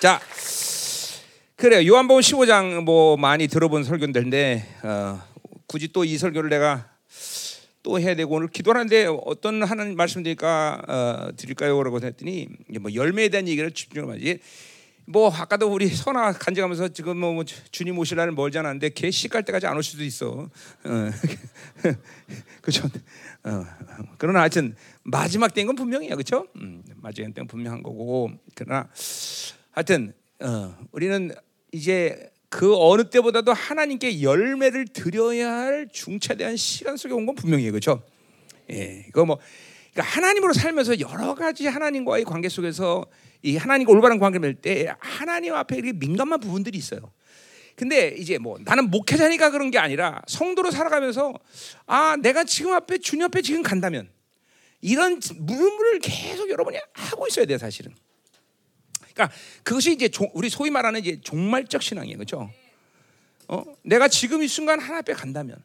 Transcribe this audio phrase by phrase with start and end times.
[0.00, 0.20] 자,
[1.56, 1.86] 그래요.
[1.92, 5.20] 요한복음 15장 뭐 많이 들어본 설교인데 어,
[5.66, 6.88] 굳이 또 이 설교를 내가
[7.82, 12.48] 또 해야 되고 오늘 기도하는데 어떤 하는 말씀 드릴까 어, 드릴까요라고 했더니
[12.80, 14.38] 뭐 열매에 대한 얘기를 집중을 하지.
[15.06, 19.66] 뭐 아까도 우리 선아 간증하면서 지금 뭐, 뭐 주님 오실 날은 멀지 않았는데 개식갈 때까지
[19.66, 20.28] 안 올 수도 있어.
[20.28, 20.50] 어.
[22.60, 22.86] 그렇죠.
[23.44, 23.64] 어.
[24.18, 26.46] 그러나 하여튼 마지막 때인 건 분명해요, 그렇죠?
[26.56, 28.30] 음, 마지막 때는 분명한 거고.
[28.54, 28.86] 그러나
[29.78, 31.30] 하여튼 어, 우리는
[31.70, 38.02] 이제 그 어느 때보다도 하나님께 열매를 드려야 할 중차대한 시간 속에 온 건 분명해요, 그렇죠?
[38.72, 39.38] 예, 이거 뭐
[39.92, 43.06] 그러니까 하나님으로 살면서 여러 가지 하나님과의 관계 속에서
[43.44, 47.12] 이 하나님과 올바른 관계를 맺을 때 하나님 앞에 이렇게 민감한 부분들이 있어요.
[47.76, 51.34] 근데 이제 뭐 나는 목회자니까 그런 게 아니라 성도로 살아가면서
[51.86, 54.10] 아 내가 지금 앞에 주님 앞에 지금 간다면
[54.80, 57.94] 이런 물음을 계속 여러분이 하고 있어야 돼요 사실은.
[59.18, 62.50] 그러니까 그것이 이제 우리 소위 말하는 이제 종말적 신앙이에요, 그렇죠?
[63.48, 65.60] 어, 내가 지금 이 순간 하나님 앞에 간다면,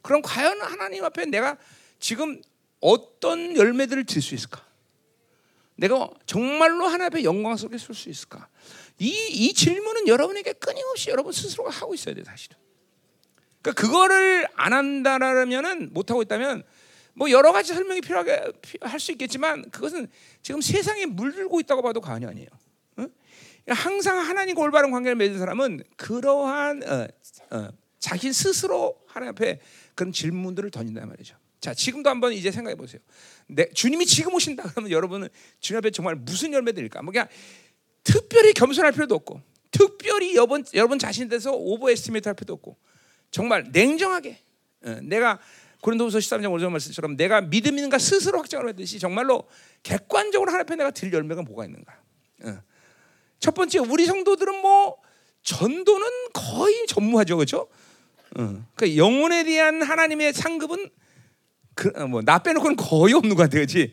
[0.00, 1.58] 그럼 과연 하나님 앞에 내가
[2.00, 2.40] 지금
[2.80, 4.64] 어떤 열매들을 들 수 있을까?
[5.76, 8.48] 내가 정말로 하나님 앞에 영광 속에 설수 있을까?
[8.98, 12.56] 이, 이 질문은 여러분에게 끊임없이 여러분 스스로가 하고 있어야 돼, 사실은.
[13.60, 16.64] 그러니까 그거를 안 한다라면은 못 하고 있다면
[17.14, 20.08] 뭐 여러 가지 설명이 필요하게 할 수 있겠지만 그것은
[20.42, 22.48] 지금 세상에 물들고 있다고 봐도 과언이 아니에요.
[22.98, 23.08] 응?
[23.68, 27.08] 항상 하나님과 올바른 관계를 맺은 사람은 그러한 어,
[27.56, 27.68] 어,
[27.98, 29.60] 자기 스스로 하나님 앞에
[29.94, 31.36] 그런 질문들을 던진단 말이죠.
[31.60, 33.00] 자, 지금도 한번 이제 생각해 보세요.
[33.46, 35.28] 내, 주님이 지금 오신다 그러면 여러분은
[35.60, 37.02] 주님 앞에 정말 무슨 열매들일까?
[37.02, 37.28] 뭐 그냥
[38.02, 39.40] 특별히 겸손할 필요도 없고,
[39.70, 42.76] 특별히 여러분 여러분 자신에 대해서 overestimate 할 필요도 없고,
[43.30, 44.38] 정말 냉정하게
[44.84, 45.38] 어, 내가
[45.82, 49.48] 고린도후서 13장 5절 말씀처럼 내가 믿음 있는가 스스로 확정을 했듯이 정말로
[49.82, 51.92] 객관적으로 하나님 앞에 내가 들 열매가 뭐가 있는가.
[52.44, 52.62] 어.
[53.40, 54.96] 첫 번째 우리 성도들은 뭐
[55.42, 57.68] 전도는 거의 전무하죠, 그렇죠?
[58.38, 58.64] 어.
[58.76, 60.88] 그 영혼에 대한 하나님의 상급은
[61.74, 63.92] 그, 어, 뭐나 빼놓고는 거의 없는 것 같아요, 그렇지?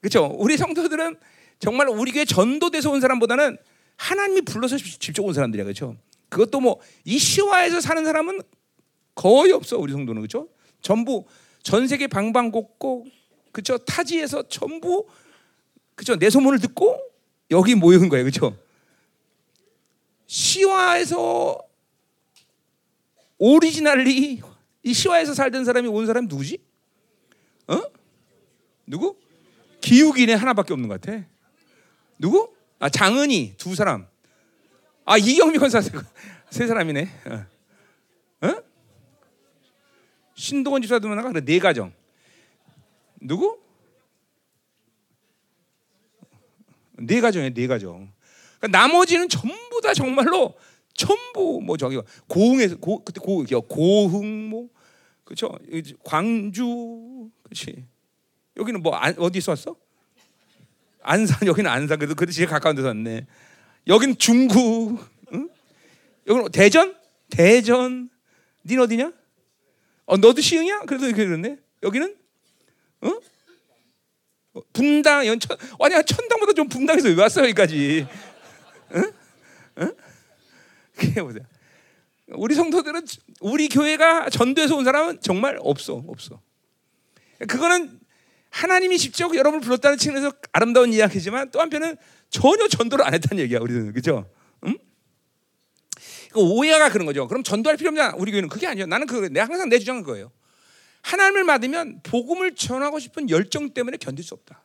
[0.00, 0.26] 그렇죠?
[0.38, 1.16] 우리 성도들은
[1.58, 3.58] 정말 우리 교회 전도돼서 온 사람보다는
[3.96, 5.96] 하나님이 불러서 직접 온 사람들이야, 그렇죠?
[6.28, 8.40] 그것도 뭐이 시와에서 사는 사람은
[9.16, 10.48] 거의 없어, 우리 성도는 그렇죠?
[10.84, 11.24] 전부
[11.62, 13.08] 전 세계 방방곡곡
[13.50, 15.08] 그죠 타지에서 전부
[15.94, 17.00] 그죠 내 소문을 듣고
[17.50, 18.56] 여기 모인 거예요, 그죠?
[20.26, 21.58] 시화에서
[23.38, 24.42] 오리지널리
[24.82, 26.58] 이 시화에서 살던 사람이 온 사람이 누구지?
[27.68, 27.80] 어?
[28.86, 29.16] 누구?
[29.80, 31.24] 기욱이네 하나밖에 없는 것 같아.
[32.18, 32.54] 누구?
[32.78, 34.06] 아 장은이 두 사람.
[35.06, 35.80] 아 이경미 권사
[36.50, 37.08] 세 사람이네.
[37.26, 38.46] 어?
[38.46, 38.73] 어?
[40.34, 41.92] 신동원 집사도 만나가 그래 네 가정.
[43.20, 43.58] 누구?
[46.98, 48.12] 네 가정이에요, 네 가정.
[48.58, 50.54] 그러니까 나머지는 전부 다 정말로
[50.94, 54.68] 전부 뭐 저기 고흥에서 고 그때 고 고흥 뭐
[55.24, 55.50] 그렇죠
[56.04, 57.84] 광주 그렇지
[58.56, 59.76] 여기는 뭐 안, 어디서 왔어?
[61.02, 63.26] 안산 여기는 안산 그래도 그래도 제일 가까운 데서 왔네.
[63.86, 64.98] 여기는 중구
[65.34, 65.48] 응?
[66.26, 66.96] 여기는 대전
[67.28, 68.08] 대전
[68.64, 69.12] 닌 어디냐?
[70.06, 70.82] 어, 너도 시흥이야?
[70.82, 71.56] 그래도 그러네.
[71.82, 72.16] 여기는
[73.02, 73.08] 어?
[74.54, 74.60] 어?
[74.72, 78.06] 분당 연천 아니 천당보다 좀 분당에서 왜 왔어 여기까지?
[78.94, 79.12] 응?
[79.78, 79.94] 응?
[80.96, 81.44] 그게 보세요.
[82.28, 83.04] 우리 성도들은
[83.40, 86.40] 우리 교회가 전도해서 온 사람은 정말 없어 없어.
[87.48, 88.00] 그거는
[88.50, 91.96] 하나님이 직접 여러분을 불렀다는 측면에서 아름다운 이야기지만 또 한편은
[92.30, 94.30] 전혀 전도를 안 했다는 얘기야 우리는 그죠?
[96.36, 96.40] 응?
[96.40, 97.26] 그 오해가 그런 거죠.
[97.28, 98.14] 그럼 전도할 필요 없냐?
[98.18, 98.86] 우리 교회는 그게 아니에요.
[98.86, 100.30] 나는 그 내가 항상 내 주장은 그거예요.
[101.02, 104.62] 하나님을 받으면 복음을 전하고 싶은 열정 때문에 견딜 수 없다.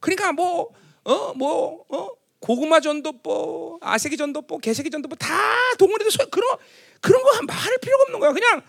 [0.00, 0.72] 그러니까 뭐
[1.04, 2.08] 어 뭐 어
[2.40, 5.34] 고구마 전도법, 아세기 전도법, 개세기 전도법 다
[5.78, 6.56] 동원해도 소, 그런
[7.00, 8.32] 그런 거 말할 필요가 없는 거야.
[8.32, 8.62] 그냥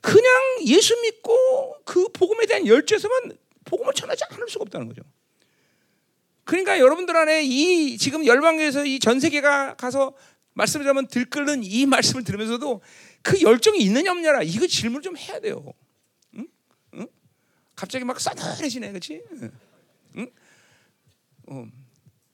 [0.00, 0.26] 그냥
[0.66, 3.36] 예수 믿고 그 복음에 대한 열정에서만
[3.66, 5.02] 복음을 전하지 않을 수가 없다는 거죠.
[6.44, 10.14] 그러니까 여러분들 안에 이 지금 열방에서 이 전 세계가 가서
[10.54, 12.80] 말씀을 하면 들끓는 이 말씀을 들으면서도
[13.22, 15.72] 그 열정이 있느냐 없냐라 이거 질문 좀 해야 돼요.
[16.36, 16.46] 응?
[16.94, 17.06] 응?
[17.74, 19.22] 갑자기 막 싸늘해지네, 그렇지?
[20.16, 20.30] 응?
[21.48, 21.66] 어.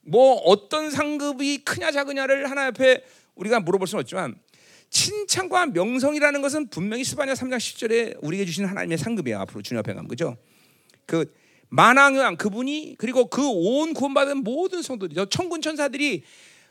[0.02, 4.38] 뭐 어떤 상급이 크냐 작으냐를 하나 옆에 우리가 물어볼 수는 없지만
[4.90, 10.08] 칭찬과 명성이라는 것은 분명히 스바냐 3장 10절에 우리에게 주신 하나님의 상급이야 앞으로 주님 앞에 가면
[10.08, 10.36] 그죠?
[11.06, 11.32] 그
[11.68, 16.24] 만왕왕 그분이 그리고 그 온 구원받은 모든 성도들 저 천군 천사들이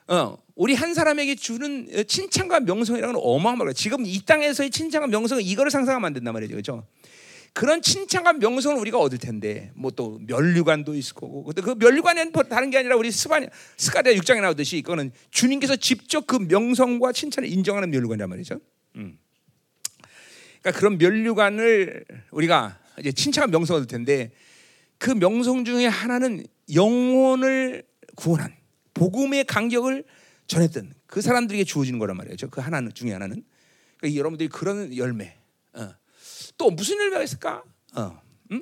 [0.10, 3.74] 어, 우리 한 사람에게 주는 칭찬과 명성이라는 건 어마어마해요.
[3.74, 6.54] 지금 이 땅에서의 칭찬과 명성은 이거를 상상하면 안 된단 말이죠.
[6.54, 6.88] 그렇죠?
[7.54, 12.70] 그런 칭찬과 명성을 우리가 얻을 텐데 뭐또 면류관도 있을 거고 근데 그 면류관은 뭐 다른
[12.70, 13.48] 게 아니라 우리 스바냐
[13.78, 18.60] 스가랴 6장에 나오듯이 이거는 주님께서 직접 그 명성과 칭찬을 인정하는 면류관이란 말이죠.
[18.96, 19.18] 음.
[20.62, 24.32] 그러니까 그런 면류관을 우리가 이제 칭찬과 명성을 얻을 텐데
[24.98, 27.84] 그 명성 중에 하나는 영혼을
[28.16, 28.59] 구원한
[29.00, 30.04] 복음의 간격을
[30.48, 32.50] 전했던 그 사람들에게 주어지는 거란 말이죠.
[32.50, 33.46] 그 하나는 중에 하나는
[33.98, 35.38] 그러니까 여러분들이 그런 열매.
[35.72, 35.94] 어.
[36.58, 37.64] 또 무슨 열매가 있을까?
[37.96, 38.62] 어, 음?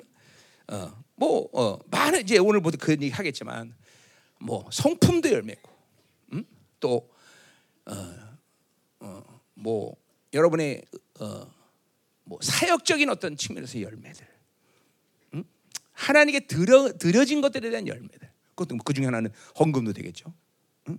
[0.68, 3.74] 어, 뭐 어, 많은 이제 오늘 모두 그 얘기 하겠지만
[4.38, 5.70] 뭐 성품도 열매고,
[6.34, 6.44] 음?
[6.78, 7.10] 또
[7.86, 8.14] 어,
[9.00, 9.96] 어, 뭐
[10.32, 10.84] 여러분의
[11.18, 11.52] 어,
[12.22, 14.24] 뭐 사역적인 어떤 측면에서 열매들,
[15.34, 15.44] 음?
[15.92, 18.27] 하나님께 드려 드려진 것들에 대한 열매들.
[18.58, 20.32] 그것도 그 중에 하나는 헌금도 되겠죠.
[20.88, 20.98] 음?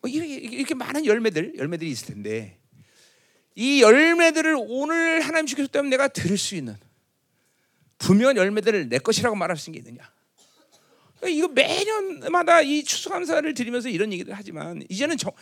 [0.00, 2.58] 뭐 이렇게, 이렇게 많은 열매들 열매들이 있을 텐데
[3.56, 6.76] 이 열매들을 오늘 하나님 주셨다면 내가 들을 수 있는
[7.98, 10.08] 분명 열매들을 내 것이라고 말할 수 있는 게 있느냐?
[11.26, 15.32] 이거 매년마다 이 추수감사를 드리면서 이런 얘기를 하지만 이제는 정,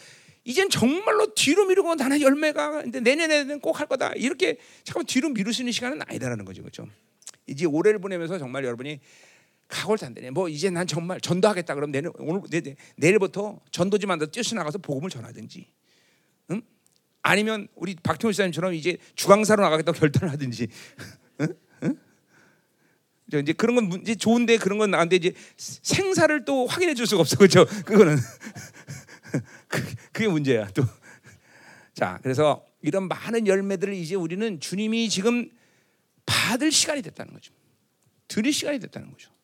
[0.44, 5.52] 이젠 정말로 뒤로 미루고 나는 열매가 근데 내년에는 꼭 할 거다 이렇게 잠깐 뒤로 미룰
[5.52, 6.88] 수 있는 시간은 아니다라는 거죠, 그렇죠?
[7.46, 9.00] 이제 올해를 보내면서 정말 여러분이
[9.68, 10.30] 각오를 단대네.
[10.30, 11.74] 뭐 이제 난 정말 전도하겠다.
[11.74, 12.42] 그럼 내일 오늘
[12.96, 15.66] 내 일부터 전도지만 뛰어나가서 복음을 전하든지,
[16.50, 16.62] 응?
[17.22, 20.68] 아니면 우리 박태훈 사님처럼 이제 주강사로 나가겠다 고 결단을 하든지.
[21.40, 21.48] 응?
[21.82, 21.96] 응?
[23.40, 27.36] 이제 그런 건 문제 좋은데 그런 건 나은데 이제 생사를 또 확인해 줄 수가 없어
[27.36, 27.64] 그렇죠?
[27.84, 28.16] 그거는
[30.12, 30.84] 그게 문제야 또.
[31.92, 35.50] 자, 그래서 이런 많은 열매들을 이제 우리는 주님이 지금
[36.24, 37.52] 받을 시간이 됐다는 거죠.
[38.28, 39.35] 드릴 시간이 됐다는 거죠.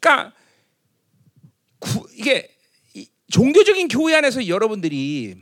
[0.00, 0.32] 그러니까
[1.78, 2.48] 구, 이게
[3.30, 5.36] 종교적인 교회 안에서 여러분들이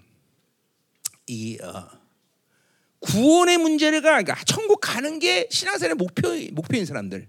[1.26, 1.88] 이 어,
[3.00, 7.28] 구원의 문제가 그러니까 천국 가는 게 신앙생활의 목표 목표인 사람들,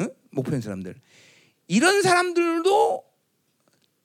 [0.00, 0.08] 응?
[0.30, 1.00] 목표인 사람들
[1.68, 3.04] 이런 사람들도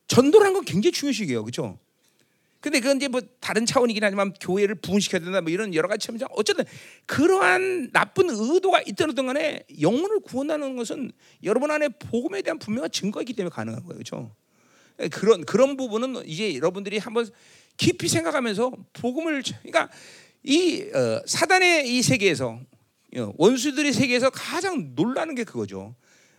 [0.08, 1.80] 전도라는 건 굉장히 중요시해요, 그렇죠?
[2.64, 6.28] 근데 그건 이제 뭐 다른 차원이긴 하지만 교회를 부흥시켜야 된다 뭐 이런 여러 가지 차원이죠.
[6.32, 6.64] 어쨌든
[7.06, 11.12] 그러한 나쁜 의도가 있든 어떤 간에 영혼을 구원하는 것은
[11.44, 14.34] 여러분 안에 복음에 대한 분명한 증거이기 때문에 가능한 거예요, 그렇죠?
[15.12, 17.28] 그런 그런 부분은 이제 여러분들이 한번
[17.76, 19.90] 깊이 생각하면서 복음을 그러니까
[20.44, 22.62] 이 어, 사단의 이 세계에서
[23.18, 25.96] 어, 원수들의 세계에서 가장 놀라는 게 그거죠.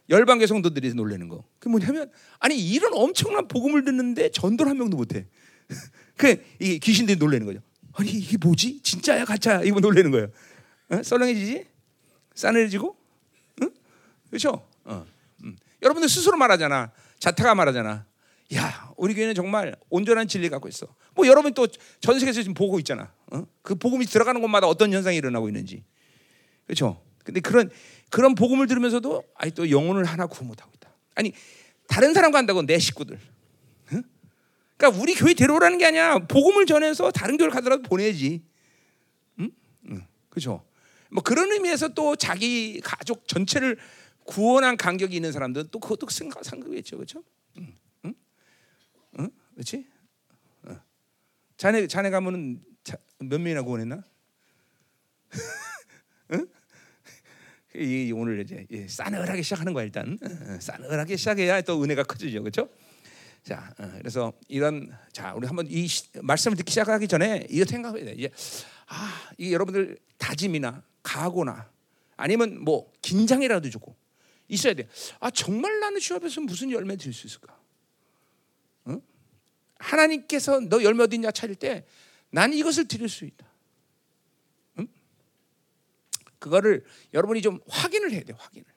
[0.09, 1.44] 열방계 성도들이 놀라는 거.
[1.59, 5.26] 그 뭐냐면 아니 이런 엄청난 복음을 듣는데 전도를 한 명도 못 해.
[6.16, 7.61] 그이 귀신들이 놀라는 거죠.
[7.93, 8.81] 아니 이게 뭐지?
[8.82, 9.62] 진짜야 가짜야?
[9.62, 10.28] 이거 놀라는 거예요.
[10.90, 11.02] 어?
[11.02, 11.66] 썰렁해지지?
[12.34, 12.96] 싸늘해지고?
[13.62, 13.70] 응?
[14.28, 14.66] 그렇죠?
[14.84, 15.06] 어.
[15.44, 15.56] 음.
[15.82, 16.93] 여러분들 스스로 말하잖아.
[17.19, 18.05] 자타가 말하잖아.
[18.55, 20.87] 야, 우리 교회는 정말 온전한 진리 갖고 있어.
[21.14, 21.66] 뭐 여러분 또
[22.00, 23.12] 전 세계에서 지금 보고 있잖아.
[23.32, 23.46] 어?
[23.62, 25.84] 그 복음이 들어가는 곳마다 어떤 현상이 일어나고 있는지.
[26.66, 27.00] 그렇죠?
[27.25, 27.70] 근데 그런
[28.11, 30.90] 그런 복음을 들으면서도 아니 또 영혼을 하나 구원 못 하고 있다.
[31.14, 31.32] 아니
[31.88, 33.19] 다른 사람 간다고 내 식구들.
[34.84, 34.90] 어?
[34.90, 36.19] 그러니까 우리 교회 데려오라는 게 아니야.
[36.19, 38.42] 복음을 전해서 다른 교회를 가더라도 보내야지.
[39.40, 39.50] 응?
[39.90, 40.06] 응.
[40.28, 40.64] 그렇죠?
[41.10, 43.78] 뭐 그런 의미에서 또 자기 가족 전체를
[44.25, 46.96] 구원한 간격이 있는 사람들은 또 그것도 상급이겠죠.
[46.96, 47.22] 그렇죠?
[49.54, 49.86] 그렇지?
[50.64, 50.76] 어.
[51.56, 54.02] 자네 자네 가면은 자, 몇 명이나 구원했나?
[56.32, 56.46] 응?
[57.76, 62.69] 이 오늘 이제 예, 싸늘하게 시작하는 거야 일단 어, 싸늘하게 시작해야 또 은혜가 커지죠, 그렇죠?
[63.44, 68.07] 자, 어, 그래서 이런 자 우리 한번 이 시, 말씀을 듣기 시작하기 전에 이거 생각해야
[68.07, 68.12] 돼.
[68.12, 68.30] 이제
[68.87, 71.71] 아, 이 여러분들 다짐이나 각오나
[72.16, 73.97] 아니면 뭐 긴장이라도 주고
[74.49, 74.88] 있어야 돼.
[75.21, 77.54] 아 정말 나는 주 앞에서 무슨 열매 드릴 수 있을까?
[79.85, 81.87] 하나님께서 너 열매 어디 있냐 찾을 때
[82.30, 83.47] 나는 이것을 드릴 수 있다.
[84.78, 84.88] 응?
[86.38, 88.33] 그거를 여러분이 좀 확인을 해야 돼.
[88.33, 88.74] 확인을.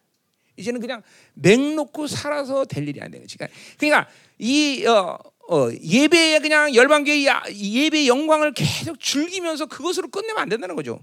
[0.58, 1.02] 이제는 그냥
[1.34, 3.26] 맹 놓고 살아서 될 일이 아니에요.
[3.38, 4.10] 그러니까, 그러니까
[4.40, 5.18] 이 어,
[5.50, 11.00] 어, 예배에 그냥 열방교회 예배의 영광을 계속 즐기면서 그것으로 끝내면 안 된다는 거죠.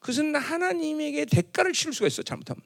[0.00, 2.62] 그것은 하나님에게 대가를 치를 수가 있어 잘못하면.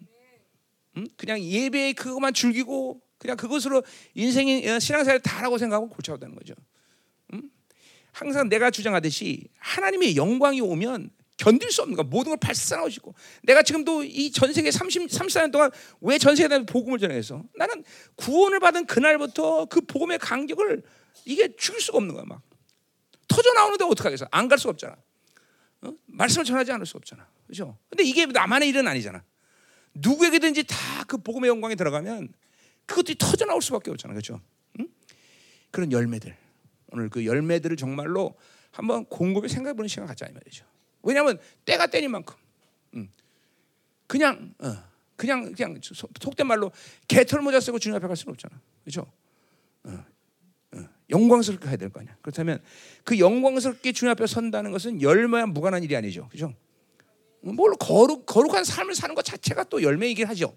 [0.96, 1.06] 응?
[1.16, 3.82] 그냥 예배에 그것만 즐기고 그냥 그것으로
[4.14, 6.54] 인생이 어, 신앙생활 다라고 생각하고 골치 아다는 거죠.
[7.32, 7.50] 음?
[8.12, 13.14] 항상 내가 주장하듯이 하나님의 영광이 오면 견딜 수 없는 거 모든 걸 발산하고 싶고.
[13.42, 15.70] 내가 지금도 이 전 세계 30 34년 동안
[16.02, 17.42] 왜 전 세계에 복음을 전해서?
[17.56, 17.82] 나는
[18.16, 20.82] 구원을 받은 그날부터 그 복음의 간격을
[21.24, 22.42] 이게 죽일 수가 없는 거야 막.
[23.26, 24.96] 터져 나오는데 어떡하겠어 안 갈 수가 없잖아.
[25.82, 25.92] 어?
[26.06, 27.26] 말씀을 전하지 않을 수 없잖아.
[27.46, 27.78] 그렇죠?
[27.88, 29.24] 근데 이게 나만의 일은 아니잖아.
[29.94, 32.32] 누구에게든지 다 그 복음의 영광에 들어가면
[32.86, 34.40] 그것들이 터져 나올 수밖에 없잖아, 그렇죠?
[34.78, 34.86] 응?
[35.72, 36.36] 그런 열매들.
[36.92, 38.36] 오늘 그 열매들을 정말로
[38.70, 40.64] 한번 곰곰이 생각해보는 시간 갖자 이 말이죠.
[41.02, 42.36] 왜냐하면 때가 때린 만큼.
[42.94, 43.08] 음.
[44.06, 44.76] 그냥 어,
[45.16, 46.72] 그냥 그냥 소- 속된 말로
[47.08, 48.60] 개털 모자 쓰고 주님 앞에 갈 수는 없잖아.
[48.84, 49.10] 그렇죠?
[51.10, 52.16] 영광스럽게 가야 될 거 아니야.
[52.22, 52.62] 그렇다면
[53.04, 56.28] 그 영광스럽게 주님 앞에 선다는 것은 열매와 무관한 일이 아니죠.
[56.28, 56.54] 그렇죠?
[57.40, 60.56] 뭘 거룩 거룩한 삶을 사는 것 자체가 또 열매이긴 하죠.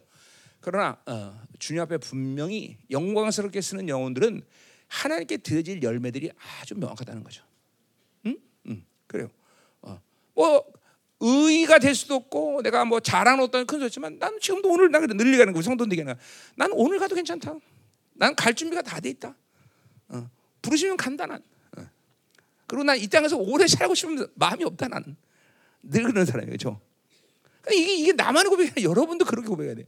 [0.60, 4.44] 그러나 어, 주님 앞에 분명히 영광스럽게 쓰는 영혼들은
[4.90, 6.30] 하나님께 드려질 열매들이
[6.62, 7.44] 아주 명확하다는 거죠.
[8.28, 8.38] 응?
[8.68, 8.86] 응.
[9.08, 9.30] 그래요.
[10.36, 10.42] 어.
[10.42, 10.66] 뭐
[11.20, 15.38] 의의가 될 수도 없고 내가 뭐 잘한 어떤 큰 소리지만 난 지금도 오늘 나 늘리
[15.38, 16.04] 가는 거 성도들에게
[16.56, 17.56] 난 오늘 가도 괜찮다.
[18.16, 19.34] 난 갈 준비가 다 돼 있다.
[20.10, 20.30] 어.
[20.62, 21.42] 부르시면 간다 난.
[21.78, 21.82] 어.
[22.68, 25.16] 그리고 난 이 땅에서 오래 살고 싶은 마음이 없다 나는.
[25.82, 26.48] 늘 그런 사람이에요.
[26.58, 26.82] 그렇죠?
[27.72, 29.88] 이게 이게 나만의 고백이 아니라 여러분도 그렇게 고백해야 돼.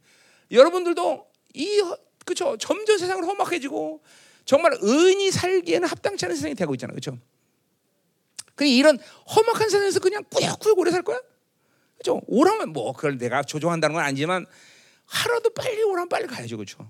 [0.51, 1.83] 여러분들도 이
[2.25, 2.55] 그렇죠.
[2.57, 4.01] 점점 세상을 험악해지고
[4.45, 6.95] 정말 의인이 살기에는 합당치 않은 세상이 되고 있잖아요.
[6.95, 7.19] 그렇죠?
[8.55, 8.97] 그 이런
[9.35, 11.19] 험악한 세상에서 그냥 꾸역꾸역 오래 살 거야?
[11.97, 12.21] 그렇죠?
[12.27, 14.45] 오라면 뭐 그걸 내가 조종한다는 건 아니지만
[15.05, 16.57] 하루도 빨리 오라면 빨리 가야죠.
[16.57, 16.89] 그렇죠?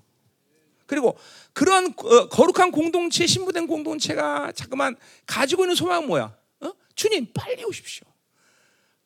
[0.86, 1.18] 그리고
[1.54, 4.96] 그런 어, 거룩한 공동체, 신부된 공동체가 자꾸만
[5.26, 6.36] 가지고 있는 소망은 뭐야?
[6.62, 6.72] 어?
[6.96, 8.06] 주님 빨리 오십시오.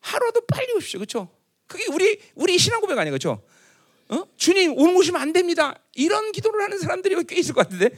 [0.02, 1.00] 하루도 빨리 오십시오.
[1.00, 1.30] 그렇죠?
[1.68, 3.12] 그게 우리 우리 신앙 고백 아니에요.
[3.12, 3.42] 그렇죠?
[4.10, 4.24] 어?
[4.36, 5.76] 주님 오늘 오시면 안 됩니다.
[5.94, 7.96] 이런 기도를 하는 사람들이 꽤 있을 것 같은데.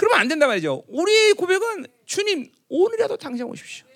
[0.00, 0.04] 어?
[0.10, 0.84] 그러면 안 된단 말이죠.
[0.88, 3.86] 우리의 고백은 주님 오늘이라도 당장 오십시오.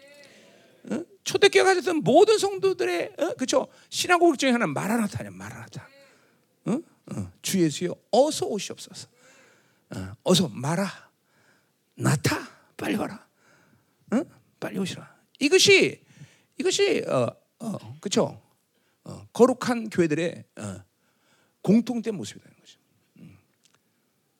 [0.90, 1.02] 어?
[1.24, 3.34] 초대교회 가셨던 모든 성도들의 어?
[3.34, 3.68] 그렇죠?
[3.88, 5.30] 신앙 고백 중에 하나는 마라나타 아니야.
[5.30, 5.88] 마라나타.
[6.66, 6.78] 어?
[7.12, 7.32] 어.
[7.40, 9.08] 주 예수여 어서 오시옵소서.
[9.96, 10.12] 어.
[10.24, 10.86] 어서 마라
[11.94, 12.36] 나타
[12.76, 13.26] 빨리 와라.
[14.12, 14.22] 어?
[14.60, 15.14] 빨리 오시라.
[15.40, 16.04] 이것이
[16.58, 18.42] 이것이 어, 어, 그렇죠?
[19.04, 20.84] 어, 거룩한 교회들의 어,
[21.62, 22.78] 공통된 모습이 되는 거죠.
[23.20, 23.38] 음.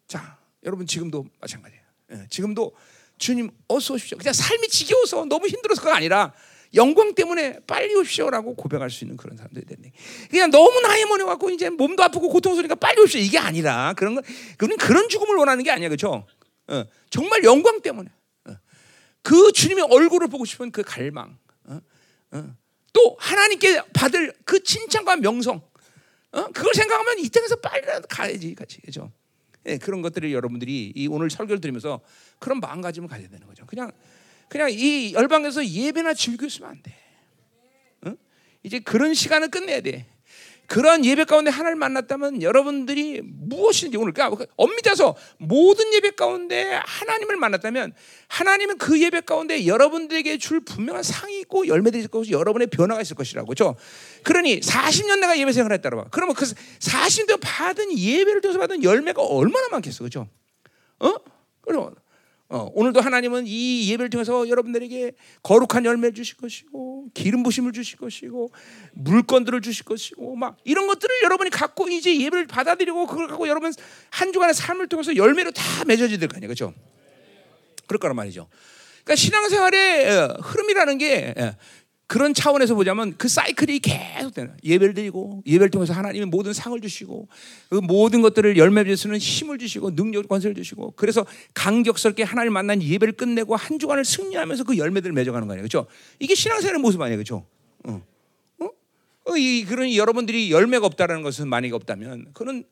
[0.06, 1.83] 자, 여러분 지금도 마찬가지예요.
[2.12, 2.75] 예, 지금도
[3.18, 4.18] 주님 어서 오십시오.
[4.18, 6.33] 그냥 삶이 지겨워서 너무 힘들어서가 아니라
[6.75, 9.92] 영광 때문에 빨리 오십시오라고 고백할 수 있는 그런 사람들이 됐네.
[10.30, 13.21] 그냥 너무 나이 먹어 갖고 이제 몸도 아프고 고통스러우니까 빨리 오십시오.
[13.21, 14.25] 이게 아니라 그런 건
[14.59, 16.26] 그는 그런 죽음을 원하는 게 아니야, 그렇죠?
[16.66, 18.11] 어, 정말 영광 때문에
[18.47, 18.56] 어,
[19.23, 21.80] 그 주님의 얼굴을 보고 싶은 그 갈망, 어,
[22.33, 22.54] 어,
[22.92, 25.62] 또 하나님께 받을 그 칭찬과 명성,
[26.33, 26.47] 어?
[26.49, 29.12] 그걸 생각하면 이 땅에서 빨리라도 가야지, 같이 그죠?
[29.66, 32.00] 예, 그런 것들을 여러분들이 이 오늘 설교를 들으면서
[32.38, 33.64] 그런 마음가짐을 가져야 되는 거죠.
[33.66, 33.90] 그냥
[34.49, 36.94] 그냥 이 열방에서 예배나 즐기고 있으면 안 돼.
[38.06, 38.14] 어?
[38.62, 40.06] 이제 그런 시간을 끝내야 돼.
[40.66, 47.92] 그런 예배 가운데 하나님을 만났다면 여러분들이 무엇인지 오늘 그러니까 엄밀해서 모든 예배 가운데 하나님을 만났다면
[48.28, 53.16] 하나님은 그 예배 가운데 여러분들에게 줄 분명한 상이 있고 열매들이 있을 것이고 여러분의 변화가 있을
[53.16, 53.76] 것이라고 그렇죠?
[54.23, 56.04] 그러니 40년 내가 예배 생활을 했다고 봐.
[56.11, 59.99] 그러면 그 40년 받은 예배를 통해서 받은 열매가 얼마나 많겠어.
[59.99, 60.28] 그렇죠?
[61.00, 61.14] 어?
[61.61, 61.94] 그럼
[62.50, 68.52] 어, 오늘도 하나님은 이 예배를 통해서 여러분들에게 거룩한 열매를 주실 것이고 기름 부심을 주실 것이고
[68.92, 73.72] 물건들을 주실 것이고 막 이런 것들을 여러분이 갖고 이제 예배를 받아들이고 그걸 갖고 여러분
[74.10, 76.48] 한 주간의 삶을 통해서 열매로 다 맺어져야 될거 아니에요.
[76.48, 76.74] 그렇죠?
[77.86, 78.48] 그럴 거란 말이죠.
[79.04, 81.56] 그러니까 신앙생활의 어, 흐름이라는 게 예,
[82.14, 87.26] 그런 차원에서 보자면 그 사이클이 계속 되는 예배를 드리고 예배를 통해서 하나님이 모든 상을 주시고
[87.71, 93.14] 그 모든 것들을 열매 주시는 힘을 주시고 능력 권세를 주시고 그래서 강격스럽게 하나님을 만난 예배를
[93.14, 95.88] 끝내고 한 주간을 승리하면서 그 열매들을 맺어가는 거 아니에요, 그렇죠?
[96.21, 97.47] 이게 신앙생활의 모습 아니에요, 그렇죠?
[97.83, 98.00] 어.
[98.61, 98.71] 어?
[99.25, 102.62] 어, 이 그런 여러분들이 열매가 없다라는 것은 만약에 없다면 그는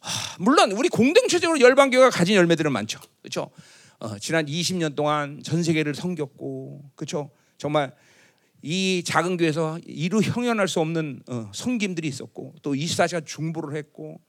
[0.00, 3.50] 하, 물론 우리 공동체적으로 열방교가 가진 열매들은 많죠, 그렇죠?
[3.98, 7.28] 어, 지난 20년 동안 전 세계를 섬겼고, 그렇죠?
[7.58, 7.92] 정말
[8.66, 14.22] 이 작은 교회에서 이루 형연할 수 없는 어, 섬김들이 있었고 또 24시간 중보를 했고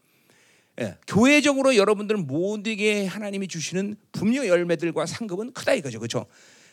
[0.81, 6.25] 예, 교회적으로 여러분들 모두에게 하나님이 주시는 분명 열매들과 상급은 크다 이거죠, 그렇죠?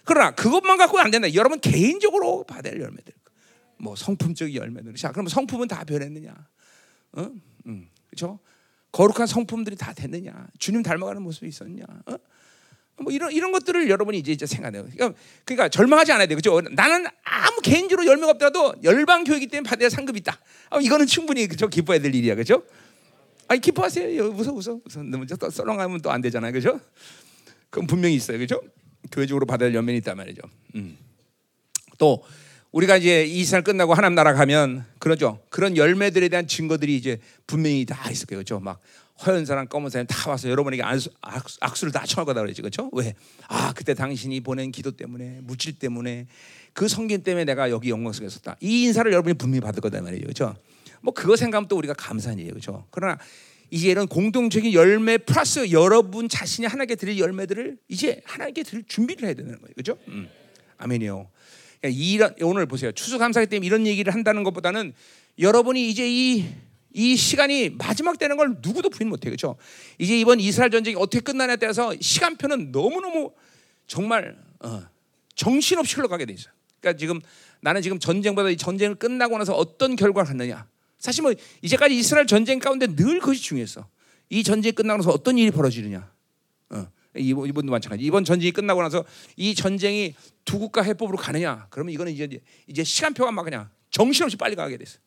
[0.04, 1.33] 그러나 그것만 갖고 안 된다.
[1.35, 3.12] 여러분 개인적으로 받을 열매들,
[3.78, 4.95] 뭐 성품적 열매들.
[4.97, 6.35] 자, 그럼 성품은 다 변했느냐?
[7.12, 7.31] 어?
[7.66, 8.40] 음, 그렇죠?
[8.90, 10.49] 거룩한 성품들이 다 됐느냐?
[10.59, 11.85] 주님 닮아가는 모습이 있었냐?
[12.07, 12.16] 어?
[13.00, 14.84] 뭐 이런 이런 것들을 여러분이 이제 이제 생각해요.
[14.84, 16.61] 그러니까, 그러니까 절망하지 않아야 돼, 그죠?
[16.61, 20.38] 나는 아무 개인적으로 열매가 없더라도 열방 교회이기 때문에 받아야 상급이 있다.
[20.70, 21.68] 아, 이거는 충분히 그죠?
[21.68, 22.62] 기뻐해야 될 일이야, 그죠?
[23.49, 24.22] 아니 기뻐하세요.
[24.25, 25.37] 웃어, 웃어, 웃어.
[25.38, 26.80] 또 썰렁하면 또 안 되잖아요, 그죠?
[27.70, 28.62] 그건 분명히 있어요, 그죠?
[29.11, 30.42] 교회적으로 받아야 할 열매는 있단 말이죠.
[30.76, 30.96] 음.
[31.99, 32.22] 또
[32.70, 35.40] 우리가 이제 이스라엘 끝나고 하나님 나라 가면 그러죠.
[35.50, 38.61] 그런 열매들에 대한 증거들이 이제 분명히 다 있을 거예요, 그죠?
[38.61, 38.80] 막
[39.26, 41.11] 허연 사람, 검은 사람 다 와서 여러분에게 악수,
[41.61, 42.91] 악수 를 다 청할 거다 그러지, 그렇죠?
[42.93, 43.14] 왜?
[43.49, 46.26] 아 그때 당신이 보낸 기도 때문에, 무질 때문에,
[46.73, 48.57] 그 성긴 때문에 내가 여기 영광 속에 있었다.
[48.61, 50.57] 이 인사를 여러분이 분명히 받을 거다 말이죠, 그렇죠?
[51.00, 52.87] 뭐 그거 생각하면 또 우리가 감사한 일이에요, 그렇죠?
[52.91, 53.19] 그러나
[53.71, 59.35] 이제 이런 공동적인 열매 플러스 여러분 자신이 하나님께 드릴 열매들을 이제 하나님께 드릴 준비를 해야
[59.35, 59.99] 되는 거예요, 그렇죠?
[60.09, 60.29] 음.
[60.79, 61.29] 아멘이요.
[61.81, 62.93] 그러니까 이런 오늘 보세요.
[62.93, 64.93] 추수감사기 때문에 이런 얘기를 한다는 것보다는
[65.38, 66.45] 여러분이 이제 이
[66.94, 69.56] 이 시간이 마지막 되는 걸 누구도 부인 못해 그렇죠?
[69.99, 73.32] 이제 이번 이스라엘 전쟁이 어떻게 끝나냐에 따라서 시간표는 너무 너무
[73.87, 74.82] 정말 어,
[75.34, 76.50] 정신없이 흘러가게 돼 있어.
[76.80, 77.20] 그러니까 지금
[77.61, 80.66] 나는 지금 전쟁보다 이 전쟁을 끝나고 나서 어떤 결과를 갖느냐.
[80.99, 81.32] 사실 뭐
[81.62, 83.88] 이제까지 이스라엘 전쟁 가운데 늘 그것이 중요했어.
[84.30, 86.11] 이 전쟁이 끝나고 나서 어떤 일이 벌어지느냐.
[86.70, 88.04] 어, 이번, 이번도 마찬가지.
[88.04, 89.04] 이번 전쟁이 끝나고 나서
[89.37, 91.66] 이 전쟁이 두 국가 해법으로 가느냐.
[91.70, 94.99] 그러면 이거는 이제 이제 시간표가 막 그냥 정신없이 빨리 가게 됐어.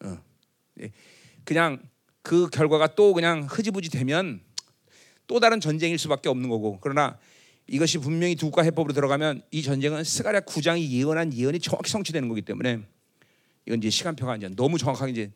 [0.00, 0.25] 어.
[0.82, 0.92] 예.
[1.44, 1.80] 그냥
[2.22, 4.40] 그 결과가 또 그냥 흐지부지 되면
[5.26, 6.78] 또 다른 전쟁일 수밖에 없는 거고.
[6.80, 7.18] 그러나
[7.66, 12.42] 이것이 분명히 두 국가 해법으로 들어가면 이 전쟁은 스가랴 9장이 예언한 예언이 정확히 성취되는 거기
[12.42, 12.80] 때문에
[13.66, 15.32] 이건 이제 시간표가 이제 너무 정확하게 이제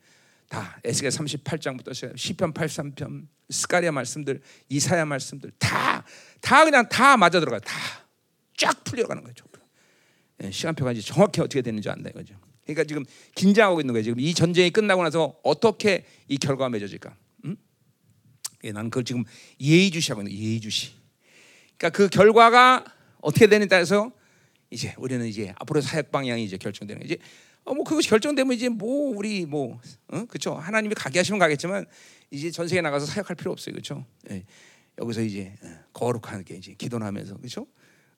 [0.48, 6.04] 다 에스겔 38장부터 시편 83편 스가랴 말씀들 이사야 말씀들 다
[6.40, 9.44] 다 그냥 다 맞아 들어가 다쫙 풀려가는 거죠.
[10.42, 12.34] 예, 시간표가 이제 정확히 어떻게 되는지 안다 이거죠.
[12.74, 14.04] 그러니까 지금 긴장하고 있는 거예요.
[14.04, 17.14] 지금 이 전쟁이 끝나고 나서 어떻게 이 결과가 맺어질까?
[17.44, 17.56] 음?
[18.64, 19.24] 예, 나는 그걸 지금
[19.60, 20.92] 예의주시하고 있는 예의주시.
[21.76, 22.84] 그러니까 그 결과가
[23.20, 24.12] 어떻게 되느냐에 따라서
[24.70, 27.18] 이제 우리는 이제 앞으로 사역 방향이 이제 결정되는 거지.
[27.64, 30.24] 어, 뭐 그것이 결정되면 이제 뭐 우리 뭐 어?
[30.26, 30.54] 그렇죠.
[30.54, 31.86] 하나님이 가게 하시면 가겠지만
[32.30, 33.72] 이제 전 세계 나가서 사역할 필요 없어요.
[33.72, 34.04] 그렇죠?
[34.30, 34.44] 예.
[34.98, 37.66] 여기서 이제 어, 거룩하게 이제 기도하면서 그렇죠?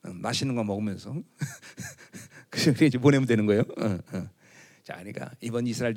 [0.05, 1.15] 어, 맛있는 거 먹으면서
[2.51, 3.63] 그렇게 이제 보내면 되는 거예요.
[3.79, 4.29] 어, 어.
[4.85, 5.95] 자, 그러니까 이번 이스라엘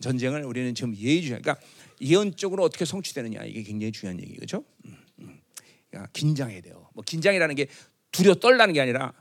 [0.00, 1.64] 전쟁을 우리는 지금 예의주의, 그러니까
[2.00, 4.64] 예언적으로 어떻게 성취되느냐 이게 굉장히 중요한 얘기 그렇죠?
[4.84, 5.40] 음, 음.
[5.88, 6.88] 그러니까 긴장해야 돼요.
[6.94, 7.68] 뭐 긴장이라는 게
[8.10, 9.12] 두려 떨라는 게 아니라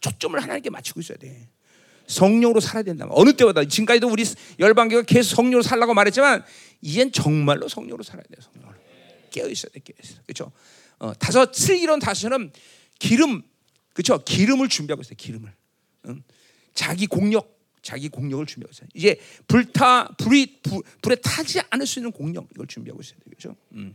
[0.00, 1.48] 초점을 하나님께 맞추고 있어야 돼.
[2.06, 3.06] 성령으로 살아야 된다.
[3.10, 4.24] 어느 때보다 지금까지도 우리
[4.58, 6.44] 열방교가 계속 성령으로 살라고 말했지만
[6.80, 8.40] 이젠 정말로 성령으로 살아야 돼요.
[8.52, 8.76] 성령으로
[9.30, 9.80] 깨어 있어야 돼.
[9.80, 10.20] 깨어 있어.
[10.26, 10.50] 그렇죠?
[10.98, 12.52] 어, 다섯 슬기로운 다섯은
[12.98, 13.42] 기름,
[13.94, 14.18] 그렇죠?
[14.24, 15.14] 기름을 준비하고 있어요.
[15.16, 15.52] 기름을.
[16.06, 16.22] 응?
[16.74, 18.88] 자기 공력, 자기 공력을 준비하고 있어요.
[18.94, 19.18] 이제
[19.48, 23.18] 불타 불이 불, 불에 타지 않을 수 있는 공력 이걸 준비하고 있어요.
[23.24, 23.56] 그렇죠?
[23.72, 23.94] 음.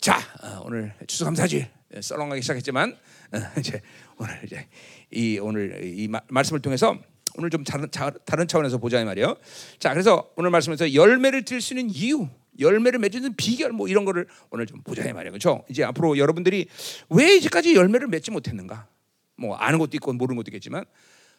[0.00, 2.96] 자, 어, 오늘 추수 감사절 예, 썰렁하기 시작했지만
[3.32, 3.80] 어, 이제
[4.16, 4.66] 오늘 이제
[5.10, 6.98] 이 오늘 이 마, 말씀을 통해서
[7.36, 7.88] 오늘 좀 다른,
[8.24, 9.36] 다른 차원에서 보자 이 말이에요.
[9.78, 14.66] 자, 그래서 오늘 말씀에서 열매를 들수 있는 이유, 열매를 맺는 비결 뭐 이런 거를 오늘
[14.66, 15.32] 좀 보자 이 말이에요.
[15.32, 15.64] 그렇죠?
[15.68, 16.66] 이제 앞으로 여러분들이
[17.08, 18.88] 왜 이제까지 열매를 맺지 못했는가?
[19.36, 20.84] 뭐 아는 것도 있고 모르는 것도 있겠지만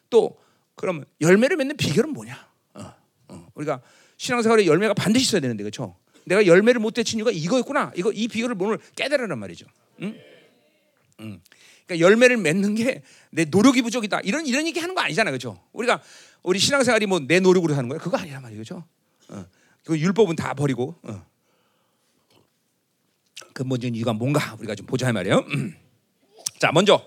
[0.10, 0.38] 또
[0.82, 2.48] 그러면 열매를 맺는 비결은 뭐냐?
[2.74, 2.94] 어,
[3.30, 3.48] 어.
[3.54, 3.82] 우리가
[4.18, 5.96] 신앙생활에 열매가 반드시 있어야 되는데 그렇죠?
[6.26, 7.94] 내가 열매를 못 대친 이유가 이거였구나.
[7.96, 9.68] 이거 이 비결을 오늘 깨달으란 말이죠.
[10.02, 10.20] 응?
[11.20, 11.42] 응.
[11.86, 13.02] 그러니까 열매를 맺는 게
[13.34, 14.20] 내 노력이 부족이다.
[14.22, 15.64] 이런 이런 얘기 하는 거 아니잖아요, 그렇죠?
[15.72, 16.02] 우리가
[16.44, 17.98] 우리 신앙생활이 뭐 내 노력으로 하는 거야?
[18.00, 18.84] 그거 아니란 말이죠,
[19.30, 19.46] 어.
[19.86, 21.26] 그 율법은 다 버리고 어.
[23.54, 25.46] 근본적인 이유가 뭔가 우리가 좀 보자 말이에요.
[25.54, 25.76] 음.
[26.60, 27.02] 자, 먼저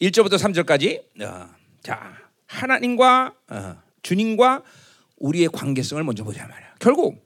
[0.00, 1.48] 1절부터 3절까지 어.
[1.82, 3.82] 자 하나님과 어.
[4.02, 4.62] 주님과
[5.16, 6.74] 우리의 관계성을 먼저 보자 말이야.
[6.78, 7.24] 결국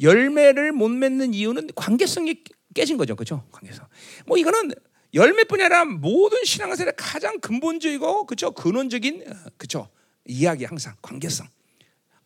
[0.00, 2.42] 열매를 못 맺는 이유는 관계성이
[2.74, 3.44] 깨진 거죠, 그렇죠?
[3.50, 3.86] 관계성.
[4.26, 4.72] 뭐 이거는
[5.14, 9.24] 열매뿐이 아니라 모든 신앙생활의 가장 근본적이고 그렇죠 근원적인
[9.56, 9.88] 그렇죠
[10.24, 11.46] 이야기 항상 관계성.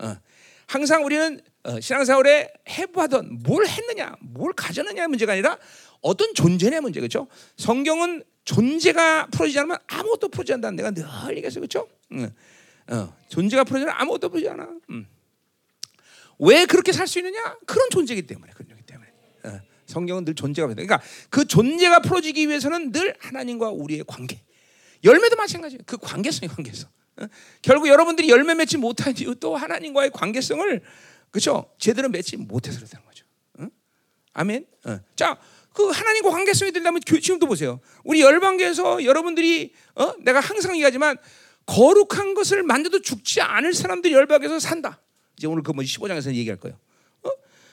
[0.00, 0.16] 어.
[0.66, 5.58] 항상 우리는 어, 신앙생활에 해부하던 뭘 했느냐, 뭘 가졌느냐의 문제가 아니라
[6.00, 7.28] 어떤 존재냐 문제 그렇죠.
[7.56, 11.88] 성경은 존재가 풀어지지 않으면 아무것도 풀어지지 않는다는 내가 늘 얘기했어요, 그렇죠?
[12.12, 12.32] 응.
[12.88, 14.68] 어, 존재가 풀어지면 아무것도 풀어지지 않아.
[14.90, 15.06] 음.
[16.38, 17.56] 왜 그렇게 살 수 있느냐?
[17.66, 19.10] 그런 존재이기 때문에 그런 존재이기 때문에.
[19.44, 19.60] 어.
[19.86, 20.74] 성경은 늘 존재가 풀어.
[20.74, 24.42] 그러니까 그 존재가 풀어지기 위해서는 늘 하나님과 우리의 관계.
[25.04, 25.82] 열매도 마찬가지예요.
[25.86, 26.90] 그 관계성이 관계성.
[27.18, 27.26] 어?
[27.62, 30.82] 결국 여러분들이 열매 맺지 못한 이유 또 하나님과의 관계성을
[31.30, 33.24] 그렇죠 제대로 맺지 못해서 그렇다는 거죠.
[33.60, 33.68] 어?
[34.32, 34.66] 아멘.
[34.86, 34.98] 어.
[35.14, 35.38] 자,
[35.74, 37.80] 그 하나님과 관계성이 된다면 지금도 보세요.
[38.04, 40.14] 우리 열방교에서 여러분들이 어?
[40.20, 41.18] 내가 항상 얘기하지만
[41.66, 45.00] 거룩한 것을 만져도 죽지 않을 사람들이 열방에서 산다.
[45.36, 46.78] 이제 오늘 그뭐 15장에서 얘기할 거예요.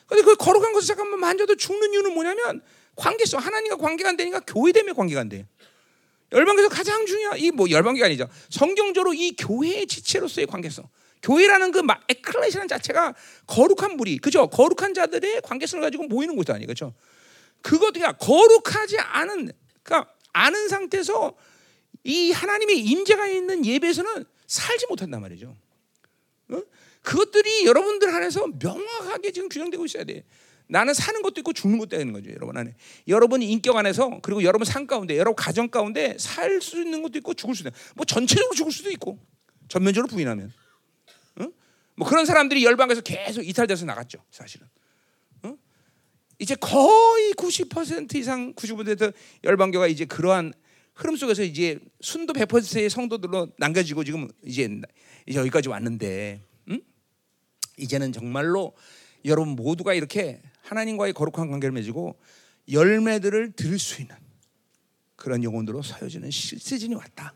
[0.07, 2.61] 근데 그 거룩한 것을 잠깐만 만져도 죽는 이유는 뭐냐면
[2.97, 5.45] 관계성 하나님과 관계가 안 되니까 교회 때문에 관계가 안 돼.
[6.33, 8.27] 열방에서 가장 중요한 이 뭐 열방계가 아니죠.
[8.49, 10.85] 성경적으로 이 교회의 지체로서의 관계성.
[11.21, 13.13] 교회라는 그 에클레시라는 자체가
[13.45, 14.47] 거룩한 무리, 그죠?
[14.47, 16.93] 거룩한 자들의 관계성을 가지고 모이는 곳이 아니, 그죠?
[17.61, 19.51] 그냥 거룩하지 않은,
[19.83, 21.35] 그러니까 아는 상태에서
[22.03, 25.55] 이 하나님의 임재가 있는 예배에서는 살지 못한단 말이죠.
[26.49, 26.61] 어?
[27.01, 30.23] 그것들이 여러분들 안에서 명확하게 지금 규정되고 있어야 돼.
[30.67, 32.75] 나는 사는 것도 있고 죽는 것도 있는 거죠, 여러분 안에.
[33.07, 37.33] 여러분 인격 안에서 그리고 여러분 삶 가운데, 여러분 가정 가운데 살 수 있는 것도 있고
[37.33, 39.19] 죽을 수도 있고, 뭐 전체적으로 죽을 수도 있고,
[39.67, 40.53] 전면적으로 부인하면.
[41.39, 41.47] 어?
[41.95, 44.67] 뭐 그런 사람들이 열방에서 계속 이탈돼서 나갔죠, 사실은.
[46.41, 46.43] 어?
[46.43, 50.53] 이제 거의 90% 이상 95% 열방교가 이제 그러한
[50.95, 54.67] 흐름 속에서 이제 순도 100%의 성도들로 남겨지고 지금 이제
[55.33, 56.81] 여기까지 왔는데, 음?
[57.77, 58.73] 이제는 정말로
[59.25, 62.19] 여러분 모두가 이렇게 하나님과의 거룩한 관계를 맺고
[62.71, 64.15] 열매들을 들을 수 있는
[65.15, 67.33] 그런 영혼으로 서여지는 시즌이 왔다.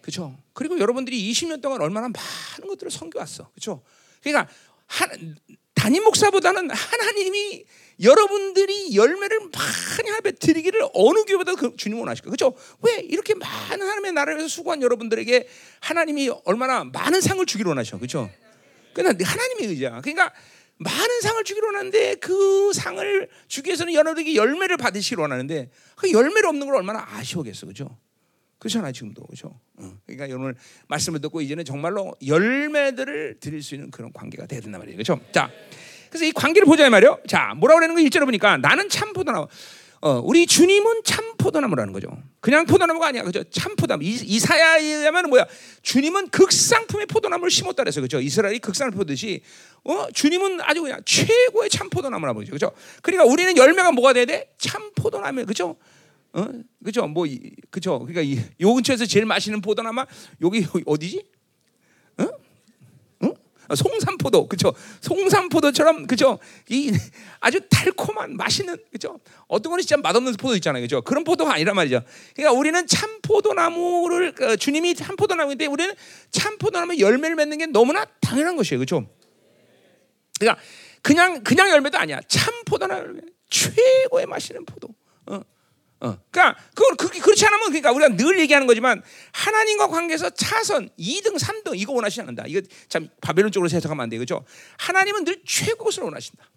[0.00, 0.34] 그렇죠?
[0.54, 3.50] 그리고 여러분들이 20년 동안 얼마나 많은 것들을 섬겨왔어.
[3.50, 3.82] 그렇죠?
[4.22, 4.50] 그러니까
[4.86, 5.36] 한,
[5.78, 7.64] 담임 목사보다는 하나님이
[8.00, 12.30] 여러분들이 열매를 많이 하베 드리기를 어느 교회보다 그 주님 원하실까?
[12.30, 12.54] 그렇죠?
[12.82, 15.48] 왜 이렇게 많은 하나님의 나라를 위해서 수고한 여러분들에게
[15.80, 18.30] 하나님이 얼마나 많은 상을 주기로 원하셔, 그렇죠?
[18.94, 20.00] 그러니까 하나님의 의지야.
[20.00, 20.32] 그러니까
[20.76, 26.66] 많은 상을 주기로 원하는데 그 상을 주기 위해서는 여러분에게 열매를 받으시기로 원하는데 그 열매를 없는
[26.66, 27.98] 걸 얼마나 아쉬워겠어, 그렇죠?
[28.58, 29.58] 그렇잖아요, 지금도 그렇죠.
[30.06, 30.54] 그러니까 오늘
[30.88, 35.20] 말씀을 듣고 이제는 정말로 열매들을 드릴 수 있는 그런 관계가 돼야 된단 말이에요, 그렇죠?
[35.32, 35.50] 자,
[36.10, 37.20] 그래서 이 관계를 보자 말이요.
[37.26, 39.46] 자, 뭐라고 그러는 거 일절에 보니까 나는 참 포도나무.
[40.00, 42.08] 어, 우리 주님은 참 포도나무라는 거죠.
[42.40, 43.24] 그냥 포도나무가 아니야.
[43.24, 43.42] 그죠?
[43.50, 44.04] 참 포도나무.
[44.04, 45.44] 이, 사야에 의하면 뭐야?
[45.82, 48.20] 주님은 극상품의 포도나무를 심었다 그래서 그죠?
[48.20, 49.42] 이스라엘이 극상을 포듯이
[49.82, 52.52] 어, 주님은 아주 그냥 최고의 참 포도나무라고 그죠?
[52.52, 52.72] 그죠?
[53.02, 54.52] 그러니까 우리는 열매가 뭐가 돼야 돼?
[54.56, 55.44] 참 포도나무.
[55.46, 55.76] 그죠?
[56.32, 56.46] 어?
[56.84, 57.06] 그죠?
[57.06, 57.26] 뭐
[57.70, 57.98] 그죠?
[58.00, 60.04] 그러니까 이, 요 근처에서 제일 맛있는 포도나무
[60.42, 61.24] 여기 어디지?
[62.18, 62.28] 어?
[63.68, 64.72] 어, 송산포도 그죠?
[65.02, 66.38] 송산포도처럼 그죠?
[66.70, 66.90] 이
[67.40, 69.20] 아주 달콤한 맛있는 그죠?
[69.46, 71.02] 어떤 거는 진짜 맛없는 포도 있잖아요, 그죠?
[71.02, 72.02] 그런 포도가 아니란 말이죠.
[72.34, 75.94] 그러니까 우리는 참 포도나무를 어, 주님이 참 포도나무인데 우리는
[76.30, 79.06] 참 포도나무 열매를 맺는 게 너무나 당연한 것이에요, 그죠?
[80.40, 80.62] 그러니까
[81.02, 82.20] 그냥 그냥 열매도 아니야.
[82.26, 84.88] 참 포도나무 열매, 최고의 맛있는 포도.
[85.26, 85.42] 어.
[86.00, 86.16] 어.
[86.30, 91.72] 그러니까 그걸 그렇게 그렇지 않으면 그러니까 우리가 늘 얘기하는 거지만 하나님과 관계에서 차선 2등, 3등
[91.78, 92.44] 이거 원하시지 않는다.
[92.46, 94.18] 이거 참 바벨론 쪽으로 해석하면 안 돼.
[94.18, 94.44] 그죠?
[94.78, 96.48] 하나님은 늘 최고것을 원하신다.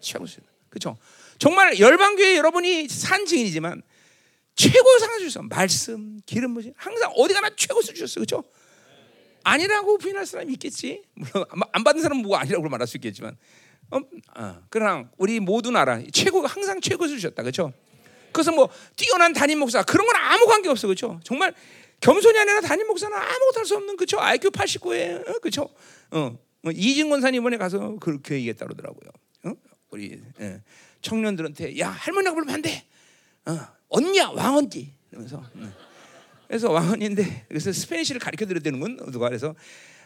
[0.00, 0.42] 최고것을.
[0.70, 0.96] 그죠?
[1.38, 3.82] 정말 열방교회 여러분이 산 증인이지만
[4.56, 5.42] 최고 상을 주셨어.
[5.42, 8.20] 말씀, 기름 부심 항상 어디 가나 최고를 주셨어.
[8.20, 8.42] 그죠?
[9.44, 11.02] 아니라고 부인할 사람이 있겠지.
[11.14, 13.36] 물론 안 받은 사람은 뭐가 아니라고 말할 수 있겠지만
[13.90, 14.00] 어,
[14.36, 16.02] 어, 그러나 우리 모두 알아.
[16.12, 17.42] 최고가 항상 최고를 주셨다.
[17.42, 17.72] 그렇죠?
[18.38, 21.18] 그래서 뭐 뛰어난 담임 목사 그런 건 아무 관계 없어 그렇죠?
[21.24, 21.52] 정말
[22.00, 24.20] 겸손이 아니라 담임 목사는 아무것도 할 수 없는 그렇죠?
[24.20, 25.68] IQ 89에 어, 그렇죠?
[26.12, 29.10] 어, 어 이진 권 사 이번에 가서 그렇게 얘기했다 그러더라고요.
[29.44, 29.52] 어?
[29.90, 30.62] 우리 예.
[31.02, 32.84] 청년들한테 야 할머니가 부르면 안 돼.
[33.46, 35.42] 어, 언니야 왕언지 이러면서.
[35.56, 35.74] 음.
[36.46, 39.54] 그래서 왕언인데 그래서 스페니쉬를 가르쳐 드려야 되는군 누가 그래서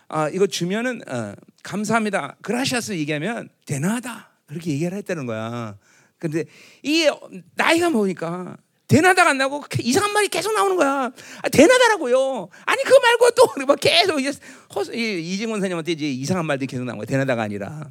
[0.09, 5.77] 아 이거 주면은 어, 감사합니다 그라시아스 얘기하면 대나다 그렇게 얘기를 했다는 거야.
[6.23, 6.45] 근데
[6.85, 7.11] 이
[7.57, 8.57] 나이가 먹으니까
[8.87, 11.11] 대나다가 안 나고 이상한 말이 계속 나오는 거야.
[11.43, 12.49] 아, 대나다라고요.
[12.65, 14.31] 아니 그거 말고 또막 계속 이제
[14.73, 17.07] 허, 이진권 선생님한테 이제 이상한 말들이 계속 나온 거야.
[17.07, 17.91] 대나다가 아니라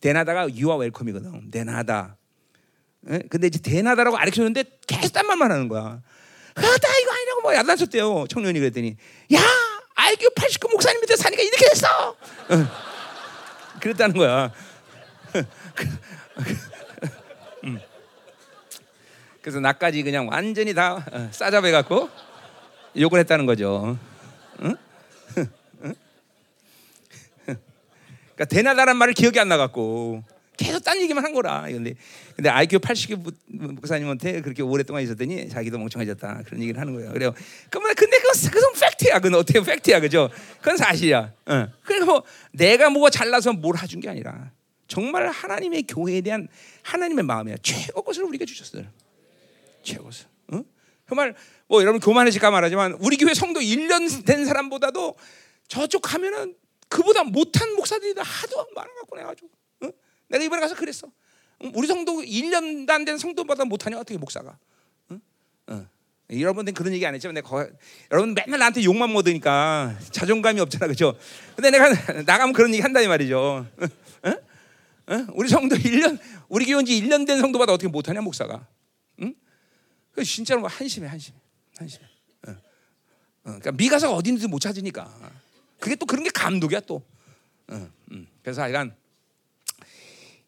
[0.00, 1.50] 대나다가 유아 웰컴이거든.
[1.50, 2.16] 대나다.
[3.10, 3.18] 에?
[3.28, 6.00] 근데 이제 대나다라고 가르쳤는데 계속 딴 말만 하는 거야.
[6.54, 8.26] 그다 이거 아니라고 뭐 야단쳤대요.
[8.28, 8.96] 청년이 그랬더니
[9.34, 9.40] 야
[9.96, 12.16] IQ 89 목사님 밑에 사니까 이렇게 됐어.
[13.80, 14.52] 그랬다는 거야.
[19.42, 19.44] 음.
[19.44, 22.08] 그래서 나까지 그냥 완전히 다 어, 싸잡아 갖고
[22.96, 23.98] 욕을 했다는 거죠.
[24.62, 24.76] 응?
[27.44, 30.22] 그러니까 대나다란 말을 기억이 안 나갖고
[30.56, 31.62] 계속 딴 얘기만 한 거라.
[31.62, 31.94] 근데
[32.36, 37.12] 근데 IQ 80개 목사님한테 그렇게 오랫동안 있었더니 자기도 멍청해졌다 그런 얘기를 하는 거예요.
[37.12, 37.34] 그래요.
[37.68, 39.18] 그러면 근데 그건 그건 팩트야.
[39.18, 40.30] 그건 어떻게 팩트야, 그죠?
[40.58, 41.32] 그건 사실이야.
[41.46, 41.68] 어.
[41.82, 44.50] 그러니까 뭐 내가 뭐가 잘나서 뭘 해준 게 아니라
[44.86, 46.48] 정말 하나님의 교회에 대한
[46.82, 47.56] 하나님의 마음이야.
[47.62, 48.84] 최고 것을 우리가 주셨어요.
[49.82, 50.26] 최고 것을.
[50.52, 50.62] 어?
[51.08, 51.34] 정말
[51.68, 55.16] 뭐 여러분 교만해질까 말하지만 우리 교회 성도 1년 된 사람보다도
[55.68, 56.54] 저쪽 가면은
[56.88, 59.48] 그보다 못한 목사들이 하도 많아갖고 내가 좀
[59.82, 59.88] 어?
[60.28, 61.08] 내가 이번에 가서 그랬어.
[61.74, 64.58] 우리 성도 1년 안 된 성도보다 못하냐 어떻게 목사가?
[65.08, 65.18] 어?
[65.68, 65.86] 어.
[66.30, 67.68] 여러분들 그런 얘기 안 했지만 내가 거,
[68.10, 71.16] 여러분 맨날 나한테 욕만 먹으니까 자존감이 없잖아 그죠?
[71.54, 71.88] 근데 내가
[72.26, 73.66] 나가면 그런 얘기 한다니 말이죠.
[74.24, 75.14] 어?
[75.14, 75.26] 어?
[75.34, 76.18] 우리 성도 1년
[76.48, 78.66] 우리 교회 온지 1년 된 성도보다 어떻게 못하냐 목사가.
[80.12, 80.14] 응?
[80.14, 81.38] 그 진짜로 한심해 한심해
[81.76, 82.04] 한심해.
[82.46, 82.50] 어.
[82.50, 82.56] 어.
[83.42, 85.12] 그러니까 미가사가 어디 있는지 못 찾으니까
[85.78, 87.02] 그게 또 그런 게 감독이야 또.
[87.68, 87.90] 어.
[88.12, 88.26] 음.
[88.42, 88.94] 그래서 하여간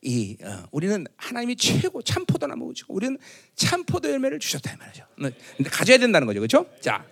[0.02, 2.86] 이 어, 우리는 하나님이 최고 참 포도나무죠.
[2.88, 3.18] 우리는
[3.56, 5.06] 참 포도 열매를 주셨다 이 말이죠.
[5.16, 6.66] 근데 가져야 된다는 거죠, 그렇죠?
[6.80, 7.06] 자,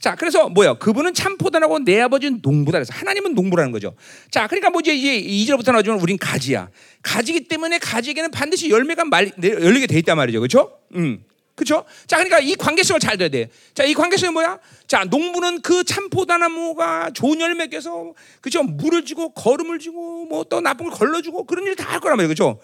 [0.00, 0.78] 자, 그래서 뭐요?
[0.78, 2.78] 그분은 참포도나고 내 아버지는 농부다.
[2.78, 3.96] 그래서 하나님은 농부라는 거죠.
[4.30, 6.70] 자, 그러니까 뭐 이제 이절부터 나오지만 우린 가지야.
[7.02, 10.38] 가지기 때문에 가지에게는 반드시 열매가 말, 열리게 돼 있단 말이죠.
[10.38, 10.78] 그렇죠?
[10.94, 11.24] 음.
[11.58, 11.84] 그렇죠?
[12.06, 13.50] 자, 그러니까 이 관계성을 잘 둬야 돼.
[13.74, 14.60] 자, 이 관계성이 뭐야?
[14.86, 18.62] 자, 농부는 그 참포도나무가 좋은 열매 께서 그죠?
[18.62, 22.28] 물을 주고 거름을 주고 뭐 또 나쁜 걸 걸러주고 그런 일 다 할 거란 말이에요.
[22.28, 22.60] 그렇죠?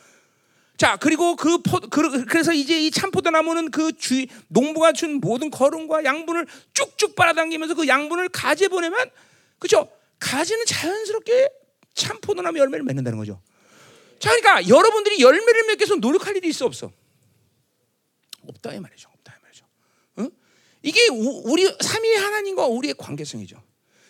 [0.76, 6.04] 자, 그리고 그 포, 그, 그래서 이제 이 참포도나무는 그 주, 농부가 준 모든 거름과
[6.04, 9.10] 양분을 쭉쭉 빨아당기면서 그 양분을 가지에 보내면,
[9.58, 9.88] 그죠?
[10.20, 11.48] 가지는 자연스럽게
[11.94, 13.40] 참포도나무 열매를 맺는다는 거죠.
[14.20, 16.90] 자, 그러니까 여러분들이 열매를 맺기 위해서 노력할 일이 있어 없어?
[18.48, 19.08] 없다 이 말이죠.
[19.12, 19.66] 없다 이 말이죠.
[20.18, 20.30] 응?
[20.82, 23.62] 이게 우, 우리 삼위 하나님과 우리의 관계성이죠.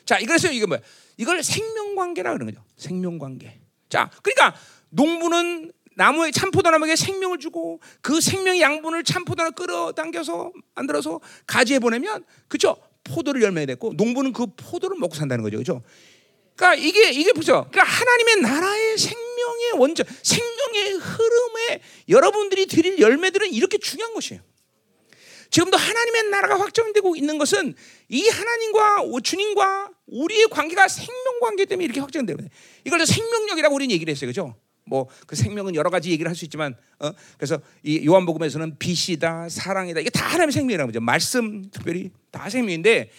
[0.04, 0.80] 자, 그래서 이게 뭐야?
[1.16, 2.64] 이걸 생명 관계라 그러는 거죠.
[2.76, 3.60] 생명 관계.
[3.88, 4.58] 자, 그러니까
[4.90, 12.76] 농부는 나무에 참포도 나무에게 생명을 주고 그 생명의 양분을 참포도나 끌어당겨서 만들어서 가지에 보내면 그죠?
[13.04, 15.58] 포도를 열매 냈고 농부는 그 포도를 먹고 산다는 거죠.
[15.58, 15.82] 그죠?
[16.56, 17.66] 그러니까 이게 이게 보죠.
[17.70, 24.42] 그러니까 하나님의 나라의 생 명의 원전, 생명의 흐름에 여러분들이 드릴 열매들은 이렇게 중요한 것이에요.
[25.50, 27.74] 지금도 하나님의 나라가 확정되고 있는 것은
[28.08, 32.50] 이 하나님과 주님과 우리의 관계가 생명 관계 때문에 이렇게 확정되는 거예요.
[32.84, 34.28] 이걸 생명력이라고 우리는 얘기를 했어요.
[34.28, 34.56] 그죠?
[34.86, 37.10] 뭐 그 생명은 여러 가지 얘기를 할 수 있지만 어?
[37.38, 40.00] 그래서 이 요한복음에서는 빛이다, 사랑이다.
[40.00, 41.00] 이게 다 하나님의 생명이라고 하죠.
[41.00, 43.10] 말씀 특별히 다 생명인데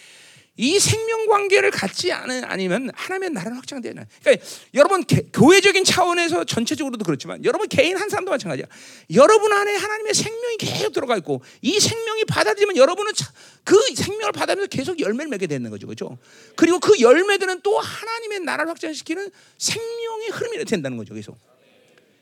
[0.56, 4.04] 이 생명 관계를 갖지 않은 아니면 하나님의 나라는 확장되는.
[4.22, 8.66] 그러니까 여러분 개, 교회적인 차원에서 전체적으로도 그렇지만 여러분 개인 한 사람도 마찬가지야.
[9.14, 13.30] 여러분 안에 하나님의 생명이 계속 들어가 있고 이 생명이 받아들이면 여러분은 차,
[13.64, 16.16] 그 생명을 받아들면서 계속 열매를 맺게 되는 거죠, 그렇죠?
[16.56, 21.36] 그리고 그 열매들은 또 하나님의 나라를 확장시키는 생명의 흐름이 된다는 거죠, 계속.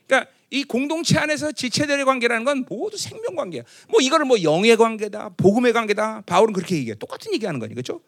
[0.07, 3.63] 그러니까 이 공동체 안에서 지체들의 관계라는 건 모두 생명 관계야.
[3.89, 6.23] 뭐 이거를 뭐 영의 관계다, 복음의 관계다.
[6.25, 6.95] 바울은 그렇게 얘기해.
[6.95, 8.01] 똑같은 얘기하는 거니, 그렇죠?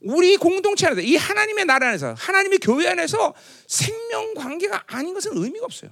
[0.00, 3.34] 우리 공동체 안에서 이 하나님의 나라 안에서 하나님의 교회 안에서
[3.66, 5.90] 생명 관계가 아닌 것은 의미가 없어요.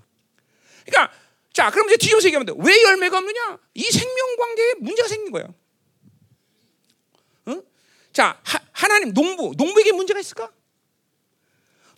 [0.84, 1.12] 그러니까
[1.52, 2.52] 자 그럼 이제 뒤집어서 얘기하면 돼.
[2.56, 3.58] 왜 열매가 없느냐?
[3.74, 5.54] 이 생명 관계에 문제가 생긴 거예요.
[7.48, 7.62] 응?
[8.12, 10.52] 자 하, 나님 농부 농부에게 문제가 있을까?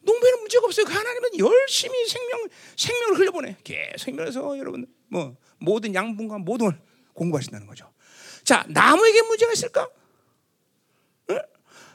[0.01, 0.87] 농부에는 문제가 없어요.
[0.87, 3.57] 그 하나님은 열심히 생명 생명을 흘려보내.
[3.64, 6.81] 계속 흘려서 여러분 뭐 모든 양분과 모든 걸
[7.12, 7.92] 공부하신다는 거죠.
[8.44, 9.90] 자 나무에게 문제가 있을까?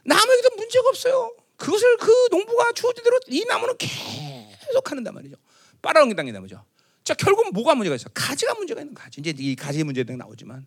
[0.04, 1.36] 나무에게도 문제가 없어요.
[1.58, 5.38] 그것을 그 농부가 주어진 대로 이 나무는 계속 하는단 말이죠.
[5.82, 6.64] 빨아넘긴다는 거죠.
[7.04, 8.10] 자, 결국 뭐가 문제가 있어?
[8.14, 9.20] 가지가 문제가 있는 가지.
[9.22, 10.66] 이제 이 가지 문제 등 나오지만,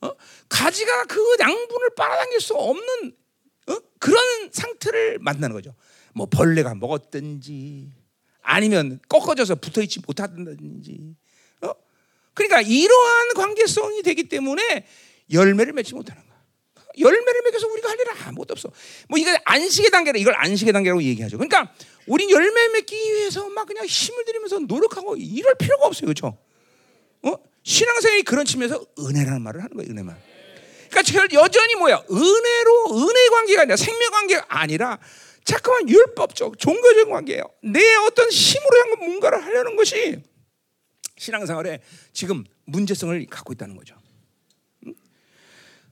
[0.00, 0.10] 어?
[0.48, 3.16] 가지가 그 양분을 빨아당길 수 없는
[3.68, 3.76] 어?
[3.98, 5.74] 그런 상태를 만나는 거죠.
[6.14, 7.92] 뭐 벌레가 먹었든지,
[8.42, 11.16] 아니면 꺾어져서 붙어있지 못하든지,
[11.62, 11.72] 어?
[12.34, 14.86] 그러니까 이러한 관계성이 되기 때문에
[15.32, 16.27] 열매를 맺지 못하는.
[17.00, 18.70] 열매를 맺어서 우리가 할 일은 아무것도 없어.
[19.08, 21.38] 뭐 이거 안식의 단계로 이걸 안식의 단계라고 얘기하죠.
[21.38, 21.72] 그러니까
[22.06, 26.06] 우린 열매 맺기 위해서 막 그냥 힘을 들이면서 노력하고 이럴 필요가 없어요.
[26.06, 26.38] 그렇죠?
[27.22, 27.34] 어?
[27.62, 29.90] 신앙생활이 그런 측면에서 은혜라는 말을 하는 거예요.
[29.90, 30.16] 은혜만.
[30.90, 32.02] 그러니까 여전히 뭐야?
[32.10, 34.98] 은혜로 은혜 관계가 아니라 생명 관계가 아니라
[35.44, 37.42] 자꾸만 율법적 종교적 관계예요.
[37.62, 40.22] 내 어떤 힘으로 한 뭔가를 하려는 것이
[41.16, 41.80] 신앙생활에
[42.12, 43.97] 지금 문제성을 갖고 있다는 거죠.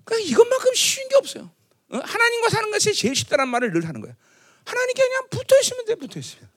[0.07, 1.51] 그러니까 이것만큼 쉬운 게 없어요.
[1.91, 1.99] 어?
[1.99, 4.17] 하나님과 사는 것이 제일 쉽다는 말을 늘 하는 거예요.
[4.65, 6.49] 하나님께 그냥 붙어 있으면 돼, 붙어 있으면.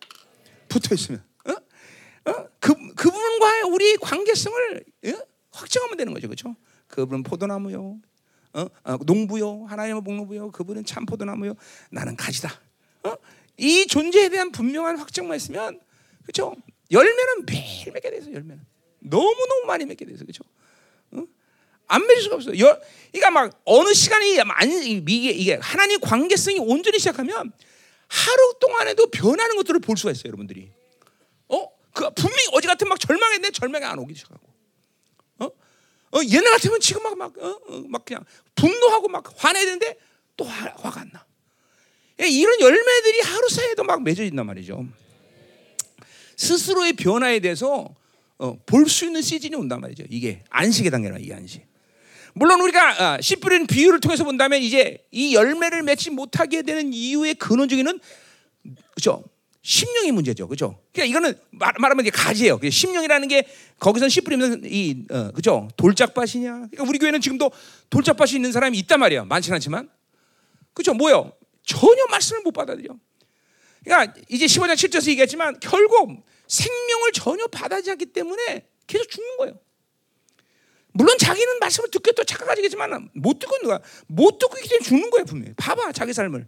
[0.69, 1.23] 붙어 있으면.
[1.45, 2.31] 어?
[2.31, 2.47] 어?
[2.59, 5.13] 그, 그분과의 우리 관계성을 어?
[5.51, 6.27] 확정하면 되는 거죠.
[6.27, 6.55] 그렇죠?
[6.88, 7.99] 그분은 포도나무요.
[8.53, 8.62] 어?
[8.83, 9.65] 어, 농부요.
[9.65, 10.51] 하나님은 목농부요.
[10.51, 11.55] 그분은 참 포도나무요.
[11.91, 12.49] 나는 가지다.
[13.03, 13.15] 어?
[13.57, 15.79] 이 존재에 대한 분명한 확정만 있으면
[16.23, 16.55] 그렇죠?
[16.91, 18.63] 열매는 매일 맺게 돼서 열매는
[18.99, 20.43] 너무너무 많이 맺게 돼서 그렇죠?
[21.89, 22.58] 안 맺을 수가 없어요.
[22.60, 22.80] 여,
[23.12, 27.52] 그러니까 막 어느 시간이 안, 이게, 이게 하나님 관계성이 온전히 시작하면
[28.08, 30.71] 하루 동안에도 변하는 것들을 볼 수가 있어요, 여러분들이.
[31.49, 31.67] 어?
[31.93, 34.41] 그 분명히 어제 같은 막 절망했는데 절망이 안 오기 시작하고.
[35.39, 35.45] 어?
[35.45, 37.60] 어 옛날 같으면 지금 막, 막, 어?
[37.67, 38.23] 어 막 그냥
[38.56, 39.97] 분노하고 막 화내야 되는데
[40.38, 41.25] 또 화, 화가 안 나.
[42.19, 44.86] 이런 열매들이 하루 사이에도 막 맺어진단 말이죠.
[46.38, 47.95] 스스로의 변화에 대해서
[48.38, 50.04] 어, 볼 수 있는 시즌이 온단 말이죠.
[50.10, 51.68] 이게 안식의 단계라 이게 안식.
[52.34, 57.36] 물론 우리가 어, 씨 뿌리는 비유를 통해서 본다면 이제 이 열매를 맺지 못하게 되는 이유의
[57.36, 58.00] 근원적인은
[58.96, 59.24] 그죠?
[59.62, 60.80] 심령의 문제죠, 그죠?
[60.94, 62.60] 그러니까 이거는 말, 말하면 이게 가지예요.
[62.70, 63.48] 심령이라는 게
[63.80, 65.68] 거기서는 씨 뿌리면 이 어, 그죠?
[65.78, 66.52] 돌짝밭이냐?
[66.52, 67.52] 그러니까 우리 교회는 지금도
[67.89, 69.26] 돌짝밭이 있는 사람이 있단 말이야.
[69.26, 69.89] 많지는 않지만,
[70.74, 70.94] 그죠?
[70.94, 71.34] 뭐요?
[71.65, 72.96] 전혀 말씀을 못 받아들여.
[73.84, 79.60] 그러니까 이제 15장 7절에서 얘기했지만 결국 생명을 전혀 받아들이지 않기 때문에 계속 죽는 거예요.
[80.91, 83.80] 물론 자기는 말씀을 듣게 또 착각하지겠지만 못 듣고 거야.
[84.08, 85.54] 못 듣고 있기 때문에 죽는 거야 분명히.
[85.56, 86.47] 봐봐 자기 삶을.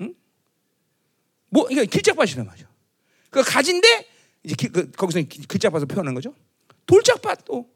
[0.00, 0.14] 응?
[1.50, 2.66] 뭐 이게 길짝밭이란 말이죠.
[3.30, 4.08] 그 가진데
[4.42, 6.34] 이제 기, 그, 거기서 길짝밭을 표현한 거죠.
[6.86, 7.70] 돌짝밭도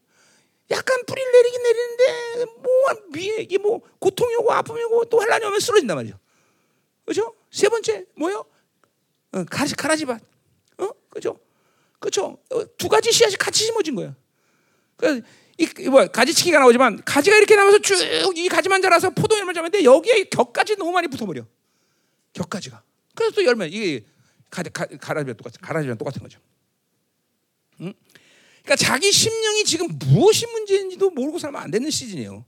[0.71, 2.73] 약간 뿌리를 내리긴 내리는데 뭐
[3.15, 6.19] 위에 이게 뭐 고통이 오고 아픔이 오고 또 환란이 오면 쓰러진단 말이죠.
[7.05, 7.35] 그죠?
[7.51, 8.45] 세 번째 뭐요?
[9.33, 10.21] 어, 가라지밭.
[10.79, 10.91] 어?
[11.09, 11.39] 그죠?
[12.01, 12.39] 그렇죠?
[12.51, 14.15] 어, 두 가지 씨앗이 같이 심어진 거예요.
[14.97, 15.23] 그
[15.59, 17.97] 이, 뭐 가지치기가 나오지만 가지가 이렇게 나면서 쭉
[18.37, 21.47] 이 가지만 자라서 포도 열매 자는데 여기에 격까지 너무 많이 붙어버려.
[22.35, 22.83] 격까지가.
[23.15, 24.05] 그래서 또 열매 이게
[24.51, 26.39] 가라지면 똑같은 가라지면 똑같은 거죠.
[27.81, 27.93] 응?
[28.63, 32.45] 그러니까 자기 심령이 지금 무엇이 문제인지도 모르고 살면 안 되는 시즌이에요.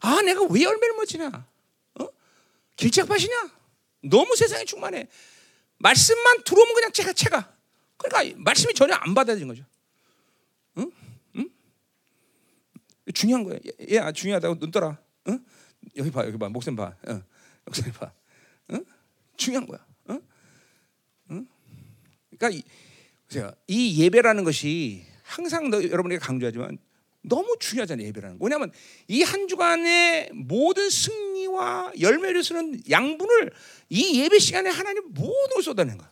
[0.00, 1.46] 아, 내가 왜 열매를 못 지냐?
[2.00, 2.08] 어?
[2.76, 3.50] 길짝밭이냐?
[4.02, 5.06] 너무 세상에 충만해.
[5.78, 7.54] 말씀만 들어오면 그냥 채가 채가.
[7.98, 9.64] 그러니까 말씀이 전혀 안 받아들인 거죠.
[10.78, 10.90] 응?
[11.36, 11.50] 응?
[13.20, 13.60] 중요한 거예요.
[13.66, 14.98] 얘, 얘 중요하다고 눈 떠라.
[15.28, 15.44] 응?
[15.96, 16.94] 여기 봐, 여기 봐, 목숨 봐.
[17.08, 17.22] 응.
[17.66, 18.12] 목숨 봐.
[18.72, 18.84] 응?
[19.36, 19.84] 중요한 거야.
[20.08, 20.22] 응?
[21.30, 21.46] 응?
[22.38, 22.62] 그러니까 이,
[23.28, 26.78] 제가 이 예배라는 것이 항상 너, 여러분에게 강조하지만
[27.22, 28.44] 너무 중요하잖아요 예배라는 거.
[28.46, 28.72] 왜냐하면
[29.08, 33.50] 이 한 주간의 모든 승리와 열매를 쓰는 양분을
[33.90, 36.10] 이 예배 시간에 하나님 모든 걸 쏟아내는 거야.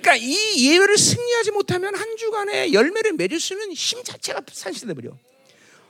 [0.00, 5.16] 그러니까 이 예배를 승리하지 못하면 한 주간의 열매를 맺을 수 있는 힘 자체가 산실돼 버려.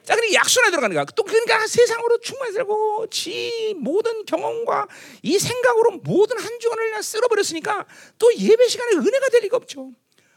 [0.04, 1.04] 자, 그러니 약속에 들어가는 거야.
[1.16, 4.86] 또 그러니까 세상으로 충만히 살고 지 모든 경험과
[5.22, 7.86] 이 생각으로 모든 한 주간을 그냥 쓸어버렸으니까
[8.18, 9.92] 또 예배 시간에 은혜가 될 리가 없죠.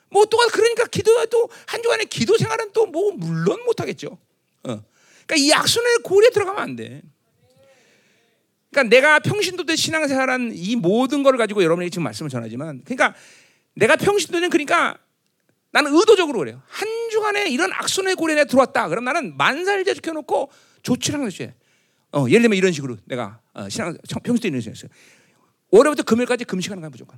[0.10, 4.18] 뭐 또 그러니까 기도도 한 주간의 기도 생활은 또 뭐 물론 못 하겠죠.
[4.64, 4.84] 어.
[5.26, 7.02] 그러니까 이 약속의 고리에 들어가면 안 돼.
[8.72, 13.16] 그러니까 내가 평신도대 신앙생활한 이 모든 걸 가지고 여러분에게 지금 말씀을 전하지만, 그러니까
[13.74, 14.98] 내가 평신도는 그러니까
[15.72, 16.62] 나는 의도적으로 그래요.
[16.68, 18.88] 한 주간에 이런 악순의 고리에 들어왔다.
[18.90, 20.52] 그럼 나는 만살제 지켜놓고
[20.84, 21.52] 조치를 하는 것이
[22.12, 24.90] 어, 예를 들면 이런 식으로 내가 어, 신앙 평소에 이런 식으로
[25.72, 27.18] 월요일부터 금요일까지 금식하는 거야 무조건.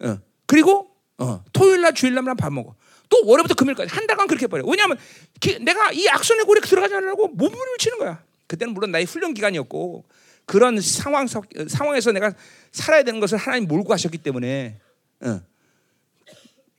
[0.00, 2.74] 어, 그리고 어, 토요일 날 주일 날만 밥 먹어.
[3.08, 4.64] 또 월요일부터 금요일까지 한 달간 그렇게 버려.
[4.66, 4.98] 왜냐하면
[5.40, 8.22] 기, 내가 이 악순의 고리에 들어가지 않으려고 몸을 치는 거야.
[8.48, 10.04] 그때는 물론 나의 훈련 기간이었고
[10.44, 12.32] 그런 상황 상황에서 내가
[12.72, 14.80] 살아야 되는 것을 하나님 몰고 하셨기 때문에.
[15.20, 15.40] 어.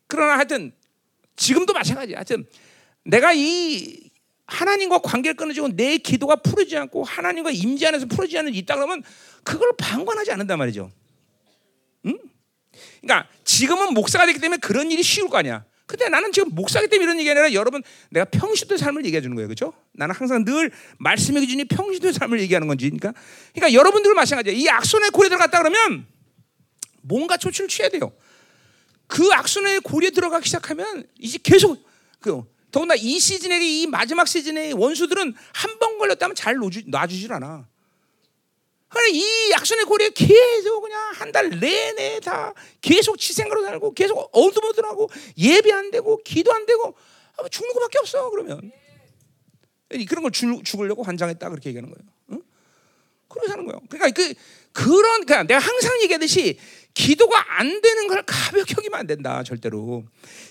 [0.07, 0.73] 그러나 하여튼
[1.37, 2.17] 지금도 마찬가지야.
[2.17, 2.45] 하여튼
[3.03, 4.09] 내가 이
[4.47, 9.03] 하나님과 관계를 끊어지고 내 기도가 풀어지지 않고 하나님과 임재 안에서 풀어지지 않는 있다 그러면
[9.43, 10.91] 그걸 방관하지 않는단 말이죠.
[12.05, 12.17] 응?
[13.01, 15.65] 그러니까 지금은 목사가 됐기 때문에 그런 일이 쉬울 거 아니야.
[15.85, 19.47] 근데 나는 지금 목사기 때문에 이런 얘기 아니라 여러분 내가 평시도의 삶을 얘기해 주는 거예요.
[19.47, 19.73] 그렇죠?
[19.93, 22.89] 나는 항상 늘 말씀의 기준이 평시도의 삶을 얘기하는 건지.
[22.89, 23.13] 그러니까,
[23.53, 24.53] 그러니까 여러분들 마찬가지야.
[24.53, 26.05] 이 악순의 고리에 들어갔다 그러면
[27.01, 28.11] 뭔가 조치를 취해야 돼요.
[29.07, 31.81] 그 악순의 고리에 들어가기 시작하면 이제 계속
[32.19, 37.67] 그 더구나 이 시즌에 이 마지막 시즌의 원수들은 한 번 걸렸다면 잘 놔주, 놔주질 않아.
[38.89, 45.09] 그래 이 약순의 고리에 계속 그냥 한 달 내내 다 계속 치생으로 살고 계속 어두머들하고
[45.37, 46.95] 예배 안 되고 기도 안 되고
[47.51, 48.71] 죽는 것밖에 없어 그러면
[50.07, 52.09] 그런 걸 죽, 죽으려고 환장했다 그렇게 얘기하는 거예요.
[52.31, 52.41] 응?
[53.27, 53.81] 그러고 사는 거예요.
[53.89, 54.33] 그러니까 그
[54.71, 56.57] 그런 그러니까 내가 항상 얘기하듯이
[56.97, 60.03] 기도가 안 되는 걸 가볍게 여기면 안 된다 절대로.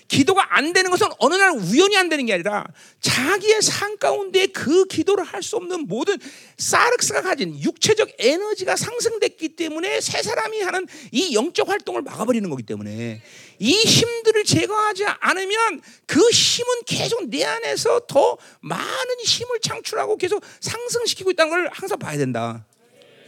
[0.07, 2.65] 기도가 안 되는 것은 어느 날 우연히 안 되는 게 아니라
[3.01, 6.17] 자기의 삶 가운데 그 기도를 할 수 없는 모든
[6.57, 13.21] 사르스가 가진 육체적 에너지가 상승됐기 때문에 새 사람이 하는 이 영적 활동을 막아버리는 거기 때문에
[13.59, 21.31] 이 힘들을 제거하지 않으면 그 힘은 계속 내 안에서 더 많은 힘을 창출하고 계속 상승시키고
[21.31, 22.65] 있다는 걸 항상 봐야 된다.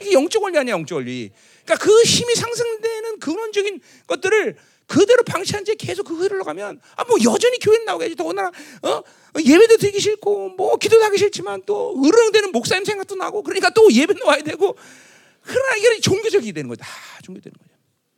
[0.01, 1.31] 이게 영적 원리 아니야, 영적 원리.
[1.69, 7.17] 그러니까 그 힘이 상승되는 근원적인 것들을 그대로 방치한 채 계속 그 흐르러 가면 아 뭐
[7.23, 8.51] 여전히 교회 나오겠지 더구나
[8.81, 9.03] 어
[9.39, 14.15] 예배도 드리기 싫고 뭐 기도도 하기 싫지만 또 으르렁대는 목사님 생각도 나고 그러니까 또 예배
[14.15, 14.75] 나와야 되고
[15.43, 16.87] 그러나 이게 종교적이 되는 거다
[17.23, 17.71] 종교되는 거죠.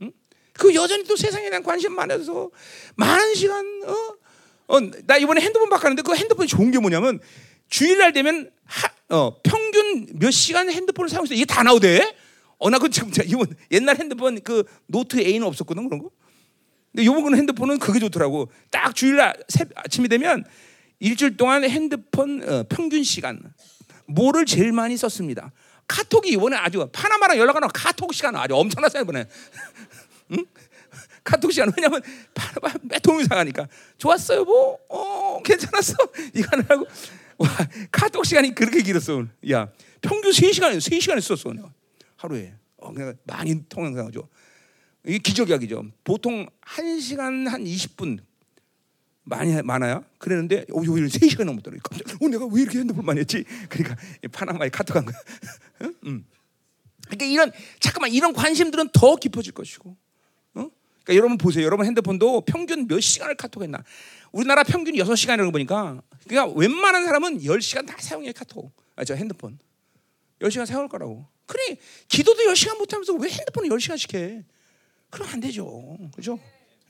[0.03, 0.11] 응?
[0.53, 2.49] 그 여전히 또 세상에 대한 관심 많아서
[2.95, 4.75] 많은 시간 어?
[4.75, 7.19] 어, 나 이번에 핸드폰 바꿨는데 그 핸드폰이 좋은 게 뭐냐면
[7.69, 12.15] 주일날 되면 하, 어, 평균 몇 시간 핸드폰을 사용해서 이게 다 나오대.
[12.61, 16.11] 어, 나 그 지금 이번 옛날 핸드폰 그 노트 A는 없었거든 그런 거.
[16.91, 18.51] 근데 요번 핸드폰은 그게 좋더라고.
[18.69, 20.43] 딱 주일날 새, 아침이 되면
[20.99, 23.41] 일주일 동안 핸드폰 어, 평균 시간
[24.05, 25.51] 뭐를 제일 많이 썼습니다.
[25.87, 29.25] 카톡이 이번에 아주 파나마랑 연락하는 카톡 시간 아주 엄청났어요 이번에.
[30.33, 30.45] 응?
[31.23, 32.01] 카톡 시간 왜냐면
[32.35, 35.93] 파나마 몇 통이 상하니까 좋았어요 뭐, 어 괜찮았어
[36.35, 36.85] 이거 하느라고
[37.37, 37.47] 와
[37.91, 39.25] 카톡 시간이 그렇게 길었어.
[39.49, 39.67] 야
[40.01, 41.71] 평균 3 시간 3 시간을 썼어 내가.
[42.21, 42.53] 하루에.
[42.77, 44.27] 어, 그러니까 많이 통행상하죠.
[45.05, 45.85] 이게 기적이야기죠.
[46.03, 48.19] 보통 1시간 한 20분
[49.23, 50.03] 많이 많아요.
[50.19, 51.77] 그랬는데 어, 여기 3시간 넘었더라.
[52.21, 53.43] 어, 내가 왜 이렇게 핸드폰 많이 했지?
[53.69, 53.95] 그러니까
[54.31, 55.15] 파나마에 카톡 한 거야.
[56.05, 56.23] 응?
[57.05, 59.89] 그러니까 이런 잠깐만 이런 관심들은 더 깊어질 것이고.
[59.89, 59.97] 어?
[60.53, 61.65] 그러니까 여러분 보세요.
[61.65, 63.83] 여러분 핸드폰도 평균 몇 시간을 카톡했나?
[64.31, 68.71] 우리나라 평균 6시간이라고 보니까 그러니까 웬만한 사람은 10시간 다 사용해 카톡.
[68.95, 69.57] 아, 저 핸드폰.
[70.39, 71.30] 10시간 사용할 거라고.
[71.45, 71.77] 그래
[72.07, 74.43] 기도도 10시간 못하면서 왜 핸드폰을 10시간씩 해?
[75.09, 75.97] 그럼 안 되죠.
[76.15, 76.39] 그죠?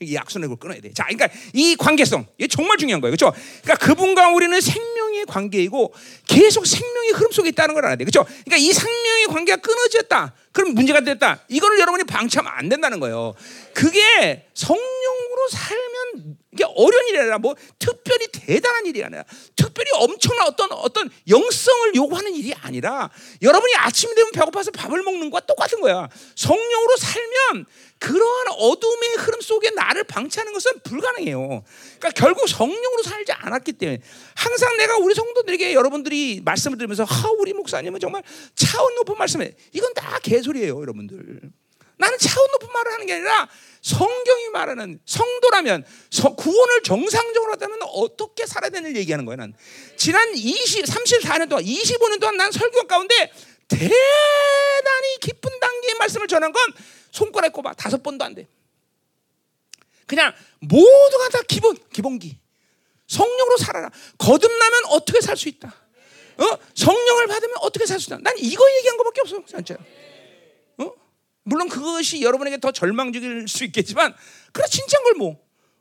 [0.00, 0.92] 이 약속을 끊어야 돼.
[0.92, 3.34] 자, 그러니까 이 관계성 이게 정말 중요한 거예요, 그렇죠?
[3.62, 5.94] 그러니까 그분과 우리는 생명의 관계이고
[6.26, 8.24] 계속 생명의 흐름 속에 있다는 걸 알아야 돼, 그렇죠?
[8.44, 11.44] 그러니까 이 생명의 관계가 끊어졌다, 그럼 문제가 됐다.
[11.48, 13.34] 이거를 여러분이 방치하면 안 된다는 거예요.
[13.74, 14.76] 그게 성
[15.42, 19.24] 령으로 살면 이게 어려운 일이 아니라 뭐 특별히 대단한 일이 아니라
[19.56, 25.46] 특별히 엄청난 어떤 어떤 영성을 요구하는 일이 아니라 여러분이 아침이 되면 배고파서 밥을 먹는 것과
[25.46, 26.08] 똑같은 거야.
[26.36, 27.66] 성령으로 살면
[27.98, 31.64] 그러한 어둠의 흐름 속에 나를 방치하는 것은 불가능해요.
[31.98, 34.00] 그러니까 결국 성령으로 살지 않았기 때문에
[34.34, 38.22] 항상 내가 우리 성도들에게 여러분들이 말씀을 들으면서 하 우리 목사님은 정말
[38.54, 41.52] 차원 높은 말씀에 이건 다 개소리예요, 여러분들.
[42.02, 43.48] 나는 차원 높은 말을 하는 게 아니라
[43.80, 45.84] 성경이 말하는 성도라면
[46.36, 49.36] 구원을 정상적으로 하다면 어떻게 살아야 되는 얘기하는 거야.
[49.36, 49.54] 난
[49.96, 53.32] 지난 20, 34년 동안 25년 동안 난 설교 가운데
[53.68, 56.62] 대단히 깊은 단계의 말씀을 전한 건
[57.12, 58.48] 손가락 꼽아 다섯 번도 안 돼.
[60.06, 62.38] 그냥 모두가 다 기본 기본기.
[63.06, 63.90] 성령으로 살아라.
[64.18, 65.68] 거듭나면 어떻게 살 수 있다.
[66.38, 66.58] 어?
[66.74, 68.18] 성령을 받으면 어떻게 살 수 있다.
[68.22, 69.76] 난 이거 얘기한 것밖에 없어, 진짜.
[71.42, 71.44] 어?
[71.44, 74.14] 물론 그것이 여러분에게 더 절망적일 수 있겠지만,
[74.52, 75.40] 그래 진짜인 걸 뭐.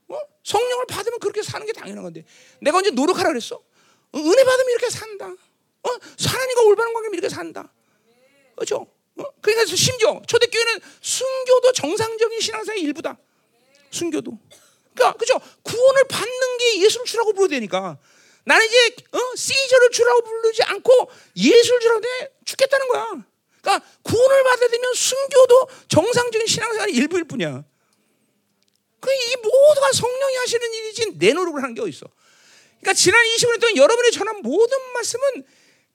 [0.10, 0.18] 어?
[0.44, 2.26] 성령을 받으면 그렇게 사는 게 당연한 건데.
[2.62, 3.56] 내가 언제 노력하라 그랬어?
[3.56, 4.18] 어?
[4.18, 5.26] 은혜 받으면 이렇게 산다.
[5.28, 5.90] 어?
[6.28, 7.72] 하나님과 올바른 관계면 이렇게 산다.
[8.56, 8.88] 그렇죠?
[9.18, 9.24] 어?
[9.42, 13.18] 그러니까 심지어 초대교회는 순교도 정상적인 신앙생활의 일부다.
[13.92, 14.38] 순교도.
[14.94, 15.40] 그러니까 그죠?
[15.64, 17.98] 구원을 받는 게 예수를 주라고 부르야 되니까.
[18.44, 19.20] 나는 이제 어?
[19.36, 23.24] 시저를 주라고 부르지 않고 예수를 주라고 돼 죽겠다는 거야.
[23.62, 27.64] 그러니까 구원을 받아야 되면 순교도 정상적인 신앙생활의 일부일 뿐이야.
[29.00, 32.06] 그 이 모두가 성령이 하시는 일이지 내 노력을 하는 게 어디 있어?
[32.80, 35.44] 그러니까 지난 20년 동안 여러분이 전한 모든 말씀은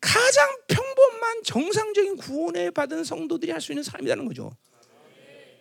[0.00, 4.56] 가장 평범한 정상적인 구원을 받은 성도들이 할 수 있는 삶이라는 거죠.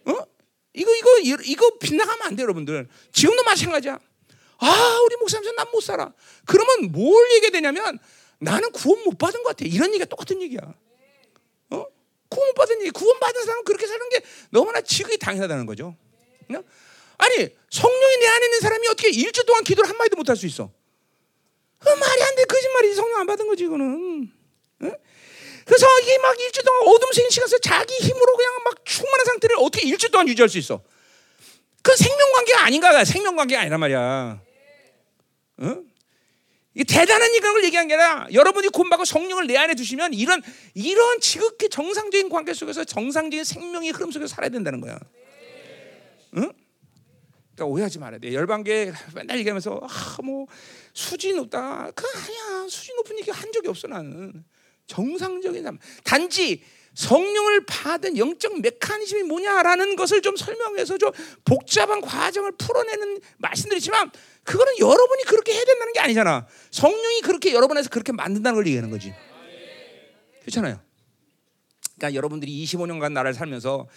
[0.05, 0.13] 어?
[0.73, 2.87] 이거 이거 이거 빗나가면 안 돼, 여러분들.
[3.13, 3.97] 지금도 마찬가지야.
[4.57, 6.13] 아, 우리 목사님 난못 살아.
[6.45, 7.97] 그러면 뭘 얘기해야 되냐면
[8.39, 9.65] 나는 구원 못 받은 것 같아.
[9.65, 10.59] 이런 얘기가 똑같은 얘기야.
[12.25, 12.35] 어?
[12.35, 12.91] 구원 못 받은 얘기.
[12.91, 15.95] 구원 받은 사람은 그렇게 사는 게 너무나 지극히 당연하다는 거죠.
[16.53, 16.63] 어?
[17.17, 20.45] 아니, 성령이 내 안에 있는 사람이 어떻게 일주 동안 기도를 한 마디도 못 할 수
[20.45, 20.71] 있어?
[21.79, 22.43] 그 말이 안 돼.
[22.45, 22.95] 거짓말이지.
[22.95, 24.29] 성령 안 받은 거지, 이거는.
[24.83, 24.91] 어?
[25.65, 29.87] 그래서 이게 막 일주 동안 어둠 생긴 시간에서 자기 힘으로 그냥 막 충만한 상태를 어떻게
[29.87, 30.81] 일주 동안 유지할 수 있어?
[31.81, 33.05] 그 생명 관계가 아닌가?
[33.05, 34.41] 생명 관계가 아니란 말이야.
[35.57, 35.77] 어?
[36.75, 40.41] 이 대단한 이걸 얘기한 게 아니라 여러분이 구원받고 성령을 내 안에 두시면 이런
[40.73, 44.99] 이런 지극히 정상적인 관계 속에서 정상적인 생명의 흐름 속에서 살아야 된다는 거야.
[46.35, 46.51] 응?
[47.55, 48.33] 그러니까 오해하지 말아야 돼.
[48.33, 50.47] 열방계 맨날 얘기하면서 아, 뭐
[50.93, 51.91] 수지 높다.
[51.91, 52.67] 그 아니야.
[52.67, 54.43] 수지 높은 얘기 한 적이 없어 나는.
[54.87, 55.79] 정상적인 삶.
[56.03, 56.61] 단지
[56.95, 61.11] 성령을 받은 영적 메커니즘이 뭐냐라는 것을 좀 설명해서 좀
[61.43, 64.11] 복잡한 과정을 풀어내는 말씀드리지만
[64.43, 66.47] 그거는 여러분이 그렇게 해야 된다는 게 아니잖아.
[66.71, 69.13] 성령이 그렇게 여러분에서 그렇게 만든다는 걸 얘기하는 거지.
[70.41, 70.79] 그렇잖아요.
[71.97, 73.87] 그러니까 여러분들이 25년간 나를 살면서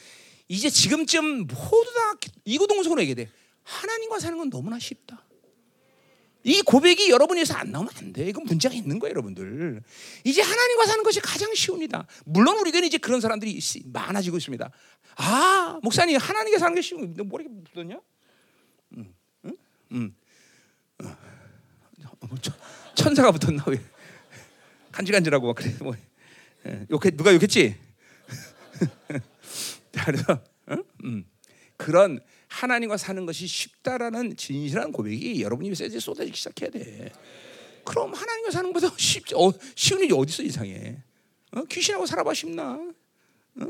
[0.49, 3.31] 이제 지금쯤 모두 다 이구동성으로 얘기해 돼.
[3.63, 5.28] 하나님과 사는 건 너무나 쉽다.
[6.45, 8.29] 이 고백이 여러분에서 안 나오면 안 돼.
[8.29, 9.83] 이건 문제가 있는 거예요, 여러분들.
[10.25, 12.07] 이제 하나님과 사는 것이 가장 쉬웁니다.
[12.25, 14.71] 물론 우리 교회는 이제 그런 사람들이 많아지고 있습니다.
[15.17, 17.15] 아, 목사님 하나님과 사는 게 쉬운.
[17.15, 18.01] 너 머리가 묻었냐?
[18.97, 19.15] 응,
[19.45, 19.57] 응,
[19.93, 20.15] 응.
[21.05, 21.17] 어.
[22.29, 22.39] 뭐
[22.95, 23.81] 천사가 붙었나 왜?
[24.93, 25.95] 간질간질하고 그래 뭐
[26.67, 27.77] 예, 욕해 누가 욕했지?
[29.93, 30.85] 그래서 응?
[31.05, 31.25] 음.
[31.77, 32.21] 그런
[32.59, 37.13] 하나님과 사는 것이 쉽다라는 진실한 고백이 여러분이 메시지에 쏟아지기 시작해야 돼.
[37.85, 40.99] 그럼 하나님과 사는 것보다 쉽, 어, 쉬운 일이 어디 있어 이상해?
[41.53, 41.63] 어?
[41.65, 42.81] 귀신하고 살아봐 쉽나?
[43.61, 43.67] 어?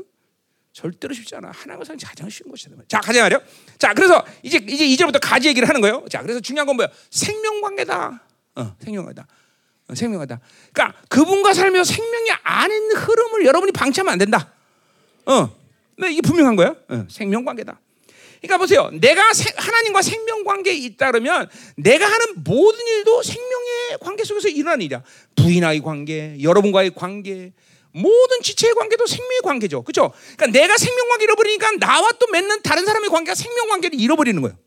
[0.73, 1.51] 절대로 쉽지 않아.
[1.51, 2.75] 하나님과 사는 게 가장 쉬운 것이다.
[2.87, 3.39] 자, 가자 말이요.
[3.77, 6.05] 자, 그래서 이제 이제 이제부터 가지 얘기를 하는 거예요.
[6.09, 6.89] 자, 그래서 중요한 건 뭐야?
[7.11, 8.23] 생명 관계다.
[8.55, 9.27] 어, 생명 관계다.
[9.87, 10.39] 어, 생명하다.
[10.73, 12.29] 그러니까 그분과 살면서 생명이
[12.71, 14.51] 있는 흐름을 여러분이 방치하면 안 된다.
[15.25, 15.55] 어,
[15.97, 16.75] 네, 이게 분명한 거야.
[16.89, 17.79] 어, 생명 관계다.
[18.41, 18.89] 그러니까 보세요.
[18.93, 24.85] 내가 세, 하나님과 생명 관계에 있다 그러면 내가 하는 모든 일도 생명의 관계 속에서 일어나는
[24.85, 25.03] 일이야.
[25.35, 27.51] 부인와의 관계, 여러분과의 관계,
[27.91, 29.83] 모든 지체의 관계도 생명의 관계죠.
[29.83, 30.13] 그렇죠?
[30.37, 34.57] 그러니까 내가 생명 관계 잃어버리니까 나와 또 맺는 다른 사람의 관계가 생명 관계를 잃어버리는 거예요.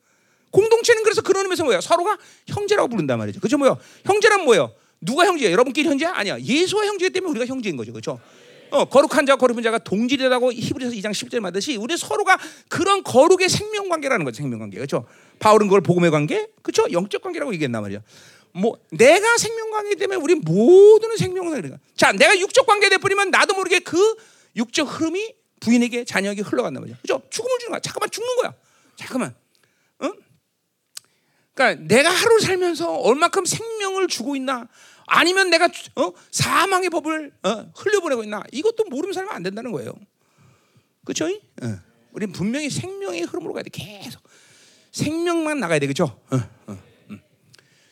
[0.51, 1.81] 공동체는 그래서 그런 의미에서 뭐예요?
[1.81, 2.19] 서로가
[2.49, 3.41] 형제라고 부른단 말이죠.
[3.41, 3.57] 그렇죠?
[3.57, 3.79] 뭐요?
[4.05, 4.75] 형제란 뭐예요?
[5.01, 5.51] 누가 형제야?
[5.51, 6.13] 여러분끼리 형제야?
[6.15, 6.39] 아니야.
[6.39, 7.93] 예수와 형제이기 때문에 우리가 형제인 거죠.
[7.93, 8.21] 그렇죠?
[8.73, 13.91] 어, 거룩한 자와 거룩한 자가 동질이라고 히브리서 2장 10절 말듯이 우리 서로가 그런 거룩의 생명
[13.91, 14.39] 관계라는 거죠.
[14.39, 14.79] 생명 관계.
[14.79, 15.05] 그렇죠?
[15.39, 16.91] 바울은 그걸 복음의 관계, 그렇죠?
[16.91, 18.01] 영적 관계라고 얘기했단 말이야.
[18.55, 21.77] 뭐 내가 생명 관계 때문에 우리 모두는 생명 관계가.
[21.97, 24.17] 자, 내가 육적 관계 돼 버리면 나도 모르게 그
[24.57, 26.97] 육적 흐름이 부인에게 자녀에게 흘러간단 말이야.
[27.03, 27.23] 그렇죠?
[27.29, 27.81] 죽음을 주는 거야.
[27.81, 28.55] 잠깐만 죽는 거야.
[28.97, 29.35] 잠깐만.
[29.99, 30.13] 어?
[31.55, 34.67] 그러니까 내가 하루 살면서 얼마큼 생명을 주고 있나?
[35.15, 36.13] 아니면 내가 어?
[36.31, 37.71] 사망의 법을 어?
[37.77, 38.43] 흘려보내고 있나?
[38.51, 39.93] 이것도 모르면 살면 안 된다는 거예요.
[41.05, 41.27] 그렇죠?
[41.27, 41.79] 어.
[42.13, 43.71] 우리는 분명히 생명의 흐름으로 가야 돼.
[43.71, 44.23] 계속
[44.91, 45.79] 생명만 나가야.
[46.31, 46.37] 어,
[46.67, 46.79] 어,
[47.11, 47.21] 음.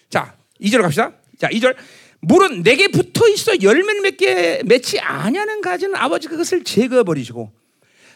[0.08, 1.12] 자, 2절 갑시다.
[1.38, 1.76] 자, 2절.
[2.22, 7.50] 물은 내게 붙어 있어 열매를 맺게 맺지 아니하는 가지는 아버지 그것을 제거해 버리시고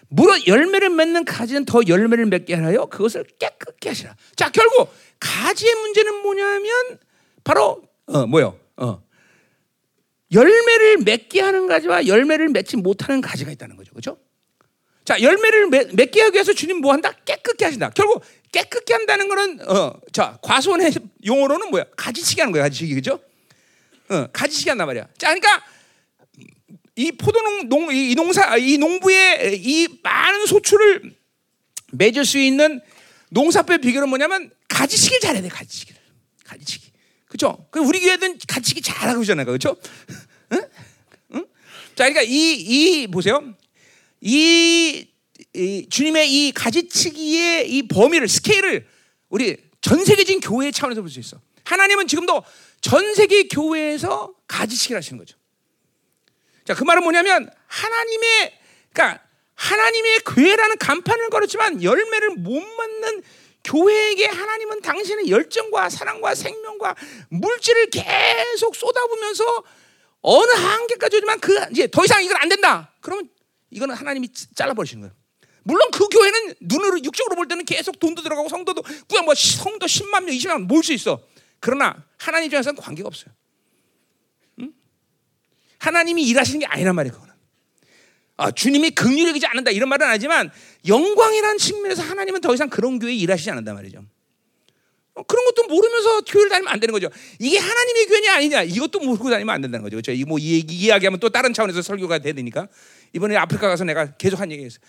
[0.09, 4.14] 물은 열매를 맺는 가지는 더 열매를 맺게 하여 그것을 깨끗게 하시라.
[4.36, 4.90] 자, 결국
[5.20, 6.98] 가지의 문제는 뭐냐면
[7.42, 8.59] 바로 어 뭐요?
[8.76, 9.02] 어
[10.32, 14.18] 열매를 맺게 하는 가지와 열매를 맺지 못하는 가지가 있다는 거죠, 그렇죠?
[15.04, 17.12] 자, 열매를 맺, 게 하기 위해서 주님 뭐 한다?
[17.24, 17.90] 깨끗게 하신다.
[17.90, 20.92] 결국 깨끗게 한다는 거는 어, 자 과수원의
[21.26, 21.84] 용어로는 뭐야?
[21.96, 23.20] 가지치기 하는 거야, 가지치기 그죠?
[24.08, 25.06] 어, 가지치기 한단 말이야.
[25.18, 25.62] 자, 그러니까
[26.96, 31.14] 이 포도농 농, 이 농사 이 농부의 이 많은 소출을
[31.92, 32.80] 맺을 수 있는
[33.30, 36.00] 농사법의 비결은 뭐냐면 가지치기를 잘해야 돼, 가지치기를.
[36.44, 36.84] 가지치기.
[37.35, 37.66] 그죠?
[37.72, 39.76] 그 우리 교회는 가지치기 잘하고 있잖아요, 그렇죠?
[40.53, 40.61] 응?
[41.35, 41.47] 응?
[41.97, 43.43] 자, 그러니까 이, 이 보세요.
[44.20, 45.09] 이,
[45.53, 48.87] 이 주님의 이 가지치기의 이 범위를 스케일을
[49.30, 51.41] 우리 전 세계적인 교회 차원에서 볼 수 있어.
[51.64, 52.45] 하나님은 지금도
[52.80, 55.37] 전 세계 교회에서 가지치기를 하시는 거죠.
[56.64, 58.61] 자, 그 말은 뭐냐면 하나님의
[58.93, 59.24] 그러니까
[59.57, 63.22] 하나님의 교회라는 간판을 걸었지만 열매를 못 맞는
[63.64, 66.94] 교회에게 하나님은 당신의 열정과 사랑과 생명과
[67.30, 69.64] 물질을 계속 쏟아부면서
[70.20, 72.94] 어느 한계까지 오지만 그 이제 더 이상 이건 안 된다.
[73.00, 73.28] 그러면
[73.70, 75.14] 이거는 하나님이 잘라버리시는 거예요.
[75.64, 78.82] 물론 그 교회는 눈으로 육적으로 볼 때는 계속 돈도 들어가고 성도도
[79.24, 81.20] 뭐 성도 10만 명, 20만 명 모을 수 있어.
[81.58, 83.34] 그러나 하나님 입장에서는 관계가 없어요.
[84.60, 84.72] 응?
[85.78, 87.14] 하나님이 일하시는 게 아니란 말이에요.
[87.14, 87.34] 그거는.
[88.36, 90.50] 아, 주님이 긍휼이지 않는다 이런 말은 아니지만
[90.87, 94.05] 영광이라는 측면에서 하나님은 더 이상 그런 교회에 일하시지 않는단 말이죠.
[95.14, 97.09] 어, 그런 것도 모르면서 교회를 다니면 안 되는 거죠.
[97.39, 99.97] 이게 하나님의 교회냐 아니냐 이것도 모르고 다니면 안 된다는 거죠.
[99.97, 100.12] 그렇죠?
[100.12, 102.68] 이뭐 이야기하면 또 다른 차원에서 설교가 되니까
[103.12, 104.80] 이번에 아프리카 가서 내가 계속 한 얘기했어요.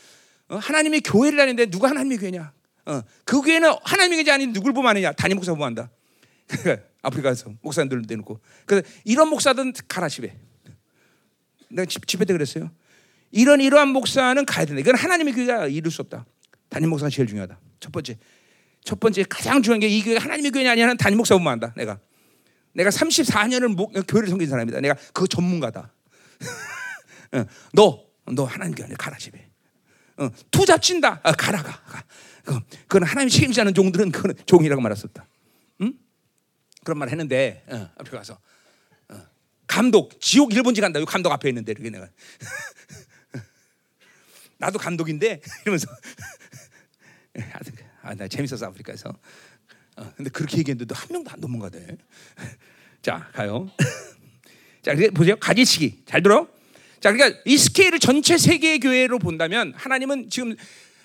[0.49, 2.51] 어, 하나님의 교회를 다니는데 누가 하나님의 교회냐?
[2.87, 5.11] 어, 그 교회는 하나님의 교회 아닌 누굴 보면 하느냐?
[5.13, 5.89] 담임 목사 보면 한다.
[7.01, 10.35] 아프리카에서 목사님들 내놓고 그래서 이런 목사든 가라 집에.
[11.69, 12.71] 내가 집, 집회 때 그랬어요.
[13.35, 14.79] 이런 이러한 목사는 가야 된다.
[14.79, 16.25] 이건 하나님의 교회가 이룰 수 없다.
[16.69, 17.59] 담임 목사가 제일 중요하다.
[17.81, 18.17] 첫 번째.
[18.81, 21.73] 첫 번째 가장 중요한 게 이 교회가 하나님의 교회냐 아니냐는 담임 목사 보면 한다.
[21.75, 21.99] 내가.
[22.73, 24.79] 내가 34년을 목, 교회를 섬긴 사람이다.
[24.79, 25.93] 내가 그 전문가다.
[27.73, 29.49] 너, 너 하나님 교회 가라 집에.
[30.15, 31.19] 어, 투 잡친다.
[31.21, 31.71] 아, 가라 가.
[31.83, 32.03] 가.
[32.45, 35.27] 그, 그건 하나님 책임지 않는 종들은 그건 종이라고 말했었다.
[35.81, 35.93] 응?
[36.85, 38.39] 그런 말 했는데 어, 앞에 가서
[39.09, 39.21] 어,
[39.67, 41.01] 감독 지옥 일본지 간다.
[41.01, 42.07] 요 감독 앞에 있는데 이렇게 내가
[44.57, 45.87] 나도 감독인데 이러면서
[48.01, 49.09] 아, 나 재밌었어 아프리카에서.
[49.97, 51.97] 어, 근데 그렇게 얘기했는데 한 명도 안 넘어가대.
[53.01, 53.69] 자 가요.
[54.83, 56.47] 자 보세요 가지치기 잘 들어.
[56.99, 60.55] 자 그러니까 이 스케일을 전체 세계 교회로 본다면 하나님은 지금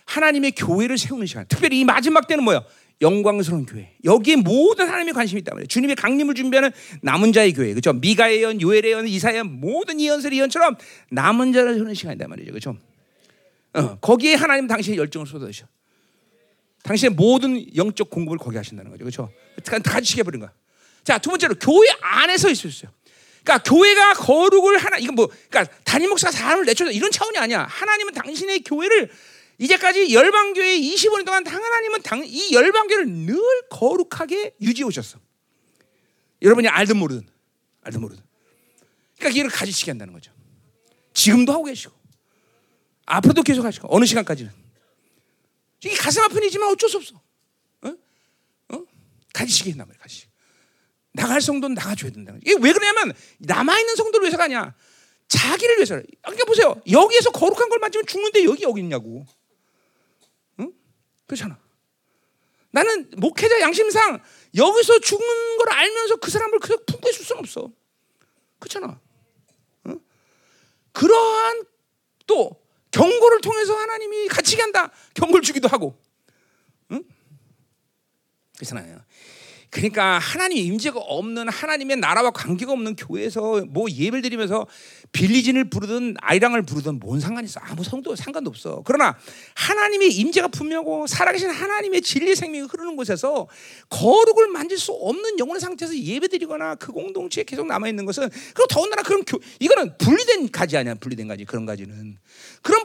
[0.04, 1.46] 하나님의 교회를 세우는 시간.
[1.48, 2.64] 특별히 이 마지막 때는 뭐야?
[3.00, 3.94] 영광스러운 교회.
[4.04, 5.68] 여기에 모든 하나님의 관심이 있단 말이에요.
[5.68, 6.70] 주님의 강림을 준비하는
[7.00, 7.70] 남은 자의 교회.
[7.70, 7.94] 그렇죠?
[7.94, 10.76] 미가의 연, 요엘의 연, 이사의 연, 모든 이연설의 연처럼
[11.10, 12.50] 남은 자를 세우는 시간이단 말이죠.
[12.50, 12.76] 그렇죠?
[13.74, 15.66] 어, 거기에 하나님 당신의 열정을 쏟아주셔.
[16.82, 19.04] 당신의 모든 영적 공급을 거기 하신다는 거죠.
[19.04, 19.32] 그렇죠?
[19.84, 20.52] 같이 시켜버린 거야.
[21.04, 22.90] 자, 두 번째로 교회 안에서 있었어요.
[23.42, 27.64] 그러니까 교회가 거룩을 하나 이건 뭐 그러니까 담임 목사가 사람을 내쫓아 이런 차원이 아니야.
[27.64, 29.10] 하나님은 당신의 교회를
[29.58, 33.38] 이제까지 열방 교회 25년 동안 하나님은 당, 이 열방 교회를 늘
[33.70, 35.18] 거룩하게 유지해 오셨어.
[36.42, 37.26] 여러분이 알든 모르든
[37.82, 38.22] 알든 모르든.
[39.18, 40.32] 그러니까 이를 가지치게 한다는 거죠.
[41.12, 41.99] 지금도 하고 계시고
[43.10, 44.52] 앞으로도 계속 하시고 어느 시간까지는
[45.82, 47.20] 이게 가슴 아픈 일이지만 어쩔 수 없어.
[47.82, 47.94] 어?
[48.74, 48.84] 어?
[49.32, 50.00] 가지치게 했단 말이야.
[50.00, 50.26] 가지.
[51.12, 52.32] 나갈 성도는 나가줘야 된다.
[52.40, 54.74] 이게 왜 그러냐면 남아있는 성도를 위해서가 아니야.
[55.26, 56.00] 자기를 위해서.
[56.22, 56.80] 그러니까 보세요.
[56.90, 59.26] 여기에서 거룩한 걸 맞으면 죽는데 여기 여기 있냐고.
[60.60, 60.72] 응?
[61.26, 61.58] 그렇잖아.
[62.70, 64.22] 나는 목회자 양심상
[64.54, 67.70] 여기서 죽는 걸 알면서 그 사람을 그냥 품고 있을 수는 없어.
[68.60, 69.00] 그렇잖아.
[69.86, 70.00] 응?
[70.92, 71.64] 그러한
[72.26, 72.59] 또
[72.90, 74.90] 경고를 통해서 하나님이 같이 간다.
[75.14, 75.96] 경고를 주기도 하고.
[76.92, 77.02] 응?
[78.56, 79.00] 그렇잖아요.
[79.70, 84.66] 그러니까 하나님의 임재가 없는 하나님의 나라와 관계가 없는 교회에서 뭐 예배를 드리면서
[85.12, 87.60] 빌리진을 부르든 아이랑을 부르든 뭔 상관이 있어?
[87.62, 88.82] 아무 성도 상관도 없어.
[88.84, 89.16] 그러나
[89.54, 93.46] 하나님의 임재가 분명하고 살아계신 하나님의 진리 생명이 흐르는 곳에서
[93.88, 99.02] 거룩을 만질 수 없는 영혼의 상태에서 예배드리거나 그 공동체에 계속 남아 있는 것은 그리고 더군다나
[99.02, 100.94] 그런 교 이거는 분리된 가지 아니야?
[100.94, 102.18] 분리된 가지 그런 가지는
[102.62, 102.79] 그런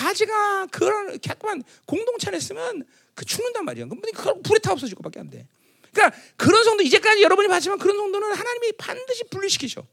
[0.00, 2.84] 가지가 그런 자꾸만 공동체 있으면
[3.14, 3.84] 그 죽는단 말이야.
[3.84, 5.46] 그럼 그걸 불에 타 없어질 것밖에 안 돼.
[5.92, 9.86] 그러니까 그런 성도 이제까지 여러분이 봤지만 그런 성도는 하나님이 반드시 분리시키셔.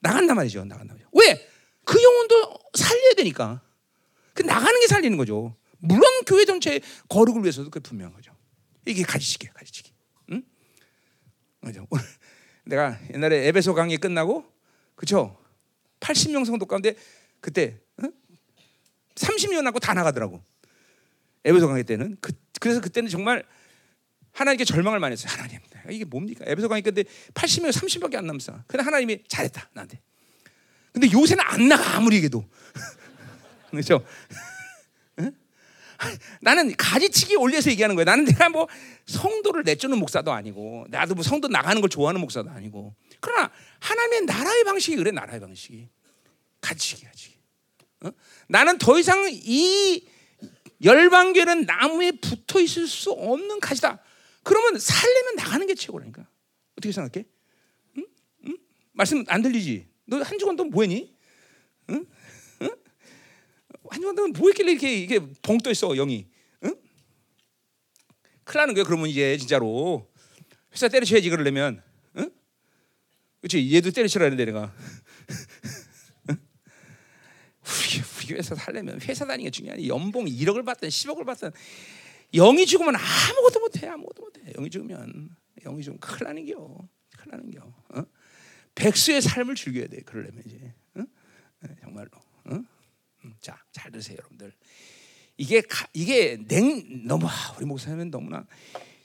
[0.00, 0.64] 나간단 말이죠.
[0.64, 1.10] 나간단 말이죠.
[1.12, 1.48] 왜?
[1.84, 3.60] 그 영혼도 살려야 되니까.
[4.32, 5.54] 그 나가는 게 살리는 거죠.
[5.78, 8.34] 물론 교회 전체 거룩을 위해서도 그 분명한 거죠.
[8.86, 9.92] 이게 가지치기야, 가지치기.
[10.32, 10.42] 응?
[11.60, 11.84] 맞아.
[12.64, 14.44] 내가 옛날에 에베소 강의 끝나고
[14.94, 15.36] 그쵸?
[16.00, 16.94] 80명 성도 가운데
[17.40, 17.80] 그때 응?
[19.20, 20.42] 30명 남고 다 나가더라고.
[21.44, 23.44] 에베소 강의 때는 그, 그래서 그때는 정말
[24.32, 25.32] 하나님께 절망을 많이 했어요.
[25.32, 25.58] 하나님,
[25.90, 26.44] 이게 뭡니까?
[26.46, 27.04] 에베소 강의 끝에
[27.34, 28.62] 80명 30밖에 안 남았어.
[28.66, 30.00] 근데 하나님이 잘했다 나한테.
[30.92, 32.44] 근데 요새는 안 나가 아무리 얘기도.
[33.70, 34.04] 그렇죠?
[36.40, 38.04] 나는 가지치기 올려서 얘기하는 거야.
[38.04, 38.66] 나는 내가 뭐
[39.06, 42.94] 성도를 내쫓는 목사도 아니고, 나도 뭐 성도 나가는 걸 좋아하는 목사도 아니고.
[43.20, 43.50] 그러나
[43.80, 45.88] 하나님의 나라의 방식이 그래, 나라의 방식이.
[46.60, 47.39] 가지치기, 가지치기.
[48.02, 48.10] 어?
[48.48, 50.06] 나는 더 이상 이
[50.82, 54.02] 열방교는 나무에 붙어 있을 수 없는 가지다.
[54.42, 56.26] 그러면 살려면 나가는 게 최고라니까.
[56.76, 57.26] 어떻게 생각해?
[57.98, 58.06] 응?
[58.46, 58.58] 응?
[58.92, 59.86] 말씀 안 들리지?
[60.06, 61.14] 너 한 주간 동안 뭐했니?
[61.90, 62.06] 응?
[62.62, 62.70] 응?
[63.90, 66.26] 한 주간 동안 뭐했길래 이렇게 이게 벙떠 있어 영이?
[66.64, 66.74] 응?
[68.44, 68.84] 큰일 나는 거야.
[68.84, 70.10] 그러면 이제 진짜로
[70.72, 71.82] 회사 때려쳐야지 그러려면,
[72.16, 72.30] 응?
[73.40, 73.74] 그렇지?
[73.74, 74.72] 얘도 때려치라 했는데 내가.
[77.70, 81.50] 우리, 우리 회사 살려면 회사 다니는 게 중요하니 연봉 1억을 받든 10억을 받든
[82.34, 87.50] 영이 죽으면 아무것도 못해 아무것도 못해 영이 죽으면 영이 죽으면 큰일 나는 겨 큰일 나는
[87.50, 88.04] 겨 어?
[88.74, 91.04] 백수의 삶을 즐겨야 돼 그러려면 이제 어?
[91.60, 92.10] 네, 정말로
[92.44, 92.54] 어?
[93.24, 94.52] 음, 자잘 들으세요 여러분들
[95.36, 98.46] 이게 가, 이게 냉 너무 아, 우리 목사님은 너무나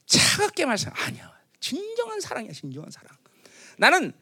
[0.05, 3.15] 차갑게 말씀 아니야 진정한 사랑이야 진정한 사랑
[3.77, 4.13] 나는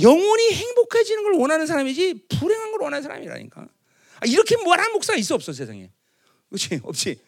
[0.00, 3.68] 영혼이 행복해지는 걸 원하는 사람이지 불행한 걸 원하는 사람이라니까.
[4.20, 5.90] 아, 이렇게 말하는 목사가 있어 없어 세상에.
[6.48, 7.20] 그렇지 없지.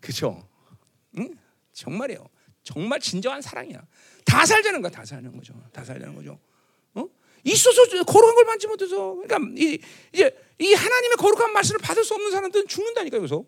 [0.00, 0.48] 그렇죠.
[1.18, 1.34] 응?
[1.72, 2.28] 정말이에요.
[2.62, 3.84] 정말 진정한 사랑이야.
[4.24, 4.90] 다 살자는 거야.
[4.90, 5.54] 다 살자는 거죠.
[5.72, 6.38] 다 살자는 거죠.
[6.94, 7.06] 어?
[7.44, 9.78] 있어서 거룩한 걸 만지 못해서 그러니까 이,
[10.12, 13.44] 이제 이 하나님의 거룩한 말씀을 받을 수 없는 사람들은 죽는다니까 여기서.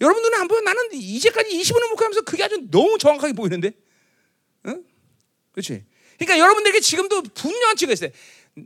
[0.00, 0.60] 여러분들은 안 보여?
[0.60, 3.72] 나는 이제까지 20년 목회하면서 그게 아주 너무 정확하게 보이는데,
[4.66, 4.84] 응?
[5.52, 5.84] 그렇지?
[6.18, 8.10] 그러니까 여러분들에게 지금도 분명한 지가 있어요.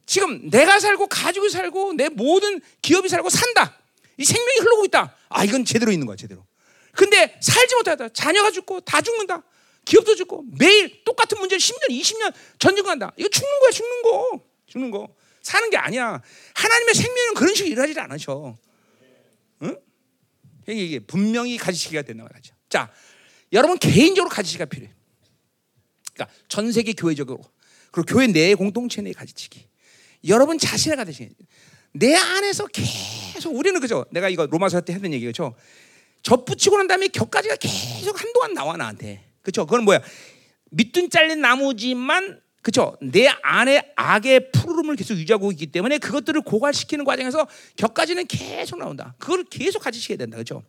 [0.04, 3.78] 지금 내가 살고 가지고 살고 내 모든 기업이 살고 산다.
[4.16, 5.14] 이 생명이 흐르고 있다.
[5.28, 6.44] 아 이건 제대로 있는 거야 제대로.
[6.92, 8.08] 근데 살지 못하다.
[8.10, 9.42] 자녀가 죽고 다 죽는다.
[9.84, 13.12] 기업도 죽고 매일 똑같은 문제를 10년, 20년 전쟁한다.
[13.16, 14.40] 이거 죽는 거야 죽는 거.
[14.66, 15.14] 죽는 거.
[15.42, 16.20] 사는 게 아니야.
[16.54, 18.56] 하나님의 생명은 그런 식으로 일하지 않으셔.
[19.62, 19.76] 응?
[20.66, 22.54] 이게 분명히 가지치기가 된다 말이죠.
[22.68, 22.92] 자,
[23.52, 24.92] 여러분 개인적으로 가지치기가 필요해.
[26.14, 27.44] 그러니까 전 세계 교회적으로
[27.92, 29.68] 그리고 교회 내 공동체 내 가지치기.
[30.28, 31.34] 여러분 자신의 가지치기.
[31.92, 34.04] 내 안에서 계속 우리는 그죠?
[34.10, 35.54] 내가 이거 로마서 때 했던 얘기 그죠?
[36.22, 39.24] 접붙이고 난 다음에 격가지가 계속 한동안 나와 나한테.
[39.42, 39.64] 그죠?
[39.64, 40.00] 그건 뭐야?
[40.70, 42.96] 밑둥 잘린 나무지만 그죠?
[43.00, 47.46] 내 안에 악의 푸르름을 계속 유지하고 있기 때문에 그것들을 고갈시키는 과정에서
[47.76, 49.14] 격가지는 계속 나온다.
[49.18, 50.36] 그걸 계속 가지시켜야 된다.
[50.36, 50.64] 그죠?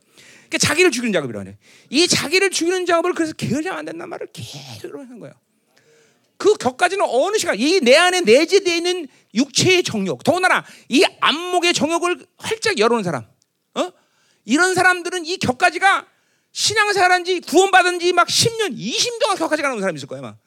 [0.48, 1.52] 그러니까 자기를 죽이는 작업이라고
[1.90, 5.34] 이 자기를 죽이는 작업을 그래서 게을리하면 안 된다는 말을 계속 하는 거예요.
[6.38, 12.26] 그 격까지는 어느 시간 이 내 안에 내재되어 있는 육체의 정욕, 더군다나 이 안목의 정욕을
[12.38, 13.26] 활짝 열어놓은 사람,
[13.76, 13.92] 어?
[14.46, 16.06] 이런 사람들은 이 격까지가
[16.52, 20.38] 신앙생활한지 구원받은지 막 10년, 20년 동안 격까지 가는 사람이 있을 거야, 막.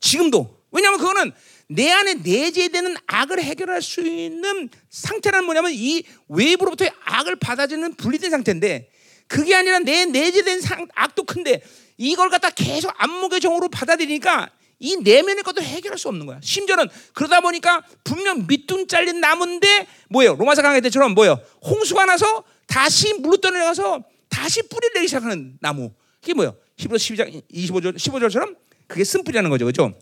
[0.00, 0.58] 지금도.
[0.70, 1.32] 왜냐하면 그거는
[1.68, 8.90] 내 안에 내재되는 악을 해결할 수 있는 상태는 뭐냐면 이 외부로부터의 악을 받아주는 분리된 상태인데
[9.26, 11.62] 그게 아니라 내 내재된 상, 악도 큰데
[11.98, 14.50] 이걸 갖다 계속 안목의 정으로 받아들이니까
[14.80, 16.40] 이 내면의 것도 해결할 수 없는 거야.
[16.42, 20.34] 심지어는 그러다 보니까 분명 밑둥 잘린 나무인데 뭐예요?
[20.36, 21.38] 로마서 강의 때처럼 뭐예요?
[21.62, 25.92] 홍수가 나서 다시 물로 떠내려가서 다시 뿌리를 내기 시작하는 나무.
[26.20, 26.56] 그게 뭐예요?
[26.78, 28.56] 히브리 12장 25절 15절처럼
[28.86, 29.66] 그게 쓴뿌리라는 거죠.
[29.66, 29.92] 그죠?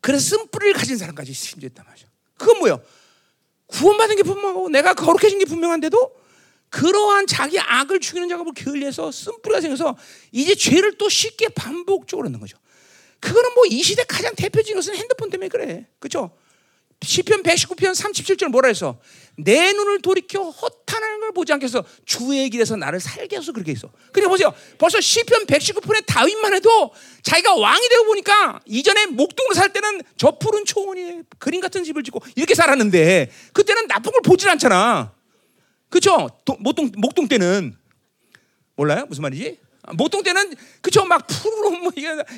[0.00, 2.06] 그래서 쓴뿌리를 가진 사람까지 심지어 있단 말이죠.
[2.38, 2.82] 그건 뭐예요?
[3.66, 6.20] 구원받은 게 분명하고 내가 거룩해진 게 분명한데도
[6.70, 9.96] 그러한 자기 악을 죽이는 작업을 게을리해서 쓴뿌리가 생겨서
[10.32, 12.56] 이제 죄를 또 쉽게 반복적으로 넣는 거죠.
[13.20, 15.86] 그거는 뭐 이 시대 가장 대표적인 것은 핸드폰 때문에 그래.
[15.98, 16.30] 그죠?
[17.02, 19.00] 시편 119편 37절 뭐라 해서
[19.36, 23.90] 내 눈을 돌이켜 허탄하는 걸 보지 않겠어 주의 길에서 나를 살게 해서 그렇게 했어.
[24.12, 24.52] 근데 보세요.
[24.76, 26.92] 벌써 시편 119편의 다윗만 해도
[27.22, 32.20] 자기가 왕이 되고 보니까 이전에 목동으로 살 때는 저 푸른 초원에 그림 같은 집을 짓고
[32.36, 35.14] 이렇게 살았는데 그때는 나쁜 걸 보질 않잖아.
[35.88, 36.28] 그쵸?
[36.58, 37.76] 목동, 목동 때는
[38.76, 39.06] 몰라요?
[39.08, 39.58] 무슨 말이지?
[39.94, 41.04] 목동 때는 그쵸?
[41.04, 41.92] 막 푸르른 뭐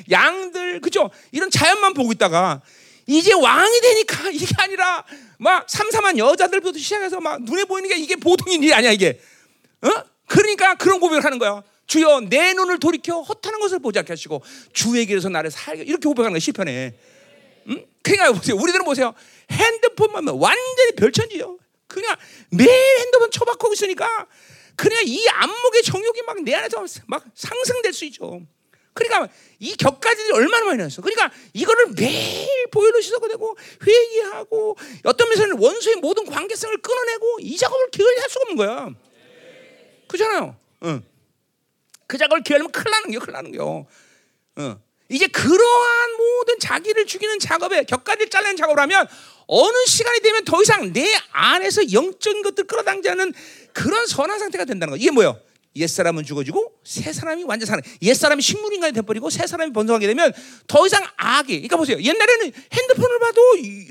[0.09, 1.09] 양들 그쵸?
[1.31, 2.61] 이런 자연만 보고 있다가
[3.05, 5.03] 이제 왕이 되니까 이게 아니라
[5.37, 9.19] 막 삼삼한 여자들부터 시작해서 막 눈에 보이는 게 이게 보통 일이 아니야 이게.
[9.81, 9.89] 어?
[10.27, 11.61] 그러니까 그런 고백을 하는 거야.
[11.85, 14.41] 주여 내 눈을 돌이켜 헛하는 것을 보지 않게 하시고
[14.71, 16.93] 주의 길에서 나를 살게 이렇게 고백하는 거예요 시편에.
[17.67, 17.85] 응?
[18.01, 18.55] 그러니까 보세요.
[18.55, 19.13] 우리들은 보세요.
[19.51, 21.57] 핸드폰만 완전히 별천지요.
[21.87, 22.15] 그냥
[22.49, 24.27] 매일 핸드폰 쳐박고 있으니까
[24.75, 28.41] 그냥 이 안목의 정욕이 막 내 안에서 막 상승될 수 있죠.
[28.93, 31.01] 그러니까 이 격가지들이 얼마나 많이 나왔어.
[31.01, 38.19] 그러니까 이거를 매일 보혈로 씻어내고 회개하고 어떤 면에서는 원수의 모든 관계성을 끊어내고 이 작업을 게을리
[38.19, 38.89] 할 수가 없는 거야.
[40.07, 40.55] 그잖아요.
[40.83, 41.03] 응.
[42.05, 43.87] 그 작업을 게을리면 큰일 나는 게 큰일 나는 거요.
[44.59, 44.79] 응.
[45.09, 49.07] 이제 그러한 모든 자기를 죽이는 작업에 격가지를 잘라낸 작업을 하면
[49.47, 53.33] 어느 시간이 되면 더 이상 내 안에서 영적인 것들 끌어당지 않는
[53.73, 54.97] 그런 선한 상태가 된다는 거.
[54.97, 55.39] 이게 뭐예요?
[55.75, 60.31] 옛사람은 죽어지고 새 사람이 완전 사는 옛사람이 식물인간이 돼버리고 새 사람이 번성하게 되면
[60.67, 63.41] 더 이상 악이 그러니까 보세요 옛날에는 핸드폰을 봐도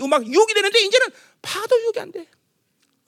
[0.09, 1.07] 막 유혹이 되는데 이제는
[1.43, 2.29] 봐도 유혹이 안 돼.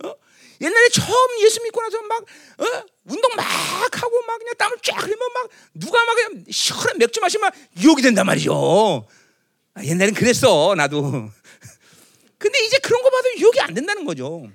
[0.04, 0.12] 어?
[0.60, 2.84] 옛날에 처음 예수 믿고 나서 막 어?
[3.04, 7.52] 운동 막 하고 막 그냥 땀을 쫙 흘리면 막 누가 막 그냥 시원한 맥주 마시면
[7.80, 9.06] 유혹이 된단 말이죠.
[9.74, 11.30] 아, 옛날엔 그랬어 나도.
[12.38, 14.48] 근데 이제 그런 거 봐도 유혹이 안 된다는 거죠.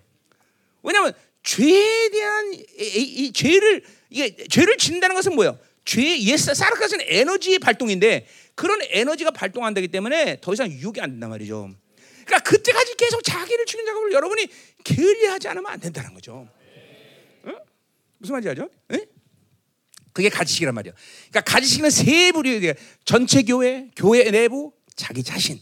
[0.84, 1.14] 왜냐하면
[1.44, 5.60] 죄에 대한 이, 이, 이 죄를 이게 죄를 짓는다는 것은 뭐예요?
[5.86, 11.72] 죄 예스 사르카스는 에너지의 발동인데 그런 에너지가 발동한다기 때문에 더 이상 유혹이 안 된단 말이죠.
[12.26, 14.48] 그러니까 그때까지 계속 자기를 죽이는 작업을 여러분이
[14.84, 16.48] 게을리하지 않으면 안 된다는 거죠.
[17.44, 17.56] 어?
[18.20, 18.70] 무슨 말인지 알죠?
[18.92, 19.06] 에?
[20.14, 20.94] 그게 가지식이란 말이야.
[21.30, 22.76] 그러니까 가지식은 세 부류에
[23.06, 25.60] 전체 교회, 교회 내부, 자기 자신.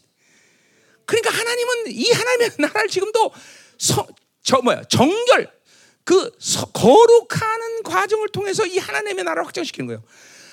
[1.07, 3.31] 그러니까 하나님은 이 하나님의 나라를 지금도
[3.79, 4.05] 서,
[4.43, 5.49] 저 뭐야 정결
[6.03, 10.03] 그 서, 거룩하는 과정을 통해서 이 하나님의 나라를 확장시키는 거예요.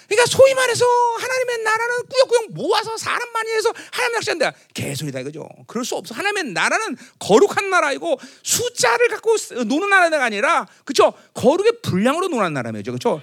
[0.08, 0.84] 그러니까 소위 말해서
[1.18, 4.52] 하나님의 나라는 꾸역꾸역 모아서 사람 많이 해서 하나님 낚시한다.
[4.74, 5.48] 개소리다 이거죠.
[5.66, 6.14] 그럴 수 없어.
[6.14, 9.34] 하나님의 나라는 거룩한 나라이고 숫자를 갖고
[9.66, 11.14] 노는 나라가 아니라 그렇죠.
[11.34, 12.92] 거룩의 분량으로 노는 나라죠.
[12.92, 13.20] 그렇죠.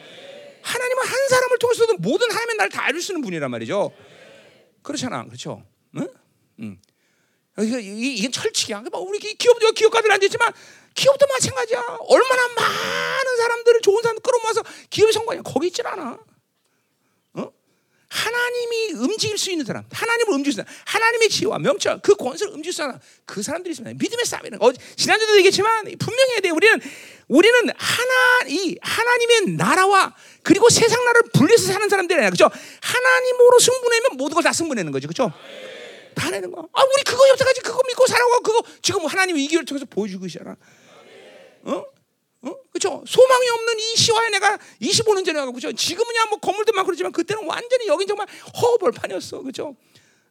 [0.64, 3.92] 하나님은 한 사람을 통해서도 모든 하나님의 나라를 다 알릴 수 있는 분이란 말이죠.
[4.82, 5.24] 그렇잖아.
[5.26, 5.64] 그렇죠.
[5.98, 6.08] 응?
[6.60, 6.80] 응.
[7.64, 8.84] 이게, 이게 철칙이야.
[8.92, 10.54] 뭐 우리 기업도 기업가들 앉아있지만
[10.94, 11.80] 기업도 마찬가지야.
[12.08, 15.42] 얼마나 많은 사람들을 좋은 사람 끌어모아서 기업의 성공이야.
[15.44, 16.18] 거기 있질 않아.
[17.34, 17.52] 어?
[18.10, 22.54] 하나님이 움직일 수 있는 사람, 하나님을 움직일 수 있는 사람, 하나님의 지혜와 명철, 그 권세를
[22.54, 23.98] 움직일 수 있는 사람, 그 사람들이 있습니다.
[24.04, 26.50] 믿음의 싸움이는 어, 지난주도 얘기했지만 분명히 해야 돼.
[26.50, 26.80] 우리는
[27.30, 32.50] 우리는 하나 이 하나님의 나라와 그리고 세상 나라를 분리해서 사는 사람들이 아니라 그죠?
[32.82, 35.32] 하나님으로 승분하면 모든 걸 다 승분하는 거죠, 그렇죠?
[36.16, 36.64] 다 내는 거야.
[36.74, 40.56] 아, 우리 그거 여태까지 그거 믿고 살아고 그거 지금 하나님이 이 길을 통해서 보여주고 있잖아.
[41.64, 41.86] 어?
[42.44, 42.56] 어?
[42.72, 43.04] 그렇죠?
[43.06, 45.60] 소망이 없는 이 시와에 내가 25년 전에 가고?
[45.60, 48.28] 지금은야 뭐 건물도 많고 그러지만 그때는 완전히 여긴 정말
[48.62, 49.42] 허벌판이었어.
[49.42, 49.76] 그렇죠?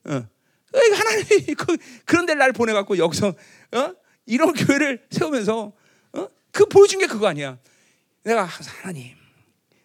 [0.04, 0.26] 어.
[0.72, 3.94] 하나님이 그, 그런 데를 날 보내 갖고 여기서 어?
[4.26, 5.72] 이런 교회를 세우면서
[6.12, 6.28] 어?
[6.52, 7.58] 그 보여준 게 그거 아니야.
[8.22, 9.16] 내가 하나님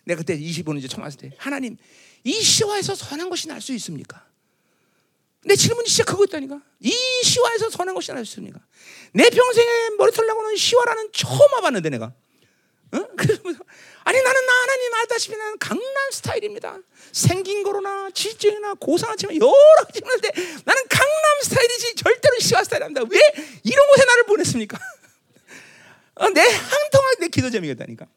[0.03, 1.77] 내가 그때 25년 전 처음 왔을 때 하나님
[2.23, 4.24] 이 시와에서 선한 것이 날 수 있습니까?
[5.45, 6.59] 내 질문이 진짜 그거였다니까.
[6.79, 6.91] 이
[7.23, 8.59] 시와에서 선한 것이 날수 있습니까?
[9.13, 12.05] 내 평생에 머리털 나고는 시와라는 처음 와봤는데 내가.
[12.05, 12.11] 어?
[13.15, 13.41] 그래서
[14.03, 16.79] 아니 나는 나 하나님 알다시피 나는 강남 스타일입니다.
[17.11, 19.53] 생긴 거로나 지적이나 고상하지만 여러
[19.85, 20.29] 가지 있는데
[20.65, 23.01] 나는 강남 스타일이지 절대로 시와 스타일 합니다.
[23.07, 23.19] 왜
[23.63, 24.77] 이런 곳에 나를 보냈습니까?
[26.15, 28.07] 어, 내 한동안 내 기도 제목이었다니까.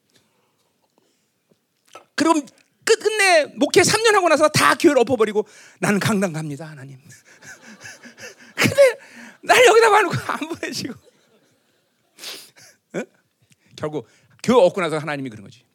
[2.14, 2.43] 그럼
[2.89, 5.47] 끝끝내 목회 3년 하고 나서 다 교회를 엎어버리고
[5.78, 6.99] 나는 강당 갑니다 하나님.
[8.57, 8.99] 근데
[9.43, 10.95] 날 여기다 봐놓고 안 보내시고
[12.95, 13.03] 어?
[13.76, 14.09] 결국
[14.43, 15.66] 교회 얻고 나서 하나님이 그런 거지.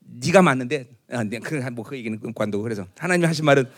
[0.00, 3.70] 네가 맞는데 아, 그뭐그 얘기는 관도 그래서 하나님이 하신 말은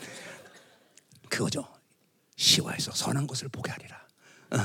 [1.29, 1.67] 그거죠.
[2.37, 4.07] 시와에서 선한 것을 보게 하리라.
[4.51, 4.57] 어.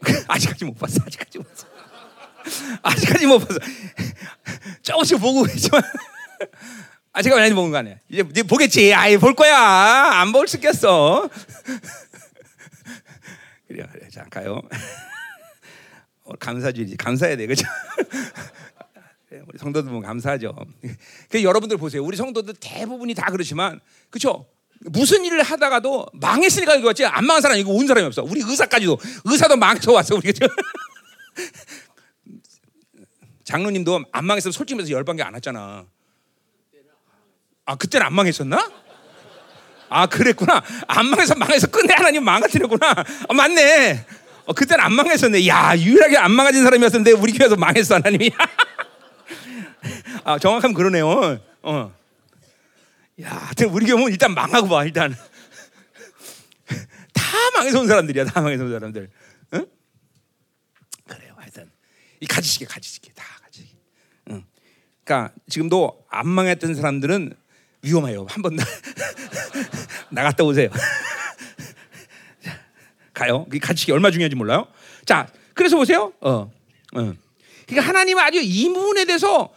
[0.28, 1.02] 아직까지 못 봤어.
[1.06, 1.66] 아직까지 못 봤어.
[2.82, 3.58] 아직까지 못 봤어.
[4.82, 5.82] 조금씩 보고 있지만
[7.12, 7.96] 아직까 많이 먹은 거 아니야.
[8.08, 8.92] 이제, 이제 보겠지.
[8.94, 9.56] 아이 볼 거야.
[9.58, 11.28] 안 볼 수 있겠어.
[13.66, 14.08] 그래, 그래.
[14.10, 14.60] 자 가요.
[16.24, 17.66] 어, 감사주의 감사해야 돼, 그죠?
[19.46, 20.54] 우리 성도들 보면 감사하죠.
[21.30, 22.02] 그 여러분들 보세요.
[22.04, 23.80] 우리 성도들 대부분이 다 그렇지만,
[24.10, 24.46] 그렇죠?
[24.80, 28.22] 무슨 일을 하다가도 망했으니까 여기 왔지 안 망한 사람 이거 온 사람이 없어.
[28.22, 30.46] 우리 의사까지도 의사도 망해서 왔어 우리 그죠?
[33.44, 35.86] 장로님도 안 망했으면 솔직히 말해서 열반개 안 왔잖아.
[37.68, 38.70] 아 그때는 안 망했었나?
[39.90, 40.62] 아 그랬구나.
[40.86, 43.04] 안 망해서 망해서 끝내 하나님 망가뜨렸구나.
[43.28, 44.06] 아, 맞네.
[44.46, 45.46] 어, 그때는 안 망했었네.
[45.48, 48.30] 야 유일하게 안 망가진 사람이었는데 우리 교회에서 망했어 하나님이.
[50.24, 51.38] 아 정확하면 그러네요.
[51.62, 51.94] 어.
[53.20, 55.14] 야, 우리 교회는 일단 망하고 봐 일단.
[57.12, 57.22] 다
[57.54, 58.24] 망해서 온 사람들이야.
[58.24, 59.10] 다 망해서 온 사람들.
[59.52, 59.66] 응?
[61.06, 61.34] 그래요.
[61.36, 61.70] 하여튼
[62.20, 63.76] 이 가지시게 가지시게 다 가지시게.
[64.30, 64.44] 응.
[65.04, 67.34] 그러니까 지금도 안 망했던 사람들은
[67.82, 68.26] 위험해요.
[68.28, 68.64] 한번 나,
[70.10, 70.68] 나갔다 오세요.
[72.44, 72.58] 자,
[73.14, 73.46] 가요.
[73.52, 74.66] 이 가치가 얼마 중요한지 몰라요.
[75.04, 76.12] 자, 그래서 보세요.
[76.20, 76.50] 어,
[76.94, 77.14] 어.
[77.66, 79.52] 그러니까 하나님은 아주 이 부분에 대해서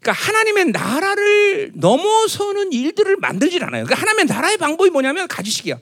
[0.00, 3.84] 그러니까 하나님의 나라를 넘어서는 일들을 만들질 않아요.
[3.84, 5.78] 그러니까 하나님의 나라의 방법이 뭐냐면 가지식이야.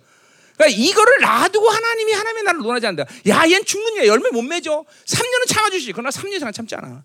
[0.57, 3.11] 그러니까 이거를 놔두고 하나님이 하나님의 나라를 논하지 않는다.
[3.29, 4.85] 야, 얜 죽느냐 열매 못 맺어.
[5.05, 5.93] 3년은 참아주시.
[5.93, 7.05] 그러나 3년 이상 참지 않아.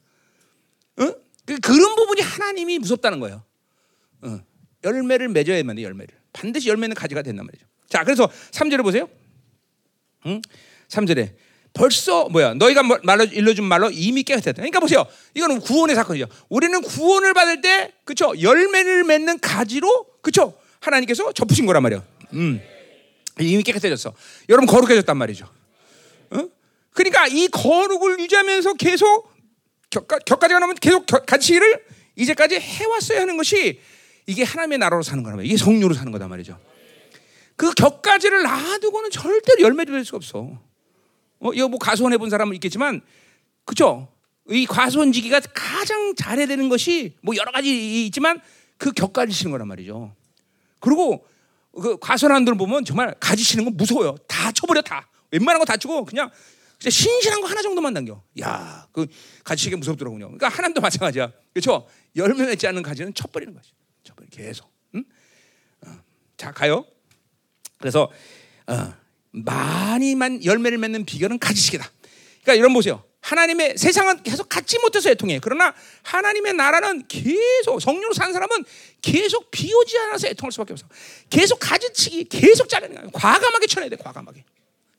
[0.98, 1.14] 어?
[1.46, 3.44] 그, 그런 부분이 하나님이 무섭다는 거예요.
[4.22, 4.40] 어.
[4.84, 6.16] 열매를 맺어야만 돼, 열매를.
[6.34, 7.66] 반드시 열매는 가지가 된단 말이죠.
[7.90, 9.10] 자, 그래서 3절에 보세요.
[10.26, 10.42] 응?
[10.90, 11.34] 3절에
[11.74, 14.54] 벌써 뭐야 너희가 뭐 말로 일러준 말로 이미 깨끗했다.
[14.54, 15.06] 그러니까 보세요.
[15.34, 16.26] 이거는 구원의 사건이죠.
[16.50, 22.04] 우리는 구원을 받을 때 그쵸 열매를 맺는 가지로 그쵸 하나님께서 접으신 거란 말이에요.
[22.34, 22.62] 음.
[23.40, 24.14] 이미 깨끗해졌어.
[24.50, 25.48] 여러분 거룩해졌단 말이죠.
[26.32, 26.50] 어?
[26.92, 29.32] 그러니까 이 거룩을 유지하면서 계속
[29.90, 33.80] 격가, 격가지가 나면 계속 가치를 이제까지 해왔어야 하는 것이
[34.30, 35.52] 이게 하나님의 나라로 사는 거란 말이에요.
[35.52, 36.60] 이게 성료로 사는 거단 말이죠.
[37.56, 40.62] 그 격가지를 놔두고는 절대로 열매를 낼 수가 없어.
[41.40, 43.02] 어, 이거 뭐 과수원 해본 사람은 있겠지만,
[43.66, 44.08] 그죠?
[44.48, 48.40] 이 과수원지기가 가장 잘해야 되는 것이 뭐 여러 가지 있지만
[48.78, 50.16] 그 격가지 치는 거란 말이죠.
[50.80, 51.26] 그리고
[51.74, 54.16] 그 과수원한들 보면 정말 가지 치는 건 무서워요.
[54.28, 55.10] 다 쳐버려 다.
[55.32, 56.30] 웬만한 거 다 치고 그냥
[56.78, 58.22] 진짜 신실한 거 하나 정도만 당겨.
[58.42, 59.08] 야, 그
[59.44, 60.20] 가지 치기 무섭더라고요.
[60.20, 61.32] 그러니까 하나님도 마찬가지야.
[61.54, 61.88] 그렇죠?
[62.16, 63.72] 열매 맺지 않는 가지는 쳐버리는 거지.
[64.10, 64.72] 쳐버리 계속.
[64.95, 65.03] 응?
[65.86, 65.99] 어.
[66.38, 66.86] 자 가요.
[67.78, 68.12] 그래서
[68.68, 68.93] 어.
[69.32, 71.89] 많이만 열매를 맺는 비결은 가지식이다.
[72.41, 73.03] 그러니까 여러분 보세요.
[73.22, 75.39] 하나님의 세상은 계속 갖지 못해서 애통해.
[75.41, 78.64] 그러나 하나님의 나라는 계속 성령으로 사는 사람은
[79.01, 80.88] 계속 비오지 않아서 애통할 수밖에 없어.
[81.30, 83.10] 계속 가지치기, 계속 자르는 거야.
[83.14, 83.97] 과감하게 쳐내야 돼.
[83.97, 84.43] 과감하게.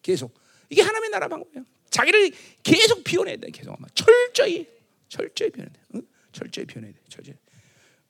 [0.02, 0.32] 계속.
[0.68, 1.64] 이게 하나님의 나라 방법이야.
[1.90, 2.30] 자기를
[2.62, 3.50] 계속 비워내야 돼.
[3.50, 4.68] 계속 철저히
[5.08, 5.80] 철저히 비워내야 돼.
[5.96, 6.02] 응?
[6.32, 6.98] 철저히 비워내야 돼.
[7.08, 7.34] 철저히.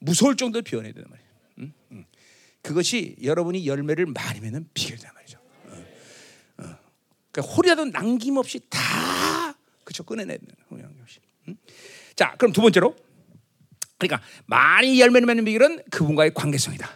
[0.01, 1.27] 무서울 정도로 비워내야 된단 말이야.
[1.61, 1.73] 응?
[1.93, 2.05] 응.
[2.63, 5.39] 그것이 여러분이 열매를 많이 맺는 비결이란 말이죠.
[7.33, 8.79] 그러니까 홀이라도 남김없이 다
[9.85, 11.21] 그쵸 꺼내내는 남김없이.
[11.49, 11.57] 응?
[12.17, 12.97] 자, 그럼 두 번째로
[13.99, 16.89] 그러니까 많이 열매를 맺는 비결은 그분과의 관계성이다.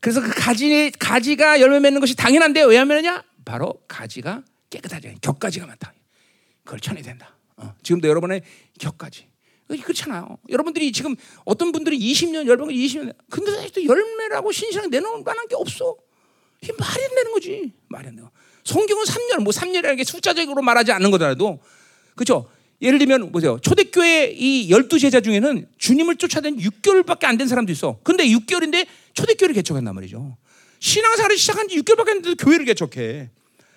[0.00, 3.24] 그래서 그 가지 가지가 열매 맺는 것이 당연한데 왜 하면냐?
[3.44, 5.94] 바로 가지가 깨끗하지 격가지가 많다.
[6.64, 7.36] 그걸 쳐내야 된다.
[7.56, 8.42] 어, 지금도 여러분의
[8.78, 9.26] 격가지.
[9.68, 10.38] 그렇잖아요.
[10.48, 15.96] 여러분들이 지금 어떤 분들이 20년, 열번 20년, 근데 아직도 열매라고 신신하게 내놓을 만한 게 없어.
[16.62, 17.72] 이 말이 안 되는 거지.
[17.88, 18.22] 말이 안 돼.
[18.64, 21.60] 성경은 3년, 뭐 3년이라는 게 숫자적으로 말하지 않는 거더라도,
[22.14, 22.48] 그죠?
[22.82, 23.58] 예를 들면, 보세요.
[23.60, 27.98] 초대교회 이 열두 제자 중에는 주님을 쫓아낸 6개월밖에 안 된 사람도 있어.
[28.02, 30.36] 근데 6개월인데 초대교회를 개척한단 말이죠.
[30.80, 33.30] 신앙생활을 시작한 지 6개월밖에 안 됐는데 교회를 개척해.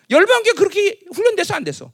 [0.09, 1.91] 열방교 그렇게 훈련돼서 안 됐어.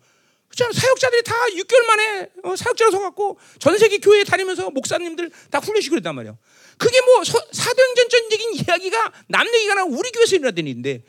[0.55, 6.15] 사역자들이 다 6개월 만에 어, 사역자로 서갖고 전 세계 교회에 다니면서 목사님들 다 훈련시키고 그랬단
[6.15, 6.37] 말이야.
[6.77, 11.03] 그게 뭐 사도행전적인 이야기가 남 얘기가 아니라 우리 교회에서 일어나던 일인데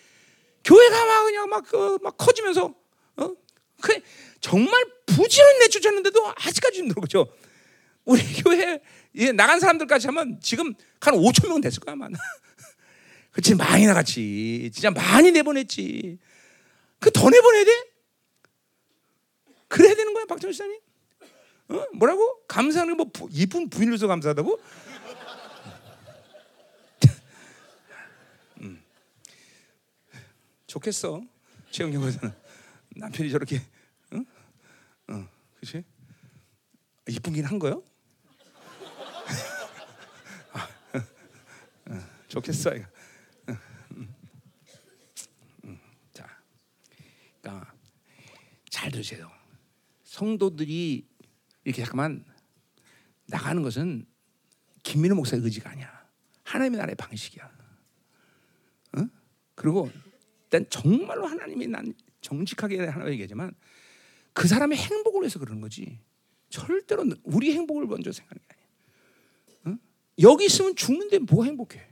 [0.64, 2.74] 교회가 막 그냥 막, 그, 막 커지면서
[3.16, 3.30] 어?
[3.80, 4.00] 그
[4.40, 7.26] 정말 부지런히 내쫓았는데도 아직까지 힘들어 그죠?
[8.04, 8.80] 우리 교회
[9.34, 12.08] 나간 사람들까지 하면 지금 한 5천 명 됐을 거야 아마.
[13.30, 14.70] 그렇지 많이 나갔지.
[14.72, 16.18] 진짜 많이 내보냈지.
[16.98, 17.70] 그 더 내보내야 돼?
[19.68, 20.80] 그래야 되는 거야 박정희 시장님?
[21.68, 21.86] 어?
[21.94, 22.44] 뭐라고?
[22.46, 24.60] 감사하는 뭐 이쁜 부인으로서 감사하다고?
[30.66, 31.22] 좋겠어.
[31.70, 32.34] 최영경 교사는
[32.96, 33.62] 남편이 저렇게
[34.12, 34.26] 응?
[35.08, 35.84] 어, 그렇지?
[37.08, 37.82] 이쁜긴 한 거요?
[40.52, 40.68] 아,
[41.88, 41.98] 어,
[42.28, 42.74] 좋겠어.
[42.74, 42.86] 이거.
[46.12, 46.26] 자,
[47.40, 47.72] 그러니까
[48.70, 49.30] 잘 들으세요.
[50.16, 51.06] 성도들이
[51.64, 52.24] 이렇게 잠깐만
[53.26, 54.06] 나가는 것은
[54.82, 56.06] 김민호 목사의 의지가 아니야.
[56.44, 57.50] 하나님의 나라의 방식이야.
[58.96, 59.10] 응?
[59.54, 59.90] 그리고
[60.44, 61.92] 일단 정말로 하나님이 난
[62.22, 63.54] 정직하게 하나 얘기하지만
[64.32, 65.98] 그 사람의 행복을 위해서 그러는 거지.
[66.48, 68.66] 절대로 우리 행복을 먼저 생각하는 게 아니야.
[69.66, 69.78] 응?
[70.22, 71.86] 여기 있으면 죽는데 뭐가 행복해?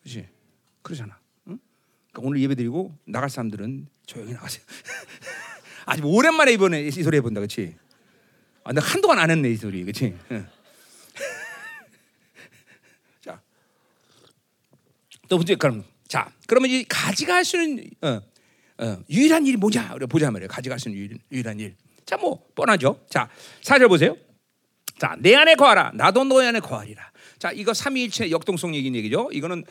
[0.00, 0.28] 그렇지?
[0.82, 1.20] 그러잖아.
[1.46, 1.60] 응?
[2.10, 4.64] 그러니까 오늘 예배드리고 나갈 사람들은 조용히 나가세요.
[5.86, 7.76] 아직 오랜만에 이번에 이 소리 해본다, 그렇지?
[8.64, 10.14] 아, 나 한동안 안 했네 이 소리, 그렇지?
[10.30, 10.46] 응.
[13.20, 13.40] 자,
[15.28, 18.20] 또 문제 그럼 자, 그러면 이 가지가 할 수 있는 어,
[18.78, 19.92] 어, 유일한 일이 뭐냐?
[19.94, 20.48] 우리 보자 말이에요.
[20.48, 21.76] 가지가 할 수 있는 유일, 한 일.
[22.06, 23.00] 자, 뭐 뻔하죠.
[23.08, 23.28] 자,
[23.62, 24.16] 사절 보세요.
[24.98, 25.92] 자, 내 안에 거하라.
[25.94, 27.10] 나도 너희 안에 거하리라.
[27.38, 29.28] 자, 이거 삼위일체 역동성 얘기는 얘기죠.
[29.32, 29.64] 이거는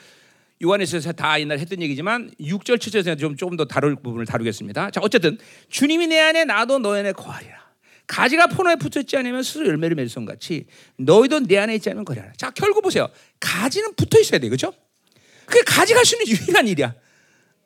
[0.64, 4.92] 요한에서 다 옛날 했던 얘기지만 6절 7절에서 좀 조금 더 다룰 부분을 다루겠습니다.
[4.92, 5.38] 자, 어쨌든
[5.70, 7.64] 주님이 내 안에 나도 너희 안에 거하리라.
[8.08, 10.66] 가지가 포도에 붙었지 않으면 스스로 열매를 맺을 것 같이
[10.98, 12.34] 너희도 내 안에 있지 않으면 거리하라.
[12.38, 13.10] 자, 결국 보세요.
[13.40, 14.74] 가지는 붙어 있어야 돼, 그렇죠?
[15.46, 16.94] 그게 가지갈 수 있는 유일한 일이야.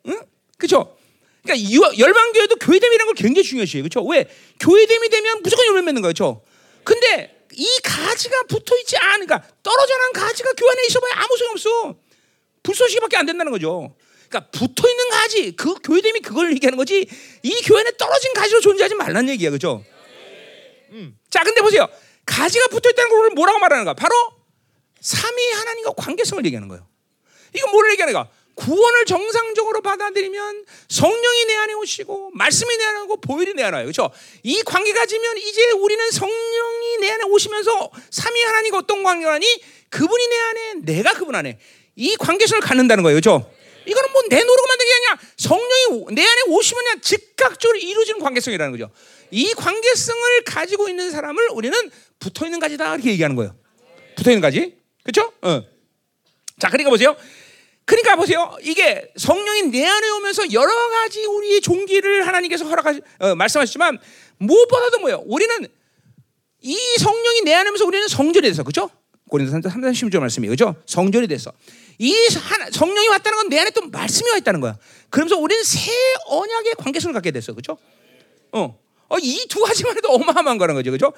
[0.07, 0.21] 응?
[0.57, 0.97] 그렇죠?
[1.43, 3.83] 그러니까 열방교회도 교회됨이라는 걸 굉장히 중요시해요.
[3.83, 4.03] 그렇죠?
[4.05, 4.27] 왜?
[4.59, 6.41] 교회됨이 되면 무조건 열매 맺는 거죠.
[6.83, 7.01] 그렇죠?
[7.01, 12.06] 근데 이 가지가 붙어 있지 않으니까 떨어져 난 가지가 교회 안에 있어봐야 아무 소용 없어.
[12.67, 13.95] 불쏘시개밖에 안 된다는 거죠.
[14.27, 17.07] 그러니까 붙어 있는 가지, 그 교회됨이 그걸 얘기하는 거지.
[17.43, 19.83] 이 교회는 떨어진 가지로 존재하지 말라는 얘기야, 그렇죠?
[20.91, 21.17] 음.
[21.29, 21.87] 자, 근데 보세요.
[22.25, 23.93] 가지가 붙어 있다는 걸 뭐라고 말하는가?
[23.93, 24.13] 바로
[24.99, 26.85] 삼위 하나님과 관계성을 얘기하는 거예요.
[27.55, 28.29] 이거 뭐를 얘기하는가?
[28.55, 33.85] 구원을 정상적으로 받아들이면 성령이 내 안에 오시고 말씀이 내 안에 오고 보혈이 내 안에 와요.
[33.85, 34.09] 그렇죠?
[34.43, 39.45] 이 관계가 지면 이제 우리는 성령이 내 안에 오시면서 삼위 하나님과 어떤 관계라니
[39.89, 41.59] 그분이 내 안에 내가 그분 안에
[41.97, 43.19] 이 관계성을 갖는다는 거예요.
[43.19, 43.51] 그렇죠?
[43.85, 48.89] 이거는 뭐 내 노력으로 만든 게 아니라 성령이 내 안에 오시면 즉각적으로 이루어지는 관계성이라는 거죠.
[49.31, 53.55] 이 관계성을 가지고 있는 사람을 우리는 붙어 있는 가지다 이렇게 얘기하는 거예요.
[54.15, 54.77] 붙어 있는 가지.
[55.03, 55.31] 그렇죠?
[55.41, 55.63] 어.
[56.59, 57.15] 자, 그러니까 보세요.
[57.85, 58.53] 그러니까 보세요.
[58.63, 63.99] 이게 성령이 내 안에 오면서 여러 가지 우리의 종기를 하나님께서 허락하시 어, 말씀하시지만
[64.39, 65.23] 무엇보다도 뭐예요?
[65.25, 65.67] 우리는
[66.61, 68.89] 이 성령이 내 안에 오면서 우리는 성전이 돼서 그죠?
[69.29, 70.75] 고린도서 3장 16절 말씀이 그죠?
[70.85, 71.51] 성전이 돼서
[71.99, 72.13] 이
[72.71, 74.77] 성령이 왔다는 건 내 안에 또 말씀이 와 있다는 거야.
[75.09, 75.91] 그러면서 우리는 새
[76.27, 77.53] 언약의 관계성을 갖게 됐어.
[77.53, 77.77] 그죠?
[78.51, 78.77] 어.
[79.09, 80.91] 어, 이 두 가지만 해도 어마어마한 거라는 거죠.
[80.91, 81.13] 그죠?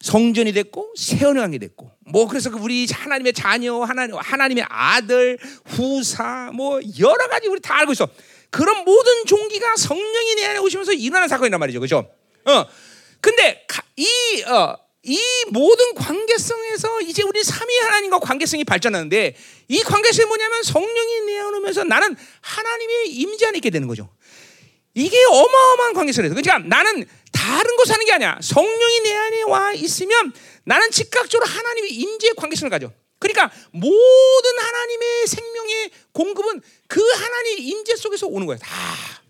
[0.00, 6.78] 성전이 됐고 세언왕이 됐고 뭐 그래서 그 우리 하나님의 자녀 하나님 하나님의 아들 후사 뭐
[7.00, 8.06] 여러 가지 우리 다 알고 있어
[8.50, 12.10] 그런 모든 종기가 성령이 내 안에 오시면서 일어나는 사건이란 말이죠 그죠
[12.44, 12.66] 어
[13.22, 14.06] 근데 이
[14.46, 14.76] 어
[15.08, 19.36] 이 모든 관계성에서 이제 우리 삼위 하나님과 관계성이 발전하는데
[19.68, 24.10] 이 관계성이 뭐냐면 성령이 내어놓으면서 나는 하나님의 임재 안에 있게 되는 거죠.
[24.94, 26.34] 이게 어마어마한 관계성이에요.
[26.34, 28.38] 그러니까 나는 다른 곳 사는 게 아니야.
[28.42, 30.32] 성령이 내 안에 와 있으면
[30.64, 32.90] 나는 즉각적으로 하나님의 임재의 관계성을 가져.
[33.20, 38.58] 그러니까 모든 하나님의 생명의 공급은 그 하나님의 임재 속에서 오는 거야.
[38.58, 38.66] 다.
[38.66, 39.22] 다.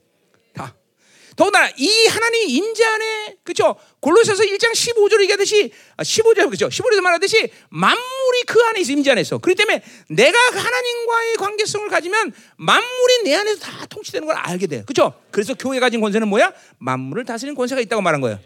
[1.37, 3.76] 더구나 이 하나님의 임재 안에 그죠?
[4.01, 6.68] 골로새서 1장 15절에 얘기하듯이 15절 아, 그죠?
[6.68, 9.37] 15절에 말하듯이 만물이 그 안에 있어 임재 안에 있어.
[9.37, 14.82] 그렇기 때문에 내가 하나님과의 관계성을 가지면 만물이 내 안에서 다 통치되는 걸 알게 돼.
[14.87, 15.12] 그죠?
[15.30, 16.53] 그래서 교회 가진 권세는 뭐야?
[16.78, 18.41] 만물을 다스리는 권세가 있다고 말한 거예요.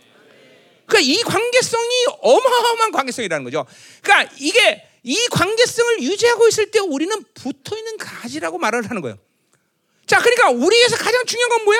[0.87, 3.65] 그러니까 이 관계성이 어마어마한 관계성이라는 거죠.
[4.03, 9.17] 그러니까 이게 이 관계성을 유지하고 있을 때 우리는 붙어 있는 가지라고 말을 하는 거예요.
[10.07, 11.79] 자, 그러니까 우리에서 가장 중요한 건 뭐야?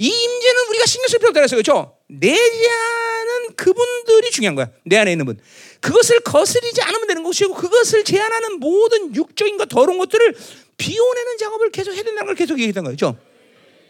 [0.00, 1.94] 이 임재는 우리가 신경 쓸 필요가 없다 그렇죠?
[2.06, 4.70] 내재하는 그분들이 중요한 거야.
[4.82, 5.38] 내 안에 있는 분.
[5.80, 10.34] 그것을 거스리지 않으면 되는 것이고 그것을 제한하는 모든 육적인 것 더러운 것들을
[10.78, 13.18] 비워내는 작업을 계속 해야 된다는 걸 계속 얘기했던 거죠.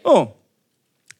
[0.03, 0.40] 어.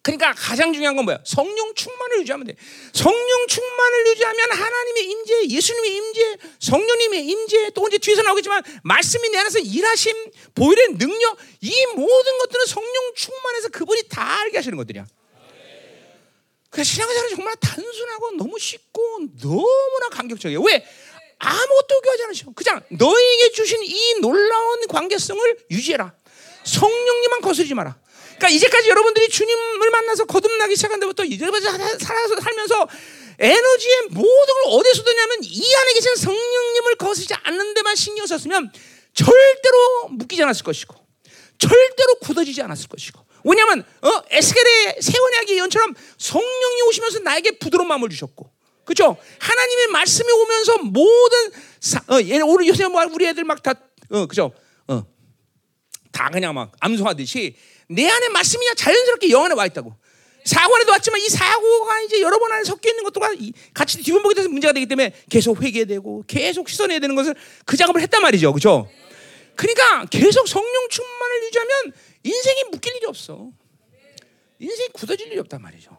[0.03, 1.19] 그러니까 가장 중요한 건 뭐야?
[1.23, 2.55] 성령 충만을 유지하면 돼.
[2.91, 9.37] 성령 충만을 유지하면 하나님의 임재, 예수님의 임재, 성령님의 임재, 또 이제 뒤에서 나오겠지만 말씀이 내
[9.37, 15.05] 안에서 일하심, 보일의 능력, 이 모든 것들은 성령 충만해서 그분이 다 알게 하시는 것들이야.
[16.71, 20.61] 그 신앙생활은 정말 단순하고 너무 쉽고 너무나 감격적이에요.
[20.61, 20.83] 왜?
[21.37, 22.45] 아무것도 요구하지 않으셔.
[22.55, 26.13] 그냥 너에게 주신 이 놀라운 관계성을 유지해라.
[26.63, 27.99] 성령님만 거스르지 마라.
[28.41, 31.59] 그러니까 이제까지 여러분들이 주님을 만나서 거듭나기 시작한 데부터 이제부터
[31.99, 32.87] 살아서 살면서
[33.37, 38.71] 에너지의 모든 걸 어디서 듣냐면 이 안에 계신 성령님을 거스르지 않는 데만 신경 썼으면
[39.13, 40.95] 절대로 묶이지 않았을 것이고
[41.59, 44.21] 절대로 굳어지지 않았을 것이고 왜냐하면 어?
[44.31, 48.51] 에스겔의 새 언약의 예언처럼 성령이 오시면서 나에게 부드러운 마음을 주셨고
[48.85, 49.17] 그렇죠?
[49.37, 52.15] 하나님의 말씀이 오면서 모든 사, 어,
[52.45, 53.73] 오늘 요새 뭐 우리 애들 막 다
[54.09, 54.51] 어, 그죠?
[54.87, 55.03] 어,
[56.11, 57.55] 다 그냥 막 암송하듯이
[57.91, 59.93] 내 안에 말씀이 자연스럽게 영 안에 와 있다고.
[60.43, 63.19] 사고 안에도 왔지만 이 사고가 이제 여러 번 안에 섞여 있는 것도
[63.73, 67.35] 같이 뒤집어보게 돼서 문제가 되기 때문에 계속 회개되고 계속 씻어내야 되는 것을
[67.65, 68.51] 그 작업을 했단 말이죠.
[68.53, 68.89] 그죠?
[69.55, 73.51] 그러니까 계속 성령 충만을 유지하면 인생이 묶일 일이 없어.
[74.59, 75.91] 인생이 굳어질 일이 없단 말이죠.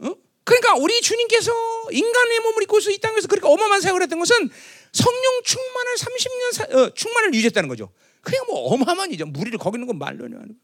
[0.00, 0.14] 어?
[0.44, 1.52] 그러니까 우리 주님께서
[1.90, 4.50] 인간의 몸을 입고서 이 땅에서 그렇게 어마어마한 생활을 했던 것은
[4.92, 7.92] 성령 충만을 30년 사, 어, 충만을 유지했다는 거죠.
[8.20, 9.26] 그냥 뭐 어마어마한 일이죠.
[9.26, 10.54] 무리를 거기는 건 거.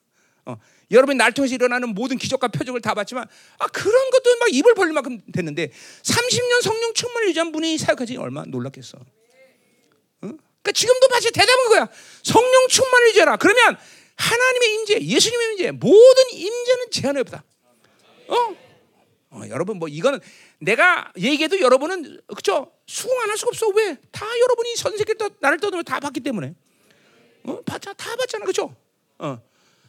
[0.49, 0.57] 어,
[0.91, 3.27] 여러분이 날 통해서 일어나는 모든 기적과 표적을 다 봤지만
[3.59, 5.71] 아 그런 것도 막 입을 벌릴 만큼 됐는데
[6.03, 8.97] 30년 성령 충만을 유지한 분이 사역하지 얼마 놀랐겠어.
[8.97, 9.05] 어?
[10.21, 11.89] 그러니까 지금도 마치 대답은 그거야.
[12.23, 13.37] 성령 충만을 유지하라.
[13.37, 13.77] 그러면
[14.17, 17.45] 하나님의 임재, 예수님의 임재, 모든 임재는 제한이 없다.
[18.29, 18.57] 어?
[19.31, 19.43] 어?
[19.51, 20.19] 여러분 뭐 이거는
[20.61, 23.69] 내가 얘기해도 여러분은 그죠 수긍 안 할 수가 없어.
[23.69, 23.99] 왜?
[24.11, 26.55] 다 여러분이 선생께 나를 떠들면 다 봤기 때문에.
[27.45, 27.61] 어?
[27.67, 28.75] 봤잖아, 다 봤잖아, 그죠?
[29.19, 29.39] 어.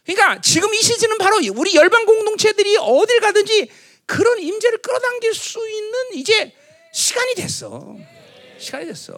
[0.10, 3.70] 그러니까 지금 이 시즌은 바로 우리 열방 공동체들이 어딜 가든지
[4.07, 6.51] 그런 임재를 끌어당길 수 있는 이제
[6.91, 7.95] 시간이 됐어.
[8.57, 9.16] 시간이 됐어.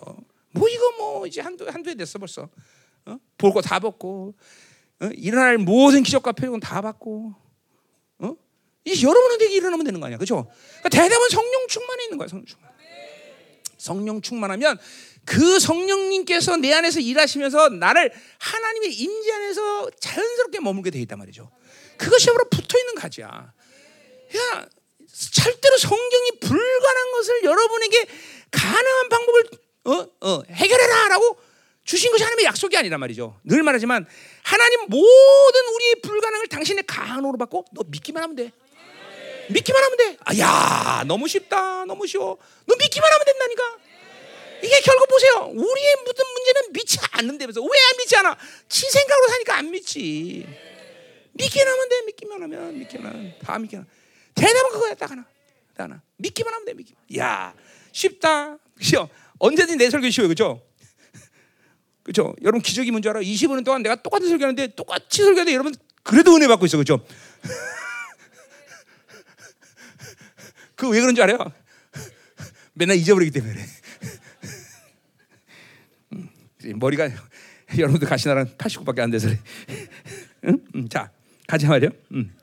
[0.51, 2.49] 뭐 이거 뭐 이제 한두 한두해 됐어 벌써.
[3.05, 3.17] 어?
[3.37, 4.35] 볼거 다 벗고
[4.99, 5.09] 어?
[5.15, 7.33] 일어날 모든 기적과 표적은 다 받고
[8.19, 8.35] 어?
[8.83, 10.51] 이제 여러분에게 일어나면 되는 거 아니야, 그렇죠?
[10.79, 12.70] 그러니까 대답은 성령 충만에 있는 거야, 성령 충만.
[13.81, 14.77] 성령 충만하면
[15.25, 21.49] 그 성령님께서 내 안에서 일하시면서 나를 하나님의 임재 안에서 자연스럽게 머물게 돼 있단 말이죠.
[21.97, 23.27] 그것이 바로 붙어 있는 가지야.
[23.27, 24.65] 야,
[25.31, 28.05] 절대로 성경이 불가능한 것을 여러분에게
[28.51, 29.43] 가능한 방법을
[29.83, 31.37] 어, 어, 해결해라라고
[31.83, 33.39] 주신 것이 하나님의 약속이 아니란 말이죠.
[33.43, 34.05] 늘 말하지만
[34.43, 38.51] 하나님 모든 우리의 불가능을 당신의 가능으로 받고 너 믿기만 하면 돼.
[39.49, 40.17] 믿기만 하면 돼.
[40.25, 41.85] 아, 야, 너무 쉽다.
[41.85, 42.37] 너무 쉬워.
[42.65, 43.77] 너 믿기만 하면 된다니까.
[44.63, 45.49] 이게 결국 보세요.
[45.53, 47.61] 우리의 모든 문제는 믿지 않는다면서.
[47.61, 48.37] 왜 안 믿지 않아?
[48.69, 50.45] 지 생각으로 사니까 안 믿지.
[51.33, 52.01] 믿기만 하면 돼.
[52.05, 52.79] 믿기만 하면.
[52.79, 53.33] 믿기만 하면.
[53.43, 53.87] 다 믿기만 하면.
[54.35, 54.93] 대답은 그거야.
[54.93, 55.25] 딱 하나.
[55.75, 56.01] 딱 하나.
[56.17, 56.73] 믿기만 하면 돼.
[56.73, 57.01] 믿기만.
[57.17, 57.53] 야,
[57.91, 58.57] 쉽다.
[58.77, 59.09] 그죠?
[59.39, 60.29] 언제든지 내 설교 쉬워요.
[60.29, 60.61] 그죠?
[62.03, 62.35] 그죠?
[62.41, 63.19] 여러분 기적이 뭔지 알아?
[63.21, 65.73] 25년 동안 내가 똑같은 설교하는데 똑같이 설교하는데 여러분
[66.03, 66.77] 그래도 은혜 받고 있어.
[66.77, 67.03] 그죠?
[70.81, 71.37] 그 왜 그런 줄 알아요?
[72.73, 73.65] 맨날 잊어버리기 때문에 그래.
[76.13, 76.29] 음,
[76.79, 77.07] 머리가
[77.77, 79.39] 여러분들 가시나랑 89밖에 안 돼서 그래.
[80.45, 80.57] 응?
[80.73, 81.11] 음, 자,
[81.47, 81.91] 가자 말이요.
[82.13, 82.35] 음.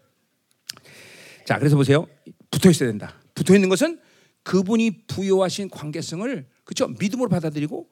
[1.44, 2.06] 자, 그래서 보세요.
[2.48, 3.20] 붙어 있어야 된다.
[3.34, 3.98] 붙어 있는 것은
[4.44, 6.86] 그분이 부여하신 관계성을 그렇죠?
[6.86, 7.90] 믿음으로 받아들이고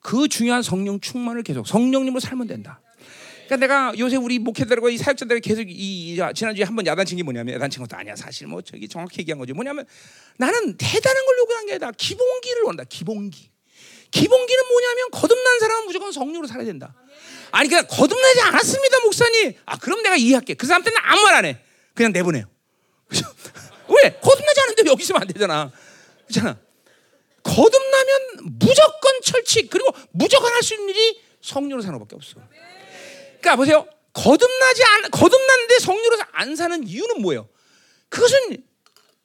[0.00, 2.80] 그 중요한 성령 충만을 계속 성령님으로 살면 된다.
[3.52, 7.22] 그러니까 내가 요새 우리 목회들과 이 사역자들이 계속 이, 이 지난주에 한 번 야단친 게
[7.22, 8.16] 뭐냐면 야단친 것도 아니야.
[8.16, 9.52] 사실 뭐 저기 정확히 얘기한 거지.
[9.52, 9.84] 뭐냐면
[10.38, 12.84] 나는 대단한 걸 요구한 게 아니라 기본기를 원한다.
[12.88, 13.50] 기본기.
[14.10, 16.94] 기본기는 뭐냐면 거듭난 사람은 무조건 성령으로 살아야 된다.
[17.50, 19.52] 아니 그냥 거듭나지 않았습니다 목사님.
[19.66, 20.54] 아 그럼 내가 이해할게.
[20.54, 21.60] 그 사람 때는 아무 말 안 해.
[21.94, 22.46] 그냥 내보내요.
[23.12, 24.18] 왜?
[24.22, 25.70] 거듭나지 않은데 여기 있으면 안 되잖아.
[26.26, 26.58] 그렇잖아.
[27.42, 32.36] 거듭나면 무조건 철칙 그리고 무조건 할 수 있는 일이 성령으로 사는 것밖에 없어
[33.42, 33.86] 그러니까 보세요.
[34.12, 37.48] 거듭나지 않 거듭났는데 성령으로 안 사는 이유는 뭐예요?
[38.08, 38.64] 그것은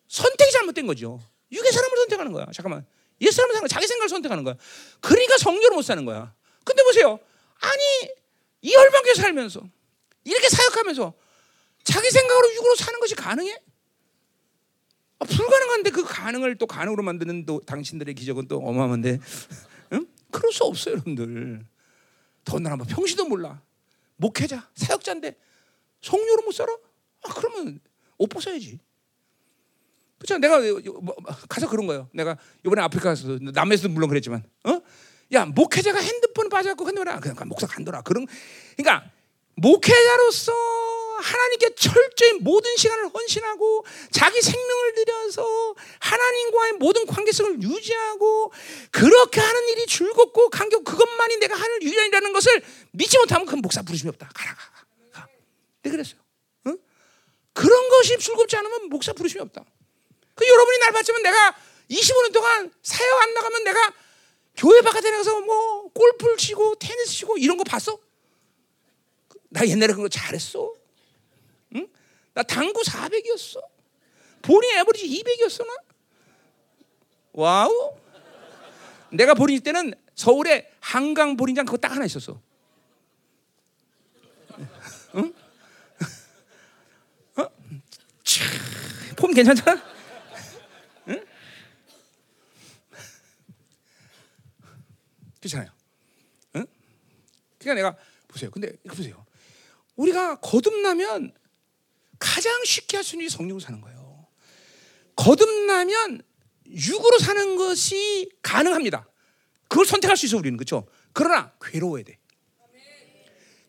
[0.07, 1.19] 선택이 잘못된 거죠.
[1.51, 2.47] 육의 사람을 선택하는 거야.
[2.53, 2.85] 잠깐만.
[3.21, 4.55] 옛 사람을 사는 자기 생각을 선택하는 거야.
[5.01, 6.33] 그러니까 성령으로 못 사는 거야.
[6.63, 7.19] 근데 보세요.
[7.59, 8.11] 아니
[8.61, 9.61] 이 열방교회 살면서
[10.23, 11.13] 이렇게 사역하면서
[11.83, 13.61] 자기 생각으로 육으로 사는 것이 가능해?
[15.19, 19.19] 아, 불가능한데 그 가능을 또 가능으로 만드는 또 당신들의 기적은 또 어마어마한데,
[19.93, 20.07] 응?
[20.31, 21.65] 그럴 수 없어요, 여러분들.
[22.43, 23.61] 더군다나 뭐 평시도 몰라.
[24.17, 25.35] 목회자, 사역자인데
[26.01, 26.73] 성료로 못 살아?
[27.23, 27.79] 아, 그러면
[28.17, 28.79] 옷 벗어야지.
[30.17, 30.37] 그렇죠?
[30.39, 30.59] 내가
[31.01, 31.15] 뭐,
[31.47, 32.09] 가서 그런 거예요.
[32.13, 34.81] 내가 이번에 아프리카 가서 남에서도 물론 그랬지만, 어?
[35.33, 38.01] 야 목회자가 핸드폰 빠져갖고 핸드폰 그냥 목사 간더라.
[38.01, 38.25] 그런,
[38.75, 39.11] 그러니까
[39.55, 40.53] 목회자로서
[41.19, 48.51] 하나님께 철저히 모든 시간을 헌신하고 자기 생명을 들여서 하나님과의 모든 관계성을 유지하고
[48.91, 52.61] 그렇게 하는 일이 즐겁고 감격 그것만이 내가 하는 유일이라는 것을
[52.91, 54.29] 믿지 못하면 그건 목사 부르심이 없다.
[54.33, 54.61] 가라 가.
[55.11, 55.21] 가.
[55.21, 55.27] 가.
[55.83, 56.19] 네 그랬어요.
[56.67, 56.77] 응?
[57.53, 59.63] 그런 것이 즐겁지 않으면 목사 부르심이 없다.
[60.35, 61.55] 그 여러분이 날 봤지만 내가
[61.89, 63.93] 25년 동안 사역 안 나가면 내가
[64.55, 67.97] 교회 바깥에 나가서 뭐 골프를 치고 테니스 치고 이런 거 봤어?
[69.49, 70.73] 나 옛날에 그런 거 잘했어.
[72.37, 72.41] 응?
[72.41, 73.61] 나 당구 400이었어.
[74.43, 75.73] 볼링 애버리지 200이었어 나.
[77.33, 77.97] 와우.
[79.11, 82.39] 내가 보링 때는 서울에 한강 보링장 그거 딱 하나 있었어.
[85.15, 85.33] 응?
[87.37, 87.47] 어?
[89.15, 89.81] 폼 괜찮잖아?
[91.07, 91.25] 응?
[95.39, 95.71] 그렇잖아요.
[96.57, 96.65] 응?
[97.57, 97.97] 그러니까 내가
[98.27, 98.51] 보세요.
[98.51, 99.25] 근데 보세요.
[99.95, 101.33] 우리가 거듭나면
[102.19, 104.27] 가장 쉽게 할 수 있는 게 성령으로 사는 거예요.
[105.15, 106.21] 거듭나면
[106.69, 109.07] 육으로 사는 것이 가능합니다.
[109.67, 110.87] 그걸 선택할 수 있어 우리는 그렇죠.
[111.13, 112.17] 그러나 괴로워야 돼.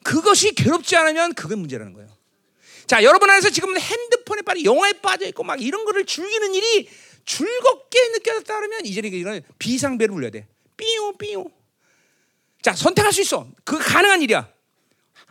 [0.05, 2.09] 그것이 괴롭지 않으면 그게 문제라는 거예요.
[2.87, 6.89] 자, 여러분 안에서 지금 핸드폰에 빠져 영화에 빠져 있고 막 이런 거를 즐기는 일이
[7.27, 10.49] 즐겁게 느껴졌다 그러면 이제는 이런 비상배를 불려야 돼.
[10.77, 11.53] 삐용 삐용.
[12.63, 13.47] 자, 선택할 수 있어.
[13.65, 14.51] 그거 가능한 일이야.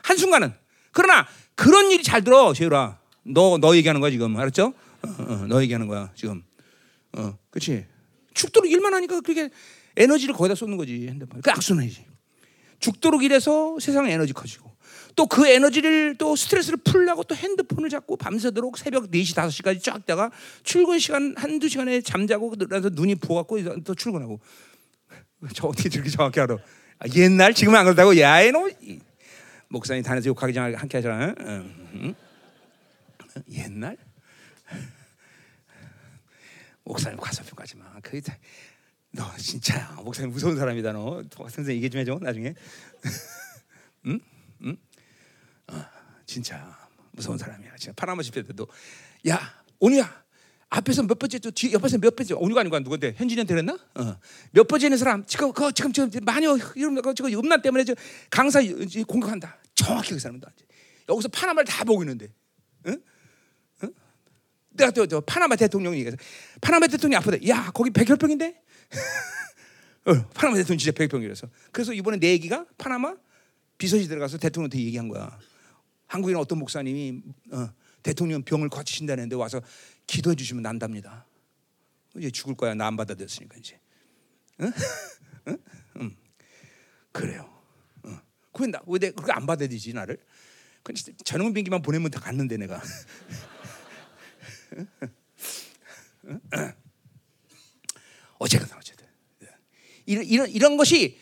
[0.03, 0.53] 한순간은.
[0.91, 2.99] 그러나 그런 일이 잘 들어, 재율아.
[3.27, 4.35] 너, 너 얘기하는 거야, 지금.
[4.37, 4.73] 알았죠?
[5.03, 6.43] 어, 어, 너 얘기하는 거야, 지금.
[7.13, 7.85] 어, 그치?
[8.33, 9.49] 죽도록 일만 하니까 그렇게
[9.95, 11.41] 에너지를 거기다 쏟는 거지, 핸드폰.
[11.41, 12.05] 그 악순환이지.
[12.79, 14.67] 죽도록 일해서 세상 에너지 커지고.
[15.15, 20.29] 또 그 에너지를 또 스트레스를 풀려고 또 핸드폰을 잡고 밤새도록 새벽 4시, 5시까지 쫙 다가
[20.63, 24.39] 출근 시간 한두 시간에 잠자고 그래서 눈이 부어갖고 또 출근하고.
[25.55, 26.57] 저 어떻게 저렇게 정확히 알아?
[26.99, 28.17] 아, 옛날 지금은 안 그렇다고?
[28.19, 28.71] 야, 이놈.
[29.69, 31.33] 목사님 단에서 욕하기 전에 함께 하잖아.
[31.39, 31.89] 응?
[31.95, 32.15] 응?
[33.49, 33.97] 옛날?
[36.83, 37.99] 목사님 과소평가하지 마.
[38.01, 38.37] 그게 다,
[39.11, 39.99] 너 진짜야.
[40.03, 41.23] 목사님 무서운 사람이다 너.
[41.49, 42.53] 선생 얘기 좀 해줘 나중에.
[44.07, 44.19] 응?
[44.63, 44.77] 응?
[45.67, 45.85] 어,
[46.25, 46.77] 진짜
[47.11, 47.75] 무서운 사람이야.
[47.77, 48.67] 진짜 파나마 집회 때도
[49.27, 49.39] 야
[49.79, 50.25] 오니야
[50.69, 53.77] 앞에서 몇 번째 또 뒤 옆에서 몇 번째 오니가 아니고 누군데 현진이한테 그랬나?
[53.95, 54.19] 어.
[54.51, 56.45] 몇 번째 있는 사람 지금 그 지금 지금 많이
[56.75, 57.93] 이런 거 지금 음란 때문에 저
[58.29, 58.61] 강사
[59.07, 59.57] 공격한다.
[59.75, 60.51] 정확히 그 사람다.
[61.09, 62.27] 여기서 파나마를 다 보고 있는데.
[62.87, 62.93] 응?
[62.93, 63.03] 응?
[64.77, 66.17] 내가 또, 저 파나마 대통령이 얘기해서
[66.61, 68.61] 파나마 대통령이 앞으로 야 거기 백혈병인데?
[70.05, 71.49] 어, 파나마 대통령 진짜 백혈병이라서.
[71.71, 73.15] 그래서 이번에 내 얘기가 파나마
[73.77, 75.37] 비서실 들어가서 대통령한테 얘기한 거야.
[76.07, 77.21] 한국인 어떤 목사님이
[77.51, 77.69] 어,
[78.01, 79.61] 대통령 병을 거치신다는데 와서
[80.07, 81.25] 기도해 주시면 난답니다.
[82.15, 82.73] 이제 죽을 거야.
[82.73, 83.79] 나 안 받아들였으니까 이제.
[84.61, 84.71] 응?
[85.49, 85.57] 응?
[85.99, 86.15] 응.
[87.11, 87.49] 그래요.
[88.03, 88.17] 어.
[88.53, 90.17] 그왜 나, 왜 내가 그렇게 안 받아들이지 나를?
[91.25, 92.81] 전용 비행기만 보내면 다 갔는데 내가
[98.39, 99.07] 어쨌든 어쨌든
[100.05, 101.17] 이런 이런 이런 것이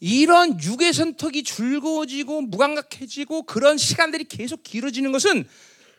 [0.00, 5.46] 이런 육의 선택이 즐거워지고 무감각해지고 그런 시간들이 계속 길어지는 것은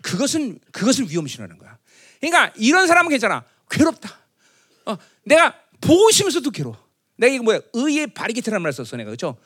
[0.01, 1.77] 그것은 그것을 위험시하는 거야.
[2.19, 3.43] 그러니까 이런 사람은 괜찮아.
[3.69, 4.19] 괴롭다.
[4.85, 6.77] 어, 내가 보고 있으면서도 괴로워.
[7.17, 7.61] 내가 이거 뭐야?
[7.73, 9.37] 의의 바리게트라는 말 썼어 내가 그렇죠?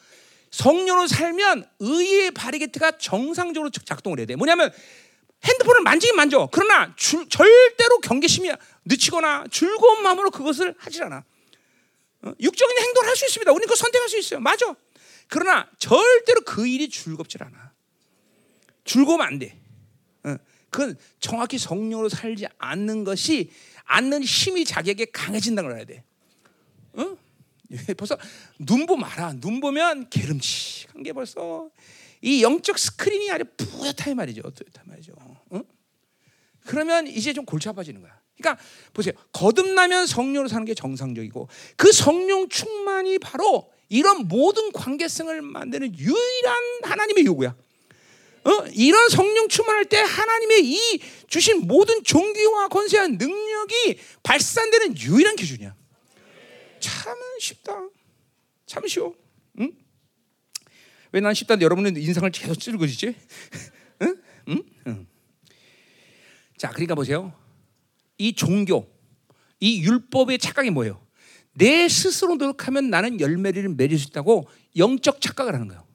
[0.52, 4.38] 성령으로 살면 의의 바리게트가 정상적으로 작동을 해야 돼.
[4.38, 4.72] 뭐냐면
[5.46, 6.50] 핸드폰을 만지긴 만져.
[6.52, 8.52] 그러나 줄, 절대로 경계심이
[8.86, 11.24] 늦추거나 즐거운 마음으로 그것을 하질 않아.
[12.24, 12.34] 어?
[12.40, 13.52] 육적인 행동을 할 수 있습니다.
[13.52, 14.40] 우리는 그 선택할 수 있어요.
[14.40, 14.76] 맞아.
[15.28, 17.72] 그러나 절대로 그 일이 즐겁질 않아.
[18.84, 19.60] 즐거우면 안 돼.
[20.24, 20.36] 어?
[20.70, 23.52] 그건 정확히 성령으로 살지 않는 것이
[23.86, 26.04] 않는 힘이 자기에게 강해진다는 걸 알아야 돼.
[26.94, 27.18] 어?
[27.98, 28.18] 벌써
[28.60, 29.34] 눈 보면 알아.
[29.34, 31.70] 눈 보면 게름칙한 게 벌써
[32.26, 34.42] 이 영적 스크린이 아주 뿌옇다 말이죠.
[34.42, 35.14] 뿌옇다 말이죠.
[35.52, 35.62] 어?
[36.66, 38.20] 그러면 이제 좀 골치 아파지는 거야.
[38.36, 38.62] 그러니까
[38.94, 39.14] 보세요.
[39.32, 41.48] 거듭나면 성령으로 사는 게 정상적이고
[41.78, 47.56] 그 성령 충만이 바로 이런 모든 관계성을 만드는 유일한 하나님의 요구야.
[48.44, 48.66] 어?
[48.74, 55.76] 이런 성령 충만할 때 하나님의 이 주신 모든 종기와 권세와 능력이 발산되는 유일한 기준이야.
[56.80, 57.88] 참 쉽다.
[58.66, 59.14] 참 쉬워.
[59.60, 59.85] 응?
[61.16, 63.16] 왜난 쉽다는데 여러분은 인상을 계속 찌르고지지?
[64.04, 64.18] 응?
[64.50, 64.64] 응?
[64.88, 65.08] 응.
[66.58, 67.32] 자, 그러니까 보세요.
[68.18, 68.86] 이 종교,
[69.62, 71.02] 이 율법의 착각이 뭐예요?
[71.54, 75.88] 내 스스로 노력하면 나는 열매를 맺을 수 있다고 영적 착각을 하는 거예요.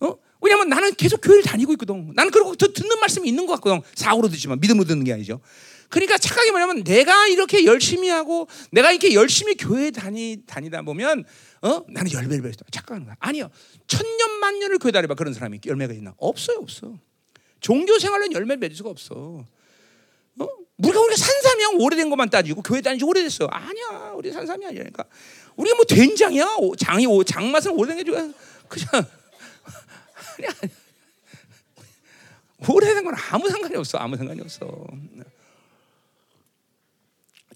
[0.00, 0.18] 어?
[0.42, 2.12] 왜냐면 나는 계속 교회를 다니고 있거든.
[2.14, 3.80] 나는 그러고 듣는 말씀이 있는 것 같거든.
[3.94, 5.40] 사고로 듣지만 믿음으로 듣는 게 아니죠.
[5.88, 11.24] 그러니까 착각이 뭐냐면 내가 이렇게 열심히 하고 내가 이렇게 열심히 교회 다니 다니다 보면
[11.62, 13.16] 어 나는 열매를 맺다 착각하는 거야.
[13.18, 13.50] 아니요.
[13.86, 16.14] 천년 만년을 교회 다니봐 그런 사람이 열매가 있나?
[16.18, 16.98] 없어요, 없어.
[17.60, 19.44] 종교 생활은 열매를 맺을 수가 없어.
[20.40, 20.48] 어?
[20.78, 23.46] 우리가 우리가 산삼이야 오래된 것만 따지고 교회 다니지 오래됐어.
[23.46, 25.04] 아니야, 우리 산삼이 아니라니까.
[25.56, 26.46] 우리가 뭐 된장이야?
[26.78, 28.18] 장이 장맛은 오래된 게 좋아.
[28.68, 28.88] 그냥
[30.38, 30.50] 아니야.
[32.68, 33.98] 오래된 건 아무 상관이 없어.
[33.98, 34.86] 아무 상관이 없어.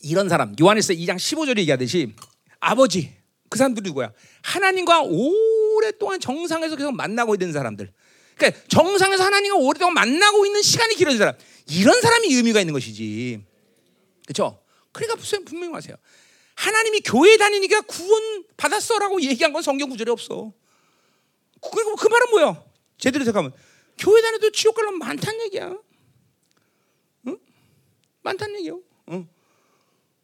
[0.03, 2.15] 이런 사람 요한에서 2장 15절에 얘기하듯이
[2.61, 3.15] 아버지
[3.49, 4.13] 그 사람들이 누구야?
[4.43, 7.93] 하나님과 오랫동안 정상에서 계속 만나고 있는 사람들.
[8.37, 11.35] 그러니까 정상에서 하나님과 오랫동안 만나고 있는 시간이 길어진 사람.
[11.69, 13.45] 이런 사람이 의미가 있는 것이지.
[14.25, 14.63] 그렇죠?
[14.91, 15.97] 그러니까 분명히 하세요.
[16.55, 20.53] 하나님이 교회 다니니까 구원 받았어라고 얘기한 건 성경 구절에 없어.
[21.61, 22.65] 그리고 그 말은 뭐야?
[22.99, 23.53] 제대로 생각하면
[23.99, 25.77] 교회 다녀도 지옥 가려면 많다는 얘기야.
[27.27, 27.39] 응?
[28.23, 28.81] 많다는 얘기요.
[29.11, 29.29] 응.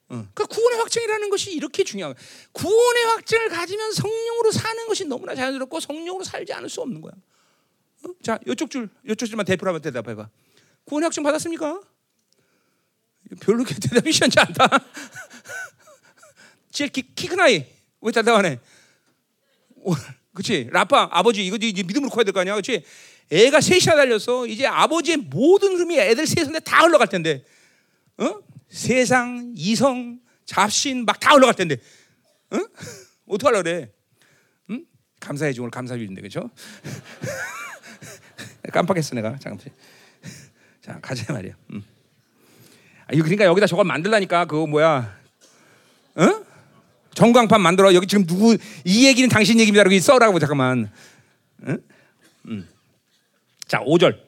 [0.08, 2.24] 그러니까 구원의 확증이라는 것이 이렇게 중요한 거야.
[2.52, 7.12] 구원의 확증을 가지면 성령으로 사는 것이 너무나 자연스럽고 성령으로 살지 않을 수 없는 거야.
[8.04, 8.08] 어?
[8.22, 10.28] 자, 이쪽 줄, 이쪽 줄만 대표로 한번 대답해봐.
[10.84, 11.80] 구원의 확증 받았습니까?
[13.40, 14.68] 별로 대답이 시원치 않다.
[16.72, 17.66] 제일 키, 키큰 아이
[18.00, 18.60] 왜 대답 안 해?
[20.32, 20.68] 그렇지?
[20.70, 22.84] 라파 아버지 이거 이제 믿음으로 커야 될 거 아니야, 그렇지?
[23.30, 24.46] 애가 셋이나 달렸어.
[24.46, 27.44] 이제 아버지의 모든 흐름이 애들 셋인데 다 흘러갈 텐데,
[28.16, 28.40] 어?
[28.68, 31.76] 세상, 이성, 잡신 막 다 올라갈 텐데,
[32.52, 32.66] 응?
[33.26, 33.92] 어떡하려 그래?
[34.70, 34.84] 응?
[35.20, 36.50] 감사해 주 오늘 감사일인데 그죠?
[38.72, 39.72] 깜빡했어 내가 잠깐.
[40.80, 41.54] 자 가자 말이야.
[41.72, 41.82] 응.
[43.06, 45.18] 아, 그러니까 여기다 저걸 만들라니까 그거 뭐야?
[46.18, 46.44] 응?
[47.14, 49.84] 전광판 만들어 여기 지금 누구 이 얘기는 당신 얘기입니다.
[49.84, 50.90] 여기 써라고 잠깐만.
[51.66, 51.78] 응?
[52.48, 52.68] 응.
[53.66, 54.27] 자 5절.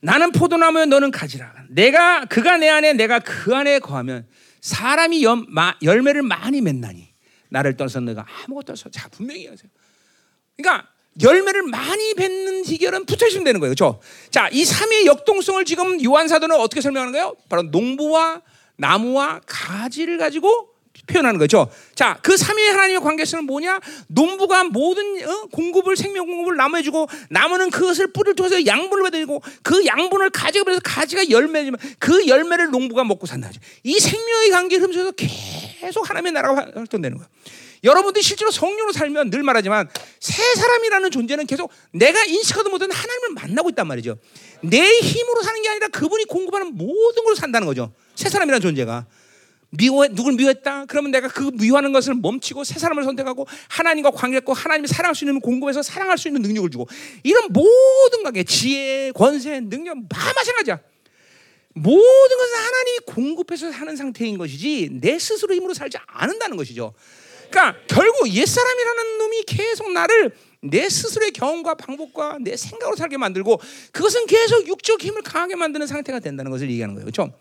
[0.00, 1.52] 나는 포도나무에 너는 가지라.
[1.70, 4.26] 내가 그가 내 안에 내가 그 안에 거하면
[4.60, 7.08] 사람이 연, 마, 열매를 많이 맺나니
[7.50, 8.90] 나를 떠나서 너가 아무것도 없어.
[8.90, 9.70] 자 분명히 하세요.
[10.56, 10.88] 그러니까
[11.20, 13.74] 열매를 많이 맺는 희결은 붙어 있으면 되는 거예요.
[13.74, 14.00] 그렇죠?
[14.30, 17.34] 자, 이 삼위의 역동성을 지금 요한 사도는 어떻게 설명하는 거예요?
[17.48, 18.42] 바로 농부와
[18.76, 20.68] 나무와 가지를 가지고
[21.08, 21.68] 표현하는 거죠.
[21.94, 23.80] 자, 그 삼위의 하나님의 관계성은 뭐냐?
[24.06, 25.46] 농부가 모든 어?
[25.50, 30.80] 공급을 생명 공급을 나무에 주고 나무는 그것을 뿌리를 통해서 양분을 받아들이고 그 양분을 가지가 그래서
[30.84, 33.50] 가지가 열매지만 그 열매를 농부가 먹고 산다.
[33.82, 37.28] 이 생명의 관계 흐름에서 계속 하나님의 나라가 활동되는 거예요.
[37.84, 39.88] 여러분들이 실제로 성령으로 살면 늘 말하지만
[40.20, 44.18] 새 사람이라는 존재는 계속 내가 인식하도 못한 하나님을 만나고 있단 말이죠.
[44.62, 47.92] 내 힘으로 사는 게 아니라 그분이 공급하는 모든 걸로 산다는 거죠.
[48.14, 49.06] 새 사람이라는 존재가.
[49.70, 50.86] 미워 누굴 미워했다?
[50.86, 55.40] 그러면 내가 그 미워하는 것을 멈추고 새 사람을 선택하고 하나님과 관계했고 하나님이 사랑할 수 있는
[55.40, 56.88] 공급해서 사랑할 수 있는 능력을 주고
[57.22, 60.80] 이런 모든 관계 지혜, 권세, 능력 다 마찬가지야.
[61.74, 66.94] 모든 것은 하나님이 공급해서 사는 상태인 것이지 내 스스로 힘으로 살지 않는다는 것이죠.
[67.50, 73.60] 그러니까 결국 옛사람이라는 놈이 계속 나를 내 스스로의 경험과 방법과 내 생각으로 살게 만들고
[73.92, 77.04] 그것은 계속 육적 힘을 강하게 만드는 상태가 된다는 것을 얘기하는 거예요.
[77.04, 77.32] 그렇죠?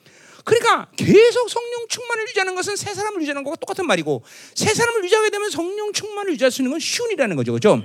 [0.47, 4.23] 그러니까 계속 성령 충만을 유지하는 것은 새 사람을 유지하는 것과 똑같은 말이고
[4.55, 7.51] 새 사람을 유지하게 되면 성령 충만을 유지할 수 있는 건 쉬운 일이라는 거죠.
[7.51, 7.83] 그렇죠?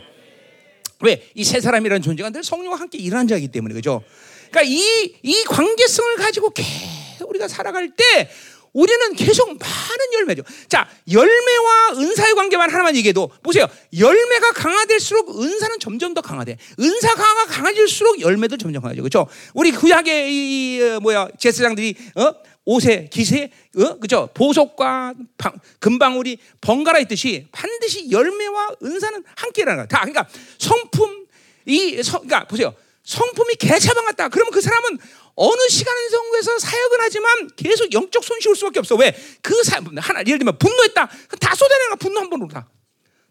[1.00, 1.28] 왜?
[1.34, 4.04] 이 새 사람이라는 존재가 늘 성령과 함께 일하는 자이기 때문에 그죠?
[4.52, 8.30] 그러니까 이, 이 관계성을 가지고 계속 우리가 살아갈 때
[8.72, 10.42] 우리는 계속 많은 열매죠.
[10.68, 13.66] 자, 열매와 은사의 관계만 하나만 얘기해도 보세요.
[13.98, 16.56] 열매가 강화될수록 은사는 점점 더 강화돼.
[16.80, 19.02] 은사 강화가 강해질수록 열매도 점점 강하죠.
[19.02, 19.26] 그렇죠?
[19.52, 22.32] 우리 구약의 이, 이 어, 뭐야 제사장들이 어?
[22.64, 23.98] 옷에 기세 어?
[23.98, 24.28] 그죠?
[24.34, 29.86] 보석과 방, 금방울이 번갈아 있듯이 반드시 열매와 은사는 함께라는 거야.
[29.86, 30.28] 다 그러니까
[30.58, 31.26] 성품
[31.66, 32.74] 이 성, 그러니까 보세요.
[33.04, 34.28] 성품이 개차방 같다.
[34.28, 34.98] 그러면 그 사람은
[35.34, 38.94] 어느 시간 성에서 사역은 하지만 계속 영적 손실을 수밖에 없어.
[38.96, 39.16] 왜?
[39.40, 41.10] 그 사, 하나 예를 들면 분노했다.
[41.40, 42.68] 다 쏟아내는 거 분노 한 번으로 다.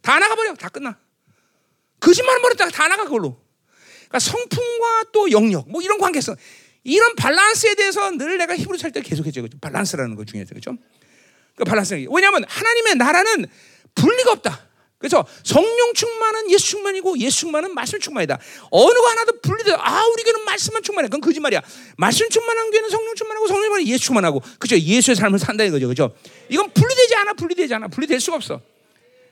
[0.01, 0.55] 다 나가버려.
[0.55, 0.97] 다 끝나.
[1.99, 3.39] 거짓말 한 번 했다가 다 나가 그걸로.
[4.09, 6.35] 그러니까 성품과 또 영역 뭐 이런 관계성
[6.83, 9.43] 이런 밸런스에 대해서 늘 내가 히브리 살때 계속했죠.
[9.43, 9.57] 그죠?
[9.61, 10.47] 밸런스라는 거 중요해요.
[10.53, 10.75] 그죠?
[11.55, 12.05] 그 밸런스.
[12.11, 13.45] 왜냐하면 하나님의 나라는
[13.95, 14.67] 분리가 없다.
[14.97, 18.37] 그래서 성령 충만은 예수 충만이고 예수 충만은 말씀 충만이다.
[18.69, 19.73] 어느 거 하나도 분리돼.
[19.73, 21.07] 아, 우리 교는 말씀만 충만해.
[21.07, 21.61] 그건 거짓말이야.
[21.97, 24.43] 말씀 충만한 교회는 성령 충만하고 성령 충만은 예수 충만하고.
[24.59, 24.77] 그죠?
[24.77, 25.87] 예수의 삶을 산다 이거죠.
[25.87, 26.15] 그죠?
[26.49, 27.33] 이건 분리되지 않아.
[27.33, 27.87] 분리되지 않아.
[27.87, 28.61] 분리될 수가 없어.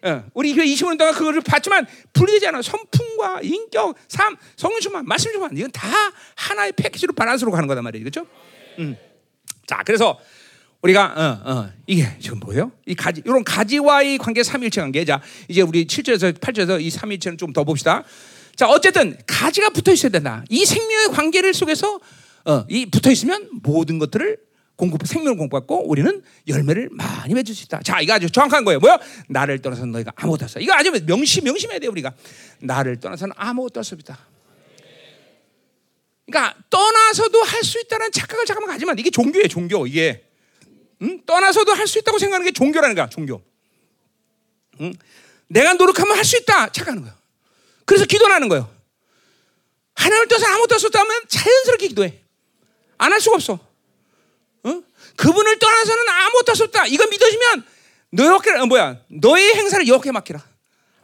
[0.06, 2.62] 예, 우리 교회 25년 동안 그거를 봤지만 분리되지 않아.
[2.62, 5.56] 성품과 인격, 삶, 성령 충만, 말씀 충만.
[5.58, 5.88] 이건 다
[6.36, 8.06] 하나의 패키지로 바란스로 가는 거단 말이에요.
[8.06, 8.26] 그죠?
[8.80, 8.96] 음.
[9.68, 10.18] 자, 그래서
[10.82, 12.72] 우리가 어, 어, 이게 지금 뭐예요?
[12.86, 15.04] 이 가지 이런 가지와의 관계 삼일체 관계.
[15.04, 18.04] 자, 이제 우리 7절에서 8절에서 이 삼일체는 좀 더 봅시다.
[18.56, 20.44] 자, 어쨌든 가지가 붙어 있어야 된다.
[20.50, 22.00] 이 생명의 관계를 속에서
[22.46, 24.38] 어, 이 붙어 있으면 모든 것들을
[24.80, 27.82] 공급 생명을 공급받고 우리는 열매를 많이 맺을 수 있다.
[27.84, 28.80] 자, 이거 아주 정확한 거예요.
[28.80, 28.98] 뭐요?
[29.28, 30.62] 나를 떠나서 너희가 아무것도 없어.
[30.62, 32.14] 이거 아주 명심 명심해야 돼 우리가.
[32.62, 34.18] 나를 떠나서는 아무것도 없습니다.
[36.26, 39.86] 그러니까 떠나서도 할 수 있다는 착각을 잠깐만 가지만 이게 종교예요, 종교.
[39.86, 40.24] 이게
[41.02, 41.22] 응?
[41.26, 43.42] 떠나서도 할 수 있다고 생각하는 게 종교라는 거야, 종교.
[44.80, 44.94] 응?
[45.50, 47.18] 내가 노력하면 할 수 있다 착각하는 거야.
[47.84, 48.74] 그래서 기도하는 거예요.
[49.96, 52.22] 하나님을 떠서 아무것도 없었다면 자연스럽게 기도해.
[52.98, 53.69] 안 할 수가 없어.
[54.66, 54.84] 응?
[55.16, 56.88] 그분을 떠나서는 아무것도 없었다.
[56.88, 57.66] 이거 믿어지면
[58.12, 58.98] 너여께 어, 뭐야?
[59.08, 60.44] 너의 행사를 여호와께 맡기라.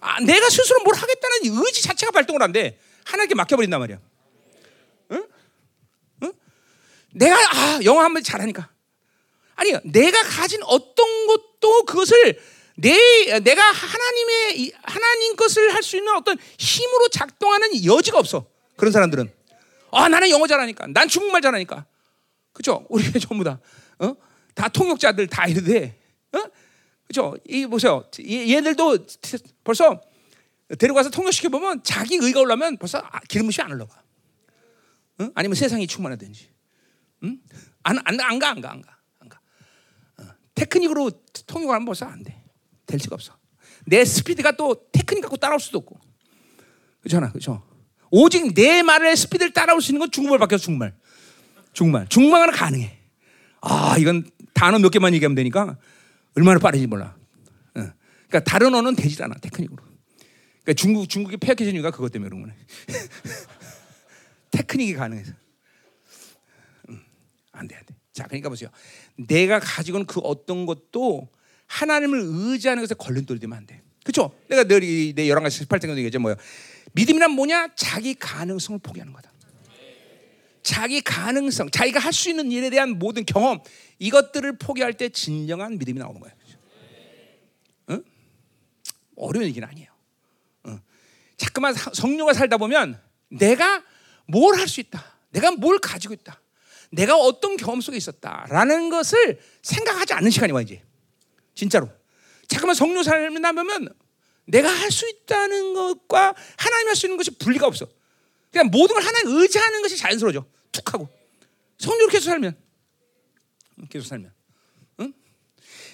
[0.02, 2.78] 아, 내가 스스로 뭘 하겠다는 의지 자체가 발동을 한대.
[3.06, 4.00] 하나님께 맡겨버린단 말이야.
[5.12, 5.28] 응?
[6.24, 6.34] 응?
[7.14, 8.70] 내가 아 영어 한번 잘하니까
[9.56, 9.80] 아니요.
[9.86, 12.40] 내가 가진 어떤 것도 그것을
[12.78, 18.48] 내 내가 하나님의 하나님 것을 할 수 있는 어떤 힘으로 작동하는 여지가 없어.
[18.76, 19.32] 그런 사람들은
[19.92, 21.86] 아 나는 영어 잘하니까, 난 중국말 잘하니까,
[22.56, 22.86] 그죠?
[22.90, 23.60] 우리 전부 다,
[24.00, 24.16] 어?
[24.56, 25.98] 다 통역자들 다 이러대,
[26.34, 26.40] 어?
[27.06, 27.36] 그죠?
[27.48, 28.10] 이 보세요.
[28.18, 29.06] 얘들도
[29.64, 30.02] 벌써
[30.80, 34.02] 데려가서 통역시켜 보면 자기 의가 올라면 벌써 아, 기름부시 안 올라가.
[35.20, 35.32] 응?
[35.36, 36.50] 아니면 세상이 충만하든지,
[37.24, 37.40] 응?
[37.84, 38.96] 안 안 안 가 안 가 안 가.
[40.56, 41.12] 테크닉으로
[41.46, 42.42] 통역하면 벌써 안 돼.
[42.86, 43.36] 될 수가 없어.
[43.86, 46.00] 내 스피드가 또 테크닉 갖고 따라올 수도 없고.
[47.02, 47.30] 그렇잖아.
[47.30, 47.62] 그렇죠?
[48.10, 50.66] 오직 내 말의 스피드를 따라올 수 있는 건 중국말밖에 없어.
[50.66, 50.96] 중국말.
[51.76, 52.08] 중국말.
[52.08, 52.98] 중국말은 가능해.
[53.62, 55.78] 아, 이건 단어 몇 개만 얘기하면 되니까
[56.36, 57.16] 얼마나 빠른지 몰라.
[57.76, 57.92] 어.
[58.28, 59.36] 그러니까 다른 언어는 되지 않아.
[59.36, 59.84] 테크닉으로.
[60.64, 62.56] 그러니까 중국 중국이 폐역해진 이유가 그것 때문에 그런 거네.
[64.52, 65.34] 테크닉이 가능해서.
[66.90, 67.02] 음,
[67.52, 67.94] 안 돼, 안 돼.
[68.14, 68.70] 자, 그러니까 보세요.
[69.18, 71.30] 내가 가지고 있는 그 어떤 것도
[71.68, 73.82] 하나님을 의지하는 것에 걸림돌이 되면 안 돼.
[74.04, 74.34] 그렇죠?
[74.50, 76.20] 내가 늘내 열한 가지 18장 얘기했죠.
[76.20, 76.36] 뭐요?
[76.94, 77.70] 믿음이란 뭐냐?
[77.76, 79.35] 자기 가능성을 포기하는 거다.
[80.66, 83.60] 자기 가능성, 자기가 할 수 있는 일에 대한 모든 경험
[84.00, 86.36] 이것들을 포기할 때 진정한 믿음이 나오는 거예요.
[87.92, 88.04] 응?
[89.16, 89.90] 어려운 얘기는 아니에요.
[90.68, 90.82] 응.
[91.38, 93.84] 자꾸만 성령과 살다 보면 내가
[94.28, 95.06] 뭘 할 수 있다.
[95.30, 96.42] 내가 뭘 가지고 있다.
[96.92, 100.82] 내가 어떤 경험 속에 있었다라는 것을 생각하지 않는 시간이 와 이제
[101.54, 101.90] 진짜로.
[102.48, 103.90] 잠깐만 성령 삶이 나면
[104.48, 107.88] 내가 할 수 있다는 것과 하나님 할 수 있는 것이 분리가 없어.
[108.52, 110.46] 그냥 모든 걸 하나님 의지하는 것이 자연스러워져.
[110.76, 111.10] 툭 하고
[111.78, 112.56] 성령을 계속 살면
[113.90, 114.32] 계속 살면.
[115.02, 115.14] 응?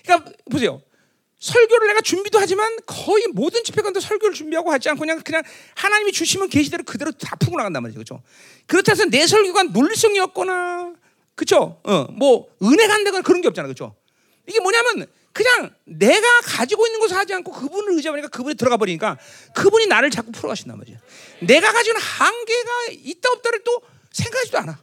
[0.04, 0.82] 그러니까 보세요.
[1.40, 5.42] 설교를 내가 준비도 하지만 거의 모든 집회관도 설교를 준비하고 하지 않고 그냥 그냥
[5.76, 7.98] 하나님이 주시면 계시대로 그대로 다 풀고 나간단 말이죠.
[7.98, 8.24] 그렇죠?
[8.68, 10.94] 그렇다 해서 내 설교가 논리성이 없거나
[11.34, 11.82] 그렇죠?
[11.84, 13.68] 어, 뭐 은혜가 안 되거나 그런 게 없잖아.
[13.68, 13.96] 그렇죠?
[14.48, 19.18] 이게 뭐냐면 그냥 내가 가지고 있는 것을 하지 않고 그분을 의지하니까 그분이 들어가 버리니까
[19.56, 21.00] 그분이 나를 자꾸 풀어가신단 말이죠.
[21.42, 23.82] 내가 가지고 있는 한계가 있다 없다를 또
[24.12, 24.80] 생각하지도 않아.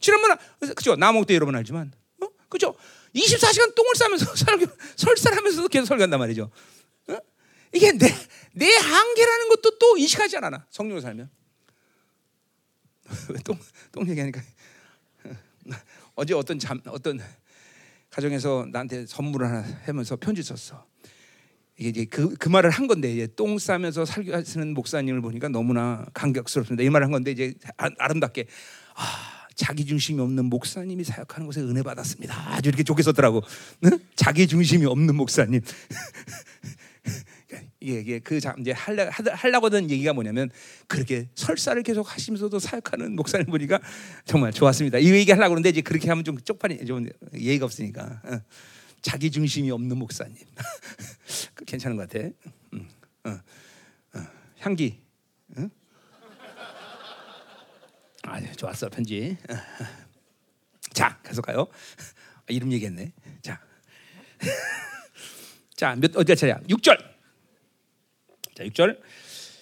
[0.00, 0.36] 지난번에
[0.76, 0.96] 그죠?
[1.26, 1.92] 때 여러분 알지만
[2.22, 2.28] 어?
[2.48, 2.74] 그죠?
[3.14, 4.66] 24시간 똥을 싸면서 설교,
[4.96, 6.50] 설사하면서도 계속 설교한단 말이죠.
[7.08, 7.18] 어?
[7.72, 8.06] 이게 내,
[8.52, 10.66] 내 한계라는 것도 또 인식하지 않아.
[10.70, 11.30] 성령으로 살면.
[13.44, 13.58] 똥,
[13.92, 14.42] 똥 얘기하니까.
[16.14, 17.20] 어제 어떤 잠, 어떤
[18.10, 20.86] 가정에서 나한테 선물을 하나 하면서 편지 썼어.
[21.78, 26.82] 이게 이제 그, 그 말을 한 건데 이제 똥 싸면서 살교하시는 목사님을 보니까 너무나 감격스럽습니다.
[26.82, 28.46] 이 말을 한 건데 이제 아, 아름답게
[28.96, 32.52] 아 자기 중심이 없는 목사님이 사역하는 것에 은혜 받았습니다.
[32.52, 33.42] 아주 이렇게 좋게 썼더라고.
[33.84, 33.98] 응?
[34.16, 35.60] 자기 중심이 없는 목사님.
[37.80, 40.50] 이게, 이게 그 이제 할라 하려고 하던 얘기가 뭐냐면
[40.88, 43.80] 그렇게 설사를 계속 하시면서도 사역하는 목사님 보니까
[44.24, 44.98] 정말 좋았습니다.
[44.98, 48.40] 이 얘기 하려고 그러는데 이제 그렇게 하면 좀 쪽팔이 좀 예의가 없으니까 어.
[49.02, 50.36] 자기 중심이 없는 목사님
[51.66, 52.28] 괜찮은 것 같아.
[52.74, 52.88] 응.
[53.24, 53.30] 어.
[54.14, 54.26] 어.
[54.58, 55.00] 향기.
[55.56, 55.70] 응?
[58.22, 59.36] 아, 좋았어 편지.
[60.92, 61.66] 자, 계속 가요.
[62.48, 63.12] 이름 얘기했네.
[63.42, 63.60] 자,
[65.76, 66.60] 자, 몇 어디 차례야?
[66.68, 66.98] 6절.
[68.54, 69.00] 자, 6절.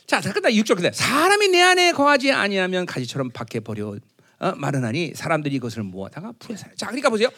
[0.07, 0.91] 자, 끝나 6절 끝나.
[0.93, 3.97] 사람이 내 안에 거하지 아니하면 가지처럼 밖에 버려
[4.39, 6.75] 어, 마르나니 사람들이 이것을 모아다가 풀에 살.
[6.77, 7.29] 자, 그러니까 보세요.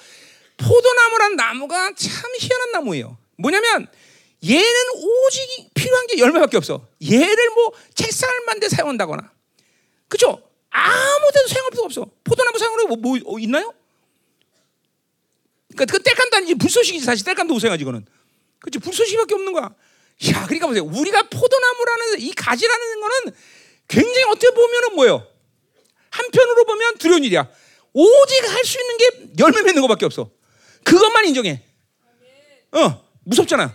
[0.58, 3.16] 포도나무란 나무가 참 희한한 나무예요.
[3.36, 3.86] 뭐냐면
[4.44, 6.86] 얘는 오직 필요한 게 열매밖에 없어.
[7.02, 9.32] 얘를 뭐 책상을 만들 사용한다거나,
[10.08, 10.42] 그죠?
[10.70, 12.06] 아무 데도 사용할 필요가 없어.
[12.24, 13.72] 포도나무 사용으로 뭐, 뭐 어, 있나요?
[15.74, 18.06] 그러니까 그 아니지 불쏘시기지 사실 땔감도 고생하지 이거는.
[18.60, 19.64] 그렇지 불쏘시기밖에 없는 거야.
[19.64, 20.84] 야, 그러니까 보세요.
[20.84, 23.36] 우리가 포도나무라는 이 가지라는 거는
[23.86, 25.26] 굉장히 어떻게 보면은 뭐예요?
[26.10, 27.48] 한편으로 보면 두려운 일이야.
[27.92, 30.30] 오직 할 수 있는 게 열매 맺는 것밖에 없어.
[30.84, 31.62] 그것만 인정해.
[32.72, 33.74] 어, 무섭잖아.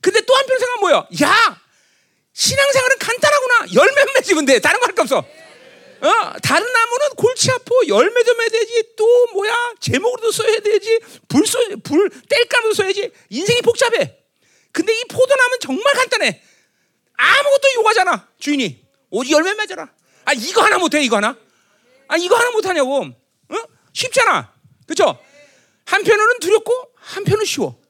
[0.00, 1.06] 근데 또 한편 생각 뭐야?
[1.22, 1.60] 야,
[2.32, 3.66] 신앙생활은 간단하구나.
[3.74, 4.58] 열매 맺으면 돼.
[4.60, 5.18] 다른 거 할 거 없어.
[5.18, 10.98] 어, 다른 나무는 골치 아파 열매도 맺어야 되지 또 뭐야 제목으로도 써야 되지
[11.28, 14.16] 불 써, 불 뗄감으로 써야지 인생이 복잡해
[14.72, 16.42] 근데 이 포도나무는 정말 간단해
[17.18, 19.92] 아무것도 요구하잖아 주인이 오직 열매 맺어라
[20.24, 21.36] 아 이거 하나 못해 이거 하나
[22.08, 23.56] 아 이거 하나 못하냐고 어?
[23.92, 24.54] 쉽잖아
[24.86, 25.22] 그죠
[25.90, 27.80] 한편으로는 두렵고 한편은 쉬워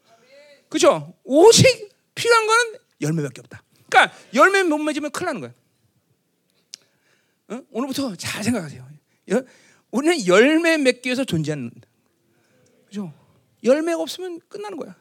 [0.68, 5.52] 그죠 오직 필요한 거는 열매밖에 없다 그러니까 열매 못 맺으면 큰일 나는 거야
[7.50, 7.60] 어?
[7.72, 8.88] 오늘부터 잘 생각하세요.
[9.90, 11.70] 우리는 열매 맺기 위해서 존재하는
[12.86, 13.12] 그죠?
[13.64, 14.94] 열매가 없으면 끝나는 거야.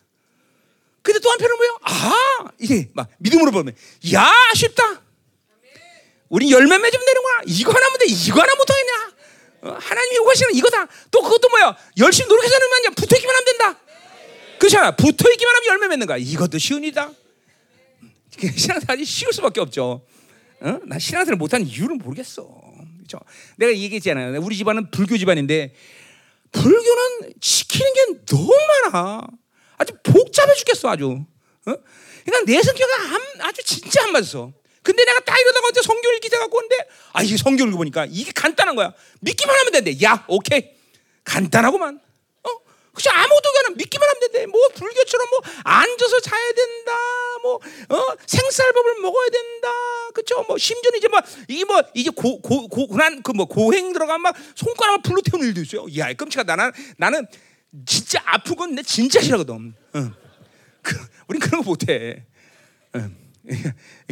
[1.01, 1.79] 근데 또 한편은 뭐예요?
[1.83, 3.75] 아, 이게 막 믿음으로 보면
[4.13, 5.03] 야, 쉽다.
[6.27, 7.41] 우리 열매 맺으면 되는 거야.
[7.45, 8.05] 이거 하나 면 돼.
[8.07, 9.18] 이거 하나 못 하겠냐?
[9.61, 10.87] 어, 하나님이 요구하시는 이거다.
[11.11, 11.75] 또 그것도 뭐야?
[11.97, 13.79] 열심히 노력해서 하면 붙어 있기만 하면 된다.
[14.59, 14.91] 그렇잖아.
[14.95, 16.17] 붙어 있기만 하면 열매 맺는 거야.
[16.17, 17.11] 이것도 쉬운 일이다.
[18.55, 20.05] 신앙생활이 쉬울 수밖에 없죠.
[20.61, 20.79] 어?
[20.85, 22.43] 나 신앙생활 못하는 이유를 모르겠어.
[22.97, 23.19] 그렇죠?
[23.57, 24.39] 내가 얘기했잖아요.
[24.41, 25.73] 우리 집안은 불교 집안인데
[26.51, 28.53] 불교는 지키는 게 너무
[28.91, 29.27] 많아.
[29.77, 31.11] 아주 복잡해 죽겠어 아주.
[31.11, 31.75] 어?
[32.25, 32.95] 그러니까 내 성격은
[33.41, 34.51] 아주 진짜 안 맞았어.
[34.83, 36.77] 근데 내가 딱 이러다가 어제 성경 읽기 시작하고 온데
[37.13, 38.93] 아 이게 성경 읽어 보니까 이게 간단한 거야.
[39.21, 39.95] 믿기만 하면 된대.
[40.03, 40.71] 야 오케이
[41.23, 42.01] 간단하고만.
[42.91, 44.45] 그냥 아무것도 그냥 믿기만 하면 된대.
[44.47, 46.91] 뭐 불교처럼 뭐 앉아서 자야 된다.
[47.43, 48.15] 뭐 어?
[48.25, 49.69] 생쌀밥을 먹어야 된다.
[50.13, 50.43] 그렇죠?
[50.47, 54.35] 뭐 심지어 이제 뭐 이게 뭐 이제 고 고 고난 그 뭐 고행 들어가면 막
[54.55, 55.85] 손가락을 불로 태우는 일도 있어요.
[55.97, 56.55] 야, 끔찍하다.
[56.57, 57.27] 나는 나는
[57.85, 59.73] 진짜 아픈 건내 진짜 싫어하거든.
[59.95, 60.13] 응.
[60.81, 60.97] 그,
[61.27, 62.25] 우린 그런 거 못해.
[62.95, 63.15] 응.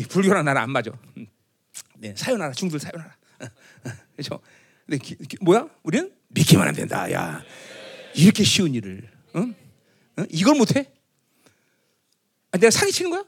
[0.09, 0.91] 불교랑 나랑 안 맞아.
[1.97, 3.15] 네, 사연하라 중들 사연하라.
[4.15, 4.39] 그렇죠?
[4.85, 5.67] 근데 기, 기, 뭐야?
[5.83, 7.11] 우리는 믿기만 하면 된다.
[7.11, 7.43] 야.
[8.15, 9.39] 이렇게 쉬운 일을, 어?
[9.39, 10.23] 어?
[10.29, 10.91] 이걸 못해?
[12.51, 13.23] 아, 내가 사기치는 거야?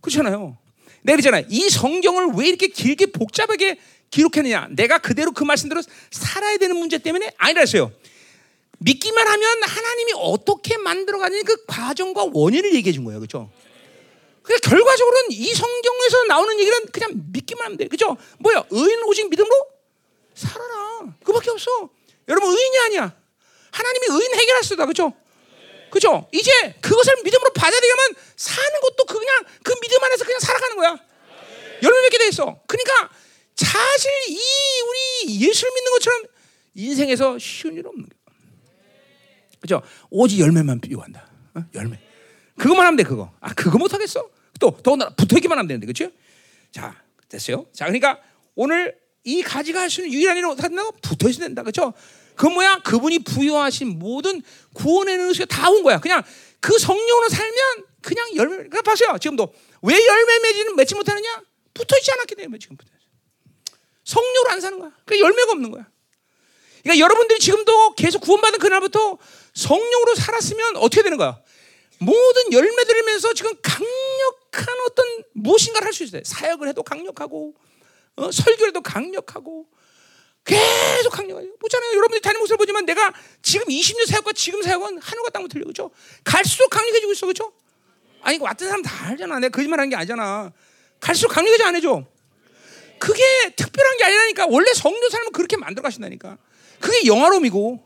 [0.00, 0.56] 그렇잖아요.
[1.02, 1.42] 내가 그러잖아.
[1.48, 3.78] 이 성경을 왜 이렇게 길게 복잡하게
[4.10, 4.68] 기록했느냐?
[4.70, 7.92] 내가 그대로 그 말씀대로 살아야 되는 문제 때문에 아니라 했어요.
[8.78, 13.20] 믿기만 하면 하나님이 어떻게 만들어가는 그 과정과 원인을 얘기해 준 거예요.
[13.20, 13.50] 그렇죠?
[14.46, 17.88] 그래 결과적으로는 이 성경에서 나오는 얘기는 그냥 믿기만 하면 돼.
[17.88, 18.16] 그죠?
[18.38, 18.64] 뭐야?
[18.70, 19.54] 의인 오직 믿음으로
[20.34, 21.16] 살아라.
[21.24, 21.90] 그밖에 없어.
[22.28, 23.16] 여러분 의인이 아니야.
[23.72, 24.84] 하나님이 의인 해결할 수다.
[24.84, 25.12] 그렇죠?
[25.90, 26.28] 그죠?
[26.32, 26.50] 이제
[26.80, 30.96] 그것을 믿음으로 받아들이면 사는 것도 그냥 그 믿음 안에서 그냥 살아가는 거야.
[31.82, 32.60] 열매 맺게 돼 있어.
[32.68, 33.10] 그러니까
[33.56, 34.38] 사실 이
[34.88, 36.22] 우리 예수를 믿는 것처럼
[36.74, 38.36] 인생에서 쉬운 일 없는 거야.
[39.60, 39.82] 그죠?
[40.10, 41.28] 오직 열매만 요구한다.
[41.54, 41.64] 어?
[41.74, 41.98] 열매.
[42.56, 43.32] 그것만 하면 돼 그거.
[43.40, 44.35] 아 그거 못 하겠어?
[44.60, 46.10] 또 더군다나 붙어있기만 하면 되는데 그렇죠?
[46.72, 46.94] 자
[47.28, 47.66] 됐어요.
[47.72, 48.20] 자 그러니까
[48.54, 50.92] 오늘 이 가지가 할 수 있는 유일한 일은 어떻게 된다고?
[51.02, 51.62] 붙어 있어야 된다.
[51.62, 51.92] 그렇죠?
[52.36, 52.80] 그 뭐야?
[52.84, 54.42] 그분이 부여하신 모든
[54.74, 55.98] 구원의 능력이 다 온 거야.
[55.98, 56.22] 그냥
[56.60, 58.56] 그 성령으로 살면 그냥 열매.
[58.56, 59.16] 그러니까 보세요.
[59.20, 59.52] 지금도
[59.82, 61.42] 왜 열매 맺지는 맺지 못하느냐?
[61.74, 62.90] 붙어 있지 않았기 때문에 지금 붙어.
[64.04, 64.92] 성령으로 안 사는 거야.
[65.04, 65.86] 그 열매가 없는 거야.
[66.82, 69.18] 그러니까 여러분들이 지금도 계속 구원받은 그날부터
[69.54, 71.40] 성령으로 살았으면 어떻게 되는 거야?
[71.98, 76.22] 모든 열매들이면서 지금 강력한 어떤 무엇인가를 할 수 있어요.
[76.24, 77.54] 사역을 해도 강력하고
[78.16, 78.30] 어?
[78.30, 79.66] 설교를 해도 강력하고
[80.44, 81.56] 계속 강력해요.
[81.58, 81.90] 보잖아요.
[81.90, 83.12] 여러분들이 다니는 모습을 보지만 내가
[83.42, 85.64] 지금 20년 사역과 지금 사역은 하늘과 땅은 틀려.
[85.66, 85.90] 그죠?
[86.22, 87.26] 갈수록 강력해지고 있어.
[87.26, 87.52] 그죠?
[88.22, 89.40] 아니, 왔던 사람 다 알잖아.
[89.40, 90.52] 내가 거짓말 하는 게 아니잖아.
[91.00, 92.04] 갈수록 강력해져 안 해줘.
[92.98, 93.22] 그게
[93.56, 94.46] 특별한 게 아니라니까.
[94.48, 96.38] 원래 성도 삶은 그렇게 만들어 가신다니까.
[96.80, 97.84] 그게 영화로움이고.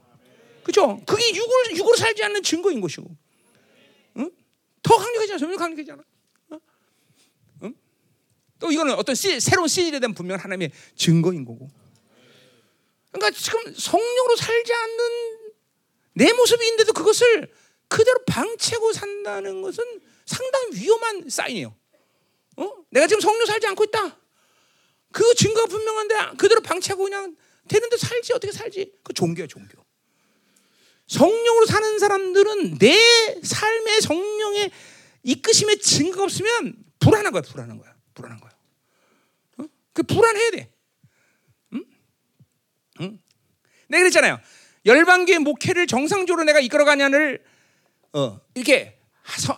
[0.63, 1.01] 그죠?
[1.07, 3.09] 그게 육으로, 육으로 살지 않는 증거인 것이고.
[4.81, 4.83] 응?
[4.83, 5.39] 더 강력해지잖아.
[5.39, 6.03] 점점 강력해지잖아.
[7.63, 7.75] 응?
[8.59, 11.71] 또 이거는 어떤 시, 새로운 시즌에 대한 분명 하나님의 증거인 거고.
[13.13, 15.51] 그러니까 지금 성령으로 살지 않는
[16.15, 17.53] 내 모습인데도 그것을
[17.89, 19.85] 그대로 방치하고 산다는 것은
[20.25, 21.75] 상당히 위험한 사인이에요.
[22.57, 22.71] 어?
[22.91, 24.17] 내가 지금 성령 살지 않고 있다.
[25.13, 27.37] 그 증거가 분명한데 그대로 방치하고 그냥
[27.69, 29.01] 되는데 살지 어떻게 살지?
[29.03, 29.80] 그 종교야 종교.
[31.11, 32.97] 성령으로 사는 사람들은 내
[33.43, 34.71] 삶의 성령의
[35.25, 38.53] 이끄심의 증거가 없으면 불안한 거야, 불안한 거야, 불안한 거야.
[39.59, 39.65] 어?
[39.93, 40.73] 그 불안해야 돼.
[43.01, 43.19] 응?
[43.89, 44.39] 내가 그랬잖아요.
[44.87, 47.43] 열방교회 목회를 정상적으로 내가 이끌어가냐를
[48.13, 49.01] 어, 이렇게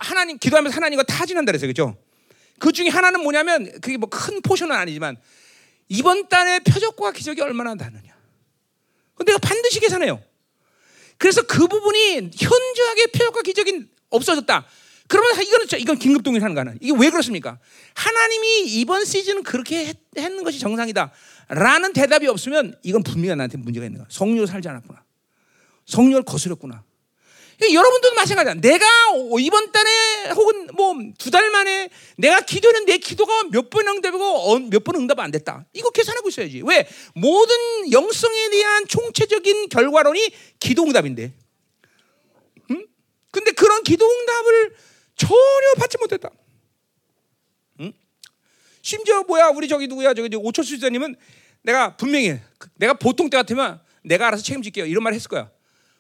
[0.00, 1.68] 하나님 기도하면서 하나님과 타진한다 그랬어요.
[1.68, 1.96] 그죠?
[2.58, 5.20] 그 중에 하나는 뭐냐면 그게 뭐 큰 포션은 아니지만
[5.88, 8.16] 이번 달에 표적과 기적이 얼마나 다느냐.
[9.26, 10.31] 내가 반드시 계산해요.
[11.22, 14.66] 그래서 그 부분이 현저하게 표적과 기적이 없어졌다.
[15.06, 17.60] 그러면 이거는 이건 긴급 동의하는 거는 이게 왜 그렇습니까?
[17.94, 21.12] 하나님이 이번 시즌은 그렇게 했, 는 것이 정상이다.
[21.50, 24.08] 라는 대답이 없으면 이건 분명히 나한테 문제가 있는 거야.
[24.10, 25.04] 성령 살지 않았구나.
[25.86, 26.82] 성령을 거스렸구나.
[27.72, 28.54] 여러분들도 마찬가지야.
[28.54, 28.86] 내가
[29.40, 34.58] 이번 달에 혹은 뭐 두 달 만에 내가 기도는 내 기도가 몇 번 응답이고 어,
[34.58, 35.66] 몇번 응답 안 됐다.
[35.72, 36.62] 이거 계산하고 있어야지.
[36.64, 36.88] 왜?
[37.14, 40.30] 모든 영성에 대한 총체적인 결과론이
[40.60, 41.32] 기도 응답인데.
[42.70, 42.86] 응?
[43.30, 44.76] 근데 그런 기도 응답을
[45.16, 46.30] 전혀 받지 못했다.
[47.80, 47.92] 응?
[48.82, 51.16] 심지어 뭐야 우리 저기 누구야 저기 오철수 지사님은
[51.62, 52.38] 내가 분명히
[52.74, 55.50] 내가 보통 때 같으면 내가 알아서 책임질게요 이런 말 했을 거야.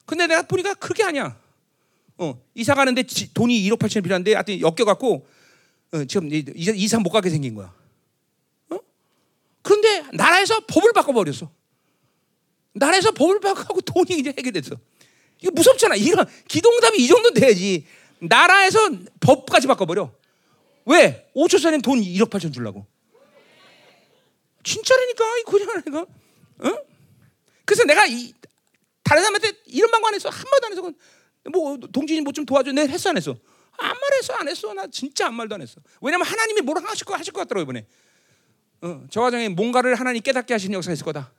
[0.06, 1.40] 근데 내가 보니까 그게 아니야.
[2.22, 5.26] 어, 이사 가는데 지, 돈이 1억 8천이 필요한데 하여튼 엮여갖고
[5.92, 7.74] 어, 지금 이사, 이사 못 가게 생긴 거야.
[8.70, 8.78] 어?
[9.62, 11.50] 그런데 나라에서 법을 바꿔버렸어.
[12.74, 14.76] 나라에서 법을 바꿔고 돈이 이제 해결됐어.
[15.42, 15.96] 이거 무섭잖아.
[15.96, 17.86] 이런 기동답이 이 정도 돼야지.
[18.20, 18.78] 나라에서
[19.20, 20.12] 법까지 바꿔버려.
[20.86, 21.28] 왜?
[21.34, 22.86] 5초 전에 돈 1억 8천 주려고.
[24.62, 26.00] 진짜라니까 이 내가.
[26.02, 26.76] 어?
[27.64, 28.32] 그래서 내가 이,
[29.02, 30.28] 다른 사람한테 이런 방법 안 했어.
[30.28, 30.98] 한 번도 안 했어.
[31.50, 32.72] 뭐 동진이 뭐 좀 도와줘.
[32.72, 33.36] 내 했어 안 했어?
[33.78, 34.74] 안 말했어 안 했어.
[34.74, 35.80] 나 진짜 안 말도 안 했어.
[36.00, 37.86] 왜냐면 하나님이 뭘 하실 거 하실 것 같더라고 이번에.
[38.82, 41.32] 어, 저 과정에 뭔가를 하나님 깨닫게 하시는 역사가 있을 거다.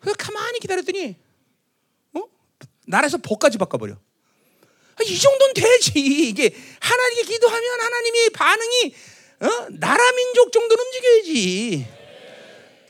[0.00, 1.16] 그래서 가만히 기다렸더니
[2.14, 2.22] 어?
[2.86, 3.94] 나라에서 법까지 바꿔버려.
[3.94, 5.92] 아, 이 정도는 되지.
[5.98, 8.94] 이게 하나님께 기도하면 하나님이 반응이
[9.40, 9.66] 어?
[9.78, 11.86] 나라 민족 정도는 움직여야지.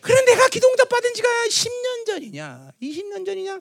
[0.00, 3.60] 그래 내가 기도응답 받은 지가 10년 전이냐, 20년 전이냐.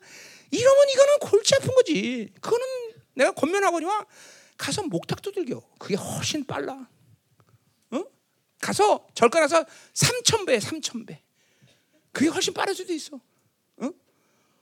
[0.52, 2.32] 이러면 이거는 골치 아픈 거지.
[2.41, 2.65] 그거는
[3.14, 4.06] 내가 권면하거니와
[4.57, 5.61] 가서 목탁 두들겨.
[5.80, 6.88] 그게 훨씬 빨라.
[7.91, 8.03] 어?
[8.61, 11.22] 가서 절가 나서 3천 배, 3천 배.
[12.11, 13.19] 그게 훨씬 빠를 수도 있어.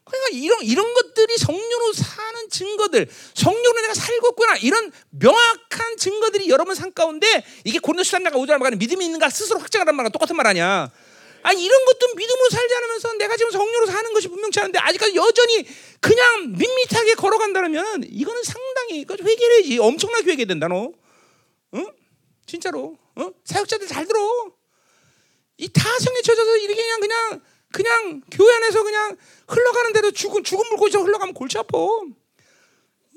[0.05, 6.75] 그러니까 이런 이런 것들이 성령으로 사는 증거들, 성령으로 내가 살고 있구나 이런 명확한 증거들이 여러분
[6.75, 10.91] 삶 가운데 이게 고린도서 13장과 5절 말하는 믿음이 있는가 스스로 확증하는 말과 똑같은 말 아니야.
[11.45, 15.63] 아 이런 것도 믿음으로 살지 않으면서 내가 지금 성령으로 사는 것이 분명치 않은데 아직까지 여전히
[15.99, 20.91] 그냥 밋밋하게 걸어간다면 이거는 상당히 회개해야지 엄청나게 회개 된다 너.
[21.75, 21.91] 응?
[22.47, 22.97] 진짜로.
[23.15, 23.29] 어?
[23.43, 24.19] 사역자들 잘 들어.
[25.57, 27.41] 이 타성에 젖어서 이렇게 그냥 그냥
[27.71, 29.15] 그냥 교회 안에서 그냥
[29.47, 31.77] 흘러가는 대로 죽은 죽은 물고기처럼 흘러가면 골치 아파.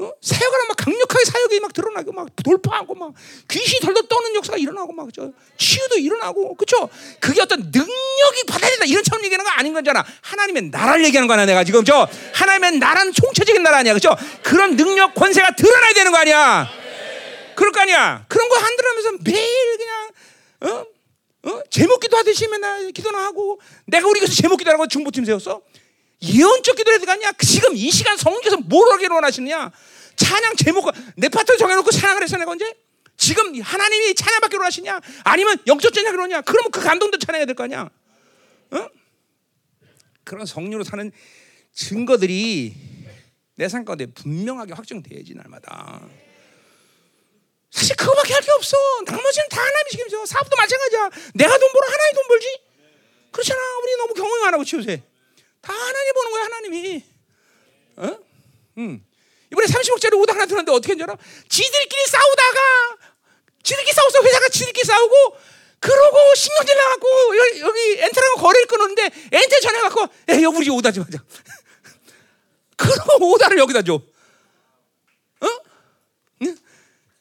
[0.01, 0.05] 어?
[0.05, 0.13] 어?
[0.21, 3.13] 사역을 막 강력하게 사역이 막 드러나고 막 돌파하고 막
[3.49, 6.89] 귀신이 덜덜 떠는 역사가 일어나고 막저 치유도 일어나고 그렇죠?
[7.21, 10.05] 그게 어떤 능력이 받아야 된다 이런 처럼 얘기하는 거 아닌 거잖아.
[10.23, 14.17] 하나님의 나라를 얘기하는 거야 내가 지금 저 하나님의 나라는 총체적인 나라 아니야 그렇죠?
[14.43, 16.69] 그런 능력 권세가 드러나야 되는 거 아니야.
[17.57, 18.25] 그럴 거 아니야.
[18.29, 20.11] 그런 거 한들하면서 매일 그냥
[20.61, 20.87] 어?
[21.49, 21.63] 어?
[21.71, 25.63] 제목 기도 하듯이 맨날 기도나 하고 내가 우리 교회에서 제목 기도라고 중보팀 세웠어?
[26.23, 27.33] 예언적 기도를 가냐?
[27.41, 29.71] 지금 이 시간 성경에서 뭘 하기를 원하시느냐?
[30.17, 32.75] 찬양 제목 내 파트 정해놓고 찬양을 했어 내가 언제?
[33.17, 35.01] 지금 하나님이 찬양받기로 하시냐?
[35.25, 36.41] 아니면 영적 찬양을 하냐?
[36.43, 37.89] 그러면 그 감동도 찬양해야 될 거 아니야?
[38.71, 38.89] 어?
[40.25, 41.11] 그런 성령으로 사는
[41.73, 42.75] 증거들이
[43.57, 46.01] 내 삶 가운데 분명하게 확정돼야지 날마다.
[47.71, 48.77] 사실 그거밖에 할 게 없어.
[49.05, 50.27] 나머지는 다 하나님이 책임져.
[50.27, 51.11] 사업도 마찬가지야.
[51.35, 52.61] 내가 돈 벌어 하나님 돈 벌지.
[53.33, 53.61] 그렇잖아.
[53.83, 55.03] 우리 너무 경험이 많아 그치 요새.
[55.69, 57.05] 다 하나님 보는 거야 하나님이.
[57.97, 58.19] 어?
[58.79, 59.05] 응.
[59.53, 61.05] 이번에 30억짜리 오다 하나 들었는데 어떻게 했냐?
[61.49, 62.97] 지들끼리 싸우다가
[63.63, 65.37] 지들끼리 싸워서 회사가 지들끼리 싸우고
[65.81, 71.05] 그러고 신경질 나갖고 여기, 여기 엔테랑 거래를 끊었는데 엔테 전해갖고 야 여기 우리 오다 좀
[71.05, 71.19] 하자.
[72.77, 73.95] 그러고 오다를 여기다 줘.
[73.95, 75.47] 어?
[76.43, 76.57] 응?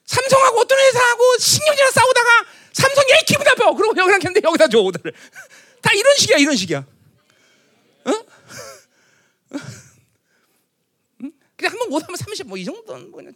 [0.06, 3.74] 삼성하고 어떤 회사하고 신경질나 싸우다가 삼성 얘 기분 나빠.
[3.74, 5.12] 그리고 여기랑 했는데 여기다 줘 오다를.
[5.84, 6.86] 다 이런 식이야 이런 식이야.
[9.52, 9.58] 어?
[11.24, 11.32] 응?
[11.56, 13.34] 그냥 한번 못 하면 30, 뭐 이 정도는 뭐 그냥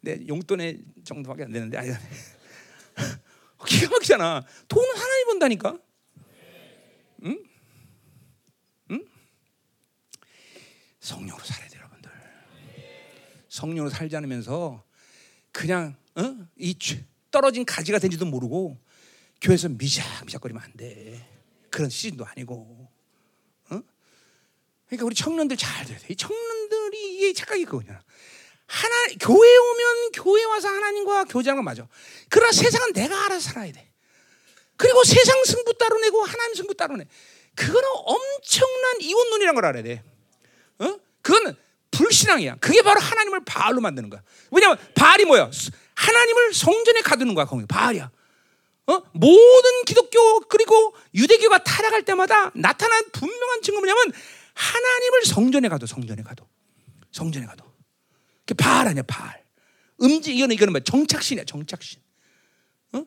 [0.00, 1.90] 내 용돈의 정도밖에 안 되는데 아니
[3.66, 4.44] 기가 막히잖아.
[4.68, 5.78] 돈은 하나님 번다니까.
[7.24, 7.44] 응?
[8.92, 9.04] 응?
[11.00, 12.10] 성령으로 살아야 돼 여러분들.
[13.48, 14.84] 성령으로 살지 않으면서
[15.52, 16.46] 그냥 어?
[16.56, 16.76] 이
[17.30, 18.78] 떨어진 가지가 된지도 모르고
[19.40, 21.28] 교회에서 미작미작거리면 안 돼.
[21.70, 22.87] 그런 시즌도 아니고.
[24.88, 24.96] 어?
[24.96, 26.06] 그러니까 우리 청년들 잘 들어야 돼.
[26.08, 28.00] 이 청년들이 이게 착각이 그거냐.
[28.66, 31.86] 하나 교회 오면 교회 와서 하나님과 교제하는 건 맞아.
[32.28, 33.90] 그러나 세상은 내가 알아서 살아야 돼.
[34.76, 37.06] 그리고 세상 승부 따로 내고 하나님 승부 따로 내.
[37.54, 40.02] 그거는 엄청난 이혼론이라는 걸 알아야 돼.
[40.78, 40.96] 어?
[41.22, 41.56] 그거는
[41.90, 42.56] 불신앙이야.
[42.60, 44.22] 그게 바로 하나님을 바알로 만드는 거야.
[44.50, 45.50] 왜냐하면 바알이 뭐야?
[45.94, 47.46] 하나님을 성전에 가두는 거야.
[47.46, 48.10] 거기 바알이야.
[48.86, 49.02] 어?
[49.12, 54.12] 모든 기독교 그리고 유대교가 타락할 때마다 나타난 분명한 증거 뭐냐면
[54.58, 56.48] 하나님을 성전에 가도 성전에 가도
[57.12, 57.64] 성전에 가도
[58.44, 59.44] 그 바알 아니야 바알
[60.02, 62.00] 음지 이거는 이거는 뭐 정착신이야 정착신
[62.92, 63.04] 어?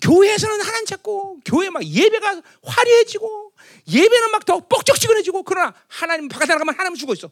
[0.00, 3.52] 교회에서는 하나님 찾고 교회 막 예배가 화려해지고
[3.88, 7.30] 예배는 막 더 뻑적지근해지고 그러나 하나님 바깥에 나가면 하나님 죽어 있어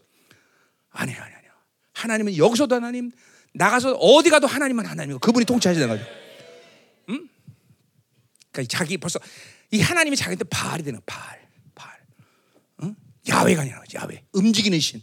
[0.90, 1.50] 아니야 아니야 아니야
[1.92, 3.12] 하나님은 여기서도 하나님
[3.52, 6.04] 나가서 어디 가도 하나님은 하나님이고 그분이 통치하시는 거죠
[7.08, 7.28] 음?
[8.50, 9.20] 그러니까 자기 벌써
[9.70, 11.39] 이 하나님이 자기한테 바알이 되는 바알?
[13.28, 15.02] 야훼가 아니라 야훼 움직이는 신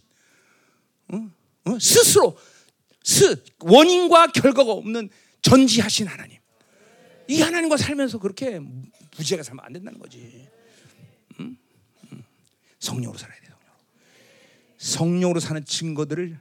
[1.09, 1.29] 어?
[1.65, 1.79] 어?
[1.79, 2.37] 스스로
[3.03, 5.09] 스 원인과 결과가 없는
[5.41, 6.39] 전지하신 하나님.
[7.29, 8.59] 이 하나님과 살면서 그렇게
[9.17, 10.47] 무지하게 살면 안 된다는 거지.
[11.39, 11.57] 응?
[12.11, 12.23] 응.
[12.79, 13.47] 성령으로 살아야 돼.
[13.47, 13.73] 성령으로.
[14.77, 16.37] 성령으로 사는 증거들을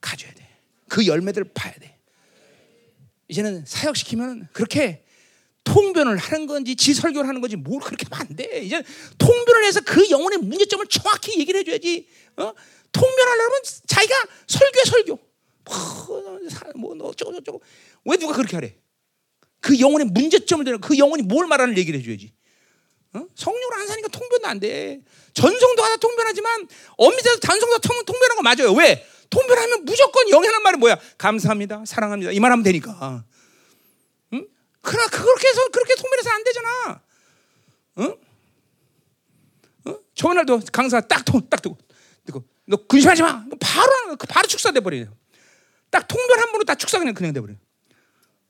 [0.00, 0.48] 가져야 돼.
[0.88, 1.98] 그 열매들을 봐야 돼.
[3.28, 5.01] 이제는 사역시키면 그렇게
[5.64, 8.60] 통변을 하는 건지 지 설교를 하는 건지 뭘 그렇게 하면 안 돼.
[8.62, 8.82] 이제
[9.18, 12.06] 통변을 해서 그 영혼의 문제점을 정확히 얘기를 해줘야지.
[12.36, 12.52] 어?
[12.92, 14.14] 통변하려면 자기가
[14.46, 15.18] 설교에 설교.
[16.76, 17.62] 뭐 어쩌고 저쩌고.
[18.04, 18.74] 왜 누가 그렇게 하래?
[19.60, 22.32] 그 영혼의 문제점을 들어 그 영혼이 뭘 말하는 얘기를 해줘야지.
[23.14, 23.26] 어?
[23.34, 25.00] 성령을 안 사니까 통변도 안 돼.
[25.34, 26.66] 전성도 하나 통변하지만
[26.96, 28.72] 엄밀해서 단성도 통변한 거 맞아요.
[28.72, 29.06] 왜?
[29.30, 30.98] 통변하면 무조건 하는 말은 뭐야?
[31.18, 32.32] 감사합니다, 사랑합니다.
[32.32, 33.24] 이 말하면 되니까.
[34.84, 34.90] 응?
[34.90, 37.02] 그러나 그렇게 해서 그렇게 통변해서 안 되잖아.
[37.98, 38.16] 응?
[39.86, 39.98] 어?
[40.14, 41.78] 저날도 강사 딱 통, 딱 두고,
[42.24, 43.44] 듣고 너 근심하지 마.
[43.60, 45.16] 바로 바로 축사돼 버려요.
[45.90, 47.54] 딱 통변 한 번으로 다 축사 그냥 그냥 돼 버려.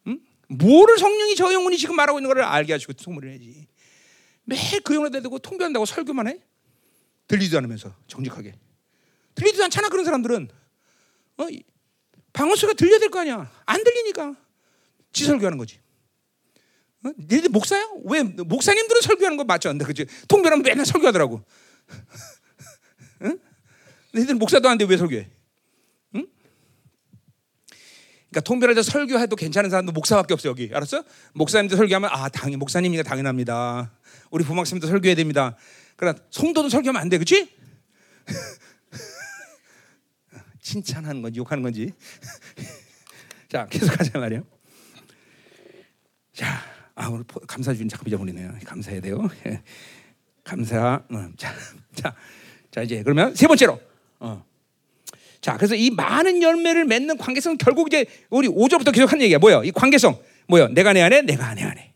[0.07, 0.21] 응?
[0.49, 3.67] 뭐를 성령이 저 영혼이 지금 말하고 있는 걸 알게 하시고 통변을 해야지.
[4.45, 6.41] 매일 그 영혼에 대고 통변한다고 설교만 해?
[7.29, 8.55] 들리지도 않으면서 정직하게.
[9.35, 10.49] 들리지도 않잖아 그런 사람들은.
[11.39, 11.47] 어?
[12.33, 13.51] 방언 소리가 들려야 될 거 아니야.
[13.67, 14.35] 안 들리니까
[15.13, 15.81] 지설교하는 거지.
[17.05, 17.11] 어?
[17.17, 17.85] 너희들 목사야?
[18.05, 19.77] 왜 목사님들은 설교하는 거 맞죠?
[19.79, 20.07] 그지?
[20.29, 21.43] 통변하면 맨날 설교하더라고.
[23.23, 23.39] 응?
[24.13, 25.29] 너희들 목사도 안 돼 왜 설교해?
[26.17, 26.27] 응?
[28.31, 30.71] 그러니까 통변할 때 설교해도 괜찮은 사람도 목사밖에 없어 여기.
[30.73, 31.03] 알았어?
[31.35, 33.93] 목사님들 설교하면 아 당연 목사님이니까 당연합니다.
[34.31, 35.57] 우리 부목사님도 설교해야 됩니다.
[35.97, 37.51] 그러나 성도도 설교하면 안 돼, 그렇지?
[40.61, 41.93] 칭찬하는 건지 욕하는 건지.
[43.51, 44.45] 자, 계속 하자 말이요.
[46.33, 46.63] 자,
[46.95, 48.53] 아 오늘 감사 주인 자꾸 잊어버리네요.
[48.65, 49.29] 감사해야 돼요.
[50.45, 51.03] 감사.
[51.11, 51.55] 어, 자,
[51.95, 52.15] 자,
[52.71, 53.81] 자 이제 그러면 세 번째로.
[54.21, 54.45] 어.
[55.41, 59.39] 자, 그래서 이 많은 열매를 맺는 관계성 결국 이제 우리 5절부터 계속 한 얘기야.
[59.39, 59.65] 뭐요?
[59.65, 60.21] 이 관계성.
[60.47, 60.69] 뭐요?
[60.69, 61.95] 내가 내 안에, 내가 내 안에.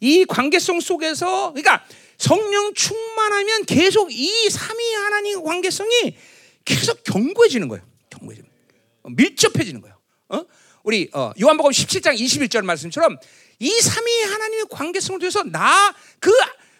[0.00, 1.84] 이 관계성 속에서 그러니까
[2.18, 6.16] 성령 충만하면 계속 이 삼위 하나님 관계성이
[6.64, 7.84] 계속 견고해지는 거예요.
[8.10, 8.82] 견고해지는 거예요.
[9.02, 9.96] 어, 밀접해지는 거예요.
[10.28, 10.44] 어?
[10.84, 13.16] 우리 어, 요한복음 17장 21절 말씀처럼
[13.58, 16.32] 이 삼위 하나님의 관계성을 통해서 나 그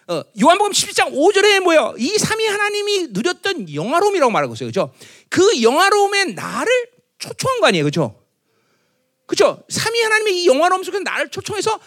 [0.07, 1.93] 어, 요한복음 17장 5절에 뭐요?
[1.99, 4.69] 이 삼위 하나님이 누렸던 영화로움이라고 말하고 있어요.
[4.69, 4.91] 그죠?
[5.29, 6.71] 그 영화로움에 나를
[7.19, 7.83] 초청한 거 아니에요.
[7.83, 8.19] 그죠?
[9.27, 9.63] 그죠?
[9.69, 11.79] 삼위 하나님의 이 영화로움 속에 나를 초청해서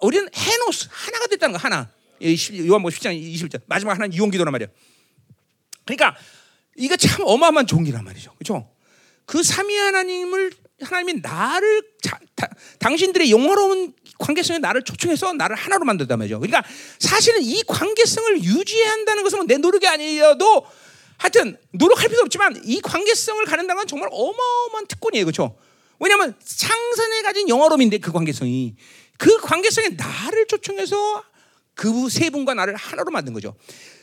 [0.00, 1.88] 우리는 해노스 하나가 됐다는 거 하나.
[2.20, 4.68] 요한복음 17장 21절 마지막 하나는 이용기도란 말이에요.
[5.84, 6.16] 그러니까
[6.76, 8.34] 이거 참 어마어마한 종기란 말이죠.
[8.34, 8.68] 그렇죠?
[9.26, 10.50] 그 삼위 하나님을
[10.82, 12.48] 하나님이 나를 자, 다,
[12.78, 16.40] 당신들의 영화로운 관계성에 나를 초청해서 나를 하나로 만들단 말이죠.
[16.40, 16.62] 그러니까
[16.98, 20.66] 사실은 이 관계성을 유지해야 한다는 것은 내 노력이 아니어도
[21.16, 25.24] 하여튼 노력할 필요 없지만 이 관계성을 가는다는 건 정말 어마어마한 특권이에요.
[25.24, 25.56] 그렇죠?
[25.98, 28.74] 왜냐하면 창선에 가진 영화로움인데 그 관계성이
[29.18, 31.24] 그 관계성에 나를 초청해서
[31.74, 33.54] 그 세 분과 나를 하나로 만든 거죠.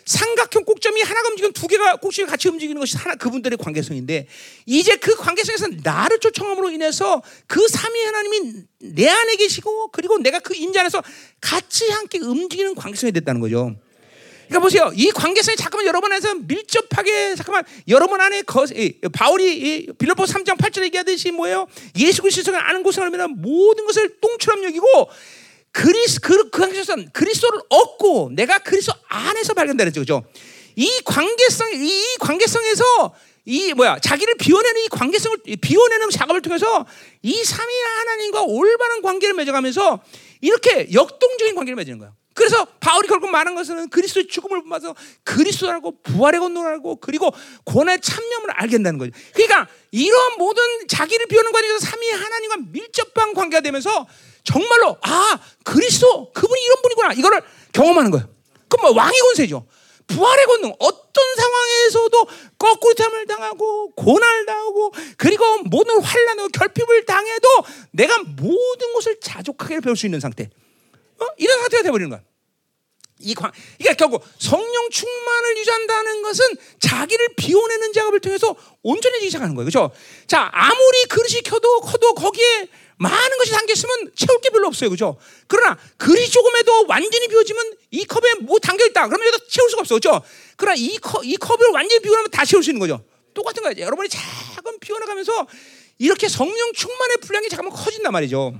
[0.07, 4.27] 삼각형 꼭점이 하나가 움직이면 두 개가 꼭지가 같이 움직이는 것이 하나 그분들의 관계성인데
[4.65, 10.55] 이제 그 관계성에서 나를 초청함으로 인해서 그 삼위 하나님이 내 안에 계시고 그리고 내가 그
[10.55, 11.03] 임재 안에서
[11.41, 13.75] 같이 함께 움직이는 관계성이 됐다는 거죠.
[14.47, 14.91] 그러니까 보세요.
[14.95, 18.65] 이 관계성이 잠깐만 여러분 안에서 밀접하게 잠깐만 여러분 안에 거,
[19.11, 21.67] 바울이 빌립보 3장 8절에 얘기하듯이 뭐예요?
[21.97, 25.09] 예수 그리스도가 아는 곳을 알면 모든 것을 똥처럼 여기고
[25.77, 30.23] 그리스 그, 그 관계에서 그리스도를 얻고 내가 그리스도 안에서 발견되는 거죠.
[30.75, 33.13] 이 관계성 이 관계성에서
[33.45, 36.87] 이 뭐야 자기를 비워내는 이 관계성을 비워내는 작업을 통해서
[37.21, 39.99] 이 삼위 하나님과 올바른 관계를 맺어가면서
[40.41, 42.15] 이렇게 역동적인 관계를 맺는 거예요.
[42.33, 47.31] 그래서 바울이 결국 말한 것은 그리스도의 죽음을 봐서 그리스도를 알고 부활의 알고 그리고
[47.65, 49.11] 고난의 참념을 알겠다는 거죠.
[49.33, 54.07] 그러니까 이런 모든 자기를 비우는 과정에서 삼위 하나님과 밀접한 관계가 되면서
[54.47, 57.41] 정말로 아 그리스도 그분이 이런 분이구나 이거를
[57.73, 58.29] 경험하는 거예요.
[58.69, 59.67] 그럼 뭐 왕의 권세죠.
[60.07, 67.47] 부활의 권능 어떤 상황에서도 거꾸로참을 당하고 고난을 당하고 그리고 모든 환란과 결핍을 당해도
[67.91, 70.49] 내가 모든 것을 자족하게 배울 수 있는 상태.
[71.19, 71.25] 어?
[71.35, 72.21] 이런 상태가 되어버리는 거야.
[73.19, 76.45] 이 광, 그러니까 결국 성령 충만을 유지한다는 것은
[76.79, 79.69] 자기를 비워내는 작업을 통해서 온전해지기 시작하는 거예요.
[79.69, 79.91] 그렇죠?
[80.27, 84.89] 자, 아무리 그릇이 켜도 커도 거기에 많은 것이 담겨 있으면 채울 게 별로 없어요.
[84.89, 85.17] 그죠?
[85.47, 89.07] 그러나 그릇이 조금해도 완전히 비워지면 이 컵에 뭐 담겨 있다.
[89.07, 89.95] 그러면 여기다 채울 수가 없어.
[89.95, 90.21] 그죠?
[90.55, 93.03] 그러나 이, 컵, 이 컵을 완전히 비워나면 다 채울 수 있는 거죠.
[93.33, 93.77] 똑같은 거예요.
[93.77, 95.47] 여러분이 작은 비워나가면서
[95.99, 98.59] 이렇게 성령 충만의 분량이 잠깐만 커진단 말이죠.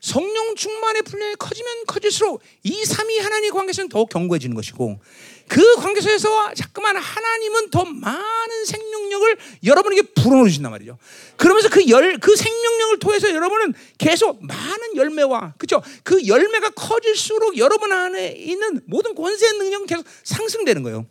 [0.00, 5.00] 성령 충만의 분량이 커지면 커질수록 이 삼위 하나님의 관계성은 더 견고해지는 것이고
[5.48, 10.98] 그 관계에서 자꾸만 하나님은 더 많은 생명력을 여러분에게 불어넣어 주신단 말이죠.
[11.36, 15.82] 그러면서 그 열, 그 생명력을 통해서 여러분은 계속 많은 열매와, 그죠?
[16.02, 21.06] 그 열매가 커질수록 여러분 안에 있는 모든 권세 능력은 계속 상승되는 거예요.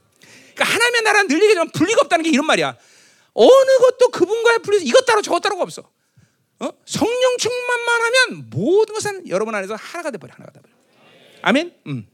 [0.56, 2.76] 그러니까 하나님의 나라는 늘 얘기하지만 분리가 없다는 게 이런 말이야.
[3.34, 5.90] 어느 것도 그분과의 분리, 이것 따로 저것 따로가 없어.
[6.60, 6.70] 어?
[6.86, 10.74] 성령 충만만 하면 모든 것은 여러분 안에서 하나가 돼버려, 하나가 돼버려.
[11.42, 11.74] 아멘?
[11.88, 12.08] 음.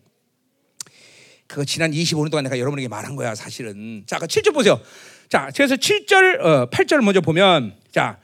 [1.47, 4.03] 그 지난 25년 동안 내가 여러분에게 말한 거야, 사실은.
[4.05, 4.79] 자, 그 7절 보세요.
[5.29, 8.17] 자, 그래서 7절, 어, 8절 먼저 보면, 자,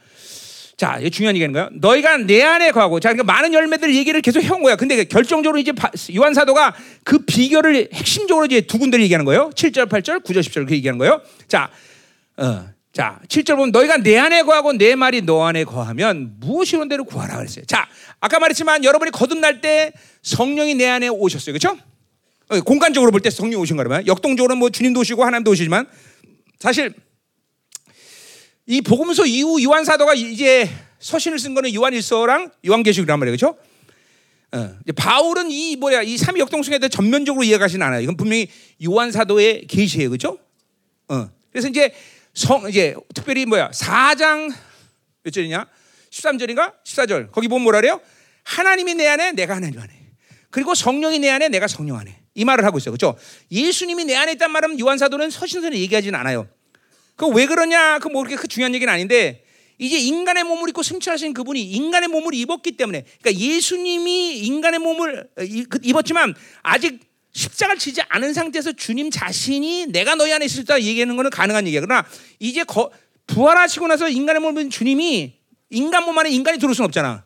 [0.76, 1.68] 자, 이 중요한 얘기는 거예요.
[1.72, 4.76] 너희가 내 안에 거하고, 자, 그러니까 많은 열매들 얘기를 계속 해온 거야.
[4.76, 5.72] 근데 결정적으로 이제
[6.16, 6.74] 요한 사도가
[7.04, 9.50] 그 비결을 핵심적으로 이제 두 군데를 얘기하는 거예요.
[9.50, 11.20] 7절, 8절, 9절, 10절 그 얘기하는 거예요.
[11.46, 11.70] 자,
[12.36, 16.88] 어, 자, 7절 보면 너희가 내 안에 거하고 내 말이 너 안에 거하면 무엇이 온
[16.88, 17.64] 대로 구하라 그랬어요.
[17.66, 17.88] 자,
[18.20, 19.92] 아까 말했지만 여러분이 거듭날 때
[20.22, 21.52] 성령이 내 안에 오셨어요.
[21.56, 21.78] 그렇죠?
[22.64, 25.86] 공간적으로 볼 때 성령 오신 거라면 역동적으로 뭐 주님도 오시고 하나님도 오시지만
[26.58, 26.92] 사실
[28.66, 30.68] 이 복음서 이후 요한 사도가 이제
[30.98, 33.36] 서신을 쓴 거는 요한일서랑 요한계시록이란 말이에요.
[33.36, 33.58] 그렇죠?
[34.52, 38.00] 어, 바울은 이 뭐야 이 삼위 역동성에 대해 전면적으로 이해가진 않아요.
[38.00, 38.48] 이건 분명히
[38.86, 40.10] 요한 사도의 계시예요.
[40.10, 40.38] 그렇죠?
[41.08, 41.28] 어.
[41.50, 41.92] 그래서 이제
[42.32, 44.52] 성 이제 특별히 뭐야 4장
[45.22, 45.66] 몇 절이냐?
[46.10, 46.74] 13절인가?
[46.84, 47.32] 14절.
[47.32, 48.00] 거기 보면 뭐라 그래요?
[48.44, 49.92] 하나님이 내 안에 내가 하나님 안에.
[50.50, 52.23] 그리고 성령이 내 안에 내가 성령 안에.
[52.34, 52.94] 이 말을 하고 있어요.
[52.96, 53.16] 그렇죠?
[53.50, 56.48] 예수님이 내 안에 있단 말은 요한 사도는 서신서에 얘기하지는 않아요.
[57.16, 57.98] 그 왜 그러냐?
[58.00, 59.44] 그 뭐 그렇게 그 중요한 얘기는 아닌데
[59.78, 65.28] 이제 인간의 몸을 입고 승천하신 그분이 인간의 몸을 입었기 때문에 그러니까 예수님이 인간의 몸을
[65.68, 67.00] 그 입었지만 아직
[67.32, 71.80] 십자가를 지지 않은 상태에서 주님 자신이 내가 너희 안에 있을 때 얘기하는 것은 가능한 얘기야.
[71.80, 72.06] 그러나
[72.38, 72.90] 이제 거,
[73.26, 75.34] 부활하시고 나서 인간의 몸을 입은 주님이
[75.70, 77.24] 인간 몸 안에 인간이 들어올 수는 없잖아.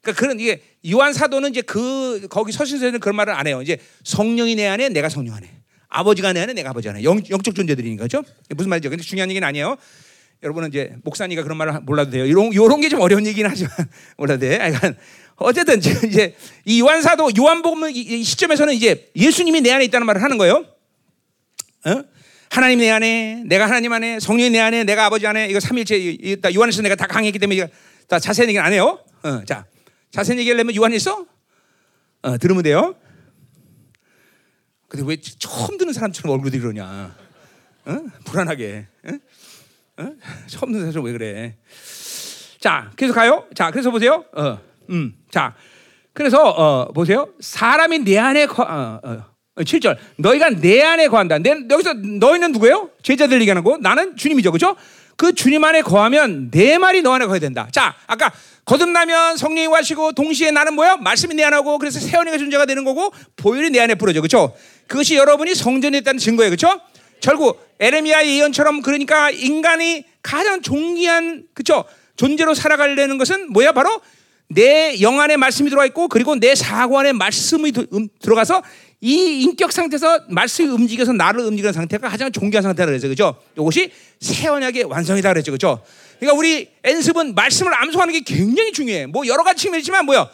[0.00, 3.60] 그러니까 그런 이게 요한 사도는 이제 그 거기 서신서에는 그런 말을 안 해요.
[3.62, 5.50] 이제 성령이 내 안에 내가 성령 안에.
[5.88, 8.22] 아버지가 내 안에 내가 아버지 안에 영, 영적 존재들이니까 그죠?
[8.54, 8.90] 무슨 말이죠?
[8.90, 9.76] 근데 중요한 얘기는 아니에요.
[10.42, 12.24] 여러분은 이제 목사니까 그런 말을 몰라도 돼요.
[12.26, 13.72] 이런 요런 게 좀 어려운 얘기긴 하지만
[14.16, 14.58] 몰라도 돼.
[14.58, 14.94] 그러니까
[15.36, 16.34] 어쨌든 이제
[16.64, 20.64] 이 요한 사도 요한복음 이 시점에서는 이제 예수님이 내 안에 있다는 말을 하는 거예요.
[21.86, 22.04] 어?
[22.50, 26.16] 하나님 내 안에, 내가 하나님 안에, 성령이 내 안에, 내가 아버지 안에, 이거 삼일체,
[26.54, 27.68] 요한에서 내가 다 강했기 때문에
[28.08, 28.98] 다 자세한 얘기는 안 해요.
[29.22, 29.66] 어, 자,
[30.10, 31.26] 자세한 얘기를 하려면 요한에서
[32.22, 32.94] 어, 들으면 돼요.
[34.88, 37.14] 근데 왜 처음 듣는 사람처럼 얼굴이 그러냐?
[37.84, 37.98] 어?
[38.24, 38.86] 불안하게.
[39.04, 40.02] 어?
[40.02, 40.12] 어?
[40.46, 41.56] 처음 듣는 사람 왜 그래?
[42.58, 43.46] 자, 계속 가요.
[43.54, 44.24] 자, 그래서 보세요.
[44.32, 44.58] 어,
[44.90, 45.54] 음, 자,
[46.12, 47.28] 그래서 어, 보세요.
[47.38, 49.96] 사람이 내 안에 거, 어, 어, 7절.
[50.16, 51.38] 너희가 내 안에 거한다.
[51.38, 52.90] 내, 여기서 너희는 누구예요?
[53.02, 53.76] 제자들 얘기하는 거.
[53.78, 54.52] 나는 주님이죠.
[54.52, 54.76] 그죠?
[55.18, 57.66] 그 주님 안에 거하면 내 말이 너 안에 거해야 된다.
[57.72, 58.32] 자, 아까
[58.64, 60.96] 거듭나면 성령이 와시고 동시에 나는 뭐야?
[60.98, 64.20] 말씀이 내 안에 하고 그래서 세원이가 존재가 되는 거고 보혈이 내 안에 뿌려져.
[64.20, 64.54] 그죠?
[64.86, 66.50] 그것이 여러분이 성전에 있다는 증거예요.
[66.50, 66.80] 그죠?
[67.20, 71.84] 결국 에레미야 예언처럼 그러니까 인간이 가장 존귀한 그죠?
[72.14, 73.72] 존재로 살아가려는 것은 뭐야?
[73.72, 74.00] 바로
[74.50, 77.72] 내 영 안에 말씀이 들어가 있고 그리고 내 사고 안에 말씀이
[78.20, 78.62] 들어가서
[79.00, 83.08] 이 인격 상태에서 말씀이 움직여서 나를 움직이는 상태가 가장 존귀한 상태라 그랬죠.
[83.08, 83.40] 그죠?
[83.56, 85.52] 이것이 새 언약의 완성이다 그랬죠.
[85.52, 85.82] 그죠?
[86.18, 89.06] 그러니까 우리 엔습은 말씀을 암송하는 게 굉장히 중요해.
[89.06, 90.28] 뭐 여러 가지 측면이 있지만 뭐야?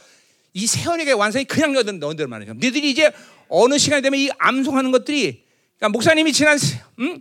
[0.55, 2.55] 이 새 언약의 완성이 그냥 너희들 너희들 말이야.
[2.55, 3.11] 너희들이 이제
[3.49, 5.43] 어느 시간이 되면 이 암송하는 것들이
[5.79, 6.57] 그러니까 목사님이 지난
[7.01, 7.21] 음?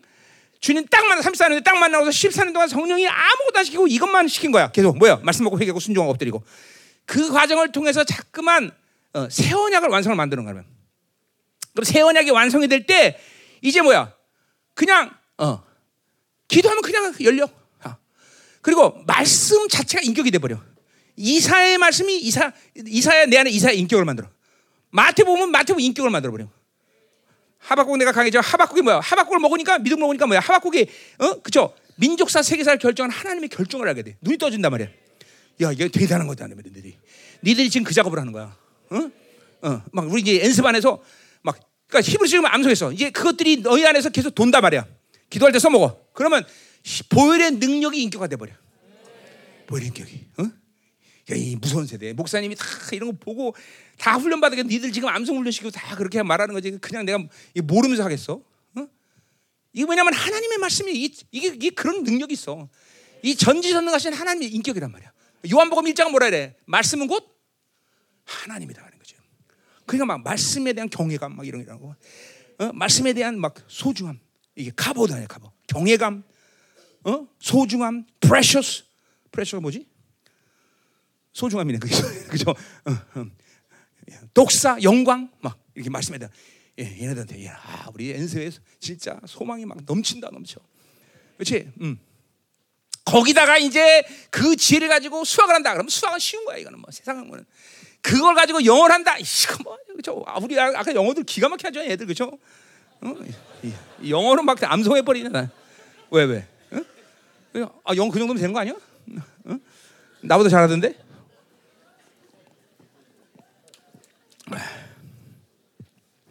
[0.61, 4.71] 주님 딱 만나 34년에 딱 만나고서 14년 동안 성령이 아무것도 안 시키고 이것만 시킨 거야.
[4.71, 5.19] 계속 뭐야?
[5.23, 6.41] 말씀 먹고 회개하고 순종하고 엎드리고
[7.05, 8.71] 그 과정을 통해서 자꾸만
[9.13, 10.63] 어, 새 언약을 완성을 만드는 거면
[11.73, 13.19] 그럼 새 언약이 완성이 될 때
[13.61, 14.13] 이제 뭐야?
[14.73, 15.63] 그냥 어
[16.47, 17.45] 기도하면 그냥 열려.
[17.45, 17.97] 어.
[18.61, 20.61] 그리고 말씀 자체가 인격이 돼 버려.
[21.15, 24.29] 이사의 말씀이 이사 이사야 내 안에 이사의 인격을 만들어.
[24.89, 26.47] 마태복음은 마태복음 인격을 만들어 버려.
[27.59, 28.39] 하박국 내가 강해져.
[28.41, 28.99] 하박국이 뭐야?
[28.99, 30.39] 하박국을 먹으니까 믿음 먹으니까 뭐야?
[30.41, 30.87] 하박국이
[31.19, 31.73] 어 그죠?
[31.95, 34.17] 민족사 세계사를 결정한 하나님의 결정을 하게 돼.
[34.21, 34.87] 눈이 떠진단 말이야.
[35.61, 36.97] 야 이게 대단한 거다 너희들이.
[37.43, 38.57] 니들이 지금 그 작업을 하는 거야.
[38.89, 39.11] 어?
[39.61, 41.03] 어, 막 우리 이제 연습 안에서 막
[41.93, 42.91] 그러니까 히브리 지금 암송했어.
[42.91, 44.87] 이제 그것들이 너희 안에서 계속 돈다 말이야.
[45.29, 46.07] 기도할 때 써먹어.
[46.13, 46.43] 그러면
[47.09, 48.51] 보혈의 능력이 인격화 돼 버려.
[49.67, 50.25] 보혈 인격이.
[50.39, 50.43] 어?
[50.43, 52.11] 야, 이 무서운 세대.
[52.13, 53.55] 목사님이 다 이런 거 보고
[53.99, 56.71] 다 훈련 받으게 니들 지금 암송 훈련 시키고 다 그렇게 말하는 거지.
[56.79, 57.19] 그냥 내가
[57.63, 58.41] 모르면서 하겠어.
[58.75, 58.87] 어?
[59.71, 62.69] 이게 뭐냐면 하나님의 말씀이 이게, 이게 그런 능력이 있어.
[63.21, 65.11] 이 전지전능하신 하나님의 인격이란 말이야.
[65.51, 66.55] 요한복음 1장 뭐라 그래?
[66.65, 67.39] 말씀은 곧
[68.25, 68.92] 하나님이다.
[69.85, 71.95] 그러니까 막 말씀에 대한 경외감 막 이런 거,
[72.59, 72.73] 어?
[72.73, 74.19] 말씀에 대한 막 소중함
[74.55, 76.23] 이게 카보다요 카보 경외감,
[77.05, 77.27] 어?
[77.39, 78.85] 소중함, precious,
[79.31, 79.87] precious 뭐지?
[81.33, 81.95] 소중함이네 그죠?
[82.29, 82.51] 그죠?
[82.51, 83.25] 어, 어.
[84.33, 86.31] 독사, 영광 막 이렇게 말씀에 대한
[86.79, 90.59] 예, 얘네들한테 야 우리 엔스에서 진짜 소망이 막 넘친다 넘쳐,
[91.37, 91.71] 그렇지?
[91.81, 91.99] 음.
[93.05, 95.73] 거기다가 이제 그 지혜를 가지고 수학을 한다.
[95.73, 96.57] 그러면 수학은 쉬운 거야.
[96.57, 97.45] 이거는 뭐 세상은 뭐는
[98.03, 99.17] 그걸 가지고 영어를 한다.
[99.17, 100.23] 이거 뭐 그죠?
[100.27, 102.37] 아, 우리 아까 영어들 기가 막히게 하죠, 애들 그죠?
[103.01, 103.15] 어?
[104.07, 105.49] 영어로 막 암송해 버리잖아.
[106.11, 106.47] 왜 왜?
[106.71, 107.81] 어?
[107.85, 108.73] 아, 영어 그 정도면 되는 거 아니야?
[109.45, 109.57] 어?
[110.21, 111.01] 나보다 잘하던데?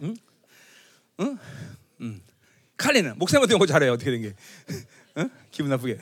[0.02, 0.16] 응?
[1.20, 1.38] 응?
[2.02, 2.20] 응.
[2.76, 3.92] 칼리는 목사님한테 영어 잘해요.
[3.92, 4.34] 어떻게 된 게?
[5.16, 5.28] 어?
[5.50, 5.98] 기분 나쁘게.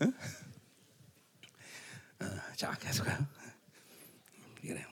[0.00, 0.12] 어?
[2.56, 3.31] 자, 계속 가요.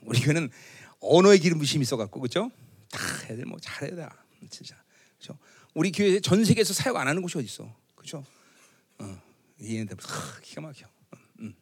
[0.03, 0.49] 우리 교회는
[0.99, 2.51] 언어의 기름 부심이 있어갖고 그죠?
[2.91, 2.99] 다
[3.29, 4.07] 애들 뭐 잘해야 돼,
[4.49, 4.75] 진짜.
[5.17, 5.37] 그죠?
[5.73, 7.73] 우리 교회 전 세계에서 사역 안 하는 곳이 어디 있어?
[7.95, 8.23] 그죠?
[8.99, 9.21] 어,
[9.61, 9.97] 얘네들
[10.41, 10.85] 기가 막혀.
[10.85, 11.55] 어, 음.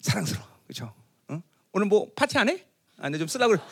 [0.00, 0.92] 사랑스러워, 그죠?
[1.28, 1.42] 어?
[1.72, 2.64] 오늘 뭐 파티 안 해?
[2.98, 3.62] 안해 좀 쓰려고 그래.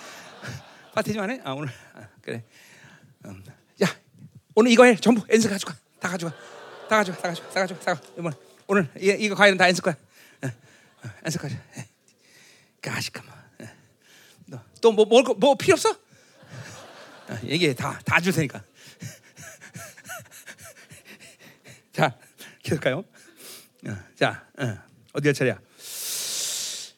[0.94, 1.40] 파티 좀 안 해?
[1.44, 2.44] 아 오늘 아, 그래.
[3.26, 3.44] 음.
[3.82, 3.86] 야
[4.54, 6.32] 오늘 이거 해 전부 엔스 가져가 다 가져가
[6.88, 8.32] 다 가져가 다 가져가 다 가져가 다 가져가 오늘
[8.66, 9.94] 오늘 이, 이거 과일은 다 엔스 거야.
[10.42, 11.56] 어, 어, 엔스 가져.
[12.80, 13.39] 가시까만.
[14.80, 15.94] 또뭐 먹을 거, 뭐 필요 없어?
[17.46, 18.60] 얘기해 다 다 줄 테니까.
[21.92, 22.14] 자,
[22.62, 23.04] 계속가요.
[23.86, 24.78] 어, 자, 어,
[25.12, 25.58] 어디가 차례야?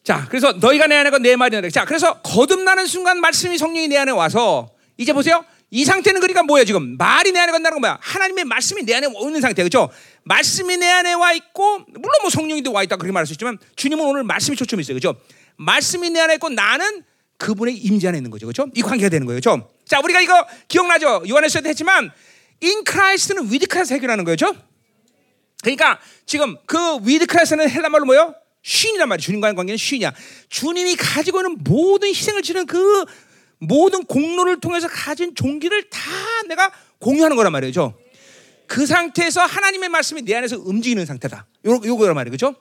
[0.04, 3.98] 자, 그래서 너희가 내 안에 건내 말이 내 자, 그래서 거듭나는 순간 말씀이 성령이 내
[3.98, 5.44] 안에 와서 이제 보세요.
[5.70, 7.98] 이 상태는 그러니까 뭐예요 지금 말이 내 안에 건다는 건 뭐야?
[8.02, 9.90] 하나님의 말씀이 내 안에 와 있는 상태, 그렇죠?
[10.24, 14.04] 말씀이 내 안에 와 있고 물론 뭐 성령이도 와 있다 그렇게 말할 수 있지만 주님은
[14.04, 15.18] 오늘 말씀이 초점이 있어요, 그렇죠?
[15.56, 17.04] 말씀이 내 안에 있고 나는
[17.42, 18.46] 그분의 임재 안에 있는 거죠.
[18.46, 18.70] 그렇죠?
[18.74, 19.40] 이 관계가 되는 거예요.
[19.40, 19.68] 그렇죠?
[19.84, 21.24] 자, 우리가 이거 기억나죠?
[21.28, 22.12] 요한에서도 했지만
[22.62, 24.46] in Christ는 with Christ 해결하는 거죠.
[24.46, 24.66] 그렇죠?
[25.62, 28.34] 그러니까 지금 그 with Christ는 헬라말로 뭐요?
[28.62, 29.24] 쉰이란 말이에요.
[29.24, 30.12] 주님과의 관계는 쉰이야.
[30.50, 33.04] 주님이 가지고 있는 모든 희생을 치는 그
[33.58, 36.00] 모든 공로를 통해서 가진 종기를 다
[36.46, 36.70] 내가
[37.00, 37.98] 공유하는 거란 말이죠.
[38.68, 41.46] 그 상태에서 하나님의 말씀이 내 안에서 움직이는 상태다.
[41.66, 42.30] 요, 요거란 말이에요.
[42.30, 42.54] 그죠?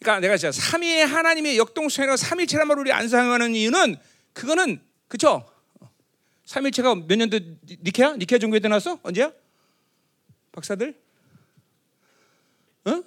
[0.00, 3.96] 그러니까 내가 진짜 삼위의 하나님의 역동성이라고 삼일체란 말을 우리 안 사용하는 이유는
[4.32, 5.44] 그거는 그쵸?
[6.44, 7.38] 삼일체가 몇 년도
[7.82, 8.16] 니케야?
[8.16, 8.98] 니케아 종교에 때 나왔어?
[9.02, 9.32] 언제야?
[10.52, 10.94] 박사들?
[12.84, 13.02] 어?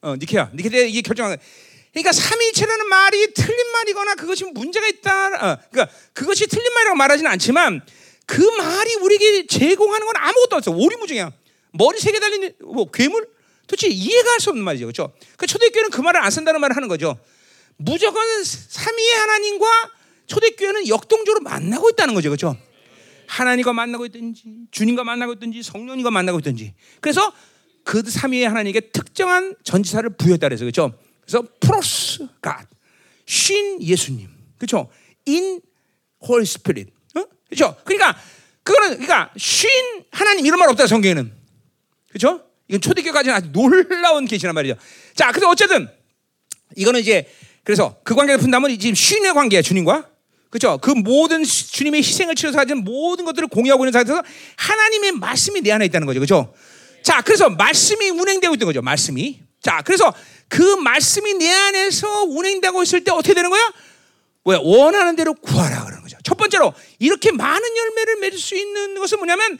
[0.00, 0.50] 어, 니케아.
[0.54, 1.46] 니케아 때 이게 결정한 거야.
[1.92, 5.26] 그러니까 삼일체라는 말이 틀린 말이거나 그것이 문제가 있다.
[5.26, 7.82] 어, 그러니까 그것이 틀린 말이라고 말하지는 않지만
[8.26, 10.70] 그 말이 우리에게 제공하는 건 아무것도 없어.
[10.72, 11.32] 오리무중이야.
[11.72, 13.28] 머리 세 개 달린 뭐 괴물?
[13.68, 14.86] 도대체 이해가 할 수 없는 말이죠.
[14.86, 15.12] 그렇죠?
[15.36, 17.16] 그 초대교회는 그 말을 안 쓴다는 말을 하는 거죠.
[17.76, 19.66] 무조건 삼위의 하나님과
[20.26, 22.28] 초대교회는 역동적으로 만나고 있다는 거죠.
[22.30, 22.56] 그렇죠?
[23.26, 26.74] 하나님과 만나고 있든지 주님과 만나고 있든지 성령님과 만나고 있든지.
[27.00, 27.32] 그래서
[27.84, 30.98] 그 삼위의 하나님에게 특정한 전치사를 부여했다 그래서 그렇죠?
[31.20, 32.66] 그래서 πρός God,
[33.26, 34.90] σύν 예수님, 그렇죠?
[35.26, 35.60] in
[36.26, 37.24] Holy Spirit, 어?
[37.48, 37.76] 그렇죠?
[37.84, 38.18] 그러니까
[38.62, 39.68] 그거는 그러니까 σύν
[40.10, 41.32] 하나님 이런 말 없다 성경에는,
[42.08, 42.47] 그렇죠?
[42.68, 44.76] 이건 초대교회까지는 아주 놀라운 계시란 말이죠.
[45.14, 45.88] 자, 그래서 어쨌든
[46.76, 47.26] 이거는 이제
[47.64, 50.08] 그래서 그 관계를 푼다면 지금 신의 관계야 주님과
[50.50, 50.78] 그렇죠?
[50.78, 54.22] 그 모든 주님의 희생을 치러서 가진 모든 것들을 공유하고 있는 상태에서
[54.56, 56.54] 하나님의 말씀이 내 안에 있다는 거죠, 그렇죠?
[57.02, 59.40] 자, 그래서 말씀이 운행되고 있는 거죠, 말씀이.
[59.62, 60.14] 자, 그래서
[60.48, 63.72] 그 말씀이 내 안에서 운행되고 있을 때 어떻게 되는 거야?
[64.44, 64.60] 뭐야?
[64.62, 66.16] 원하는 대로 구하라 그러는 거죠.
[66.22, 69.58] 첫 번째로 이렇게 많은 열매를 맺을 수 있는 것은 뭐냐면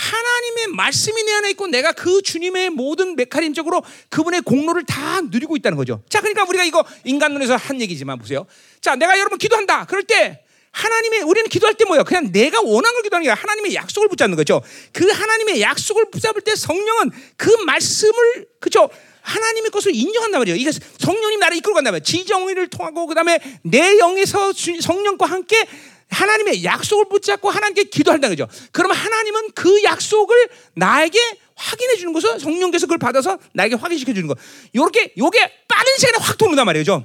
[0.00, 5.76] 하나님의 말씀이 내 안에 있고 내가 그 주님의 모든 메카nis적으로 그분의 공로를 다 누리고 있다는
[5.76, 6.02] 거죠.
[6.08, 8.46] 자, 그러니까 우리가 이거 인간론에서 한 얘기지만 보세요.
[8.80, 9.84] 자, 내가 여러분 기도한다.
[9.84, 12.04] 그럴 때 하나님의 우리는 기도할 때 뭐야?
[12.04, 14.62] 그냥 내가 원하는 걸 기도하는 게 아니라 하나님의 약속을 붙잡는 거죠.
[14.92, 18.88] 그 하나님의 약속을 붙잡을 때 성령은 그 말씀을 그죠?
[19.20, 20.56] 하나님의 것을 인정한단 말이에요.
[20.56, 25.66] 이게 성령님 나를 이끌고 간다면 지정의를 통하고 그다음에 내 영에서 성령과 함께
[26.10, 28.50] 하나님의 약속을 붙잡고 하나님께 기도한다는 거죠.
[28.72, 31.18] 그러면 하나님은 그 약속을 나에게
[31.54, 34.34] 확인해 주는 것은 성령께서 그걸 받아서 나에게 확인시켜 주는 거.
[34.74, 37.04] 요렇게 요게 빠른 시간에 확 도는단 말이죠.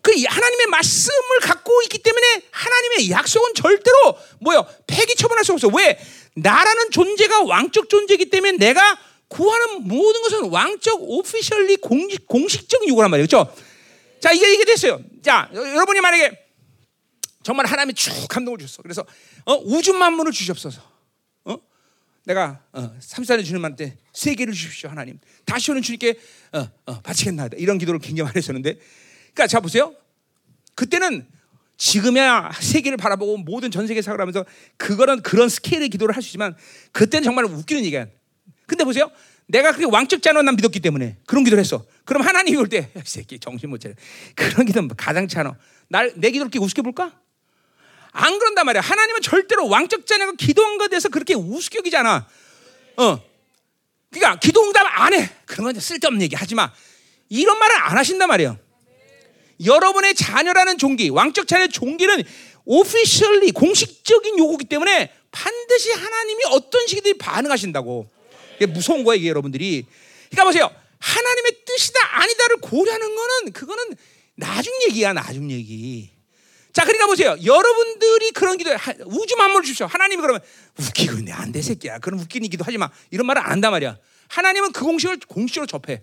[0.00, 4.66] 그 하나님의 말씀을 갖고 있기 때문에 하나님의 약속은 절대로 뭐요?
[4.86, 5.68] 폐기 처분할 수 없어.
[5.68, 5.98] 왜?
[6.34, 13.10] 나라는 존재가 왕적 존재이기 때문에 내가 구하는 모든 것은 왕적 오피셜리 공식 공식적인 요구란.
[13.10, 13.52] 그렇죠?
[14.20, 15.00] 자, 이게 이게 됐어요.
[15.22, 16.47] 자, 여러분이 만약에
[17.42, 18.82] 정말 하나님이 쭉 감동을 주셨어.
[18.82, 19.04] 그래서
[19.44, 20.82] 어, 우주 만물을 주시옵소서.
[21.44, 21.56] 어?
[22.24, 25.18] 내가 어, 3사년 주님한테 세 개를 주십시오, 하나님.
[25.44, 26.18] 다시 오는 주님께
[26.52, 27.56] 어, 어, 바치겠나이다.
[27.58, 28.74] 이런 기도를 굉장히 많이 했었는데,
[29.34, 29.94] 그러니까 자 보세요.
[30.74, 31.26] 그때는
[31.76, 34.44] 지금이야 세계를 바라보고 모든 전 세계 사역을 하면서
[34.76, 36.56] 그거는 그런 스케일의 기도를 있지만
[36.92, 38.06] 그때는 정말 웃기는 얘기야.
[38.66, 39.10] 근데 보세요.
[39.46, 41.84] 내가 그게 왕적 자는 난 믿었기 때문에 그런 기도를 했어.
[42.04, 43.94] 그럼 하나님이 올 때, 이 새끼 정신 못 차려.
[44.34, 45.56] 그런 기도는 가장 차너.
[45.88, 47.18] 날, 내 기도를 이렇게 우습게 볼까?
[48.18, 48.80] 안 그런단 말이야.
[48.82, 51.34] 하나님은 절대로 왕적 자녀가 기도한 것에 대해서 그렇게
[51.96, 52.26] 않아.
[52.96, 53.22] 어.
[54.10, 55.30] 그러니까 기도 응답 안 해.
[55.46, 56.72] 그런 건 쓸데없는 얘기 하지 마.
[57.28, 58.58] 이런 말을 안 하신단 말이에요.
[59.64, 62.24] 여러분의 자녀라는 종기, 왕적 자녀의 종기는
[62.64, 68.10] 오피셜리 공식적인 요구기 때문에 반드시 하나님이 어떤 식이든 반응하신다고.
[68.56, 69.86] 이게 무서운 거예요, 이게 여러분들이.
[70.30, 70.70] 그러니까 보세요.
[70.98, 73.96] 하나님의 뜻이다 아니다를 고려하는 거는 그거는
[74.34, 76.17] 나중 얘기야, 나중 얘기.
[76.78, 77.36] 자, 그러니까 보세요.
[77.44, 78.70] 여러분들이 그런 기도,
[79.06, 79.86] 우주 만물을 주십시오.
[79.86, 80.40] 하나님이 그러면
[80.78, 81.32] 웃기고 있네.
[81.32, 81.98] 안 돼, 새끼야.
[81.98, 82.88] 그런 웃기는 기도 하지 마.
[83.10, 83.98] 이런 말을 안 한단 말이야.
[84.28, 86.00] 하나님은 그 공식을 공식으로 접해.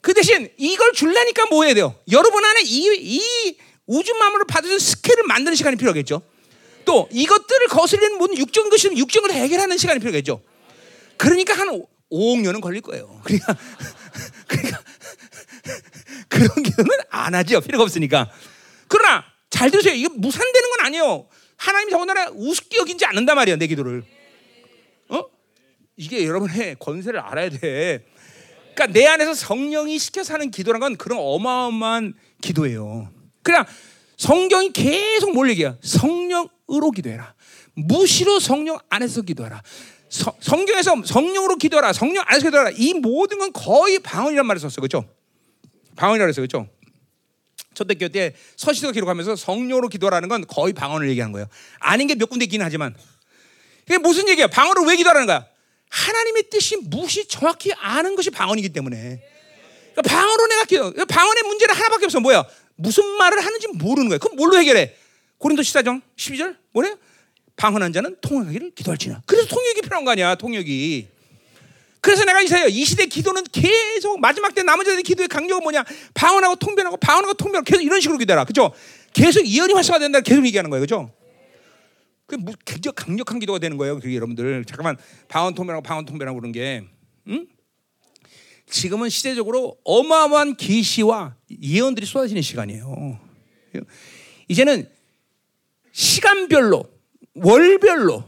[0.00, 1.94] 그 대신 이걸 줄라니까 뭐 해야 돼요?
[2.10, 6.22] 여러분 안에 이, 이 우주 만물을 받으는 스케일을 만드는 시간이 필요하겠죠.
[6.86, 10.40] 또 이것들을 거스르는 모든 육적 것이 육적을 해결하는 시간이 필요하겠죠.
[11.18, 11.68] 그러니까 한
[12.10, 13.20] 5억 년은 걸릴 거예요.
[13.28, 13.54] 그러니까
[14.46, 14.82] 그러니까
[16.30, 17.60] 그런 기도는 안 하죠.
[17.60, 18.30] 필요가 없으니까.
[18.88, 19.94] 그러나 잘 들으세요.
[19.94, 21.28] 이거 무산되는 건 아니에요.
[21.56, 24.04] 하나님이 더군다나 우습게 여긴지 않는단 말이야, 내 기도를.
[25.08, 25.24] 어?
[25.96, 28.06] 이게 여러분의 권세를 알아야 돼.
[28.74, 33.12] 그러니까 내 안에서 성령이 시켜서 하는 기도란 건 그런 어마어마한 기도예요.
[33.42, 33.66] 그냥
[34.16, 35.76] 성경이 계속 뭘 얘기해요?
[35.82, 37.34] 성령으로 기도해라.
[37.74, 39.62] 무시로 성령 안에서 기도하라.
[40.08, 41.92] 서, 성경에서 성령으로 기도하라.
[41.92, 42.70] 성령 안에서 기도하라.
[42.76, 44.76] 이 모든 건 거의 방언이란 말을 썼어.
[44.76, 45.04] 그렇죠?
[45.96, 46.40] 방언이라고 했어.
[46.40, 46.68] 그렇죠?
[47.74, 51.46] 초대교 때 서시도 기록하면서 성령으로 기도하라는 건 거의 방언을 얘기하는 거예요.
[51.78, 52.94] 아닌 게 몇 군데 있긴 하지만.
[53.86, 54.46] 그게 무슨 얘기야?
[54.48, 55.46] 방언을 왜 기도하는 거야?
[55.88, 59.22] 하나님의 뜻이 무엇이 정확히 아는 것이 방언이기 때문에.
[59.92, 60.92] 그러니까 방언으로 내가 기도.
[60.92, 62.20] 그러니까 방언의 문제는 하나밖에 없어.
[62.20, 62.44] 뭐야?
[62.76, 64.18] 무슨 말을 하는지 모르는 거야.
[64.18, 64.94] 그럼 뭘로 해결해?
[65.38, 66.96] 고린도 14장 12절 뭐래요?
[67.56, 69.22] 방언한 자는 통역하기를 기도할지나.
[69.26, 70.34] 그래서 통역이 필요한 거 아니야?
[70.34, 71.08] 통역이.
[72.00, 72.68] 그래서 내가 이사요.
[72.68, 75.84] 이 시대 기도는 계속 마지막 때 남은 자들의 기도의 강력은 뭐냐?
[76.14, 78.44] 방언하고 통변하고 방언하고 통변하고 계속 이런 식으로 기도해라.
[78.44, 78.72] 그죠?
[79.12, 81.12] 계속 예언이 활성화된다 계속 얘기하는 거예요, 그죠?
[82.26, 84.64] 그 굉장히 강력한 기도가 되는 거예요, 그 여러분들.
[84.64, 84.96] 잠깐만
[85.28, 86.84] 방언 통배라고 방언 통배라고 그런 게,
[87.28, 87.46] 응?
[88.66, 93.18] 지금은 시대적으로 어마어마한 계시와 예언들이 쏟아지는 시간이에요.
[94.48, 94.88] 이제는
[95.92, 96.84] 시간별로
[97.34, 98.24] 월별로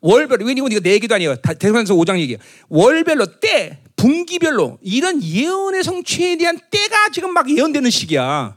[0.00, 1.36] 월별로 왜냐면 이거 네 개도 아니에요.
[1.36, 2.38] 대선서 5장 얘기예요.
[2.68, 8.56] 월별로 때 분기별로 이런 예언의 성취에 대한 때가 지금 막 예언되는 시기야.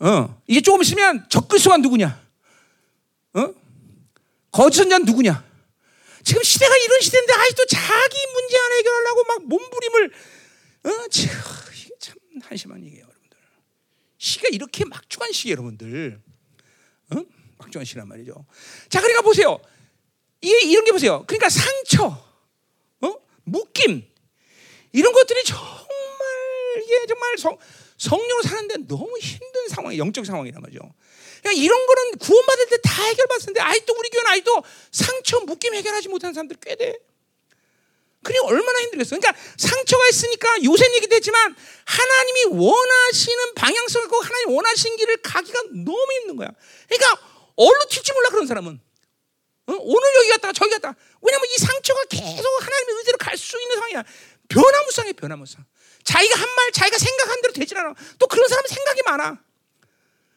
[0.00, 2.22] 어, 이제 조금 있으면 적그리스도가 누구냐?
[3.34, 3.54] 어?
[4.52, 5.44] 거짓 선자 누구냐?
[6.22, 10.12] 지금 시대가 이런 시대인데 아직도 자기 문제 하나 해결하려고 막 몸부림을
[10.84, 10.90] 어?
[11.74, 13.38] 이게 참 한심한 얘기예요, 여러분들.
[14.18, 16.20] 시가 이렇게 막중한 시기 여러분들.
[17.10, 17.22] 어?
[17.56, 18.44] 막중한 시란 말이죠.
[18.88, 19.58] 자, 그러니까 보세요.
[20.40, 21.24] 이게 이런 게 보세요.
[21.26, 22.06] 그러니까 상처,
[23.00, 23.14] 어?
[23.44, 24.06] 묶임,
[24.92, 25.88] 이런 것들이 정말
[26.82, 27.58] 이게 정말 성,
[27.96, 30.80] 성령으로 사는데 너무 힘든 상황이 영적 상황이란 말이죠.
[31.42, 36.34] 그러니까 이런 거는 구원받을 때 다 해결받았는데 아직도 우리 교회는 아직도 상처 묶임 해결하지 못하는
[36.34, 36.98] 사람들 꽤 돼.
[38.22, 39.16] 그게 얼마나 힘들겠어.
[39.16, 41.54] 그러니까 상처가 있으니까 요새 얘기도 했지만
[41.84, 46.50] 하나님이 원하시는 방향성을 고 하나님 원하시는 길을 가기가 너무 힘든 거야.
[46.88, 47.22] 그러니까
[47.54, 48.80] 얼로 튈지 몰라 그런 사람은.
[49.68, 49.72] 어?
[49.72, 50.94] 오늘 여기 갔다가 저기 갔다.
[51.20, 54.04] 왜냐면 이 상처가 계속 하나님의 의지로 갈 수 있는 상황이야.
[54.48, 55.64] 변화무쌍해 변화무쌍.
[56.04, 57.94] 자기가 한 말, 자기가 생각한 대로 되질 않아.
[58.18, 59.38] 또 그런 사람은 생각이 많아.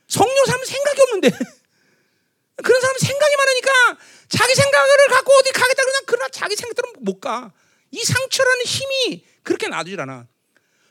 [0.07, 1.29] 성령 사람은 생각이 없는데.
[2.63, 3.97] 그런 사람은 생각이 많으니까
[4.29, 7.51] 자기 생각을 갖고 어디 가겠다 그러면 그러나 자기 생각대로 못 가.
[7.91, 10.27] 이 상처라는 힘이 그렇게 놔두질 않아.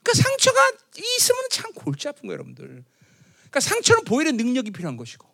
[0.03, 2.85] 그러니까 상처가 있으면 참 골치 아픈 거예요, 여러분들.
[3.39, 5.30] 그러니까 상처는 보혈의 능력이 필요한 것이고.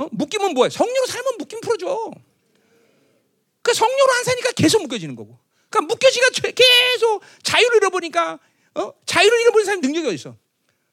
[0.00, 0.08] 어?
[0.12, 0.70] 묶이면 뭐야?
[0.70, 1.86] 성령으로 살면 묶임 풀어줘.
[1.86, 5.38] 그러니까 성령으로 안 사니까 계속 묶여지는 거고.
[5.68, 8.38] 그러니까 묶여지가 계속 자유를 잃어보니까
[8.76, 8.92] 어?
[9.04, 10.36] 자유를 잃어버린 사람 능력이 어디 있어?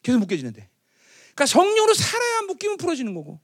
[0.03, 0.69] 계속 묶여지는데.
[1.19, 3.39] 그러니까 성령으로 살아야 묶임은 풀어지는 거고.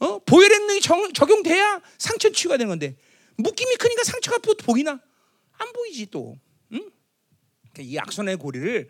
[0.00, 0.18] 어?
[0.18, 2.96] 보혈의 능력이 정, 적용돼야 상처 치유가 되는 건데
[3.36, 5.00] 묶임이 크니까 상처가 또 보이나?
[5.52, 6.36] 안 보이지 또.
[6.72, 6.90] 응?
[7.72, 8.88] 그러니까 이 악선의 고리를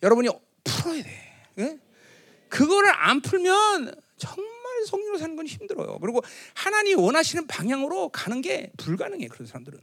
[0.00, 0.28] 여러분이
[0.62, 1.48] 풀어야 돼.
[1.58, 1.80] 응?
[2.48, 4.53] 그거를 안 풀면 정말
[4.86, 5.98] 성령으로 사는 건 힘들어요.
[6.00, 6.22] 그리고
[6.54, 9.78] 하나님이 원하시는 방향으로 가는 게 불가능해 그런 사람들은.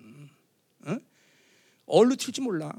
[0.88, 1.00] 응?
[1.86, 2.72] 얼로 튈지 몰라.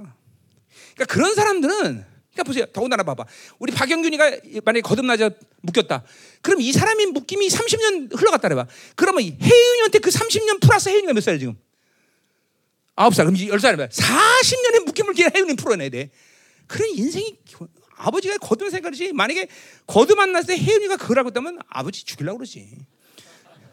[0.94, 2.66] 그러니까 그런 사람들은 그러니까 보세요.
[2.66, 3.27] 더군다나 봐봐.
[3.59, 5.31] 우리 박영균이가 만약에 거듭나자
[5.61, 6.03] 묶였다.
[6.40, 8.66] 그럼 이 사람이 묶임이 30년 흘러갔다 그래봐.
[8.97, 11.57] 그러면 혜윤이한테 그 30년 플러스 혜윤이가 몇 살이야 지금?
[12.97, 13.16] 9살.
[13.16, 16.11] 그럼 10살이면 40년의 묶임을 혜윤이 풀어내야 돼.
[16.66, 17.39] 그런 인생이
[18.03, 19.12] 아버지가 거듭 생각이지.
[19.12, 19.47] 만약에
[19.87, 22.69] 거듭 만났을 때 혜윤이가 그걸 하고 있다면 아버지 죽이려고 그러지.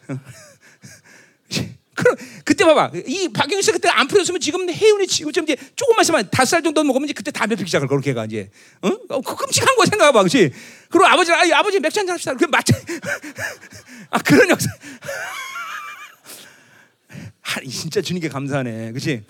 [1.95, 2.15] 그럼
[2.45, 2.91] 그때 봐봐.
[3.07, 6.81] 이 박영희 씨 그때 안 풀었으면 지금 혜윤이 지금 이제 조금만 있으면 다섯 살 정도
[6.83, 8.49] 먹으면 이제 그때 담배 피기 시작을 그렇게 가 이제.
[8.81, 8.87] 어?
[9.09, 10.19] 어그 끔찍한 거 생각해봐.
[10.19, 10.53] 그렇지
[10.89, 12.35] 그리고 아버지 아 아버지 맥주 한잔 합시다.
[12.35, 12.73] 그 맞아
[14.11, 14.69] 아 그런 역사
[17.43, 18.91] 아 진짜 주님께 감사하네.
[18.91, 19.25] 그렇지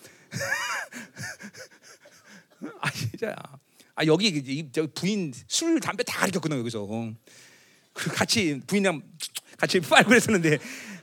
[2.82, 3.36] 아 진짜
[4.00, 6.88] 아 여기 이 부인 술 담배 다 가르쳤거든 여기서
[7.92, 9.02] 그 같이 부인이랑
[9.58, 10.58] 같이 빨고 그랬었는데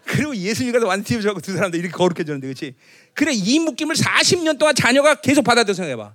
[0.06, 2.74] 그리고 예수님과 완전 팀하고 두 사람도 이렇게 거룩해졌는데 그렇지?
[3.12, 6.14] 그래 이 묶임을 40년 동안 자녀가 계속 받아들여 생각해봐.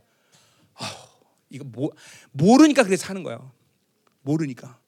[0.74, 1.08] 아,
[1.52, 1.91] 이거 뭐
[2.32, 3.40] 모르니까 그래서 사는 거야.
[4.24, 4.80] 모르니까.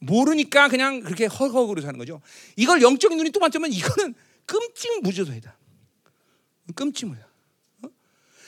[0.00, 2.22] 모르니까 그냥 그렇게 헐헐거려 사는 거죠.
[2.56, 4.14] 이걸 영적인 눈이 또 맞으면 이거는
[4.46, 5.56] 끔찍 무저도이다.
[6.74, 7.20] 끔찍 무저.
[7.20, 7.88] 어?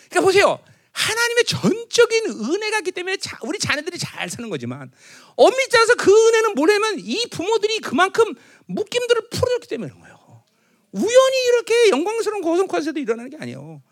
[0.09, 0.59] 그러니까 보세요.
[0.97, 4.91] 하나님의 전적인 은혜가 있기 때문에 자, 우리 자녀들이 잘 사는 거지만
[5.37, 10.45] 엄밀히 따서 그 은혜는 뭐냐면 이 부모들이 그만큼 묶임들을 풀어줬기 때문에 그런 거예요.
[10.93, 13.83] 우연히 이렇게 영광스러운 고성과세도 일어나는 게 아니에요.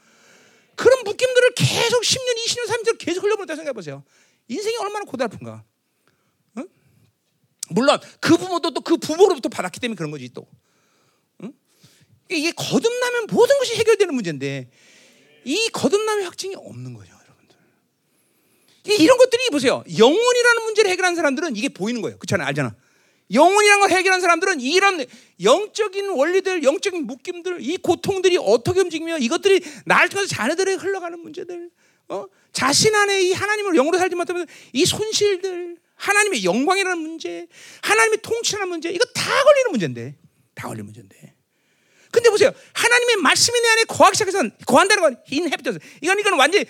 [0.77, 4.03] 그런 묶임들을 계속 10년, 20년, 30년 계속 흘려보냈다 생각해 보세요.
[4.49, 5.63] 인생이 얼마나 고달픈가.
[6.57, 6.69] 응?
[7.69, 10.47] 물론 그 부모도 또 그 부모로부터 받았기 때문에 그런 거지 또.
[11.43, 11.53] 응?
[12.31, 14.71] 이게 거듭나면 모든 것이 해결되는 문제인데
[15.45, 17.57] 이 거듭남의 확증이 없는 거죠, 여러분들.
[19.03, 19.85] 이런 것들이 보세요.
[19.99, 22.19] 영혼이라는 문제를 해결한 사람들은 이게 보이는 거예요.
[22.19, 22.47] 그렇잖아요.
[22.49, 22.75] 알잖아.
[23.33, 25.05] 영혼이라는 걸 해결한 사람들은 이런
[25.43, 31.71] 영적인 원리들, 영적인 묶임들, 이 고통들이 어떻게 움직이며 이것들이 나를 통해서 자녀들에게 흘러가는 문제들,
[32.09, 32.27] 어?
[32.53, 37.47] 자신 안에 이 하나님을 영으로 살지 못하면 이 손실들, 하나님의 영광이라는 문제,
[37.83, 40.17] 하나님의 통치라는 문제, 이거 다 걸리는 문제인데,
[40.55, 41.34] 다 걸리는 문제인데.
[42.15, 42.53] 근데 보세요.
[42.73, 45.81] 하나님의 말씀이 내 안에 거하기 시작해서 거한다는 건 인해피터스.
[46.01, 46.65] 이건 이건 완전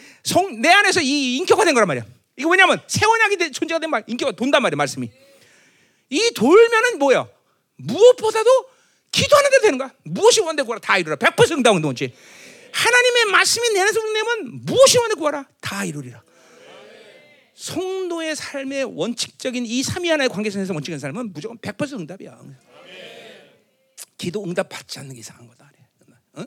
[0.59, 2.07] 내 안에서 이 인격화된 거란 말이야.
[2.39, 5.11] 이거 왜냐면 새 언약이 존재가 된 말, 인격화 돈단 말이야 말씀이.
[6.09, 7.29] 이 돌면은 뭐야?
[7.77, 8.51] 무엇보다도
[9.13, 9.93] 기도하는 데 되는 거야.
[10.05, 11.17] 무엇이 원대 구하라 다 이루라.
[11.17, 12.15] 100% 응답은 뭔지.
[12.73, 16.23] 하나님의 말씀이 내 안에서 내면 무엇이 원대 구하라 다 이루리라.
[17.55, 22.41] 성도의 삶의 원칙적인 이 삼위 하나의 관계선에서 원칙적인 삶은 무조건 100% 응답이야.
[24.17, 25.71] 기도 응답 받지 않는 게 이상한 거다.
[26.35, 26.45] 어?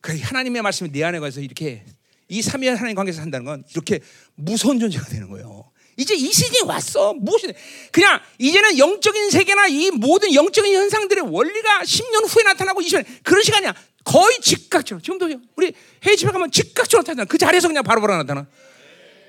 [0.00, 1.84] 그 하나님의 말씀이 내 안에 가서 이렇게
[2.28, 4.00] 이 삼위 하나님 관계에서 한다는 건 이렇게
[4.34, 5.70] 무서운 존재가 되는 거예요.
[5.98, 7.12] 이제 이 시즌이 왔어.
[7.12, 7.52] 무엇이
[7.90, 13.74] 그냥 이제는 영적인 세계나 이 모든 영적인 현상들의 원리가 10년 후에 나타나고 20년 그런 시간이야.
[14.04, 15.02] 거의 즉각적으로.
[15.02, 15.72] 지금도 우리
[16.02, 17.24] 해외 집에 가면 즉각적으로 나타나.
[17.26, 18.46] 그 자리에서 그냥 바로바로 나타나.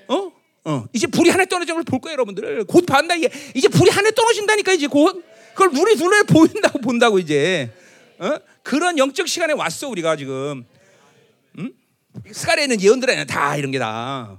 [0.08, 0.32] 어?
[0.64, 0.84] 어.
[0.94, 2.64] 이제 불이 하늘 떨어지는 걸 볼 거예요, 여러분들.
[2.64, 3.28] 곧 반다 이게.
[3.54, 5.22] 이제 불이 하늘 떨어진다니까 이제 곧.
[5.54, 7.70] 그걸 우리 눈에 보인다고 본다고 이제.
[8.18, 8.36] 어?
[8.62, 10.64] 그런 영적 시간에 왔어 우리가 지금.
[11.58, 11.72] 음?
[12.32, 13.24] 스가랴는 예언들 아니야.
[13.24, 14.38] 다 이런 게 다.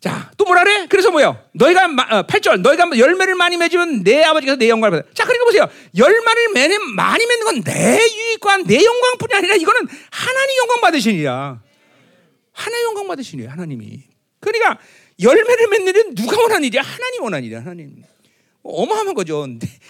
[0.00, 0.86] 자, 또 뭐라 그래?
[0.88, 1.42] 그래서 뭐요?
[1.52, 5.10] 너희가 어, 8절 너희가 열매를 많이 맺으면 내 아버지가 내 영광을 받아.
[5.14, 5.68] 자, 그러니까 보세요.
[5.96, 11.60] 열매를 많이 맺는 건 내 유익과 내 영광뿐이 아니라 이거는 하나님 영광 받으시니라.
[12.52, 14.02] 하나님 영광 받으시니 하나님이.
[14.40, 14.78] 그러니까
[15.20, 16.82] 열매를 맺는 일은 누가 원하는 일이야?
[16.82, 17.60] 하나님 원하는 일이야.
[17.60, 18.02] 하나님.
[18.66, 19.46] 뭐 어마어마한 거죠.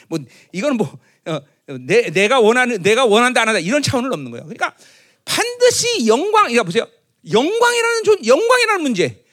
[0.08, 0.18] 뭐
[0.52, 1.40] 이거는 뭐 어,
[1.80, 4.44] 내, 내가 원하는 내가 원한다 안 한다 이런 차원은 없는 거예요.
[4.44, 4.74] 그러니까
[5.24, 6.86] 반드시 영광 이거 보세요.
[7.30, 9.24] 영광이라는 존 영광이라는 문제.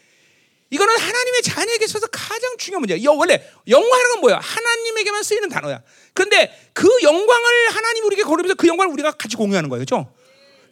[0.69, 2.97] 이거는 하나님의 자녀에게 있어서 가장 중요한 문제야.
[3.11, 4.39] 원래 영광이라는 건 뭐야?
[4.39, 5.83] 하나님에게만 쓰이는 단어야.
[6.13, 9.85] 근데 그 영광을 하나님 우리에게 거르면서 그 영광을 우리가 같이 공유하는 거예요.
[9.85, 10.11] 그렇죠?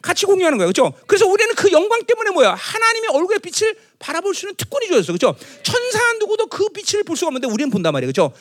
[0.00, 0.72] 같이 공유하는 거예요.
[0.72, 0.92] 그렇죠?
[1.06, 2.54] 그래서 우리는 그 영광 때문에 뭐야?
[2.54, 5.12] 하나님의 얼굴의 빛을 바라볼 수 있는 특권이 주어졌어.
[5.12, 5.36] 그렇죠?
[5.62, 8.10] 천사 누구도 그 빛을 볼 수가 없는데 우리는 본단 말이에요.
[8.12, 8.34] 그렇죠?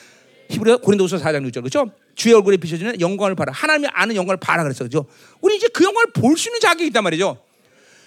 [0.52, 1.92] 히브리 고린도서 4장 6절 그렇죠?
[2.16, 3.54] 주의 얼굴에 비춰지는 영광을 봐라.
[3.54, 4.80] 하나님이 아는 영광을 봐라 그랬어.
[4.84, 5.08] 그렇죠?
[5.40, 7.42] 우리 이제 그 영광을 볼 수 있는 자격이 있단 말이죠.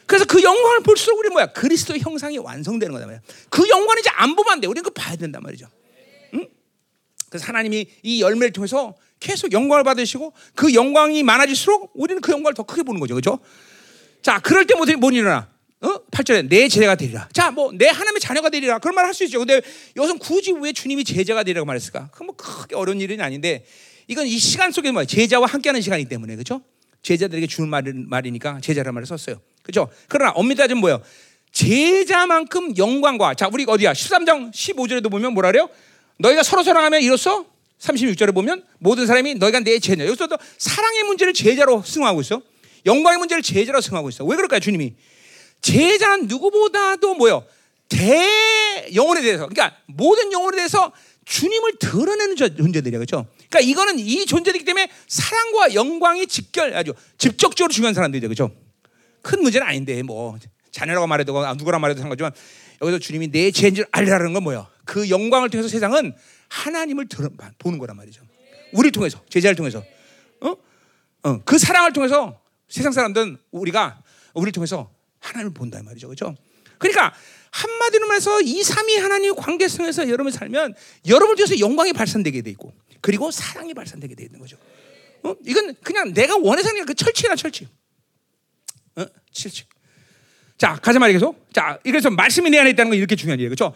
[0.06, 1.46] 그래서 그 영광을 볼수록 우리 뭐야?
[1.46, 3.22] 그리스도의 형상이 완성되는 거다 말이야.
[3.48, 4.66] 그 영광을 이제 안 보면 안 돼.
[4.66, 5.66] 우리는 그 봐야 된단 말이죠.
[6.34, 6.46] 응?
[7.30, 12.64] 그래서 하나님이 이 열매를 통해서 계속 영광을 받으시고 그 영광이 많아질수록 우리는 그 영광을 더
[12.64, 13.14] 크게 보는 거죠.
[13.14, 13.38] 그렇죠?
[14.20, 15.48] 자, 그럴 때 뭐, 뭐 일어나?
[15.84, 16.00] 어?
[16.10, 17.28] 8절에 내 제자가 되리라.
[17.32, 18.78] 자, 뭐 내 하나님의 자녀가 되리라.
[18.78, 19.38] 그런 말 할 수 있죠.
[19.38, 19.60] 근데
[19.96, 22.08] 여기서 굳이 왜 주님이 제자가 되리라고 말했을까?
[22.12, 23.64] 그건 뭐 크게 어려운 일은 아닌데
[24.08, 26.62] 이건 이 시간 속에 뭐 제자와 함께하는 시간이기 때문에 그렇죠?
[27.02, 29.40] 제자들에게 주는 말, 말이니까 제자라는 말을 썼어요.
[29.62, 29.88] 그죠?
[30.08, 31.02] 그러나 엄밀히 따지면 뭐예요?
[31.52, 33.92] 제자만큼 영광과 자, 우리 어디야?
[33.92, 35.68] 13장 15절에도 보면 뭐라 그래요?
[36.18, 37.46] 너희가 서로 사랑하면 이로써
[37.80, 40.06] 36절에 보면 모든 사람이 너희가 내 제자.
[40.06, 42.40] 여기서도 사랑의 문제를 제자로 승화하고 있어.
[42.86, 44.24] 영광의 문제를 제자로 승화하고 있어.
[44.24, 44.94] 왜 그럴까요, 주님이?
[45.64, 47.42] 제자는 누구보다도 뭐요?
[47.88, 50.92] 대 영혼에 대해서, 그러니까 모든 영혼에 대해서
[51.24, 53.26] 주님을 드러내는 존재들이야, 그렇죠?
[53.48, 58.54] 그러니까 이거는 이 존재이기 때문에 사랑과 영광이 직결 아주 직접적으로 중요한 사람들이죠, 그렇죠?
[59.22, 60.36] 큰 문제는 아닌데 뭐
[60.70, 62.32] 자녀라고 말해도 아, 누구라 말해도 상관없지만
[62.82, 64.68] 여기서 주님이 내 죄인 줄 알라는 건 뭐야?
[64.84, 66.14] 그 영광을 통해서 세상은
[66.50, 68.20] 하나님을 들어, 보는 거란 말이죠.
[68.74, 69.82] 우리 통해서 제자를 통해서
[70.42, 70.54] 어?
[71.22, 72.38] 어, 그 사랑을 통해서
[72.68, 74.02] 세상 사람들은 우리가
[74.34, 74.93] 우리를 통해서
[75.24, 76.08] 하나님을 본다 말이죠.
[76.08, 76.36] 그렇죠?
[76.78, 77.14] 그러니까
[77.50, 80.74] 한마디로 말해서 이 삼위 하나님의 관계성에서 여러분 살면
[81.06, 84.56] 여러분 통해서 영광이 발산되게 돼 있고 그리고 사랑이 발산되게 돼 있는 거죠.
[85.22, 85.34] 어?
[85.46, 87.68] 이건 그냥 내가 원해서 하는 그 철칙이나 철칙.
[88.96, 89.06] 어?
[89.32, 89.64] 7층.
[90.58, 91.46] 자, 가자 말이 계속.
[91.52, 93.50] 자, 그래서 말씀이 내 안에 있다는 건 이렇게 중요한 일이에요.
[93.50, 93.74] 그렇죠?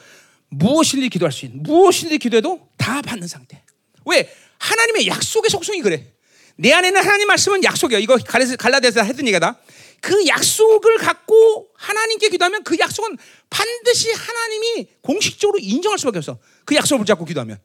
[0.51, 3.63] 무엇이든지 기도할 수 있는 무엇이든지 기도해도 다 받는 상태.
[4.07, 4.31] 왜?
[4.59, 6.13] 하나님의 약속의 속성이 그래.
[6.57, 7.99] 내 안에는 하나님 말씀은 약속이야.
[7.99, 9.59] 이거 갈라디아서 했던 얘기다.
[10.01, 13.17] 그 약속을 갖고 하나님께 기도하면 그 약속은
[13.51, 16.39] 반드시 하나님이 공식적으로 인정할 수밖에 없어.
[16.65, 17.59] 그 약속을 붙잡고 기도하면.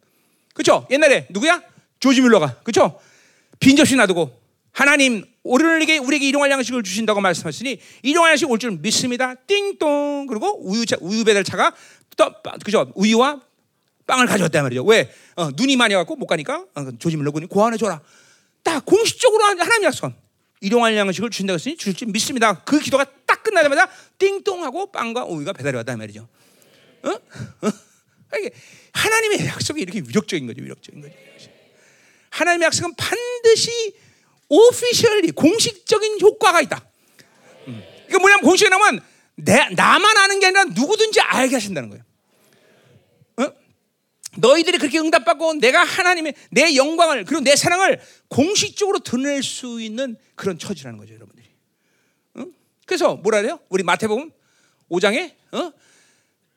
[0.53, 0.87] 그렇죠?
[0.91, 1.61] 옛날에 누구야?
[1.99, 2.59] 조지 밀러가.
[2.63, 2.99] 그렇죠?
[3.59, 4.41] 빈 접시 놔두고
[4.71, 9.35] 하나님 오늘에게 우리에게 일용할 양식을 주신다고 말씀하시니 일용할 양식 올 줄 믿습니다.
[9.35, 11.73] 띵동 그리고 우유 우유 배달 차가
[12.17, 12.31] 또
[12.63, 13.41] 그죠 우유와
[14.07, 14.83] 빵을 가져왔단 말이죠.
[14.83, 18.01] 왜 어, 눈이 많이 와갖고 못 가니까 어, 조짐을 넣고 고안해 줘라.
[18.63, 20.11] 딱 공식적으로 하나님 약속.
[20.63, 22.63] 일용할 양식을 주신다고 했으니 줄 줄 믿습니다.
[22.63, 26.27] 그 기도가 딱 끝나자마자 띵동하고 빵과 우유가 배달이 왔단 말이죠.
[27.03, 27.09] 어?
[27.09, 27.71] 어?
[28.93, 30.61] 하나님의 약속이 이렇게 위력적인 거죠.
[30.61, 31.13] 위력적인 거죠.
[32.29, 33.93] 하나님의 약속은 반드시
[34.49, 36.85] 오피셜리 공식적인 효과가 있다.
[37.67, 37.83] 음.
[38.07, 38.69] 이게 뭐냐면 공식에
[39.35, 42.03] 내, 나만 아는 게 아니라 누구든지 알게 하신다는 거예요.
[44.35, 44.39] 어?
[44.39, 50.57] 너희들이 그렇게 응답받고 내가 하나님의 내 영광을 그리고 내 사랑을 공식적으로 드러낼 수 있는 그런
[50.57, 51.47] 처지라는 거죠, 여러분들이.
[52.35, 52.45] 어?
[52.85, 53.59] 그래서 뭐라 그래요?
[53.69, 54.31] 우리 마태복음
[54.89, 55.71] 5장에 어?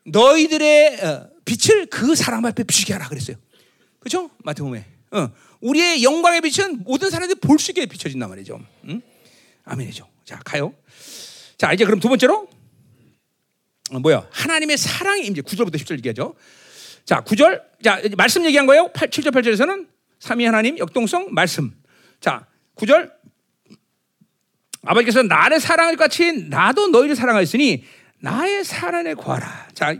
[0.05, 3.36] 너희들의 어, 빛을 그 사람 앞에 비추게 하라 그랬어요.
[3.98, 4.31] 그렇죠?
[4.39, 4.85] 마태복음에.
[5.12, 5.28] 어.
[5.61, 8.61] 우리의 영광의 빛은 모든 사람들이 볼 수 있게 비춰진단 말이죠.
[8.89, 9.01] 응?
[9.65, 10.07] 아멘이죠.
[10.24, 10.74] 자, 가요.
[11.57, 12.48] 자, 이제 그럼 두 번째로
[13.90, 14.28] 어, 뭐야?
[14.31, 16.35] 하나님의 사랑이 이제 9절부터 10절 얘기하죠.
[17.07, 17.62] 자, 9절.
[17.83, 18.89] 자, 말씀 얘기한 거예요.
[18.89, 19.87] 8, 7절 8절에서는
[20.19, 21.73] 삼위 하나님 역동성 말씀.
[22.20, 23.12] 자, 9절.
[24.83, 27.85] 아버지께서 나를 사랑할 같이 나도 너희를 사랑하였으니
[28.19, 29.69] 나의 사랑에 구하라.
[29.73, 29.95] 자,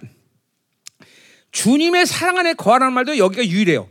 [1.53, 3.89] 주님의 사랑 안에 거하라는 말도 여기가 유일해요.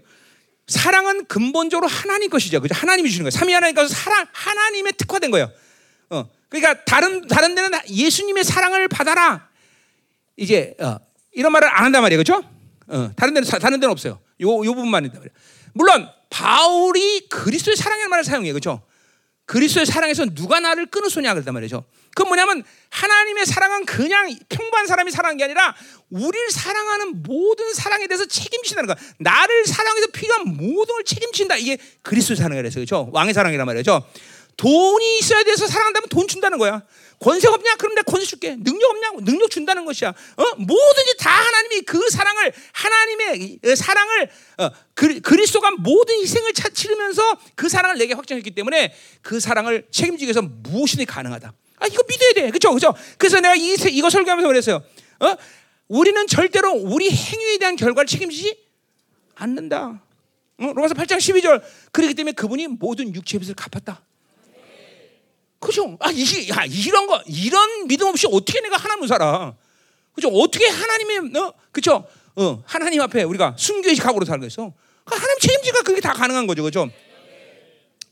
[0.67, 2.59] 사랑은 근본적으로 하나님 것이죠.
[2.59, 2.75] 그죠?
[2.75, 3.31] 하나님이 주시는 거예요.
[3.31, 5.49] 삼위 하나님께서 사랑 하나님의 특화된 거예요.
[6.09, 6.29] 어.
[6.49, 9.47] 그러니까 다른 다른 데는 예수님의 사랑을 받아라.
[10.35, 10.97] 이제 어,
[11.31, 12.21] 이런 말을 안 한단 말이에요.
[12.21, 12.54] 그렇죠?
[12.87, 14.19] 어, 다른 데는 다른 데는 없어요.
[14.41, 15.29] 요, 요 부분만 말이에요.
[15.73, 18.53] 물론 바울이 그리스도의 사랑이라는 말을 사용해요.
[18.53, 18.81] 그렇죠?
[19.45, 21.85] 그리스도의 사랑에서 누가 나를 끊으소냐 그랬단 말이죠.
[22.15, 25.75] 그 뭐냐면 하나님의 사랑은 그냥 평범한 사람이 사랑한 게 아니라
[26.09, 28.95] 우리를 사랑하는 모든 사랑에 대해서 책임진다는 거야.
[29.19, 31.57] 나를 사랑해서 필요한 모든 걸 책임진다.
[31.57, 33.09] 이게 그리스도의 사랑이라서 그렇죠.
[33.11, 34.03] 왕의 사랑이란 말이죠.
[34.57, 36.83] 돈이 있어야 돼서 사랑한다면 돈 준다는 거야.
[37.19, 37.75] 권세 없냐?
[37.75, 38.55] 그럼 내가 권세 줄게.
[38.55, 39.11] 능력 없냐?
[39.23, 40.09] 능력 준다는 것이야.
[40.09, 40.43] 어?
[40.57, 44.29] 뭐든지 다 하나님이 그 사랑을 하나님의 사랑을
[44.59, 50.41] 어, 그, 그리스도가 모든 희생을 치르면서 그 사랑을 내게 확정했기 때문에 그 사랑을 책임지기 위해서
[50.41, 51.53] 무엇이든 가능하다.
[51.77, 52.49] 아 이거 믿어야 돼.
[52.49, 52.69] 그렇죠?
[52.69, 52.93] 그렇죠?
[53.17, 54.83] 그래서 내가 이 이거 설교하면서 그랬어요.
[55.19, 55.35] 어?
[55.87, 58.57] 우리는 절대로 우리 행위에 대한 결과를 책임지지
[59.35, 60.01] 않는다.
[60.59, 60.73] 어?
[60.73, 61.61] 로마서 8장 12절.
[61.91, 64.01] 그렇기 때문에 그분이 모든 육체의 빚을 갚았다.
[65.65, 65.97] 그죠?
[65.99, 69.53] 아, 이, 야, 이런 거, 이런 믿음 없이 어떻게 내가 하나님을 살아?
[70.13, 70.29] 그죠?
[70.29, 71.53] 어떻게 하나님의, 어?
[71.71, 72.07] 그죠?
[72.35, 74.73] 어, 하나님 앞에 우리가 순교의 각오로 살겠어?
[75.03, 76.63] 그 하나님 책임지가 그게 다 가능한 거죠.
[76.63, 76.89] 그죠?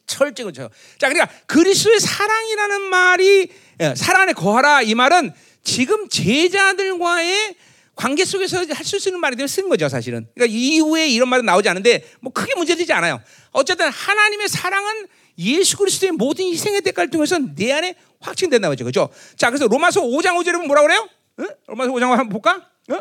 [0.06, 0.70] 철저히 그죠.
[0.98, 3.48] 자, 그러니까 그리스도의 사랑이라는 말이,
[3.82, 5.32] 예, 사랑 안에 거하라 이 말은
[5.64, 7.56] 지금 제자들과의
[7.96, 10.28] 관계 속에서 할 수 있는 말이 되면 쓴 거죠, 사실은.
[10.34, 13.22] 그러니까 이후에 이런 말은 나오지 않은데 뭐 크게 문제되지 않아요.
[13.52, 15.08] 어쨌든 하나님의 사랑은
[15.38, 18.86] 예수 그리스도의 모든 희생의 대가를 통해서 내 안에 확증된다 말이죠.
[18.86, 19.10] 그죠?
[19.36, 21.08] 자, 그래서 로마서 5장 5절에 보면 뭐라 그래요?
[21.40, 21.48] 응?
[21.68, 22.70] 로마서 5장 한번 볼까?
[22.90, 22.96] 어?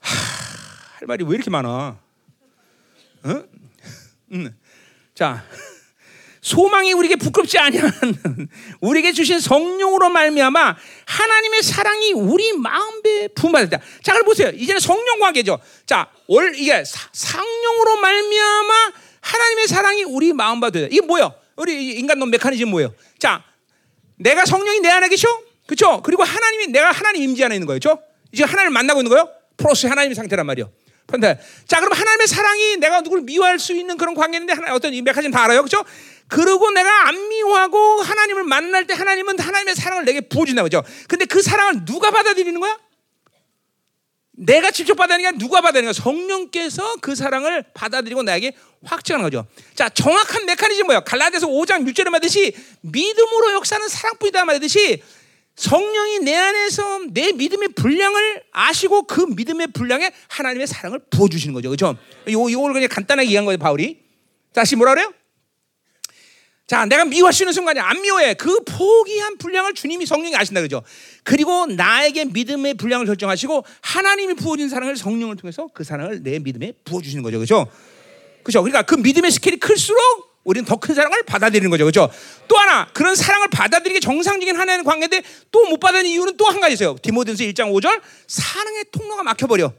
[0.00, 1.98] 하, 할 말이 왜 이렇게 많아?
[3.26, 3.48] 응?
[4.32, 4.54] 응.
[5.14, 5.44] 자,
[6.40, 7.90] 소망이 우리에게 부끄럽지 아니한
[8.80, 10.76] 우리에게 주신 성령으로 말미암아
[11.06, 13.78] 하나님의 사랑이 우리 마음에 부음받았다.
[14.02, 14.50] 자, 그럼 보세요.
[14.50, 15.58] 이제는 성령 관계죠.
[15.86, 20.86] 자, 월 이게 상령으로 말미암아 하나님의 사랑이 우리 마음과 되다.
[20.90, 21.34] 이게 뭐예요?
[21.56, 22.94] 우리 인간론 메커니즘 뭐예요?
[23.18, 23.42] 자,
[24.16, 25.28] 내가 성령이 내 안에 계셔?
[25.66, 26.02] 그렇죠?
[26.02, 27.78] 그리고 하나님이 내가 하나님 임재 안에 있는 거예요.
[27.80, 28.00] 그렇죠?
[28.32, 29.28] 이제 하나님을 만나고 있는 거예요.
[29.56, 30.70] 프로스 하나님의 상태란 말이에요.
[31.66, 35.30] 자, 그럼 하나님의 사랑이 내가 누구를 미워할 수 있는 그런 관계인데 하나 어떤 이 메커니즘
[35.30, 35.62] 다 알아요.
[35.62, 35.84] 그렇죠?
[36.28, 40.82] 그리고 내가 안 미워하고 하나님을 만날 때 하나님은 하나님의 사랑을 내게 부어 준다 그죠?
[41.08, 42.78] 근데 그 사랑을 누가 받아들이는 거야?
[44.38, 46.02] 내가 직접 받아들이는 게 누가 받아들이는 거야?
[46.02, 48.52] 성령께서 그 사랑을 받아들이고 나에게
[48.84, 49.46] 확증하는 거죠.
[49.74, 51.02] 자, 정확한 메커니즘 뭐예요?
[51.04, 55.02] 갈라디아서 5장 6절에 말듯이 믿음으로 역사는 사랑뿐이다 말듯이
[55.56, 61.68] 성령이 내 안에서 내 믿음의 분량을 아시고 그 믿음의 분량에 하나님의 사랑을 부어 주시는 거죠.
[61.70, 61.96] 그렇죠?
[62.30, 63.98] 요 요걸 그냥 간단하게 이해한 거예요, 바울이.
[64.54, 65.12] 다시 뭐라 그래요?
[66.68, 68.34] 자, 내가 미워하시는 순간에 안 미워해.
[68.34, 70.82] 그 포기한 분량을 주님이 성령이 아신다 그죠?
[71.24, 77.00] 그리고 나에게 믿음의 분량을 결정하시고 하나님이 부어진 사랑을 성령을 통해서 그 사랑을 내 믿음에 부어
[77.00, 77.38] 주시는 거죠.
[77.38, 77.66] 그죠?
[78.44, 78.62] 그죠?
[78.62, 79.98] 그러니까 그 믿음의 스케일이 클수록
[80.44, 81.86] 우리는 더 큰 사랑을 받아들이는 거죠.
[81.86, 82.10] 그죠?
[82.48, 86.74] 또 하나, 그런 사랑을 받아들이기 정상적인 하나의 관계인데 또 못 받는 이유는 또 한 가지
[86.74, 86.96] 있어요.
[87.02, 89.72] 디모데서 1장 5절 사랑의 통로가 막혀 버려.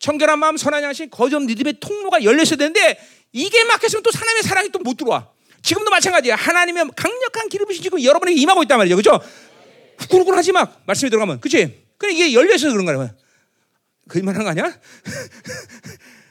[0.00, 2.98] 청결한 마음, 선한 양심, 거짓 믿음의 통로가 열려 있어야 되는데
[3.32, 5.35] 이게 막혔으면 또 하나님의 사랑이 또 못 들어와.
[5.66, 6.36] 지금도 마찬가지야.
[6.36, 8.94] 하나님의 강력한 기름이 지금 여러분에게 임하고 있단 말이죠.
[8.94, 9.20] 그죠?
[9.98, 11.40] 후끈후끈하지 막 말씀이 들어가면.
[11.40, 11.82] 그치?
[11.98, 13.12] 그래 이게 열려서 그런 거야.
[14.08, 14.78] 거짓말 하는 거 아니야?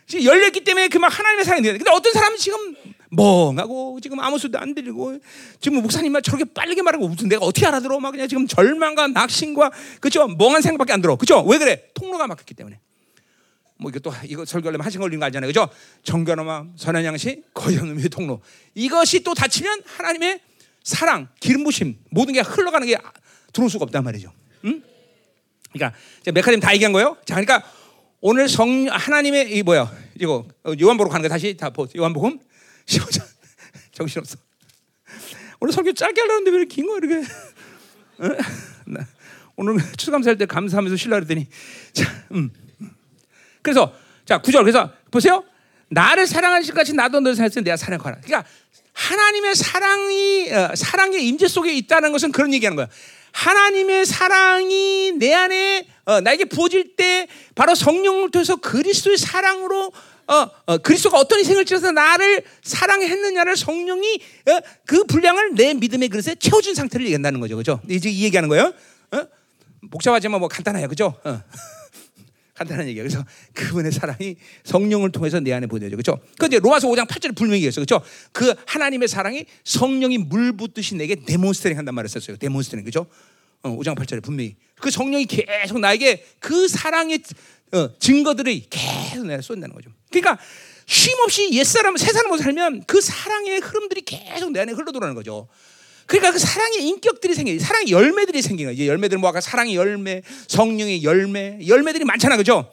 [0.08, 2.76] 지금 열렸기 때문에 그막 하나님의 사랑이 되는 근데 어떤 사람은 지금
[3.10, 5.20] 멍하고 지금 아무 소리도 안 들리고
[5.60, 8.00] 지금 목사님만 저렇게 빠르게 말하고 무슨 내가 어떻게 알아들어?
[8.00, 10.28] 막 그냥 지금 절망과 낙심과 그죠?
[10.28, 11.18] 멍한 생각밖에 안 들어.
[11.18, 11.44] 그죠?
[11.44, 11.84] 왜 그래?
[11.94, 12.80] 통로가 막혔기 때문에.
[13.78, 15.48] 뭐또 이거 설교하려면 하신 걸린 거 알잖아요.
[15.50, 15.70] 그죠?
[16.04, 18.42] 정결한 마음, 선한 양식, 거역음의 통로.
[18.74, 20.40] 이것이 또 닫히면 하나님의
[20.84, 22.98] 사랑, 기름 부심 모든 게 흘러가는 게
[23.52, 24.32] 들어올 수가 없단 말이죠.
[24.66, 24.82] 응?
[25.74, 25.98] 그러니까
[26.32, 27.18] 메카님 다 얘기한 거예요.
[27.26, 27.64] 자, 그러니까
[28.22, 29.92] 오늘 성 하나님의 이 뭐야?
[30.20, 30.48] 이거
[30.80, 31.88] 요한복음 가는 거 다시 다 보.
[31.96, 32.40] 요한복음
[32.86, 33.26] 15장
[33.92, 34.38] 정신 없어.
[35.60, 37.28] 오늘 설교 짧게 하려는데 왜 이렇게 긴거 이렇게?
[39.58, 41.48] 오늘 추수감사할 때 감사하면서 쉬려 그랬더니
[41.94, 42.52] 자, 음.
[43.66, 43.92] 그래서
[44.26, 45.44] 자 구절 그래서 보세요.
[45.90, 48.18] 나를 사랑하실 같이 나도 너를 사랑했으니 내가 사랑하라.
[48.24, 48.48] 그러니까
[48.94, 52.88] 하나님의 사랑이 어, 사랑의 임재 속에 있다는 것은 그런 얘기하는 거야.
[53.32, 59.92] 하나님의 사랑이 내 안에 어, 나에게 부어질 때 바로 성령을 통해서 그리스도의 사랑으로
[60.28, 66.36] 어, 어, 그리스도가 어떤 희생을 지어서 나를 사랑했느냐를 성령이 어, 그 분량을 내 믿음의 그릇에
[66.36, 67.82] 채워준 상태를 얘기한다는 거죠, 그죠?
[67.90, 68.74] 이제 이 얘기하는 거예요.
[69.12, 69.28] 어?
[69.92, 71.16] 복잡하지만 뭐 간단해요, 그죠?
[72.56, 72.58] 어.
[72.58, 73.08] 간단한 얘기예요.
[73.08, 75.90] 그래서 그분의 사랑이 성령을 통해서 내 안에 보여져.
[75.90, 76.20] 그렇죠?
[76.38, 77.86] 그 이제 로마서 5장 8절에 분명히 얘기했어요.
[77.86, 78.04] 그렇죠?
[78.32, 82.38] 그 하나님의 사랑이 성령이 물 붓듯이 내게 demonstrating 한단 말을 썼어요.
[82.38, 82.84] demonstrating.
[82.84, 83.08] 그렇죠?
[83.62, 87.20] 어, 5장 8절에 분명히 그 성령이 계속 나에게 그 사랑의
[87.74, 89.90] 어, 증거들이 계속 내가 쏜다는 거죠.
[90.10, 90.42] 그러니까
[90.86, 95.48] 쉼 없이 옛사람, 새사람으로 살면 그 사랑의 흐름들이 계속 내 안에 흘러들어오는 거죠.
[96.06, 98.92] 그러니까 그 사랑의 인격들이 생겨, 사랑의 열매들이 생기는 거예요.
[98.92, 102.72] 열매들은 뭐 아까 사랑의 열매, 성령의 열매, 열매들이 많잖아, 그죠?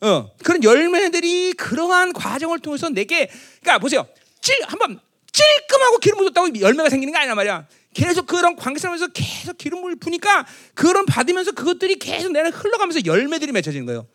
[0.00, 3.30] 어, 그런 열매들이 그러한 과정을 통해서 내게,
[3.60, 4.06] 그러니까 보세요.
[4.40, 5.00] 찔, 한번
[5.32, 7.66] 찔끔하고 기름을 줬다고 열매가 생기는 게 아니란 말이야.
[7.94, 14.06] 계속 그런 관계싸움에서 계속 기름을 부니까 그런 받으면서 그것들이 계속 내가 흘러가면서 열매들이 맺혀지는 거예요.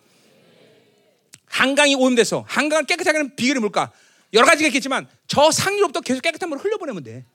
[1.45, 3.91] 한강이 오염돼서 한강을 깨끗하게 하는 비결이 뭘까?
[4.33, 7.25] 여러 가지가 있겠지만 저 상류로부터 계속 깨끗한 물을 흘려보내면 돼.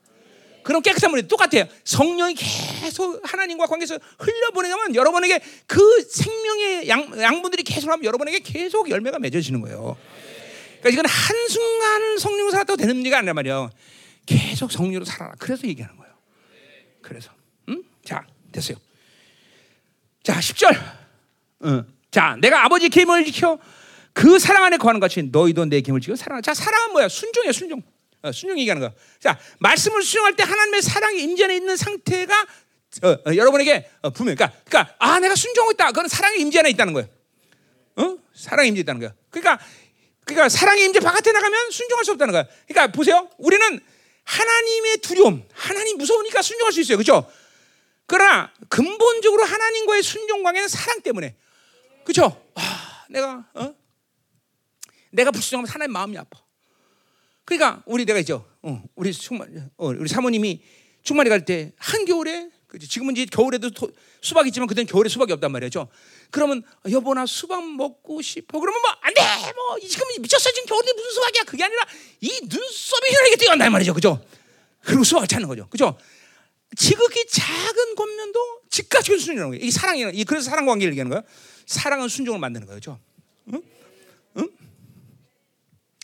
[0.65, 1.65] 그럼 깨끗한 물이 똑같아요.
[1.83, 9.19] 성령이 계속 하나님과 관계에서 흘려보내면 여러분에게 그 생명의 양, 양분들이 계속 하면 여러분에게 계속 열매가
[9.19, 9.95] 맺어지는 거예요.
[10.79, 13.69] 그러니까 이건 한순간 성령으로 살았다고 되는 문제가 아니란 말이에요.
[14.25, 15.35] 계속 성령으로 살아라.
[15.37, 16.13] 그래서 얘기하는 거예요.
[17.03, 17.29] 그래서.
[17.69, 17.83] 음?
[18.03, 18.77] 자, 됐어요.
[20.23, 20.75] 자, 10절.
[21.65, 21.85] 응.
[22.09, 23.59] 자, 내가 아버지 계명을 지켜
[24.13, 26.41] 그 사랑 안에 거하는 같이 너희도 내 계명을 지켜 사랑.
[26.41, 27.07] 자, 사랑은 뭐야?
[27.07, 27.83] 순종이야, 순종.
[28.25, 28.93] 어, 순종 얘기하는 거.
[29.19, 32.47] 자, 말씀을 순종할 때 하나님의 사랑이 임재에 있는 상태가
[33.03, 34.35] 어, 어, 여러분에게 어, 분명.
[34.35, 35.87] 그러니까, 그러니까 아, 내가 순종하고 있다.
[35.87, 37.07] 그건 사랑의 임재 안에 있다는 거예요.
[37.97, 38.17] 어?
[38.33, 39.13] 사랑의 임재 있다는 거야.
[39.29, 39.63] 그러니까,
[40.25, 42.47] 그러니까 사랑의 임재 바깥에 나가면 순종할 수 없다는 거야.
[42.67, 43.29] 그러니까 보세요.
[43.37, 43.79] 우리는
[44.23, 46.97] 하나님의 두려움, 하나님 무서우니까 순종할 수 있어요.
[46.97, 47.31] 그렇죠?
[48.07, 51.35] 그러나 근본적으로 하나님과의 순종 관계는 사랑 때문에.
[52.03, 52.43] 그렇죠?
[52.55, 53.75] 아, 내가 어?
[55.11, 56.44] 내가 불순종하면 하나님 마음이 아파.
[57.45, 58.45] 그러니까 우리 내가 있죠.
[58.63, 60.61] 어, 우리 충만, 어, 우리 사모님이
[61.03, 62.87] 충만이 갈때 한겨울에 그치?
[62.89, 63.89] 지금은 이제 겨울에도 토,
[64.21, 65.87] 수박 있지만 그때는 겨울에 수박이 없단 말이죠.
[66.31, 68.59] 그러면 여보 나 수박 먹고 싶어.
[68.59, 69.21] 그러면 뭐 안 돼.
[69.53, 71.43] 뭐 지금 미쳤어 지금 겨울에 무슨 수박이야.
[71.43, 71.83] 그게 아니라
[72.21, 73.93] 이 눈썹이 휘날리게 뛰어간단 말이죠.
[73.93, 74.19] 그죠?
[74.81, 75.67] 그리고 수박을 찾는 거죠.
[75.69, 75.95] 그죠?
[76.75, 79.65] 지극히 작은 권면도 즉각적인 순종이라는 거예요.
[79.65, 81.23] 이 사랑이라는 이 그래서 사랑 관계를 얘기하는 거예요.
[81.67, 82.99] 사랑은 순종을 만드는 거죠.
[83.53, 83.53] 응?
[83.53, 83.61] 응?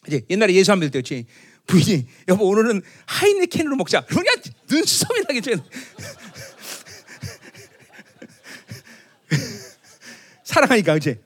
[0.08, 1.26] 이제 옛날에 예수 안 믿을 때였지.
[1.68, 4.02] 부인이 여보 오늘은 하이네켄으로 먹자.
[4.06, 4.32] 그러냐
[4.70, 5.52] 눈썹이 나겠죠.
[10.44, 11.20] 사랑하니까 그렇지.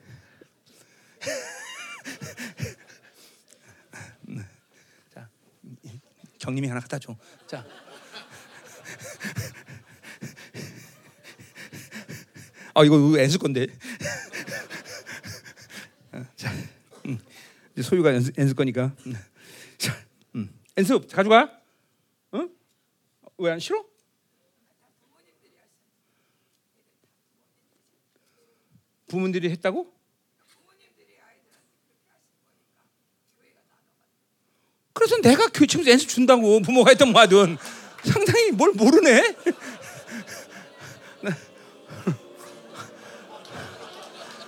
[5.12, 5.28] 자,
[6.38, 7.14] 경님이 하나 갖다 줘.
[7.46, 7.64] 자.
[12.74, 13.66] 아 이거 엔스 건데.
[16.36, 16.52] 자,
[17.06, 17.18] 음.
[17.82, 18.94] 소유가 엔스, 엔스 거니까.
[19.78, 19.94] 자,
[20.34, 20.50] 음.
[20.76, 21.60] 엔스 가져가.
[22.32, 22.48] 어?
[23.38, 23.84] 왜안 싫어?
[29.08, 29.96] 부모님들이 했다고?
[34.92, 37.58] 그래서 내가 친구 엔스 준다고 부모가 했던 뭐 하든
[38.02, 39.36] 상당히 뭘 모르네.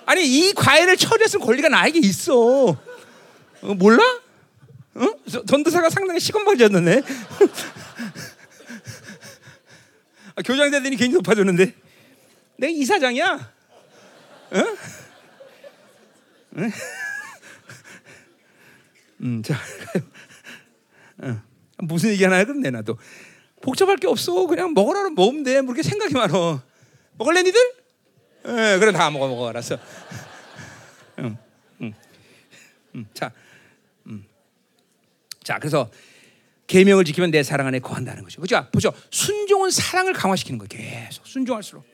[0.07, 2.75] 아니 이 과외를 처리했을 권리가 나에게 있어.
[3.63, 4.03] 어, 몰라?
[4.95, 5.15] 어?
[5.47, 7.03] 전도사가 상당히 시건방졌네.
[10.37, 11.75] 아, 교장 되더니 괜히 높아졌는데
[12.57, 13.53] 내가 이사장이야.
[14.51, 14.65] 어?
[16.59, 16.73] 응?
[19.21, 19.59] 음, 자,
[21.23, 21.43] 어.
[21.79, 22.97] 무슨 얘기 하나 그럼 내놔 또
[23.61, 24.47] 복잡할 게 없어.
[24.47, 25.61] 그냥 먹으라면 먹으면 돼.
[25.61, 26.63] 뭐 이렇게 생각이 많어.
[27.17, 27.61] 먹을래 니들?
[28.47, 29.77] 예, 그래 다 먹어 먹어 알았어.
[31.19, 31.37] 음,
[31.81, 31.93] 음,
[32.95, 33.48] 음, 자, 음.
[35.49, 35.91] 자 그래서
[36.66, 38.43] 계명을 지키면 내 사랑 안에 거한다는 거죠.
[38.43, 38.66] 그죠?
[38.70, 38.93] 보죠.
[39.11, 40.69] 순종은 사랑을 강화시키는 거예요.
[40.69, 41.87] 계속 순종할수록.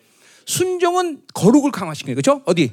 [0.44, 2.43] 순종은 거룩을 강화시키는 거죠.
[2.47, 2.72] 어디?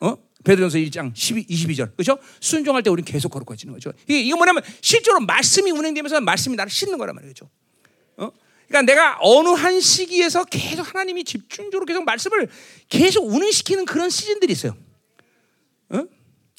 [0.00, 0.14] 어?
[0.44, 1.96] 베드로전서 1장 12, 22절.
[1.96, 2.18] 그죠?
[2.38, 3.94] 순종할 때 우리는 계속 거룩해지는 거죠.
[4.06, 7.48] 이게, 이게 뭐냐면 실제로 말씀이 운행되면서 말씀이 나를 씻는 거란 말이죠.
[8.18, 8.30] 어?
[8.68, 12.46] 그러니까 내가 어느 한 시기에서 계속 하나님이 집중적으로 계속 말씀을
[12.90, 14.76] 계속 운행시키는 그런 시즌들이 있어요.
[15.88, 16.04] 어?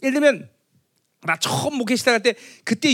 [0.01, 0.49] 예를 들면
[1.23, 2.33] 나 처음 목회 시작할 때
[2.63, 2.89] 그때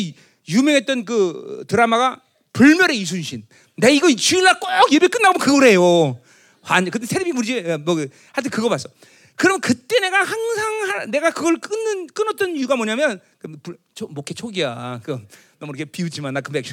[0.49, 2.21] 유명했던 그 드라마가
[2.53, 3.45] 불멸의 이순신.
[3.77, 6.19] 내가 이거 주일날 꼭 예배 끝나고 해요.
[6.69, 8.89] 완전 근데 테레비 무지 뭐 그, 하여튼 그거 봤어.
[9.35, 13.55] 그럼 그때 내가 항상 내가 그걸 끊는 끊었던 이유가 뭐냐면 그
[14.09, 14.99] 목회 초기야.
[15.03, 15.19] 그
[15.59, 16.63] 너무 이렇게 비웃지만 나 금방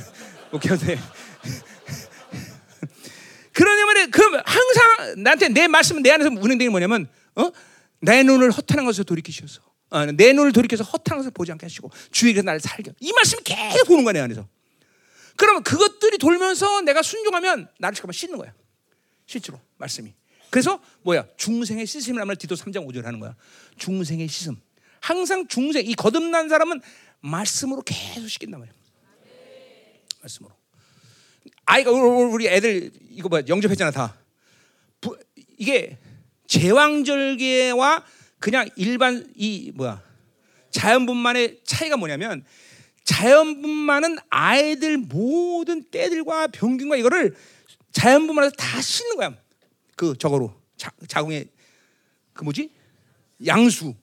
[0.51, 0.99] 목회한테
[3.53, 7.51] 그러냐면 그럼 항상 나한테 내 말씀은 내 안에서 운행되는 뭐냐면 어?
[8.01, 9.61] 내 눈을 허탄한 것을 돌이키셔서
[9.95, 12.93] 어, 내 눈을 돌이켜서 허탄한 것을 보지 않게 하시고 주의가 나를 살게.
[12.99, 14.49] 이 말씀이 계속 보는 거야 내 안에서.
[15.37, 18.53] 그러면 그것들이 돌면서 내가 순종하면 나를 잠깐만 씻는 거야.
[19.27, 20.13] 실제로 말씀이.
[20.51, 21.27] 그래서 뭐야?
[21.37, 23.37] 중생의 씻음이라는 말 디도 3장 5절 하는 거야.
[23.79, 24.61] 중생의 씻음.
[24.99, 26.81] 항상 중생 이 거듭난 사람은
[27.21, 28.75] 말씀으로 계속 씻긴단 말이야.
[30.23, 30.53] 말씀으로.
[31.67, 34.17] 아이가 우리 애들 이거 뭐 영접했잖아 다.
[35.01, 35.17] 부,
[35.57, 35.99] 이게
[36.49, 38.05] 제왕절개와
[38.39, 40.03] 그냥 일반 이 뭐야
[40.71, 42.45] 자연분만의 차이가 뭐냐면
[43.05, 47.35] 자연분만은 아이들 모든 때들과 병균과 이거를
[47.93, 49.35] 자연분만에서 다 씻는 거야.
[49.97, 51.45] 그 저거로 자, 자궁에
[52.33, 52.71] 그 뭐지
[53.47, 53.95] 양수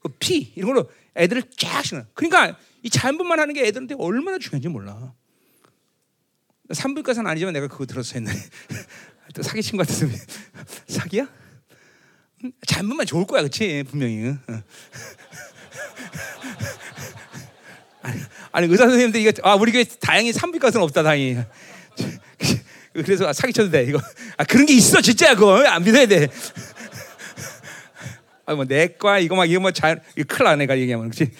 [0.00, 2.04] 그 피 이런 걸로 애들을 쫙 씻는.
[2.14, 5.12] 그러니까 이 자연분만 하는 게 애들한테 얼마나 중요한지 몰라.
[6.72, 8.30] 산부인과는 아니지만 내가 그거 들어서 했네.
[9.34, 10.06] 또 사기 친 것 같아서
[10.88, 11.28] 사기야?
[12.66, 13.84] 자연분만 좋을 거야, 그렇지?
[13.88, 14.34] 분명히.
[18.02, 18.20] 아니,
[18.50, 21.38] 아니 의사 선생님들 이거 아 우리 교회 다행히 산부인과는 없다 다행히.
[22.92, 24.00] 그래서 사기 쳐도 돼 이거.
[24.36, 26.28] 아 그런 게 있어 진짜 그거 안 믿어야 돼.
[28.44, 31.30] 아 뭐 내과 이거 막 이거 뭐잘 큰일 나네 가 얘기하면 그렇지.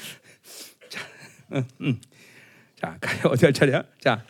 [0.89, 1.01] 자,
[1.53, 2.01] 응, 응.
[2.81, 3.83] 자 어디 할 차례야?
[4.01, 4.25] 자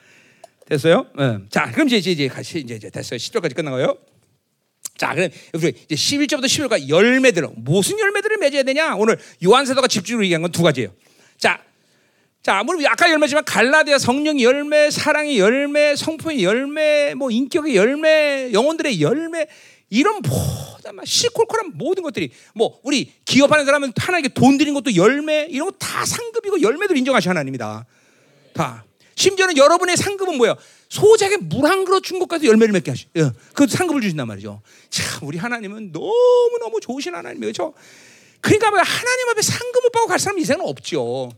[0.66, 1.06] 됐어요?
[1.18, 1.46] 응.
[1.50, 3.18] 자 그럼 이제 이제 같이 이제, 이제 됐어요.
[3.18, 3.98] 10절까지 끝난 거예요.
[4.96, 8.94] 자, 그럼 우리 이제 11절부터 11절까지 열매들 무슨 열매들을 맺어야 되냐?
[8.96, 10.92] 오늘 요한사도가 집중으로 얘기한 건 두 가지예요.
[11.38, 11.60] 자,
[12.42, 19.00] 자, 물론 아까 열매지만 갈라디아 성령의 열매, 사랑의 열매, 성품의 열매, 뭐 인격의 열매, 영혼들의
[19.00, 19.46] 열매
[19.90, 25.68] 이런 모든 시콜콜한 모든 것들이 뭐 우리 기업하는 사람은 하나님께 돈 드린 것도 열매 이런
[25.70, 27.86] 거 다 상급이고 열매들 인정하시 하나님이다.
[28.54, 28.84] 다.
[29.14, 30.56] 심지어는 여러분의 상급은 뭐예요?
[30.88, 33.06] 소작에 물 한 그릇 준 것까지 열매를 맺게 하시.
[33.16, 34.62] 예, 그 상급을 주신단 말이죠.
[34.90, 37.52] 참 우리 하나님은 너무 너무 좋으신 하나님이에요.
[37.52, 37.74] 그렇죠?
[38.40, 41.30] 그러니까 뭐 하나님 앞에 상급 못 받고 갈 사람 이생은 없죠.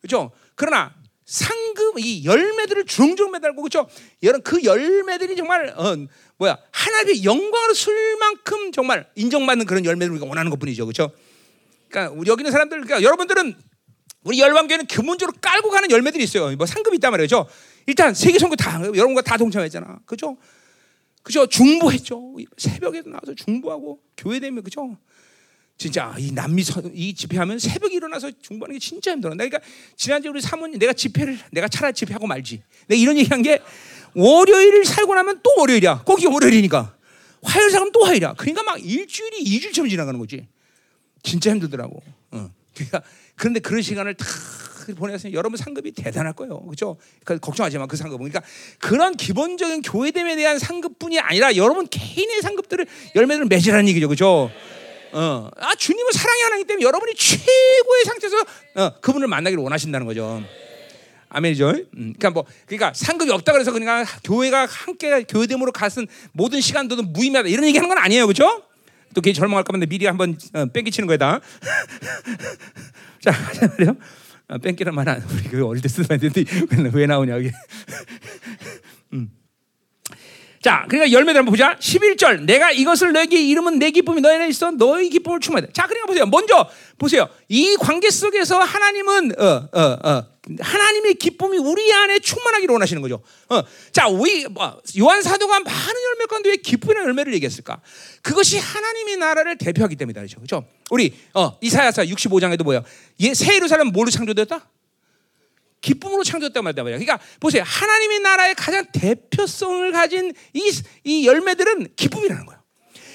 [0.00, 0.32] 그렇죠?
[0.54, 3.88] 그러나 상급 이 열매들을 주렁주렁 매달고 그렇죠?
[4.22, 5.94] 여러분 그 열매들이 정말 어,
[6.38, 11.12] 뭐야 하나님의 영광으로 쓸 만큼 정말 인정받는 그런 열매를 우리가 원하는 것뿐이죠, 그렇죠?
[11.88, 13.54] 그러니까 여기 있는 사람들, 그러니까 여러분들은
[14.22, 16.54] 우리 열방교회는 근본적으로 깔고 가는 열매들이 있어요.
[16.56, 17.46] 뭐 상급이 있단 말이죠.
[17.86, 20.36] 일단 세계 선교 다 여러분과 다 동참했잖아, 그렇죠?
[21.22, 21.46] 그죠?
[21.46, 22.36] 중보했죠.
[22.56, 24.96] 새벽에 나와서 중보하고 교회 되면 그죠?
[25.76, 29.32] 진짜 이 남미 이 집회하면 새벽에 일어나서 중보하는 게 진짜 힘들어.
[29.32, 29.60] 그러니까
[29.96, 32.62] 지난주 우리 사모님 내가 집회를 내가 차라리 집회하고 말지.
[32.86, 33.62] 내가 이런 얘기한 게
[34.14, 36.02] 월요일을 살고 나면 또 월요일이야.
[36.04, 36.96] 거기 월요일이니까
[37.42, 38.34] 화요일 살면 또 화요일이야.
[38.34, 40.46] 그러니까 막 일주일이 이주일처럼 지나가는 거지.
[41.22, 42.02] 진짜 힘들더라고.
[42.32, 42.50] 어.
[42.74, 43.02] 그러니까
[43.40, 44.26] 그런데 그런 시간을 다
[44.98, 46.60] 보내서 여러분 상급이 대단할 거예요.
[46.60, 46.98] 그렇죠?
[47.24, 47.86] 그러니까 걱정하지 마.
[47.86, 48.28] 그 상급은.
[48.28, 48.42] 그러니까
[48.78, 52.86] 그런 기본적인 교회됨에 대한 상급뿐이 아니라 여러분 개인의 상급들을
[53.16, 54.08] 열매를 맺으라는 얘기죠.
[54.08, 54.50] 그렇죠?
[55.12, 58.36] 어, 아 주님을 사랑해 하나님 때문에 여러분이 최고의 상태에서
[58.74, 60.42] 어, 그분을 만나기를 원하신다는 거죠.
[61.30, 61.68] 아멘이죠.
[61.68, 67.48] 음, 그러니까 뭐 그러니까 상급이 없다 그래서 그러니까 교회가 함께 교회됨으로 갔은 모든 시간도 무의미하다
[67.48, 68.64] 이런 얘기하는 건 아니에요, 그렇죠?
[69.14, 71.40] 또 괜히 절망할까 봐 미리 한번 어, 뺑기치는 거다.
[73.20, 73.94] 자, 하자
[74.48, 76.44] 어, 뺑기란 말은 우리 그 어릴 때 쓰던 말인데
[76.92, 77.52] 왜 나오냐 이게.
[79.14, 79.30] 음.
[80.62, 81.74] 자, 그러니까 열매들 한번 보자.
[81.76, 82.42] 11절.
[82.42, 84.70] 내가 이것을 내게 이름은 내 기쁨이 너희에 있어.
[84.70, 85.68] 너희 기쁨을 충만해.
[85.72, 86.26] 자, 그러니까 보세요.
[86.26, 86.68] 먼저
[86.98, 87.28] 보세요.
[87.48, 90.26] 이 관계 속에서 하나님은 어, 어, 어,
[90.60, 93.22] 하나님의 기쁨이 우리 안에 충만하기를 원하시는 거죠.
[93.48, 93.62] 어.
[93.92, 97.80] 자, 우리 뭐, 요한 사도가 많은 열매 가운데 왜 기쁨의 열매를 얘기했을까?
[98.20, 100.20] 그것이 하나님의 나라를 대표하기 때문이다.
[100.20, 100.36] 그렇죠?
[100.36, 100.66] 그렇죠?
[100.90, 102.84] 우리 어, 이사야서 65장에도 뭐예요?
[103.32, 104.68] 새 예루살렘 뭘로 창조됐다?
[105.80, 106.84] 기쁨으로 창조했단 말이야.
[106.84, 107.62] 그러니까 보세요.
[107.64, 110.72] 하나님의 나라의 가장 대표성을 가진 이,
[111.04, 112.62] 이 열매들은 기쁨이라는 거예요.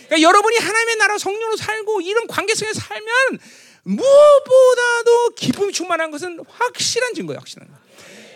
[0.08, 3.40] 그러니까 여러분이 하나님의 나라 성령으로 살고 이런 관계성에 살면
[3.84, 7.40] 무엇보다도 기쁨이 충만한 것은 확실한 증거예요.
[7.40, 7.78] 확실한 거.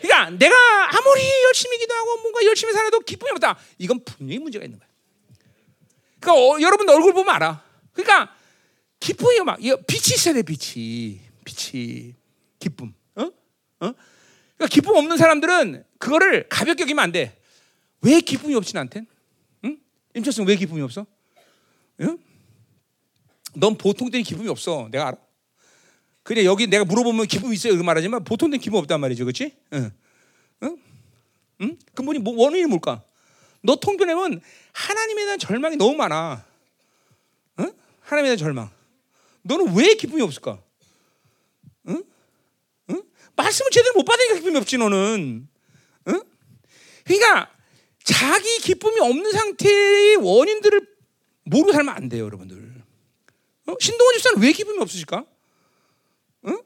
[0.02, 0.56] 그러니까 내가
[0.98, 3.58] 아무리 열심히 기도하고 뭔가 열심히 살아도 기쁨이 없다.
[3.80, 4.88] 이건 분명히 문제가 있는 거야.
[6.20, 7.64] 그러니까 어, 여러분 얼굴 보면 알아.
[7.94, 8.36] 그러니까
[9.00, 10.44] 기쁨이 막 빛이 있어야 돼.
[10.44, 12.14] 빛이 빛이
[12.60, 12.94] 기쁨.
[13.16, 13.32] 어?
[13.82, 13.94] 어?
[14.60, 17.40] 그러니까 기쁨 없는 사람들은 그거를 가볍게 여기면 안 돼.
[18.02, 19.08] 왜 기쁨이 없지 나한텐?
[19.64, 19.80] 응?
[20.14, 21.06] 임철승 왜 기쁨이 없어?
[22.02, 22.18] 응?
[23.56, 24.90] 넌 보통 된 기쁨이 없어.
[24.92, 25.18] 내가 알아.
[26.24, 27.78] 그래 여기 내가 물어보면 기쁨이 있어요.
[27.78, 29.56] 그 말하지만 보통 된 기쁨 없단 말이죠, 그렇지?
[29.74, 29.92] 응,
[30.64, 30.78] 응,
[31.62, 31.78] 응?
[31.96, 33.02] 근본이 뭐, 원인이 뭘까?
[33.62, 34.42] 너 통변하면
[34.74, 36.46] 하나님에 대한 절망이 너무 많아.
[37.60, 37.72] 응?
[38.02, 38.70] 하나님에 대한 절망.
[39.42, 40.62] 너는 왜 기쁨이 없을까?
[43.40, 43.44] 응?
[43.44, 45.48] 말씀을 제대로 못 받으니까 기쁨이 없지 너는.
[46.08, 46.22] 응?
[47.06, 47.52] 그러니까
[48.04, 50.88] 자기 기쁨이 없는 상태의 원인들을
[51.44, 52.84] 모르고 살면 안 돼요, 여러분들.
[53.68, 53.76] 어?
[53.80, 55.26] 신동원 집사는 왜 기쁨이 없으실까?
[56.48, 56.62] 응?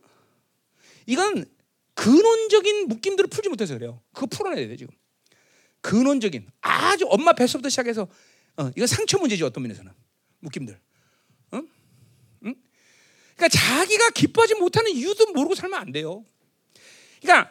[1.05, 1.45] 이건
[1.95, 4.01] 근원적인 묶임들을 풀지 못해서 그래요.
[4.13, 4.93] 그거 풀어내야 돼 지금.
[5.81, 8.07] 근원적인 아주 엄마 뱃속부터 시작해서
[8.57, 9.91] 어, 이건 상처 문제지 어떤 면에서는
[10.39, 10.79] 묶임들.
[11.53, 11.69] 응?
[12.45, 12.55] 응?
[13.35, 16.25] 그러니까 자기가 기뻐하지 못하는 이유도 모르고 살면 안 돼요.
[17.23, 17.49] 그러니까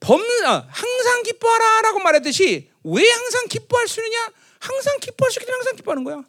[0.00, 4.32] 범 어, 항상 기뻐하라라고 말했듯이 왜 항상 기뻐할 수 있느냐?
[4.58, 6.22] 항상 기뻐할 수 있기 때문에 항상 기뻐하는 거야.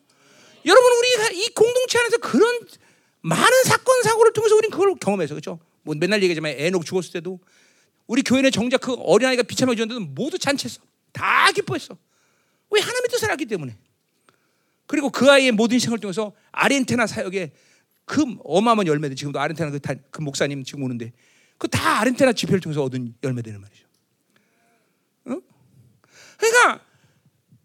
[0.65, 2.59] 여러분 우리가 이 공동체 안에서 그런
[3.21, 5.59] 많은 사건 사고를 통해서 우리는 그걸 경험해서 그렇죠.
[5.81, 7.39] 뭐 맨날 얘기하지만 애녹 죽었을 때도
[8.07, 10.81] 우리 교회는 정작 그 어린아이가 비참하게 죽었는데도 모두 잔치했어.
[11.11, 11.97] 다 기뻐했어.
[12.69, 13.75] 왜 하나님의 뜻을 알기 때문에.
[14.87, 17.51] 그리고 그 아이의 모든 생을 통해서 아르헨티나 사역에
[18.05, 21.13] 그 어마어마한 열매들 지금도 아르헨티나 그, 다, 그 목사님 지금 오는데
[21.63, 23.87] 그 다 아르헨티나 집회를 통해서 얻은 열매되는 말이죠.
[25.27, 25.39] 어?
[26.37, 26.85] 그러니까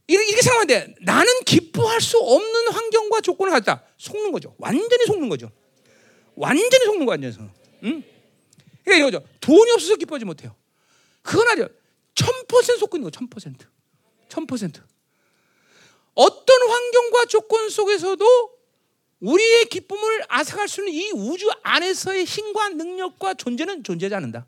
[0.06, 0.94] 이렇게 생각하면 돼.
[1.00, 4.54] 나는 기뻐할 수 없는 환경과 조건을 갖다 속는 거죠.
[4.58, 5.50] 완전히 속는 거죠.
[6.36, 7.34] 완전히 속는 거 완전히.
[7.82, 8.04] 응?
[8.84, 9.26] 그러니까 이거죠.
[9.40, 10.54] 돈이 없어서 기뻐하지 못해요.
[11.22, 11.66] 그건 아니야.
[12.14, 13.18] 천 퍼센트 속고 있는 거.
[13.18, 13.66] 천 퍼센트.
[14.28, 14.80] 천 퍼센트.
[16.14, 18.57] 어떤 환경과 조건 속에서도
[19.20, 24.46] 우리의 기쁨을 앗아갈 수 있는 이 우주 안에서의 힘과 능력과 존재는 존재하지 않는다.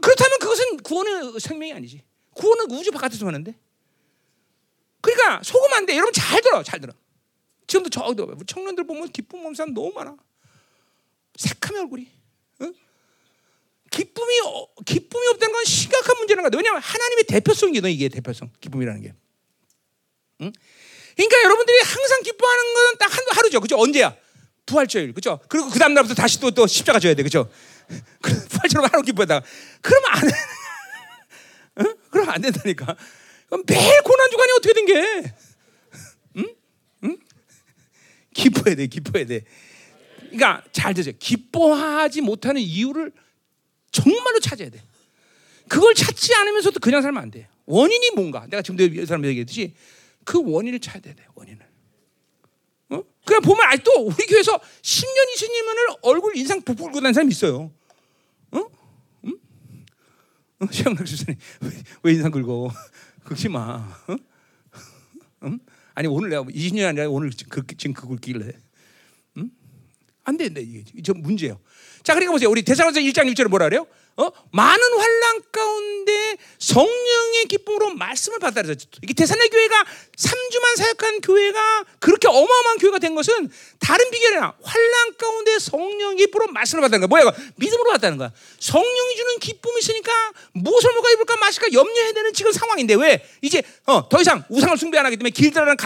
[0.00, 2.02] 그렇다면 그것은 구원의 생명이 아니지.
[2.34, 3.54] 구원은 우주 바깥에서 하는데.
[5.00, 5.94] 그러니까 속으면 안 돼.
[5.94, 6.92] 여러분 잘 들어, 잘 들어.
[7.66, 10.16] 지금도 저도 청년들 보면 기쁨 없는 사람 너무 많아.
[11.36, 12.10] 새카매 얼굴이.
[12.62, 12.74] 응?
[13.90, 16.58] 기쁨이 어, 기쁨이 없다는 건 심각한 문제라는 거야.
[16.58, 18.50] 왜냐하면 하나님의 대표성이거든 이게 대표성.
[18.60, 19.14] 기쁨이라는 게.
[20.42, 20.52] 응?
[21.28, 23.60] 그러니까 여러분들이 항상 기뻐하는 건딱한 하루죠.
[23.60, 23.78] 그죠?
[23.78, 24.16] 언제야?
[24.64, 25.12] 부활절.
[25.12, 25.40] 그죠?
[25.48, 27.22] 그리고 그 다음 날부터 다시 또, 또 십자가 져야 돼.
[27.22, 27.50] 그죠?
[28.22, 29.44] 부활절로 하루 기뻐하다가
[29.82, 30.34] 그러면 안 돼.
[31.80, 31.94] 응?
[32.10, 32.96] 그러면 안 된다니까.
[33.48, 35.34] 그럼 매일 고난 주간이 어떻게 된 게?
[36.36, 36.54] 응?
[37.04, 37.18] 응?
[38.32, 38.86] 기뻐해야 돼.
[38.86, 39.44] 기뻐해야 돼.
[40.30, 41.14] 그러니까 잘 되세요.
[41.18, 43.12] 기뻐하지 못하는 이유를
[43.90, 44.82] 정말로 찾아야 돼.
[45.68, 47.48] 그걸 찾지 않으면서도 그냥 살면 안 돼.
[47.66, 48.46] 원인이 뭔가?
[48.48, 49.74] 내가 지금 사람 얘기했듯이
[50.24, 51.24] 그 원인을 찾아야 돼.
[51.34, 51.68] 원인을.
[52.90, 53.02] 어?
[53.24, 55.06] 그냥 보면 아직도 우리 교회에서 10년,
[55.36, 57.72] 20년을 얼굴 인상 부풀고 다니는 사람이 있어요.
[58.50, 58.60] 어?
[59.24, 59.38] 응?
[60.60, 60.66] 어?
[60.66, 61.70] 최영락 주사님 왜,
[62.02, 62.70] 왜 인상 긁어?
[63.24, 63.76] 긁지 마.
[64.08, 64.16] 어?
[65.44, 65.58] 응?
[65.94, 68.52] 아니 오늘 내가 20년이 아니라 오늘 그, 지금 그 긁길래.
[69.38, 69.50] 응?
[70.24, 70.62] 안 돼, 돼.
[70.62, 71.60] 이게 저 문제예요.
[72.02, 72.50] 자, 그러니까 보세요.
[72.50, 73.86] 우리 대사관서 1장 6절에 뭐라 그래요?
[74.16, 74.30] 어?
[74.52, 78.88] 많은 환란 가운데 성령의 기쁨으로 말씀을 그랬죠.
[79.02, 79.84] 이게 대산의 교회가
[80.16, 86.52] 3주만 사역한 교회가 그렇게 어마어마한 교회가 된 것은 다른 비결이 아니라 환란 가운데 성령의 기쁨으로
[86.52, 87.22] 말씀을 받다는 거야.
[87.22, 87.34] 뭐야?
[87.56, 88.30] 믿음으로 받다는 거야.
[88.58, 90.12] 성령이 주는 기쁨이 있으니까
[90.52, 93.24] 무엇을 먹어 입을까 마실까 염려해야 되는 지금 상황인데 왜?
[93.40, 95.76] 이제 어, 더 이상 우상을 숭배 안 하기 때문에 길드라는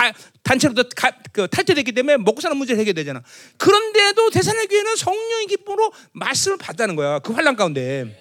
[0.44, 0.84] 단체로도
[1.32, 3.22] 그, 탈퇴됐기 때문에 먹고 사는 문제를 해결되잖아.
[3.56, 7.18] 그런데도 대산의 교회는 성령의 기쁨으로 말씀을 받다는 거야.
[7.18, 8.20] 그 환란 가운데.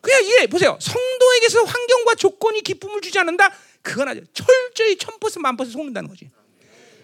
[0.00, 0.78] 그냥 이게 보세요.
[0.80, 3.52] 성도에게서 환경과 조건이 기쁨을 주지 않는다.
[3.82, 6.30] 그건 아주 철저히 천 퍼센트 만 퍼센트 속는다는 거지.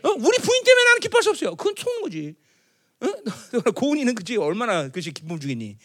[0.02, 0.10] 어?
[0.10, 1.56] 우리 부인 때문에 나는 기뻐할 수 없어요.
[1.56, 2.34] 그건 속는 거지.
[3.00, 3.70] 어?
[3.72, 5.76] 고은이는 그지 얼마나 그지 기쁨 주겠니?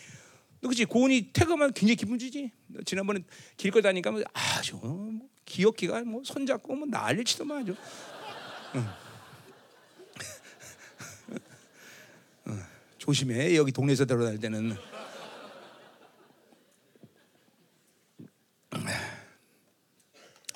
[0.62, 2.52] 너 그지 고은이 퇴근하면 굉장히 기쁨 주지.
[2.86, 3.22] 지난번에
[3.58, 5.12] 길거 다니까 뭐 아주 뭐
[5.46, 7.76] 기억기가 뭐 손잡고 뭐 난리치더만 아주.
[8.76, 9.01] 응.
[13.02, 14.78] 조심해 여기 동네에서 들어다닐 때는.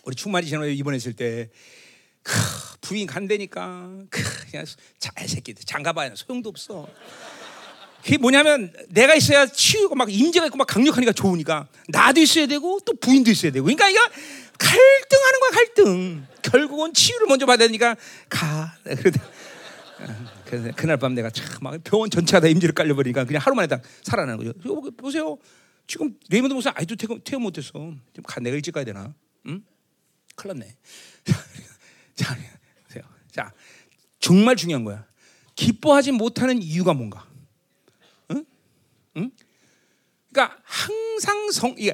[0.03, 1.49] 우리 충만이 전에 입원했을 때
[2.21, 2.33] 크,
[2.81, 4.63] 부인 간대니까 크, 그냥
[4.99, 6.87] 잘새끼들 장가봐야 소용도 없어.
[8.03, 12.93] 그게 뭐냐면 내가 있어야 치우고 막 임재가 있고 막 강력하니까 좋으니까 나도 있어야 되고 또
[12.93, 13.99] 부인도 있어야 되고 그러니까 이거
[14.59, 16.27] 갈등하는 거야 갈등.
[16.43, 17.95] 결국은 치유를 먼저 받아야 되니까
[18.29, 18.77] 가.
[18.83, 19.11] 그
[20.75, 24.37] 그날 밤 내가 참 막 병원 전체가 다 임지를 깔려버리니까 그냥 하루 만에 딱 살아나는
[24.43, 24.53] 거죠.
[24.97, 25.37] 보세요.
[25.87, 27.71] 지금 레이먼드 목사 아직도 퇴원, 퇴원 못했어.
[27.73, 29.13] 좀 가, 내가 일찍 가야 되나?
[29.47, 29.63] 응?
[30.35, 30.75] 큰일 났네.
[32.15, 32.37] 자,
[32.87, 33.03] 보세요.
[33.31, 33.53] 자,
[34.19, 35.05] 정말 중요한 거야.
[35.55, 37.27] 기뻐하지 못하는 이유가 뭔가?
[38.31, 38.45] 응?
[39.17, 39.31] 응?
[40.31, 41.93] 그러니까 항상 성 이게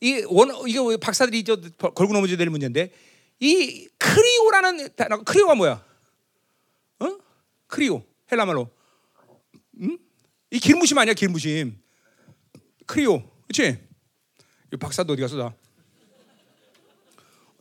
[0.00, 2.90] 이 원 이게 박사들이 저 걸고 넘어져야 될 문제인데
[3.40, 4.88] 이 χρίω라는
[5.24, 5.84] χρίω가 뭐야?
[7.72, 7.74] 어?
[7.74, 8.70] χρίω 헬라말로.
[9.80, 9.98] 응?
[10.50, 11.80] 이 길무심 아니야 길무심.
[12.86, 13.82] 크리오, 그렇지?
[14.72, 15.54] 이 박사도 어디 갔어 나?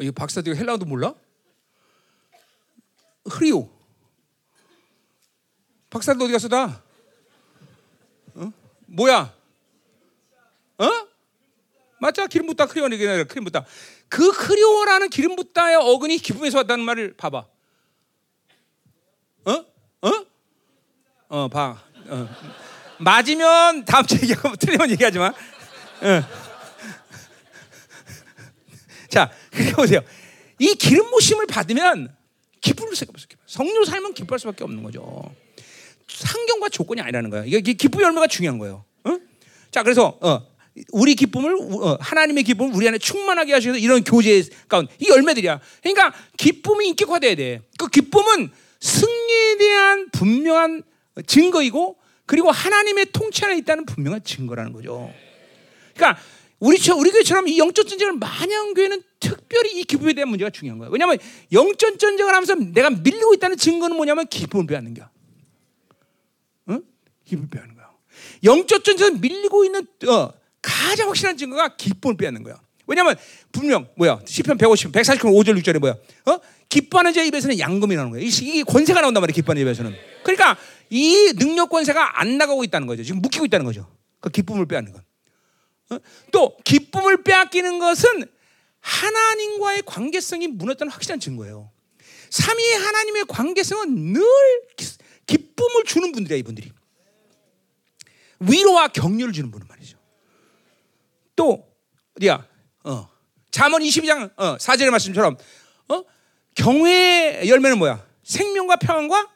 [0.02, 1.16] 이 박사도 헬라어도 몰라?
[3.32, 3.70] 크리오.
[5.90, 6.84] 박사도 어디 갔어 나?
[8.36, 8.52] 어?
[8.88, 9.34] 뭐야?
[10.78, 10.86] 어?
[12.02, 13.66] 맞자 기름 붓다 크리오는 게 기름 붓다.
[14.10, 17.48] 그 크리오라는 기름 붓다의 어근이 기쁨에서 왔다는 말을 봐봐.
[19.46, 19.52] 어?
[19.52, 19.71] 어?
[21.32, 21.82] 어, 봐.
[22.10, 22.30] 어.
[23.00, 25.28] 맞으면 다음 주에 얘기하고 틀리면 얘기하지 마.
[25.28, 25.34] 어.
[29.08, 30.02] 자, 그렇게 보세요.
[30.60, 32.14] 이 기름 부심을 받으면
[32.60, 33.28] 기쁠 수밖에 없어요.
[33.46, 35.24] 성령 삶은 기뻐할 수밖에 없는 거죠.
[36.10, 37.46] 상경과 조건이 아니라는 거예요.
[37.46, 38.84] 이게 기쁨의 열매가 중요한 거예요.
[39.06, 39.18] 어?
[39.72, 40.46] 자, 그래서 어,
[40.92, 45.62] 우리 기쁨을 어, 하나님의 기쁨을 우리 안에 충만하게 하셔서 이런 교제 가운데 이 열매들이야.
[45.82, 47.62] 그러니까 기쁨이 인격화돼야 돼.
[47.78, 48.52] 그 기쁨은
[48.82, 50.91] 승리에 대한 분명한
[51.26, 55.12] 증거이고 그리고 하나님의 통치 안에 있다는 분명한 증거라는 거죠.
[55.96, 56.22] 그러니까
[56.60, 60.92] 우리 우리 교회처럼 이 영적 전쟁을 많이 교회는 특별히 이 기쁨에 대한 문제가 중요한 거예요.
[60.92, 61.18] 왜냐하면
[61.52, 65.10] 영적 전쟁을 하면서 내가 밀리고 있다는 증거는 뭐냐면 기쁨을 빼앗는 거야.
[66.70, 66.84] 응?
[67.26, 67.92] 기쁨을 빼앗는 거야.
[68.44, 70.32] 영적 전쟁을 밀리고 있는 어,
[70.62, 72.62] 가장 확실한 증거가 기쁨을 빼앗는 거야.
[72.92, 73.16] 왜냐하면
[73.54, 75.96] 분명 뭐야 시편 150, 149, 5절 6절에 뭐야?
[76.26, 76.40] 어?
[76.68, 78.22] 기뻐하는 자 입에서는 양금이 나오는 거야.
[78.22, 79.34] 이게 권세가 나온단 말이야.
[79.34, 79.96] 기뻐하는 입에서는.
[80.24, 80.58] 그러니까
[80.90, 83.04] 이 능력 권세가 안 나가고 있다는 거죠.
[83.04, 83.90] 지금 묶이고 있다는 거죠.
[84.20, 85.04] 그 기쁨을 빼앗는 건.
[85.92, 86.00] 어?
[86.32, 88.26] 또 기쁨을 빼앗기는 것은
[88.82, 91.72] 하나님과의 관계성이 무너졌다는 확실한 증거예요.
[92.30, 94.24] 삼위의 하나님의 관계성은 늘
[95.28, 96.72] 기쁨을 주는 분들이야 이분들이.
[98.40, 99.98] 위로와 격려를 주는 분은 말이죠.
[101.36, 101.72] 또
[102.18, 102.51] 어디야?
[102.84, 103.10] 어.
[103.52, 105.38] 잠언 22장 어, 4절의 말씀처럼
[105.90, 106.04] 어?
[106.56, 108.06] 경외의 열매는 뭐야?
[108.24, 109.30] 생명과 평안과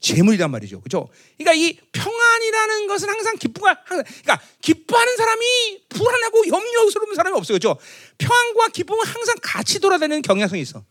[0.00, 0.80] 재물이란 말이죠.
[0.80, 1.08] 그죠?
[1.38, 7.54] 그러니까 이 평안이라는 것은 항상 기쁨과 항상 그러니까 기뻐하는 사람이 불안하고 염려스러운 사람이 없어요.
[7.56, 7.78] 그죠?
[8.18, 10.84] 평안과 기쁨은 항상 같이 돌아다니는 경향성이 있어.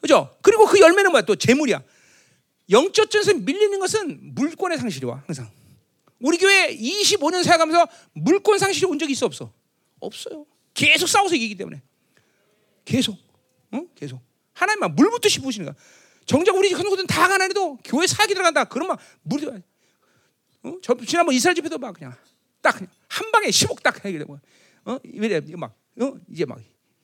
[0.00, 0.36] 그죠?
[0.42, 1.22] 그리고 그 열매는 뭐야?
[1.22, 1.82] 또 재물이야.
[2.70, 5.22] 영적 전선 밀리는 것은 물권의 상실이 와.
[5.26, 5.50] 항상.
[6.20, 9.52] 우리 교회 25년 살아가면서 물권 상실이 온 적이 있어 없어?
[9.98, 10.46] 없어요.
[10.74, 11.80] 계속 싸워서 이기기 때문에.
[12.84, 13.16] 계속.
[13.72, 13.88] 응?
[13.94, 14.20] 계속.
[14.52, 15.74] 하나님만 물부터 씹으시는 거야.
[16.26, 18.64] 정작 우리 현우들은 다 가난해도 교회 사기 들어간다.
[18.64, 20.76] 그러면 물이 어?
[20.82, 22.14] 저 지난번 이스라엘 집회도 막 그냥
[22.62, 24.38] 딱 그냥 한 방에 10억 딱 해결되고
[24.86, 24.98] 어?
[25.04, 26.12] 이래 막 어?
[26.30, 26.58] 이제 막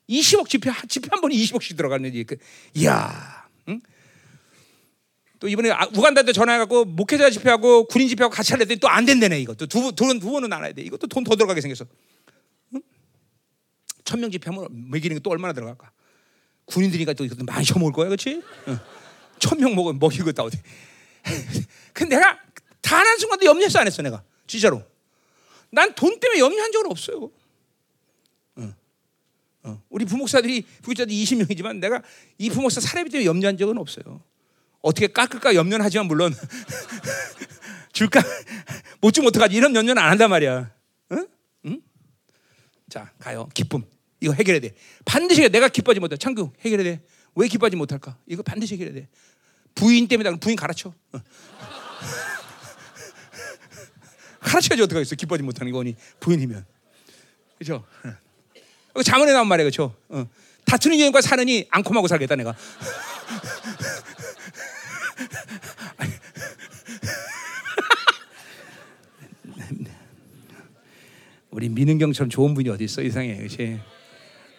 [0.08, 2.36] 20억 집회 집회 한 번에 20억씩 들어가는 그
[2.74, 3.49] 이야.
[3.68, 3.81] 응?
[5.39, 9.40] 또 이번에 아, 우간다도 전화해갖고 목회자 집회하고 군인 집회하고 같이 하려 했더니 또 안 된다네
[9.40, 11.89] 이거 또두 돈은 두 번은 안 해야 돼 이것도 돈 더 들어가게 생겼어 응?
[14.10, 15.92] 천명 집회하면 먹이는 게 또 얼마나 들어갈까
[16.66, 18.78] 군인들이니까 또 이것도 많이 쳐먹을 거야 그렇지 응.
[19.39, 20.58] 천명 먹으면 먹이겠다 어디
[21.94, 22.39] 근데 내가
[22.80, 24.82] 단 한 순간도 염려했어 안 했어 내가 진짜로
[25.70, 27.30] 난 돈 때문에 염려한 적은 없어요
[28.58, 28.74] 응.
[29.62, 29.82] 어.
[29.89, 32.02] 우리 부목사들이 부목사들이 20명이지만 내가
[32.39, 34.22] 이 부목사 사례비 때문에 염려한 적은 없어요
[34.80, 36.34] 어떻게 깎을까 염려는 하지만 물론
[37.92, 38.20] 줄까
[39.00, 40.72] 못 주면 어떡하지 이런 염려는 안 한단 말이야.
[41.12, 41.28] 응?
[41.66, 41.82] 응?
[42.89, 43.84] 자 가요 기쁨
[44.20, 44.74] 이거 해결해야 돼.
[45.05, 47.02] 반드시 내가 기뻐하지 못해 창규 해결해야 돼.
[47.34, 48.16] 왜 기뻐하지 못할까?
[48.26, 49.08] 이거 반드시 해결해야 돼.
[49.74, 50.92] 부인 때문에 부인 가르쳐.
[51.12, 51.20] 어.
[54.40, 56.65] 가르쳐야지 어떡하겠어 기뻐하지 못하는 거니 부인이면
[57.58, 57.84] 그렇죠.
[59.05, 59.94] 자문에 나온 말이야 그렇죠.
[60.08, 60.26] 어.
[60.66, 62.55] 다투는 여인과 사느니 앙콤하고 살겠다 내가.
[71.50, 73.81] 우리 민은경처럼 좋은 분이 어디 있어 이상해, 그렇지?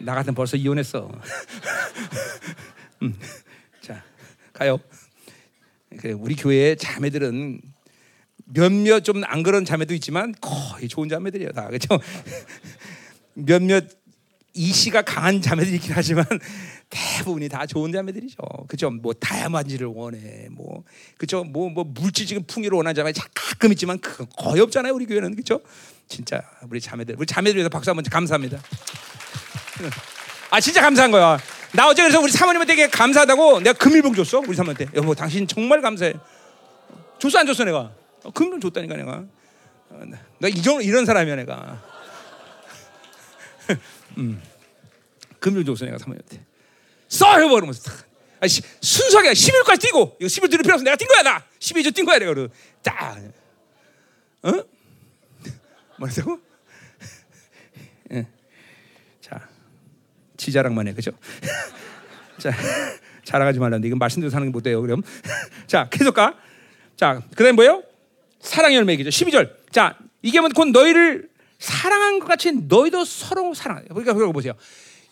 [0.03, 1.11] 나 같은 벌써 이혼했어.
[3.03, 3.17] 음,
[3.81, 4.03] 자
[4.53, 4.79] 가요.
[6.17, 7.61] 우리 교회 자매들은
[8.45, 11.99] 몇몇 좀 안 그런 자매도 있지만 거의 좋은 자매들이에요 다 그렇죠?
[13.33, 13.85] 몇몇
[14.53, 16.25] 이씨가 강한 자매들이 있긴 하지만
[16.89, 18.37] 대부분이 다 좋은 자매들이죠.
[18.67, 18.89] 그죠?
[18.89, 20.49] 뭐 다이아만지를 원해.
[20.51, 20.83] 뭐
[21.17, 21.45] 그죠?
[21.45, 24.93] 뭐 뭐 물질적인 풍요를 원하는 자매 가끔 있지만 그 거의 없잖아요.
[24.93, 25.61] 우리 교회는 그죠?
[26.09, 28.61] 진짜 우리 자매들, 우리 자매들 위해서 박수 한번 감사합니다.
[30.49, 31.37] 아 진짜 감사한 거야.
[31.73, 34.39] 나 어제 그래서 우리 사모님한테 감사하다고 내가 금일봉 줬어.
[34.39, 34.87] 우리 사모한테.
[34.95, 36.13] 여보 당신 정말 감사해.
[37.19, 37.91] 줬어 안 줬어 내가?
[38.23, 39.23] 어, 금일봉 줬다니까 내가.
[39.89, 40.01] 어,
[40.39, 41.81] 나 이런 이런 사람이야 내가.
[44.17, 44.41] 음.
[45.39, 46.43] 금일 줬어 내가 사모님한테.
[47.07, 47.91] 써 해버리면서
[48.39, 51.93] 아, 시, 순수하게 11일까지 뛰고 이거 11일 들을 필요 없어 내가 뛴 거야 나 12주
[51.93, 52.47] 뛴 거야 내가 그러
[52.81, 53.17] 딱
[54.41, 54.51] 어?
[55.99, 56.39] 뭐라고?
[58.13, 58.27] 예.
[60.41, 61.11] 자 지자랑만 해 그죠?
[62.39, 62.51] 자
[63.23, 65.01] 자랑하지 말라는데 이건 말씀대로 사는 게 못 돼요 그럼.
[65.67, 66.33] 자 계속 가
[66.97, 67.83] 자 그다음 뭐예요?
[68.41, 69.09] 사랑 열매기죠.
[69.09, 69.49] 12절.
[69.71, 73.83] 자 이게 뭐곧 너희를 사랑한 것 같이 너희도 서로 사랑해.
[73.89, 74.53] 그러니까 그거 보세요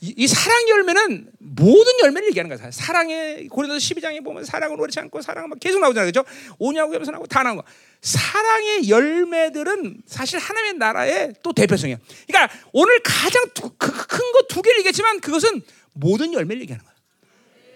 [0.01, 2.71] 이, 이, 사랑 열매는 모든 열매를 얘기하는 거야.
[2.71, 6.07] 사랑의 고린도서 12장에 보면 사랑은 오래 참고 사랑은 막 계속 나오잖아요.
[6.07, 6.23] 그죠?
[6.57, 7.63] 오냐고 나오고 다 나온 거.
[8.01, 11.97] 사랑의 열매들은 사실 하나님의 나라의 또 대표성이야.
[12.27, 15.61] 그러니까 오늘 가장 큰 거 두 개를 얘기했지만 그것은
[15.93, 16.95] 모든 열매를 얘기하는 거야.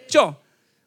[0.06, 0.38] 그죠?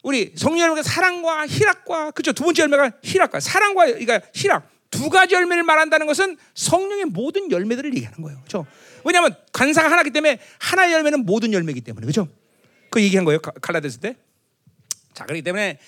[0.03, 2.33] 우리 성령 열매가 사랑과 희락과 그죠?
[2.33, 7.93] 두 번째 열매가 희락과 사랑과 그러니까 희락 두 가지 열매를 말한다는 것은 성령의 모든 열매들을
[7.95, 8.41] 얘기하는 거예요.
[8.45, 8.67] 그죠?
[9.07, 12.29] 왜냐하면 관사가 하나기 때문에 하나의 열매는 모든 열매이기 때문에 그죠?
[12.91, 14.17] 그 얘기한 거예요 갈라데스 때.
[15.15, 15.79] 자 그렇기 때문에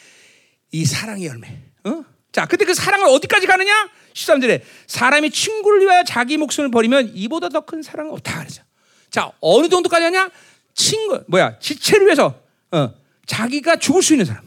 [0.72, 1.62] 이 사랑의 열매.
[1.84, 2.04] 어?
[2.32, 3.90] 자 근데 그 사랑은 어디까지 가느냐?
[4.14, 8.62] 13절에 사람이 친구를 위하여 자기 목숨을 버리면 이보다 더 큰 사랑은 없다 그러죠.
[9.10, 10.30] 자 어느 정도까지 하냐?
[10.74, 12.40] 친구 뭐야 지체를 위해서
[12.70, 12.94] 어,
[13.26, 14.44] 자기가 죽을 수 있는 사람.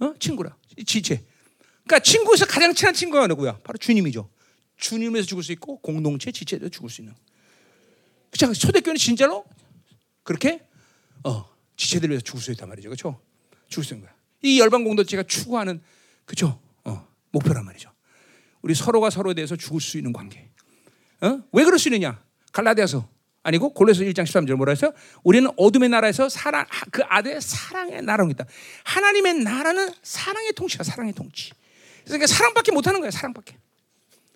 [0.00, 0.14] 어?
[0.18, 0.56] 친구라.
[0.86, 1.22] 지체.
[1.84, 3.58] 그러니까 친구에서 가장 친한 친구가 누구야?
[3.64, 4.28] 바로 주님이죠.
[4.76, 7.14] 주님에서 죽을 수 있고 공동체 지체에서 죽을 수 있는.
[8.36, 8.52] 그렇죠?
[8.52, 9.44] 초대교회는 진짜로
[10.22, 10.66] 그렇게
[11.24, 12.88] 어, 지체들 위해서 죽을 수 있단 말이죠.
[12.88, 13.20] 그렇죠?
[13.68, 14.16] 죽을 수 있는 거야.
[14.42, 15.80] 이 열방 공동체가 추구하는
[16.24, 16.60] 그렇죠?
[16.84, 17.90] 어, 목표란 말이죠.
[18.62, 20.50] 우리 서로가 서로에 대해서 죽을 수 있는 관계.
[21.20, 21.42] 어?
[21.52, 22.22] 왜 그럴 수 있느냐?
[22.52, 23.08] 갈라디아서
[23.42, 24.92] 아니고 골로새 1장 13절 뭐라 했어요?
[25.22, 28.44] 우리는 어둠의 나라에서 사랑 그 아들의 사랑의 나라로 있다.
[28.84, 31.52] 하나님의 나라는 사랑의 통치야, 사랑의 통치.
[32.04, 33.56] 그러니까 사랑밖에 못 하는 거야, 사랑밖에.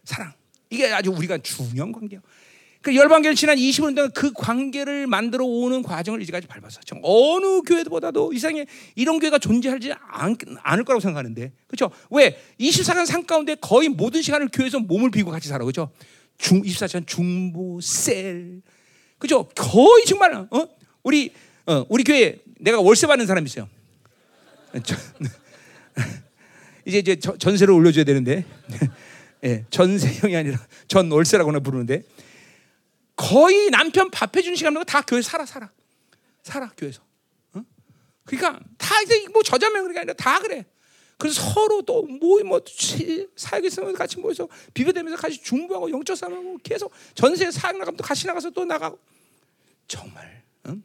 [0.05, 0.33] 사랑.
[0.71, 2.23] 이게 아주 우리가 중요한 관계예요.
[2.83, 6.81] 그 열방교를 지난 20년 동안 그 관계를 만들어 오는 과정을 이제까지 밟았어.
[6.87, 11.91] 정 어느 교회보다도 이상에 이런 교회가 존재하지 않, 않을 거라고 생각하는데, 그렇죠?
[12.11, 15.91] 왜 24시간 산 가운데 거의 모든 시간을 교회에서 몸을 비고 같이 살아, 그렇죠?
[16.39, 18.63] 중 24시간 중보, 셀,
[19.19, 19.47] 그죠?
[19.55, 20.69] 거의 정말 어?
[21.03, 21.33] 우리
[21.67, 23.69] 어, 우리 교회 내가 월세 받는 사람 있어요.
[26.87, 28.47] 이제 이제 전세를 올려 줘야 되는데,
[29.45, 32.03] 예, 전세형이 아니라 전 월세라고나 부르는데
[33.21, 35.71] 거의 남편 밥 해주는 시간 말고 다 교회 살아 살아
[36.43, 37.03] 살아 교회에서.
[37.53, 37.63] 어?
[38.25, 40.65] 그러니까 다 이제 뭐 저자명 그게 아니라 다 그래.
[41.19, 42.61] 그래서 서로 또 뭐뭐 뭐,
[43.37, 48.27] 사역 있으면 같이 모여서 비벼대면서 같이 중보하고 영적 싸움하고 계속 전세 사역 나가면 또 같이
[48.27, 48.99] 나가서 또 나가고
[49.87, 50.83] 정말 응?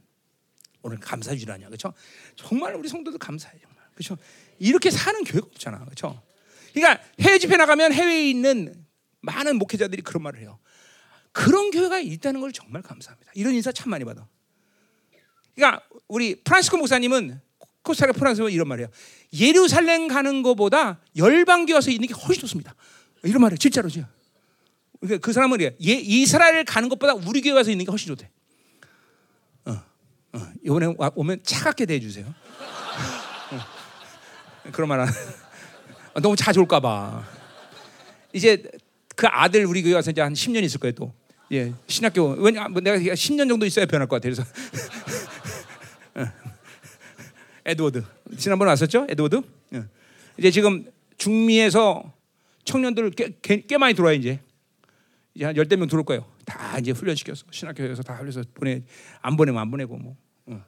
[0.82, 1.94] 오늘 감사주라냐 그렇죠?
[2.36, 4.18] 정말 우리 성도들 감사해 정말 그렇죠?
[4.60, 6.22] 이렇게 사는 교회가 없잖아 그렇죠?
[6.74, 8.86] 그러니까 해외 집회 나가면 해외에 있는
[9.22, 10.60] 많은 목회자들이 그런 말을 해요.
[11.36, 13.30] 그런 교회가 있다는 걸 정말 감사합니다.
[13.36, 14.26] 이런 인사 참 많이 받아.
[15.54, 17.42] 그러니까 우리 프란시코 목사님은
[17.82, 18.88] 코스타리카 프랑스는 이런 말이에요.
[19.34, 22.74] 예루살렘 가는 것보다 열방교 와서 있는 게 훨씬 좋습니다.
[23.24, 23.58] 이런 말이에요.
[23.58, 24.06] 진짜로죠.
[25.02, 28.30] 그러니까 그 사람은 예, 이스라엘 가는 것보다 우리 교회 와서 있는 게 훨씬 좋대.
[29.66, 32.34] 어, 어, 이번에 오면 차갑게 대해주세요.
[33.52, 35.10] 어, 그런 말 안.
[36.22, 37.26] 너무 자주 올까봐.
[38.32, 38.64] 이제
[39.18, 41.25] 그 아들 우리 교회 와서 이제 한 10년 있을 거예요 또.
[41.52, 44.30] 예, 신학교 왜냐 뭐 내가 10년 정도 있어야 변할 것 같아.
[44.30, 44.44] 그래서
[47.66, 48.04] 에드워드
[48.38, 49.42] 지난번에 왔었죠, 에드워드.
[49.74, 49.84] 예.
[50.38, 50.86] 이제 지금
[51.18, 52.14] 중미에서
[52.64, 54.40] 청년들 꽤, 꽤, 꽤 많이 들어와 이제
[55.34, 56.26] 이제 한 열대 명 들어올 거예요.
[56.46, 58.84] 다 이제 훈련시켜서 신학교에서 다 훈련해서 보내
[59.22, 60.16] 안 보내면 안 보내고 뭐.
[60.48, 60.64] 어.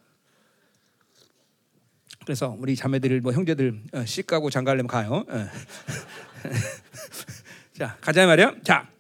[2.24, 5.26] 그래서 우리 자매들 뭐 형제들 어, 씨 가고 장가려면 가요.
[5.28, 5.50] 어.
[7.74, 8.56] 자 가자 말이야.
[8.64, 8.97] 자.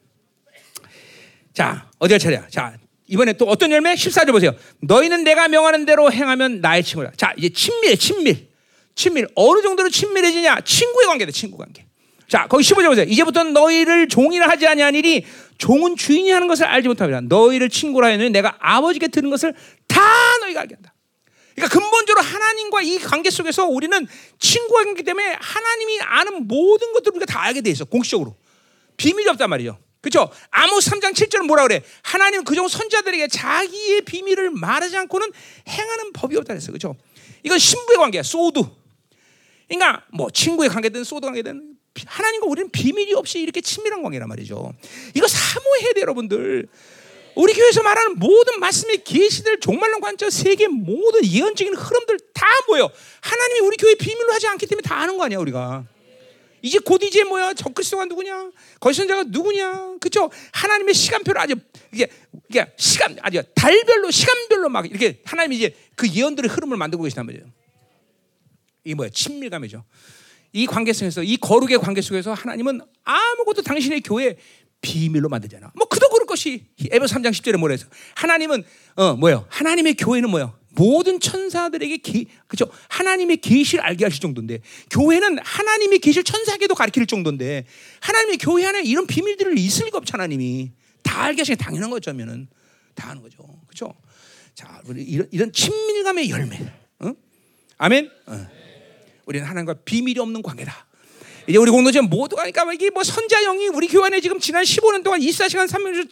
[1.57, 2.45] 자, 어디가 차례야?
[2.51, 2.77] 자,
[3.07, 3.95] 이번에 또 어떤 열매?
[3.95, 4.51] 14절 보세요.
[4.81, 7.09] 너희는 내가 명하는 대로 행하면 나의 친구라.
[7.17, 8.49] 자, 이제 친밀, 친밀.
[8.93, 9.27] 친밀.
[9.33, 10.61] 어느 정도로 친밀해지냐?
[10.61, 11.87] 친구의 관계다, 친구 관계.
[12.29, 13.05] 자, 거기 15절 보세요.
[13.09, 15.25] 이제부터 너희를 종이라 하지 아니하니니
[15.57, 17.21] 종은 주인이 하는 것을 알지 못하리라.
[17.21, 19.55] 너희를 친구라 하니 내가 아버지께 들은 것을
[19.87, 19.99] 다
[20.41, 20.93] 너희가 알게 한다.
[21.55, 27.25] 그러니까 근본적으로 하나님과 이 관계 속에서 우리는 친구가 있기 때문에 하나님이 아는 모든 것들을 우리가
[27.25, 27.85] 다 알게 돼 있어.
[27.85, 28.35] 공식적으로.
[28.97, 29.79] 비밀이 없단 말이죠.
[30.01, 30.29] 그렇죠?
[30.51, 31.83] 아모스 3장 7절은 뭐라 그래?
[32.01, 35.31] 하나님 그 종 선지자들에게 자기의 비밀을 말하지 않고는
[35.67, 36.71] 행하는 법이 없다 그랬어.
[36.71, 36.95] 그렇죠?
[37.43, 38.23] 이건 신부의 관계야.
[38.23, 38.61] סוד.
[39.67, 44.73] 그러니까 뭐 친구의 관계든 סוד 관계든 하나님과 우리는 비밀이 없이 이렇게 친밀한 관계란 말이죠.
[45.13, 46.67] 이거 사모해야 돼 여러분들.
[47.35, 52.89] 우리 교회에서 말하는 모든 말씀의 계시들, 종말론 관점, 세계 모든 예언적인 흐름들 다 뭐예요?
[53.21, 55.85] 하나님이 우리 교회 비밀로 하지 않기 때문에 다 아는 거 아니야 우리가.
[56.61, 57.53] 이제 곧 이제 뭐야?
[57.53, 58.51] 적그리스도가 누구냐?
[58.79, 59.97] 거신자가 누구냐?
[59.99, 60.29] 그죠?
[60.53, 61.55] 하나님의 시간표를 아주
[61.93, 62.07] 이게
[62.49, 67.45] 이게 시간 아주 달별로 시간별로 막 이렇게 하나님이 이제 그 예언들의 흐름을 만들고 계시단 말이에요.
[68.85, 69.09] 이 뭐야?
[69.09, 69.83] 친밀감이죠.
[70.53, 74.37] 이 관계 속에서 이 거룩의 관계 속에서 하나님은 아무것도 당신의 교회
[74.81, 75.71] 비밀로 만들잖아.
[75.75, 78.63] 뭐 그도 그럴 것이 에베소 3장 10절에 뭐라 해서 하나님은
[78.95, 79.45] 어 뭐예요?
[79.49, 80.57] 하나님의 교회는 뭐예요?
[80.77, 82.69] 모든 천사들에게 기, 그죠?
[82.89, 84.59] 하나님의 계시를 알게 하실 정도인데
[84.91, 87.65] 교회는 하나님의 계시를 천사에게도 가르칠 정도인데
[87.99, 92.47] 하나님의 교회 안에 이런 비밀들을 있을 리가 없잖아 하나님이 다 알게 하시는 당연한 거죠면은
[92.93, 93.93] 다 하는 거죠, 그죠?
[94.53, 96.59] 자, 우리 이런, 이런 친밀감의 열매,
[97.03, 97.15] 응?
[97.77, 98.11] 아멘.
[98.27, 98.47] 어.
[99.25, 100.87] 우리는 하나님과 비밀이 없는 관계다.
[101.47, 105.03] 이제 우리 공동체 모두가 그러니까 이게 뭐 선자 영이 우리 교회 안에 지금 지난 15년
[105.03, 106.09] 동안 24시간 3일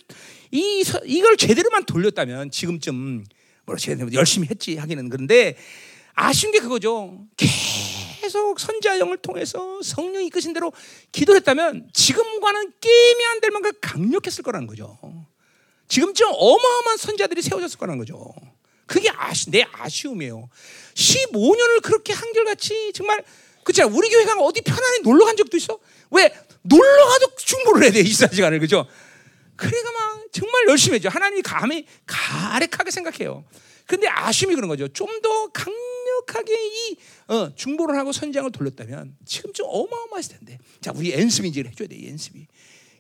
[0.52, 3.26] 이 이걸 제대로만 돌렸다면 지금쯤
[3.66, 3.76] 뭐
[4.14, 5.56] 열심히 했지 하기는 그런데
[6.14, 7.18] 아쉬운 게 그거죠.
[7.38, 10.72] 계속 선자영을 통해서 성령이 이끄신 대로
[11.12, 14.98] 기도를 했다면 지금과는 게임이 안 될 만큼 강력했을 거라는 거죠.
[15.88, 18.34] 지금쯤 어마어마한 선자들이 세워졌을 거라는 거죠.
[18.88, 20.50] 그게 아쉬, 내 아쉬움이에요.
[20.94, 23.24] 15년을 그렇게 한결같이 정말
[23.64, 25.80] 그렇 우리 교회가 어디 편안히 놀러 간 적도 있어?
[26.12, 28.88] 왜 놀러 가도 충분을 해야 돼 24시간을 그죠?
[29.56, 31.10] 그래가 막 정말 열심히 했죠.
[31.10, 33.46] 하나님이 감히 가rek하게 생각해요.
[33.88, 34.88] 근데 아쉬움이 그런 거죠.
[34.88, 40.58] 좀더 강력 강력하게 이 어, 중보를 하고 선장을 돌렸다면 지금 좀 어마어마했을 텐데.
[40.82, 41.98] 자, 우리 엔습이 이제 해줘야 돼.
[42.08, 42.48] 엔습이.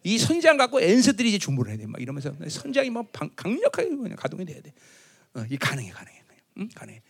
[0.03, 1.88] 이 선장 갖고 엔서들이 이제 중보를 해야 돼.
[1.88, 4.74] 막 이러면서 선장이 막 방, 강력하게 그냥 가동이 돼야 돼.
[5.34, 6.22] 어, 이 가능해, 가능해,
[6.59, 6.69] 응?
[6.75, 7.01] 가능해.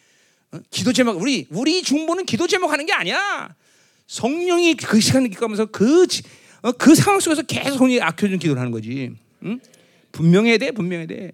[0.54, 0.60] 어?
[0.70, 3.54] 기도 제목 우리 우리 중보는 기도 제목 하는 게 아니야.
[4.08, 6.08] 성령이 그 시간을 기가면서 그,
[6.62, 9.12] 어, 그 상황 속에서 계속 성령이 아껴준 기도를 하는 거지.
[9.46, 9.60] 응?
[10.12, 11.32] 분명해야 돼, 분명해야 돼.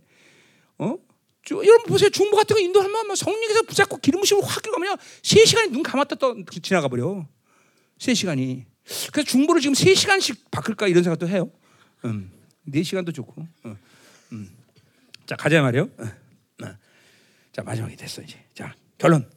[0.78, 0.98] 어?
[1.46, 2.10] 저, 여러분 보세요.
[2.10, 6.44] 중보 같은 거 인도하면 뭐 성령에서 붙잡고 기름 부심을 확 들어가면 3시간이 눈 감았다 또
[6.62, 7.28] 지나가 버려.
[7.98, 8.66] 3시간이.
[9.12, 11.52] 그래서 중보를 지금 3시간씩 바꿀까 이런 생각도 해요.
[12.06, 12.32] 음.
[12.68, 13.48] 4시간도 좋고.
[13.66, 13.78] 음.
[14.32, 14.50] 음.
[15.26, 15.90] 자, 가자 말이요.
[15.98, 16.04] 어.
[16.66, 16.76] 어.
[17.52, 18.38] 자, 마지막이 됐어 이제.
[18.54, 19.30] 자, 결론.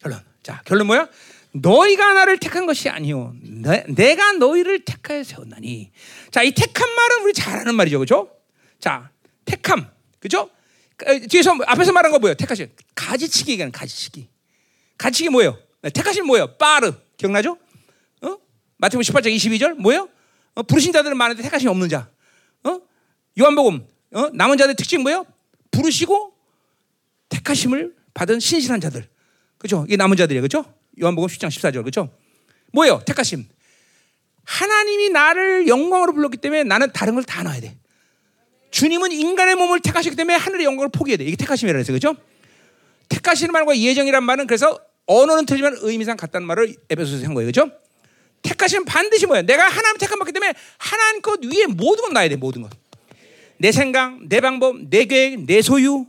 [0.00, 0.20] 결론.
[0.42, 1.08] 자, 결론 뭐야?
[1.52, 5.90] 너희가 나를 택한 것이 아니요 내, 가 너희를 택하여 세웠나니.
[6.30, 7.98] 자, 이 택한 말은 우리 잘 아는 말이죠.
[7.98, 8.30] 그죠?
[8.78, 9.10] 자,
[9.44, 9.90] 택함.
[10.20, 10.50] 그죠?
[11.28, 12.34] 뒤에서 앞에서 말한 거 뭐예요?
[12.34, 14.28] 택하시 가지치기 얘기하는 가지치기.
[14.98, 15.58] 가지치기 뭐예요?
[15.82, 16.56] 네, 택하신 뭐예요?
[16.56, 16.92] 빠르.
[17.16, 17.56] 기억나죠?
[18.22, 18.36] 어?
[18.78, 20.08] 마태복음 18장 22절 뭐예요?
[20.54, 20.62] 어?
[20.62, 22.10] 부르신 자들은 많은데 택하심 없는 자.
[22.64, 22.80] 어?
[23.38, 24.30] 요한복음 어?
[24.32, 25.24] 남은 자들 특징 뭐예요?
[25.70, 26.34] 부르시고
[27.28, 29.08] 택하심을 받은 신실한 자들.
[29.58, 29.84] 그죠?
[29.86, 30.42] 이게 남은 자들이에요.
[30.42, 30.64] 그죠?
[31.00, 31.84] 요한복음 10장 14절.
[31.84, 32.10] 그죠?
[32.72, 33.02] 뭐예요?
[33.06, 33.46] 택하심.
[34.44, 37.76] 하나님이 나를 영광으로 불렀기 때문에 나는 다른 걸 다 놔야 돼.
[38.70, 41.24] 주님은 인간의 몸을 택하시기 때문에 하늘의 영광을 포기해야 돼.
[41.24, 42.14] 이게 택하심이라 해서 그죠?
[43.08, 47.48] 택하시는 말과 예정이란 말은 그래서 언어는 틀리지만 의미상 같다는 말을 에베소서에서 한 거예요.
[47.48, 47.70] 그죠?
[48.42, 49.42] 택하시면 반드시 뭐야?
[49.42, 52.36] 내가 하나님 택함 받기 때문에 하나님 것 위에 모든 건 놔야 돼.
[52.36, 52.70] 모든 것.
[53.58, 56.06] 내 생각, 내 방법, 내 계획, 내 소유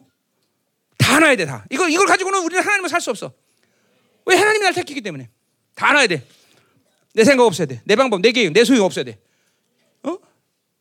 [0.98, 1.45] 다 놔야 돼.
[1.45, 1.66] 다.
[1.72, 3.32] 이걸 이걸 가지고는 우리는 하나님을 살 수 없어.
[4.30, 5.30] 왜 하나님이 날 택했기 때문에
[5.75, 6.25] 다 놔야 돼.
[7.16, 7.82] 내 생각 없어야 돼.
[7.85, 9.19] 내 방법, 내 계획, 내 소유 없어야 돼.
[10.03, 10.17] 어?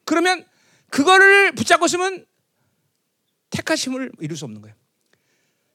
[0.05, 0.44] 그러면
[0.91, 2.27] 그거를 붙잡고 있으면
[3.51, 4.77] 택하심을 이룰 수 없는 거예요.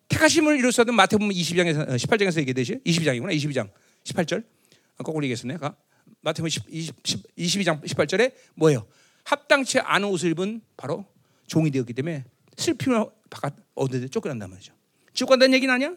[0.08, 3.72] 택하심을 이룰 수 없는 마태복음 22장에서 18장에서 얘기되지 22장이구나 22장
[4.03, 4.45] 18절
[4.98, 5.58] 거꾸로 얘기했었네.
[6.22, 7.03] 마태복음 20,
[7.35, 8.85] 22장 18절에 뭐예요?
[9.24, 11.06] 합당치 않은 옷을 입은 바로
[11.48, 12.24] 종이 되었기 때문에
[12.56, 14.74] 슬픔을 바깥 얻는데 쫓겨난단 말이죠.
[15.14, 15.95] 지옥 간다는 얘기는 아니야?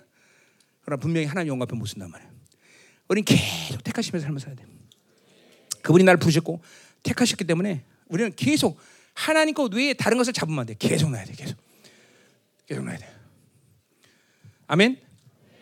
[0.87, 2.31] 그러나 분명히 하나님 영광 앞에 못 쓴단 말이야.
[3.09, 4.65] 우리는 계속 택하시면서 삶을 살아야 돼.
[5.83, 6.63] 그분이 나를 부르셨고
[7.03, 8.79] 택하셨기 때문에 우리는 계속
[9.13, 10.77] 하나님 것 외에 다른 것을 잡으면 안 돼.
[10.79, 11.33] 계속 놔야 돼.
[11.33, 11.57] 계속.
[12.67, 13.15] 계속 놔야 돼.
[14.69, 15.01] 아멘.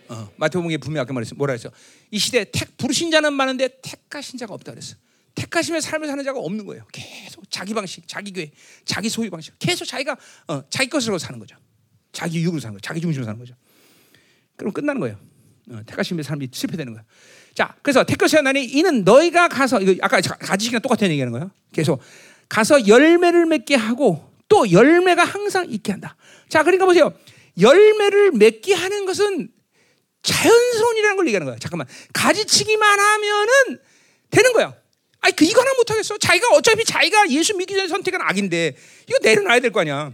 [0.09, 1.35] 어, 마태복음에 분명히 아까 말했어.
[1.37, 1.71] 뭐라 했어?
[2.11, 4.97] 이 시대 택 부르신 자는 많은데 택하신 자가 없다 그랬어.
[5.35, 6.87] 택하시면 삶을 사는 자가 없는 거예요.
[6.93, 8.51] 계속 자기 방식, 자기 교회,
[8.85, 9.59] 자기 소유 방식.
[9.59, 11.57] 계속 자기가 어, 자기 것으로 사는 거죠.
[12.13, 12.83] 자기 유익으로 사는 거죠.
[12.83, 13.55] 자기 중심으로 사는 거죠.
[14.57, 15.17] 그럼 끝나는 거예요.
[15.71, 17.05] 어, 택하심의 삶이 실패되는 거야.
[17.55, 21.51] 자, 그래서 택하시 하나니 이는 너희가 가서 이거 아까 가지시간 똑같은 얘기하는 거예요.
[21.73, 22.01] 계속
[22.49, 26.17] 가서 열매를 맺게 하고 또 열매가 항상 있게 한다.
[26.49, 27.13] 자, 그러니까 보세요.
[27.61, 29.49] 열매를 맺게 하는 것은
[30.23, 31.57] 자연손이라는 걸 얘기하는 거야.
[31.59, 31.87] 잠깐만.
[32.13, 33.79] 가지치기만 하면은
[34.31, 34.75] 되는 거야.
[35.21, 36.19] 아니, 그, 이거 하나 못 하겠어.
[36.19, 38.77] 자기가 어차피 자기가 예수 믿기 전에 선택은 악인데,
[39.09, 40.13] 이거 내려놔야 될 거 아니야.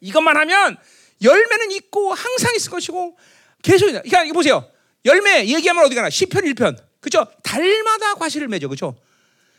[0.00, 0.76] 이것만 하면
[1.22, 3.16] 열매는 있고 항상 있을 것이고,
[3.62, 4.70] 계속, 그러니까 이거 보세요.
[5.04, 6.08] 열매 얘기하면 어디 가나?
[6.08, 6.84] 10편, 1편.
[7.00, 7.26] 그죠?
[7.42, 8.68] 달마다 과실을 맺어.
[8.68, 8.96] 그죠?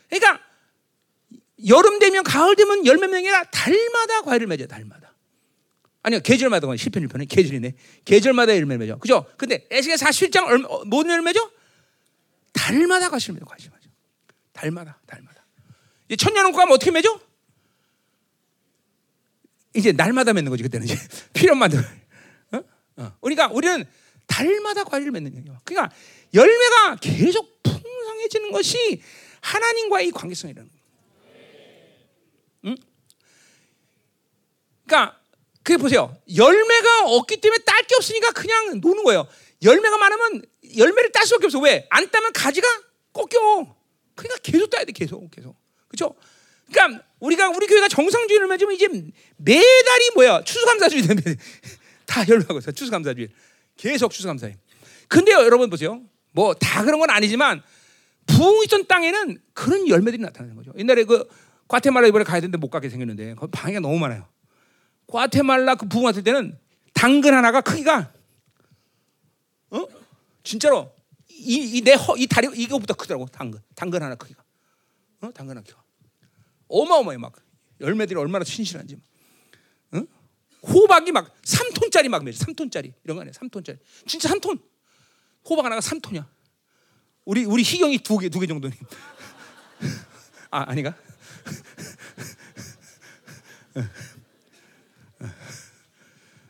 [0.08, 0.40] 그러니까
[1.66, 5.14] 여름 되면 가을 되면 열매 맺는 게 달마다 과일을 맺어 달마다.
[6.02, 7.74] 아니요 계절마다 10편 1편은 계절이네.
[8.04, 8.98] 계절마다 열매 맺어.
[8.98, 9.26] 그죠?
[9.36, 11.50] 근데 에스겔 47장 얼마, 뭔 열매 맺어?
[12.52, 13.90] 달마다 과실 맺어 과실 맺어.
[14.52, 15.44] 달마다 달마다.
[16.08, 17.20] 이제 천년왕국 가면 어떻게 맺어?
[19.74, 20.96] 이제 날마다 맺는 거지 그때는 이제
[21.34, 21.78] 필요만 들.
[22.52, 22.62] 어?
[22.96, 23.12] 어.
[23.20, 23.84] 그러니까 우리는
[24.26, 25.58] 달마다 과일을 맺는 거예요.
[25.64, 25.94] 그러니까
[26.34, 29.02] 열매가 계속 풍성해지는 것이
[29.40, 30.82] 하나님과의 관계성이라는 거예요.
[32.66, 32.76] 응?
[34.86, 35.20] 그러니까
[35.62, 36.16] 그게 보세요.
[36.34, 39.26] 열매가 없기 때문에 딸 게 없으니까 그냥 노는 거예요.
[39.62, 40.42] 열매가 많으면
[40.76, 41.58] 열매를 딸 수밖에 없어.
[41.58, 41.86] 왜?
[41.88, 42.66] 안 따면 가지가
[43.14, 43.76] 꺾여.
[44.14, 44.92] 그러니까 계속 따야 돼.
[44.92, 45.56] 계속 계속.
[45.88, 46.14] 그렇죠?
[46.70, 48.88] 그러니까 우리가 우리 교회가 정상주의를 맺으면 이제
[49.36, 50.42] 매달이 뭐야?
[50.44, 51.02] 추수감사주의
[52.06, 52.70] 다 열매하고 있어.
[52.72, 53.28] 추수감사주의.
[53.76, 54.56] 계속 추수감사해.
[55.08, 56.02] 근데요, 여러분 보세요.
[56.32, 57.62] 뭐 다 그런 건 아니지만
[58.26, 60.72] 부흥 있던 땅에는 그런 열매들이 나타나는 거죠.
[60.76, 61.26] 옛날에 그
[61.66, 64.28] 과테말라 이번에 가야 되는데 못 가게 생겼는데 거 방해가 너무 많아요.
[65.06, 66.58] 과테말라 그 부흥 왔을 때는
[66.92, 68.12] 당근 하나가 크기가
[69.70, 69.86] 어
[70.44, 70.92] 진짜로
[71.28, 74.42] 이 내허이 다리 이거보다 크더라고 당근 당근 하나 크기가
[75.20, 75.82] 어 당근 하나 크기가
[76.68, 77.34] 어마어마해 막
[77.80, 78.96] 열매들이 얼마나 신실한지
[79.92, 80.02] 어?
[80.62, 84.60] 호박이 막 3톤짜리 막 매주 3톤짜리 이런 거 아니야 3톤짜리 진짜 3톤
[85.48, 86.26] 호박 하나가 3톤이야
[87.24, 88.74] 우리 우리 희경이 두 개 두 개 정도니
[90.50, 90.94] 아 아니가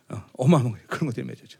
[0.08, 1.58] 어, 어마어마해 그런 것들이 맺어져.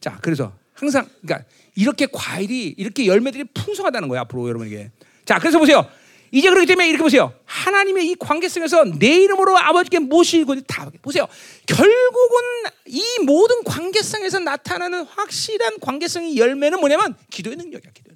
[0.00, 4.20] 자, 그래서 항상 그러니까 이렇게 과일이 이렇게 열매들이 풍성하다는 거예요.
[4.22, 4.90] 앞으로 여러분에게.
[5.24, 5.88] 자, 그래서 보세요.
[6.32, 7.34] 이제 그렇기 때문에 이렇게 보세요.
[7.44, 11.28] 하나님의 이 관계성에서 내 이름으로 아버지께 모시고 다 보세요.
[11.66, 12.40] 결국은
[12.86, 17.92] 이 모든 관계성에서 나타나는 확실한 관계성의 열매는 뭐냐면 기도의 능력이야.
[17.92, 18.10] 기도.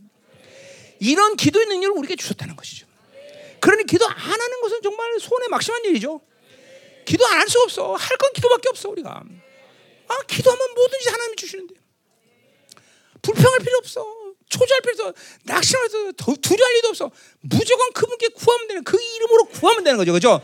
[0.99, 2.87] 이런 기도의 능력을 우리에게 주셨다는 것이죠.
[3.61, 6.21] 그러니 기도 안 하는 것은 정말 손에 막심한 일이죠.
[7.05, 7.95] 기도 안 할 수 없어.
[7.95, 9.23] 할 건 기도밖에 없어 우리가.
[10.09, 11.75] 아 기도하면 뭐든지 하나님이 주시는데
[13.21, 14.07] 불평할 필요 없어.
[14.49, 15.15] 필요 없어.
[15.45, 16.13] 낙심할 필요.
[16.13, 17.11] 두려할 일도 없어.
[17.41, 20.41] 무조건 그분께 구하면 되는 그 이름으로 구하면 되는 거죠, 그렇죠?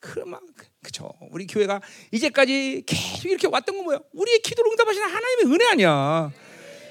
[0.00, 0.42] 그막
[0.82, 1.12] 그죠.
[1.30, 4.00] 우리 교회가 이제까지 계속 이렇게 왔던 건 뭐야?
[4.12, 6.32] 우리의 기도를 응답하시는 하나님의 은혜 아니야.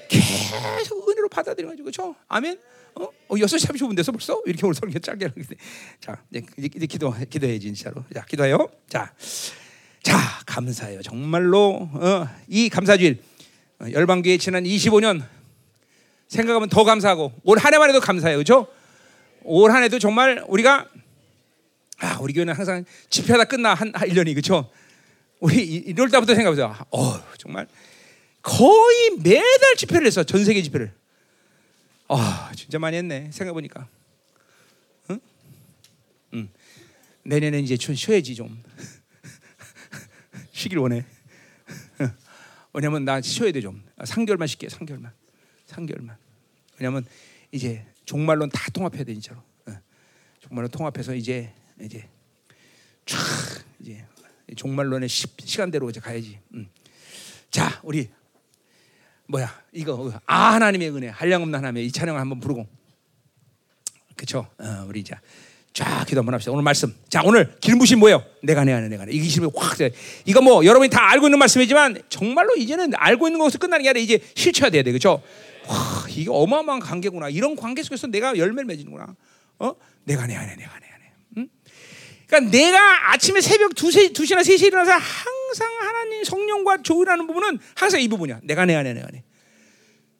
[0.07, 2.15] 계속 은혜로 받아들여 가지고 그렇죠?
[2.27, 2.59] 아멘.
[2.95, 3.03] 어?
[3.03, 4.41] 어, 6시 35분 돼서 벌써?
[4.45, 5.56] 이렇게 오늘 설교 짧게 하는데.
[5.99, 8.03] 자, 이제, 이제 기도, 기도해야지, 진짜로.
[8.14, 8.67] 자, 기도해요.
[8.90, 9.14] 자,
[10.03, 11.01] 자, 감사해요.
[11.01, 13.22] 정말로, 어, 이 감사주일,
[13.80, 15.23] 어, 열방교회 지난 25년
[16.32, 18.38] 생각하면 더 감사하고, 올 한 해만 해도 감사해요.
[18.38, 18.68] 그죠?
[19.43, 20.88] 올 한 해도 정말 우리가,
[22.00, 24.72] 아, 우리 교회는 항상 집회하다 끝나, 한, 한 1년이, 그죠?
[25.42, 26.74] 우리 1월 달부터 생각해보세요.
[26.92, 27.68] 어, 정말.
[28.42, 30.24] 거의 매달 집회를 했어.
[30.24, 30.93] 전 세계 집회를.
[32.08, 33.30] 아, 진짜 많이 했네.
[33.32, 33.88] 생각해 보니까.
[35.10, 35.19] 응?
[36.34, 36.50] 응.
[37.24, 38.64] 내년에 이제 좀 쉬어야지 좀.
[40.53, 41.03] 쉬길 원해.
[42.74, 43.84] 왜냐면 나 쉬어야 돼 좀.
[44.00, 44.68] 3개월만 쉴게.
[44.68, 45.11] 3개월만.
[45.72, 46.16] 3개월만.
[46.80, 47.06] 왜냐면
[47.51, 49.41] 이제 종말론 다 통합해야 돼 진짜로.
[50.40, 52.08] 종말론 통합해서 이제 이제
[53.06, 53.17] 쫙
[53.80, 54.06] 이제
[54.56, 55.27] 종말론의 시,
[55.58, 56.40] 간대로 이제 가야지.
[56.53, 56.67] 응.
[57.50, 58.09] 자, 우리
[59.27, 59.61] 뭐야?
[59.72, 62.67] 이거 아 하나님의 은혜 한량없는 하나님의 이 찬양을 한번 부르고.
[64.16, 65.16] 그렇죠 어, 우리 이제
[65.74, 66.51] 쫙 기도 한번 합시다.
[66.51, 66.93] 오늘 말씀.
[67.08, 68.24] 자 오늘 길무신 뭐예요?
[68.43, 69.77] 내가 내 안에 내가 내 이게 실이 확
[70.25, 74.03] 이거 뭐 여러분이 다 알고 있는 말씀이지만 정말로 이제는 알고 있는 것으로 끝나는 게 아니라
[74.03, 74.91] 이제 실천해야 돼.
[74.91, 75.24] 그렇죠
[75.67, 79.15] 와 이게 어마어마한 관계구나 이런 관계 속에서 내가 열매를 맺는구나
[79.59, 81.49] 어 내가 내 안에 내가 내 안에 응?
[82.27, 88.07] 그러니까 내가 아침에 새벽 두세 두시나 세시에 일어나서 항상 하나님 성령과 조율하는 부분은 항상 이
[88.07, 89.23] 부분이야 내가 내 안에 내 안에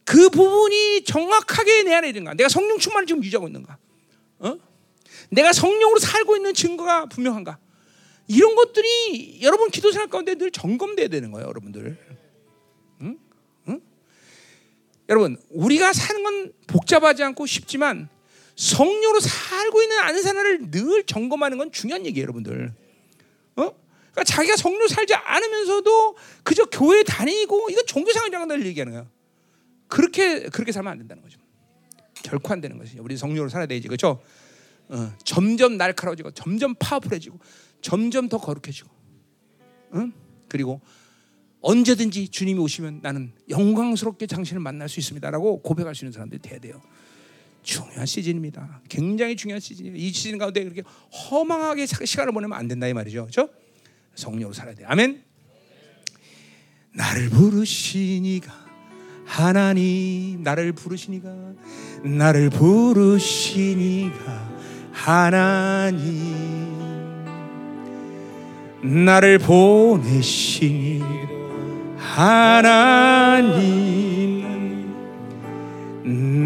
[0.04, 2.34] 그 부분이 정확하게 내 안에 있는가?
[2.34, 3.78] 내가 성령 충만을 지금 유지하고 있는가?
[4.40, 4.58] 어?
[5.30, 7.58] 내가 성령으로 살고 있는 증거가 분명한가?
[8.28, 11.98] 이런 것들이 여러분 기도 생활 가운데 늘 점검돼야 되는 거예요, 여러분들.
[15.12, 18.08] 여러분, 우리가 사는 건 복잡하지 않고 쉽지만
[18.56, 22.74] 성령으로 살고 있는 안사나를 늘 점검하는 건 중요한 얘기예요, 여러분들.
[23.58, 23.62] 어?
[24.12, 29.10] 그러니까 자기가 성령 살지 않으면서도 그저 교회 다니고 이거 종교생활이라고 얘기하는 거야.
[29.90, 31.40] 그렇게 그렇게 살면 안 된다는 거죠.
[32.24, 33.04] 결코 안 되는 것이죠.
[33.04, 34.22] 우리 성령으로 살아야 되지, 그렇죠?
[34.88, 37.38] 어, 점점 날카로워지고, 점점 파워풀해지고,
[37.82, 38.90] 점점 더 거룩해지고,
[39.96, 40.14] 응?
[40.48, 40.80] 그리고
[41.62, 46.82] 언제든지 주님이 오시면 나는 영광스럽게 당신을 만날 수 있습니다라고 고백할 수 있는 사람들이 돼야 돼요.
[47.64, 48.82] 중요한 시즌입니다.
[48.90, 49.96] 굉장히 중요한 시즌이에요.
[49.96, 50.82] 이 시즌 가운데 그렇게
[51.30, 53.28] 허망하게 시간을 보내면 안 된다 이 말이죠.
[53.28, 53.50] 그렇죠?
[54.16, 54.84] 성령으로 살아야 돼.
[54.86, 55.24] 아멘.
[56.94, 58.52] 나를 부르시니가
[59.26, 61.54] 하나님 나를 부르시니가
[62.04, 64.12] 나를 부르시니가
[64.92, 66.02] 하나님
[68.84, 71.31] 나를 보내시니
[72.02, 73.22] 하나님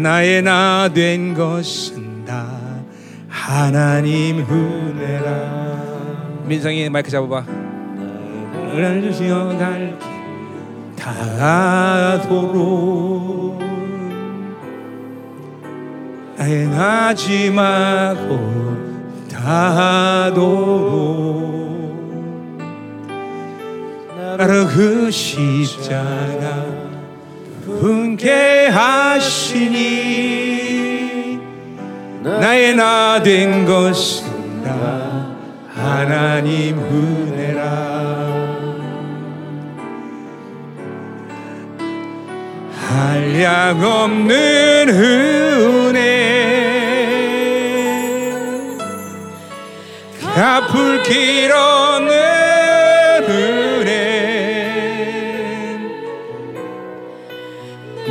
[0.02, 2.46] 나의 나 된 것은 다
[3.28, 6.44] 하나님 은혜라.
[6.44, 7.44] 민성이 마이크 잡아봐.
[8.72, 9.56] 은혜를 주시어
[10.96, 12.56] 다도록.
[16.36, 18.38] 나의 마지막으로
[19.32, 20.96] 다도록
[24.36, 26.66] 나를 그 십자가
[27.64, 29.86] 분께 하시니
[32.22, 35.26] 나의 나 된 것은 다
[35.74, 37.96] 하나님 은혜라.
[42.88, 45.96] 한량 없는 은혜
[50.34, 52.35] 갚을 길 없는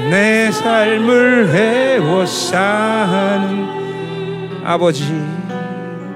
[0.10, 3.68] 내 삶을 해워 사는
[4.64, 5.04] 아버지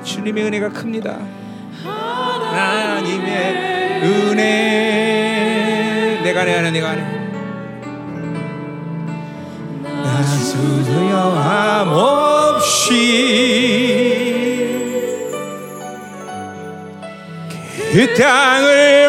[0.04, 1.18] 주님의 은혜가 큽니다.
[2.52, 5.50] 하나님의 은혜
[6.24, 7.20] 내가 내 안에 내가 안에
[10.24, 13.10] 수여함 없이
[17.92, 19.09] 그 땅을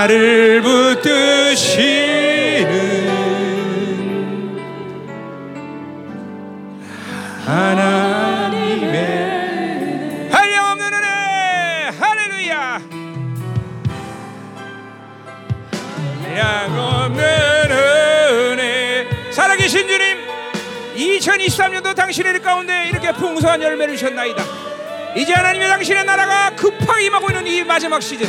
[0.00, 1.90] 나를 붙드시는
[7.44, 9.00] 하나님의
[10.30, 11.90] 한량없는 은혜.
[11.98, 12.80] 할렐루야.
[16.22, 17.24] 한량없는
[17.70, 19.06] 은혜.
[19.30, 20.16] 살아계신 주님
[20.96, 24.42] 2023년도 당신의 일 가운데 이렇게 풍성한 열매를 주셨나이다.
[25.14, 28.26] 이제 하나님의 당신의 나라가 급하게 임하고 있는 이 마지막 시즌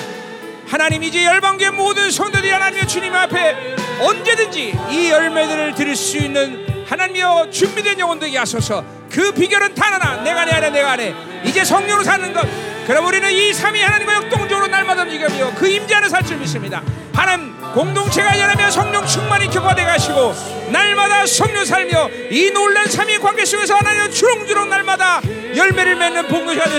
[0.71, 7.49] 하나님 이제 열방계 모든 성도들이 하나님의 주님 앞에 언제든지 이 열매들을 드릴 수 있는 하나님여
[7.51, 8.81] 준비된 영혼들에게 하소서.
[9.11, 11.13] 그 비결은 단 하나 내가 내 안에 내가 안에.
[11.43, 12.47] 이제 성령으로 사는 것.
[12.87, 16.81] 그럼 우리는 이 삼위 하나님과 역동적으로 날마다 움직이며 그 임재 안에 살 줄 믿습니다.
[17.13, 20.33] 하나님 공동체가 일어나며 성령 충만히 교과돼 가시고
[20.69, 25.19] 날마다 성령 살며 이 놀란 삼위 관계 속에서 하나님 주렁주렁 날마다
[25.53, 26.29] 열매를 맺는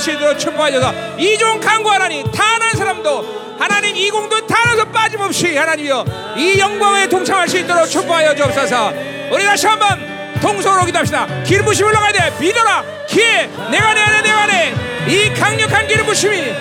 [0.01, 1.19] 수 있도록 축복하셔서.
[1.19, 6.05] 이종 강구 하나님 다한 사람도 하나님 이 공도 다나서 빠짐없이 하나님이여
[6.37, 8.93] 이 영광에 동참할 수 있도록 축복하여 주옵소서.
[9.31, 11.27] 우리 다시 한번 동서로 기도합시다.
[11.45, 12.33] 기름 부심이 올라가야 돼.
[12.41, 12.85] 믿어라.
[13.09, 16.55] 기회 내가 내 안에 내가 내 이 강력한 기름 부심이.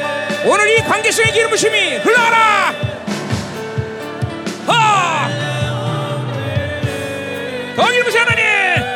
[0.46, 1.98] 오늘 이 관계 속의 기름 부심이.
[1.98, 2.74] 흘러가라.
[4.66, 5.30] 하!
[7.76, 8.91] 더 기름 부심 하나님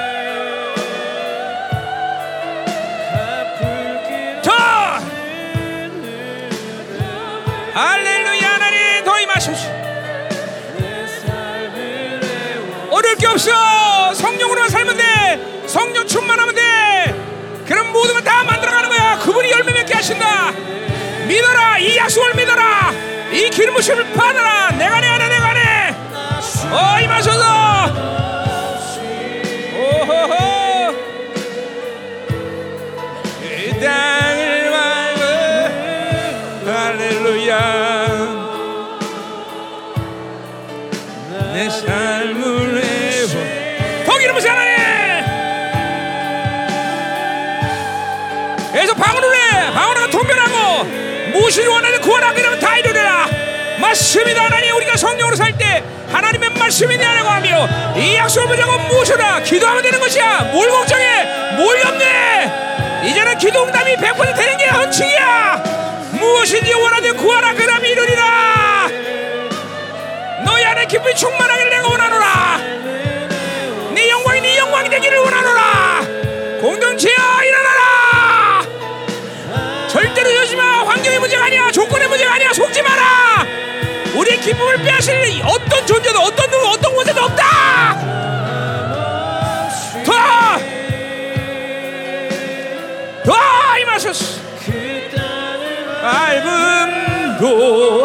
[7.76, 9.70] 할렐루야 하나님 더 임하십시오.
[12.90, 14.14] 어려울 게 없어.
[14.14, 15.64] 성령으로만 살면 돼.
[15.68, 16.62] 성령 충만하면 돼.
[17.68, 19.20] 그럼 모든 걸 다 만들어가는 거야.
[19.20, 20.52] 그분이 열매 맺게 하신다.
[21.28, 21.78] 믿어라.
[21.80, 22.94] 이 약속을 믿어라.
[23.34, 24.72] 이 기름 부심을 받아라.
[24.72, 25.96] 내가 내 안에 내가 안에
[26.72, 27.46] 어 임하소서.
[29.78, 30.96] 오호호.
[33.44, 34.35] 이땅
[37.56, 38.56] 할렐루야
[41.54, 42.84] 내 삶을
[44.06, 44.76] 더 기름 부심 하나님
[48.74, 49.72] 그래서 방언을 해.
[49.74, 50.84] 방언을 통변하고
[51.32, 53.26] 무엇을 원하는 구원하기 이러면 다 이루리라.
[53.80, 54.76] 말씀이다 하나님.
[54.76, 57.68] 우리가 성령으로 살 때 하나님의 말씀이 내 안에 하며
[57.98, 60.50] 이 약속을 보자고 무엇이라 기도하면 되는 것이야.
[60.52, 61.56] 뭘 걱정해?
[61.56, 62.52] 뭘 염려해?
[63.10, 65.05] 이제는 기도 응답이 100% 되는 게 헌칙
[71.06, 72.58] 기쁨이 충만하기를 내가 원하노라.
[73.94, 76.02] 네 영광이 네 영광이 되기를 원하노라.
[76.60, 78.62] 공동체야 일어나라.
[79.88, 80.84] 절대로 이러지 마.
[80.86, 81.72] 환경의 문제가 아니야.
[81.72, 82.52] 조건의 문제가 아니야.
[82.54, 83.46] 속지 마라.
[84.16, 87.44] 우리의 기쁨을 빼앗을 어떤 존재도 어떤 누구 어떤 곳에도 없다.
[90.06, 90.14] 더!
[93.24, 94.42] 더 임하소서
[96.02, 97.46] 밟음도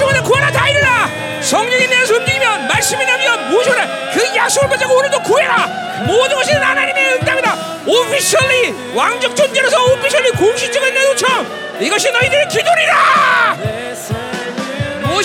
[0.00, 1.08] 오늘 구하나 다 이르라.
[1.42, 5.66] 성령이 내 안에서 움직이면 말씀이 나면 오나 그 약속을 받자고 오늘도 구해라.
[6.06, 7.56] 모든 것이 하나님의 응답이다.
[7.86, 13.56] 오피셜리 왕적 존재로서 오피셜리 공식적인 내 요청 이것이 너희들의 기도리라.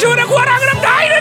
[0.05, 1.16] 오나 구하라 그럼 다 이르라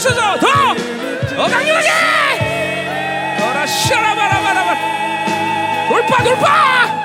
[0.00, 0.38] 주셔서.
[0.38, 0.46] 더,
[1.36, 1.90] 더 강력하게!
[5.88, 6.99] 돌파 돌파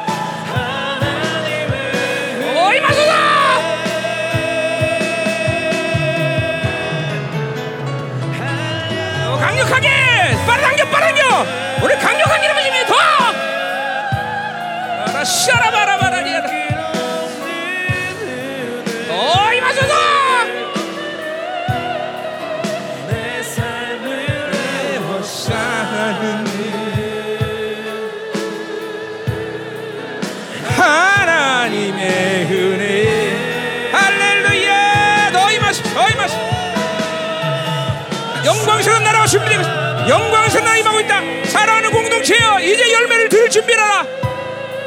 [39.25, 41.21] 나라가 준비되고 나라 임하고 있다.
[41.45, 44.05] 사랑하는 공동체여 이제 열매를 들을 준비하라.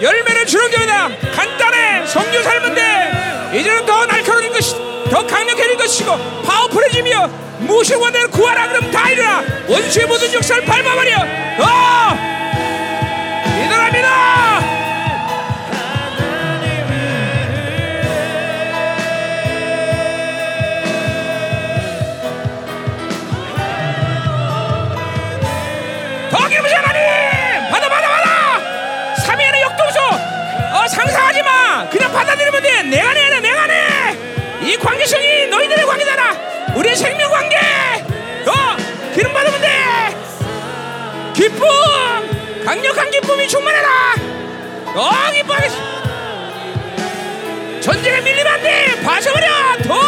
[0.01, 2.07] 열매를 주는 교회다 간단해.
[2.07, 4.77] 성교 살면 돼 이제는 더 날카로운 것이
[5.11, 7.27] 더 강력해질 것이고 파워풀해지며
[7.61, 8.69] 무엇이 원대를 구하라.
[8.69, 9.43] 그럼 다 이르라.
[9.69, 11.17] 원수의 모든 역사를 밟아버려.
[11.59, 12.18] 어!
[32.09, 32.83] 그냥 받아들이면 돼.
[32.85, 33.79] 내가 내 안에 내가 내
[34.61, 36.37] 이 관계성이 너희들의 관계잖아.
[36.75, 37.57] 우리의 생명 관계.
[37.57, 38.77] 어
[39.15, 39.69] 기름 받으면 돼.
[41.35, 41.65] 기쁨
[42.65, 43.89] 강력한 기쁨이 충만해라.
[44.97, 45.77] 어 기뻐하겠어
[47.81, 49.01] 전쟁에 밀리면 안 돼.
[49.03, 49.47] 봐서버려
[49.85, 50.01] 더.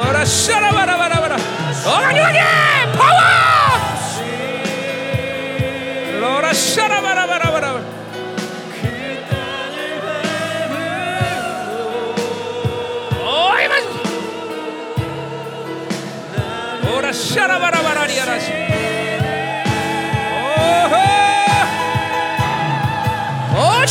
[0.00, 1.36] 어라 샤라바라바라바라.
[1.84, 2.38] 더 강력하게
[2.96, 3.20] 파워.
[6.20, 7.41] 로라 샤라바라바라
[17.12, 18.52] 샤라바라바라리아라시.
[20.32, 20.96] 오호!
[23.54, 23.86] 오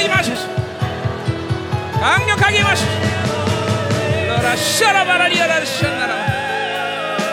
[0.00, 0.48] 임하소서
[2.00, 2.90] 강력하게 임하소서
[4.28, 6.14] 로라 샤라바라리아라 샤나라.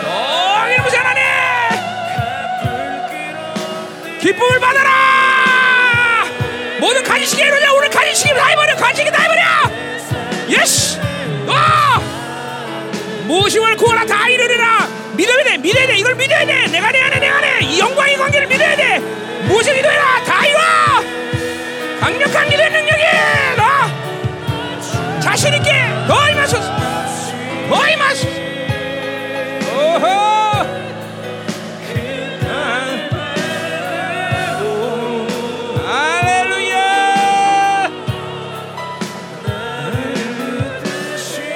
[0.06, 1.22] 어 이름 부자 하나님
[4.20, 4.90] 기쁨을 받아라!
[6.80, 8.64] 모든 가지시기 이루냐 오늘 가지시기 다 해버
[13.28, 14.88] 무엇이 월 구하라 다 이루리라.
[15.14, 15.98] 믿어야 돼 믿어야 돼.
[15.98, 16.66] 이걸 믿어야 돼.
[16.68, 18.98] 내가 내 안에 내가 내이 영광의 관계를 믿어야 돼.
[19.46, 22.00] 무엇을 기도해라 다 이루어.
[22.00, 23.02] 강력한 기도의 능력이
[23.58, 25.70] 너 자신 있게
[26.08, 26.72] 너 임하소서.
[27.68, 28.28] 너 임하소서.
[29.76, 30.48] 오호.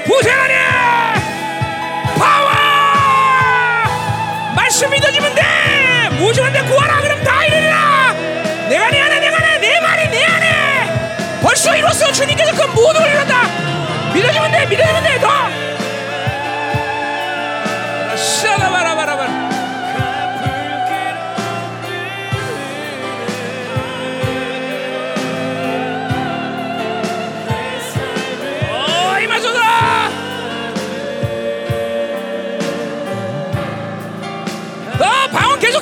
[0.05, 0.51] 부세하니
[4.82, 5.42] 말씀 믿어지면 돼!
[6.18, 7.00] 무지한데 구하라!
[7.02, 8.14] 그럼 다 이르리라!
[8.68, 11.40] 내가 내 안에 내가 내, 내 말이 내 안에!
[11.40, 13.42] 벌써 이뤘어 주님께서 그 모든 걸 이뤘다.
[14.12, 15.28] 믿어지면 돼 믿어지면 돼더!
[18.16, 18.91] 샤라바라바라바라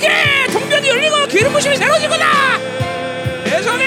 [0.00, 0.46] 계속해!
[0.50, 2.58] 통변이 열리고 기름 부심이 새로워질 거다!
[3.44, 3.84] 내 손에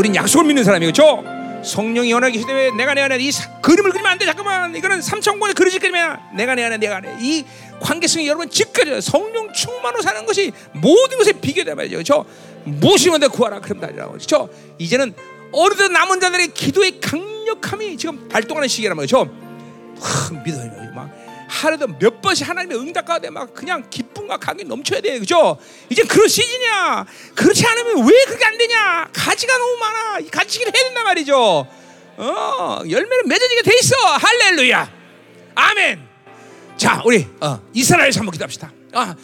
[0.00, 1.24] 우린 약속을 믿는 사람이죠
[1.62, 4.24] 성령이 연하게 계시기 때문에 내가 내 안에 이 사- 그림을 그리면 안 돼.
[4.24, 4.74] 잠깐만.
[4.74, 6.30] 이거는 삼천권의 그릇일 그림이야.
[6.34, 7.18] 내가 내 안에 내가 안에.
[7.20, 7.44] 이
[7.80, 11.96] 관계성이 여러분 지켜져 성령 충만으로 사는 것이 모든 것에 비교돼 말이죠.
[11.96, 12.24] 그렇죠
[12.64, 13.60] 무엇이 원대 구하라.
[13.60, 14.12] 그럼 다리라고.
[14.12, 14.48] 그렇죠
[14.78, 15.12] 이제는
[15.52, 19.28] 어느덧 남은 자들의 기도의 강력함이 지금 발동하는 시기란 말이죠.
[20.00, 20.72] 하, 믿어요.
[20.94, 21.10] 막
[21.50, 25.18] 하루도 몇 번씩 하나님의 응답 가운데 막 그냥 기쁨과 감격이 넘쳐야 돼.
[25.18, 25.58] 그죠?
[25.88, 27.04] 이제 그런 시즌이야.
[27.34, 29.08] 그렇지 않으면 왜 그렇게 안 되냐?
[29.12, 30.20] 가지가 너무 많아.
[30.20, 31.66] 이 가지기를 해야 된단 말이죠.
[32.16, 33.96] 어 열매는 맺어지게 돼 있어.
[33.96, 34.90] 할렐루야.
[35.56, 36.08] 아멘.
[36.76, 38.72] 자 우리 어, 이스라엘에서 한번 기도합시다.
[38.92, 39.14] 아,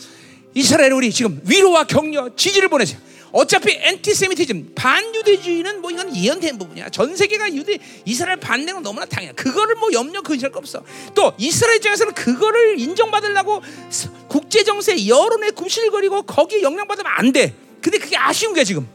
[0.55, 2.98] 이스라엘 우리 지금 위로와 격려 지지를 보내세요
[3.36, 6.89] 어차피 엔티세미티즘 반유대주의는 뭐 이건 예언된 부분이야.
[6.89, 9.34] 전 세계가 유대 이스라엘 반대는 너무나 당연해.
[9.34, 10.82] 그거를 뭐 염려 근심할 거 없어.
[11.15, 13.60] 또 이스라엘 입장에서는 그거를 인정받으려고
[14.26, 17.55] 국제 정세 여론에 구실거리고 거기에 영향받으면 안 돼.
[17.82, 18.89] 근데 그게 아쉬운 거야 지금.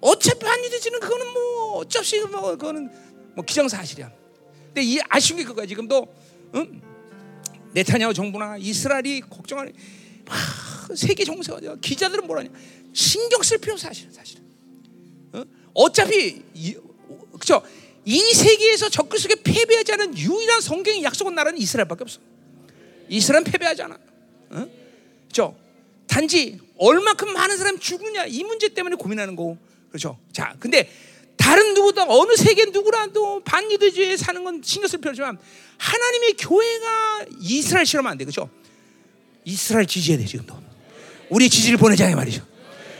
[0.00, 2.88] 어차피 반유대주의는 그거는 뭐 어차피 뭐 그거는
[3.34, 4.12] 뭐 기정사실이야.
[4.66, 6.06] 근데 이 아쉬운 게 그거야 지금도
[6.54, 6.82] 응?
[7.72, 9.72] 네타냐후 정부나 이스라엘이 걱정하는
[10.28, 12.50] 아, 세계 정세가 기자들은 뭐라냐
[12.92, 14.44] 신경 쓸 필요 사실은 사실은
[15.74, 15.92] 어?
[15.92, 16.42] 차피
[17.38, 17.62] 그죠
[18.06, 22.20] 이 세계에서 적그 속에 패배하지 않은 유일한 성경이 약속한 나라는 이스라엘밖에 없어.
[23.08, 23.98] 이스라엘 패배하지 않아.
[24.50, 24.68] 어?
[25.26, 25.56] 그죠
[26.06, 30.18] 단지 얼마큼 많은 사람이 죽느냐 이 문제 때문에 고민하는 거고 그렇죠.
[30.32, 30.88] 자, 근데
[31.36, 35.38] 다른 누구도 어느 세계 누구라도 반유대주의에 사는 건 신경 쓸 필요 없지만
[35.78, 38.24] 하나님의 교회가 이스라엘 싫으면 안 돼.
[38.24, 38.48] 그렇죠?
[39.46, 40.60] 이스라엘 지지해야 돼 지금도.
[41.30, 42.42] 우리 지지를 보내자 이 말이죠.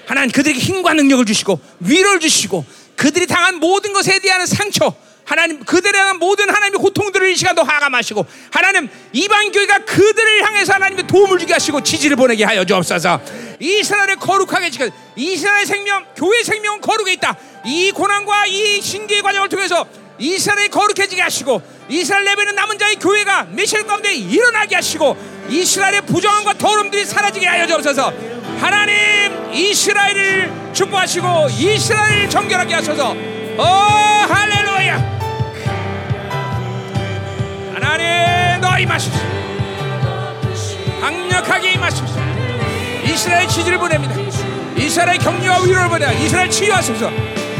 [0.07, 4.95] 하나님 그들에게 힘과 능력을 주시고 위로를 주시고 그들이 당한 모든 것에 대한 상처
[5.25, 11.09] 하나님 그들에 대한 모든 하나님의 고통들을 이 시간도 하감하시고 하나님 이방 교회가 그들을 향해서 하나님의
[11.09, 13.21] 도움을 주게 하시고 지지를 보내게 하여 주옵소서.
[13.59, 17.37] 이스라엘을 거룩하게 지켜 이스라엘 생명 교회 생명은 거룩에 있다.
[17.65, 19.85] 이 고난과 이 신기의 과정을 통해서
[20.19, 27.05] 이스라엘이 거룩해지게 하시고 이스라엘 내에 남은 자의 교회가 메시아 가운데 일어나게 하시고 이스라엘의 부정함과 더러움들이
[27.05, 28.13] 사라지게 하여 주옵소서.
[28.61, 33.13] 하나님 이스라엘을 축복하시고 이스라엘을 정결하게 하소서.
[33.59, 35.17] 오 할렐루야.
[37.75, 39.19] 하나님 너 임하소서.
[41.01, 42.19] 강력하게 임하소서.
[43.05, 44.15] 이스라엘 지지를 보냅니다.
[44.77, 46.25] 이스라엘 격려와 위로를 보내.
[46.25, 47.11] 이스라엘 치유하소서.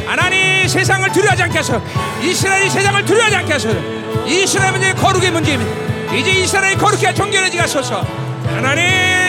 [0.07, 1.83] 하나님 세상을 두려워하지 않게 하소서.
[2.23, 3.79] 이스라엘이 세상을 두려워하지 않게 하소서.
[4.27, 5.86] 이스라엘 문제 거룩의 문제입니다.
[6.17, 8.07] 이제 이스라엘이 거룩해 정결해지게 하소서.
[8.47, 8.85] 하나님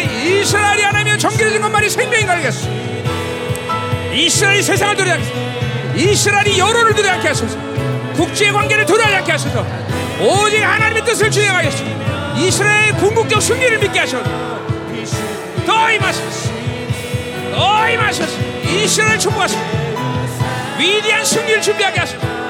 [0.10, 2.70] 이스라엘이 하나님 정결해진 것만이 생명인 걸겠소.
[4.14, 5.96] 이스라엘이 세상을 두려워하게 하소서.
[5.96, 7.58] 이스라엘이 여론을 두려워하게 하소서.
[8.16, 9.66] 국제 관계를 두려워하지 않게 하소서.
[10.22, 11.84] 오직 하나님의 뜻을 주행하게 하소서.
[12.38, 14.24] 이스라엘 궁극적 승리를 믿게 하소서.
[15.66, 16.52] 더 임하소서.
[17.54, 18.32] 더 임하소서.
[18.64, 19.62] 이스라엘 축복하소서.
[20.80, 22.47] 위대한 승리를 준비하게 하소서.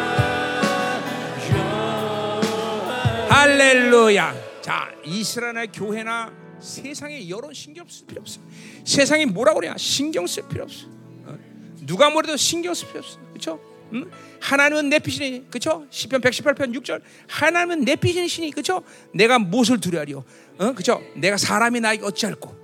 [3.30, 4.62] 할렐루야.
[4.62, 8.40] 자, 이스라엘 교회나 세상에 여론 신경 쓸 필요 없어.
[8.86, 10.88] 세상이 뭐라고 그래야 신경 쓸 필요 없어.
[11.26, 11.38] 어?
[11.86, 13.20] 누가 뭐래도 신경 쓸 필요 없어.
[13.30, 13.60] 그렇죠?
[13.94, 14.10] 음?
[14.42, 15.86] 하나님은 내 피신이 그렇죠?
[15.90, 18.84] 시편 118편 6절 하나님은 내 피신이시니 그렇죠?
[19.14, 20.24] 내가 무엇을 두려하리요?
[20.58, 20.72] 어?
[20.72, 21.02] 그렇죠?
[21.16, 22.56] 내가 사람이 나에게 어찌할꼬?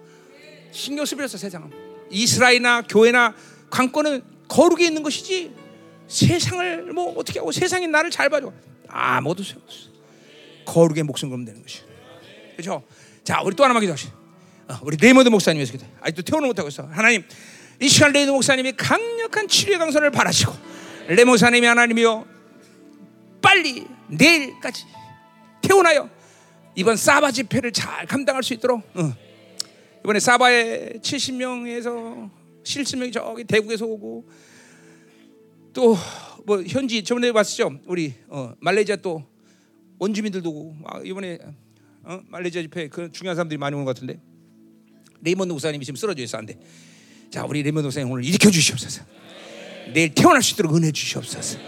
[0.71, 1.69] 신경 쓸 필요 없어 세상은.
[2.09, 3.35] 이스라엘이나 교회나
[3.69, 5.53] 관권은 거룩에 있는 것이지
[6.07, 8.51] 세상을 뭐 어떻게 하고 세상이 나를 잘 봐줘
[8.87, 9.92] 아무도 소용없어.
[10.65, 11.81] 거룩의 목숨 걸면 되는 것이.
[12.53, 12.83] 그렇죠?
[13.23, 14.07] 자, 우리 또 하나만 기도하시.
[14.67, 15.85] 어, 우리 레이먼드 목사님 위해서 기도.
[16.01, 16.83] 아직도 퇴원을 못 하고 있어.
[16.91, 17.23] 하나님,
[17.79, 20.53] 이 시간 레이먼드 목사님이 강력한 치료의 광선을 발하시고
[21.07, 22.25] 레 목사님이 하나님이요
[23.41, 24.85] 빨리 내일까지
[25.61, 26.09] 퇴원하여
[26.75, 28.81] 이번 사바 집회를 잘 감당할 수 있도록.
[28.95, 29.13] 어.
[30.03, 32.29] 이번에 사바에 70명에서
[32.63, 34.29] 70명이 저기 태국에서 오고
[35.73, 35.97] 또
[36.45, 37.79] 뭐 현지 저번에 봤었죠.
[37.85, 39.23] 우리 어, 말레이시아 또
[39.99, 41.39] 원주민들도 오고 아, 이번에
[42.03, 42.19] 어?
[42.27, 44.19] 말레이시아 집회 그 중요한 사람들이 많이 오는 것 같은데
[45.21, 46.59] 레이먼드 목사님이 지금 쓰러져 있어 안돼.
[47.31, 49.03] 자 우리 레이먼드 목사님 오늘 일으켜 주시옵소서.
[49.93, 51.59] 내일 퇴원할 수 있도록 은혜 주시옵소서.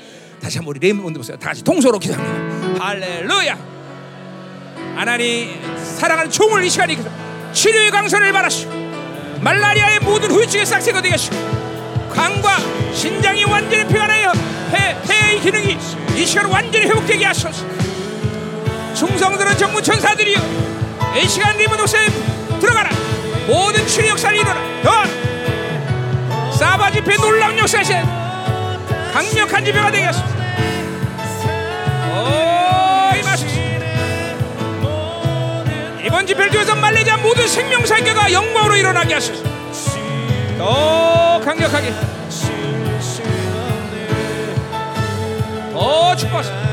[0.42, 2.86] 다시 한번 우리 레이먼드 목사님 다 같이 통성으로 기도합니다.
[2.86, 3.76] 할렐루야.
[4.96, 6.98] 하나님 사랑하는 총을 이 시간에
[7.54, 8.72] 치료의 광선을 발하시고
[9.42, 11.36] 말라리아의 모든 후유증의 싹새가 되게 하시고
[12.10, 12.58] 간과
[12.94, 14.32] 신장이 완전히 피어나여
[14.72, 15.78] 폐, 폐의 기능이
[16.18, 17.85] 이 시간 완전히 회복되게 하소서.
[18.96, 20.40] 충성들은 정무 천사들이여.
[21.22, 22.10] 이 시간 옥사님
[22.60, 22.90] 들어가라.
[23.46, 24.56] 모든 치료 역사를 이루라.
[24.84, 27.98] 더 사바 집회 놀라운 역사신
[29.14, 29.64] 강력한
[32.12, 33.56] 오 이 마소서
[36.06, 39.44] 이번 집회를 통해서 말레이시아 모든 생명사교가 영광으로 일어나게 하소서.
[40.58, 41.94] 더 강력하게.
[45.74, 46.65] 더 축복하소서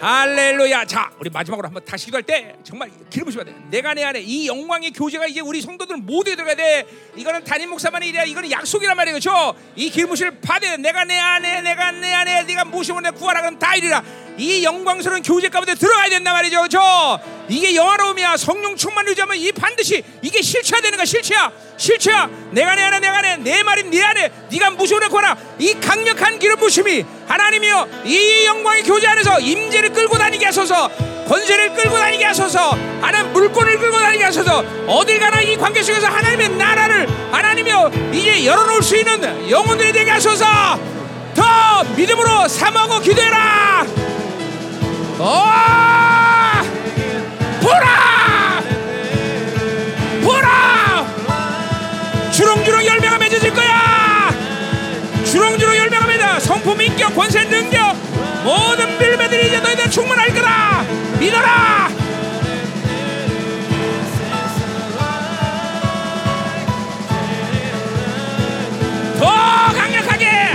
[0.00, 0.84] 할렐루야.
[0.84, 3.52] 자, 우리 마지막으로 한번 다시 기도할 때 정말 기름 부셔야 돼.
[3.68, 6.86] 내가 내 안에 이 영광의 교제가 이제 우리 성도들 모두에 들어가야 돼.
[7.16, 8.24] 이거는 단임 목사만이 이래.
[8.26, 9.18] 이거는 약속이란 말이에요.
[9.18, 9.54] 그렇죠?
[9.74, 10.82] 이 기름 부심을 받아야 돼.
[10.82, 14.02] 내가 내 안에 내가 내 안에 네가 무시면 내 구하라 그러면 다 이리라.
[14.38, 16.58] 이 영광스러운 교제 가운데 들어가야 된단 말이죠.
[16.58, 17.18] 그렇죠?
[17.48, 18.36] 이게 영화로움이야.
[18.36, 21.04] 성령 충만 유지하면 이 반드시 이게 실체화 되는 거야.
[21.04, 21.50] 실체야.
[21.76, 22.28] 실체야.
[22.52, 25.36] 내가 내 안에 내가 내 내 말이 네 안에 네가 무시오는 거라.
[25.58, 30.88] 이 강력한 기름 부심이 하나님이여 이 영광의 교제 안에서 임재를 끌고 다니게 하소서.
[31.28, 32.70] 권세를 끌고 다니게 하소서
[33.02, 38.82] 하나님 물건을 끌고 다니게 하소서 어딜 가나 이 관계 속에서 하나님의 나라를 하나님이여 이제 열어놓을
[38.82, 40.46] 수 있는 영혼들이 되게 하소서
[41.34, 43.84] 더 믿음으로 삼하고 기도해라
[45.20, 46.62] 어!
[47.60, 48.62] 보라!
[50.22, 51.06] 보라!
[52.30, 54.30] 주렁주렁 열매가 맺어질 거야!
[55.24, 56.40] 주렁주렁 열매가 맺어!
[56.40, 57.96] 성품 인격 권세 능력
[58.44, 60.84] 모든 밀매들이 이제 너희들 충만할 거다!
[61.18, 61.88] 믿어라!
[69.18, 69.26] 더
[69.72, 70.52] 강력하게!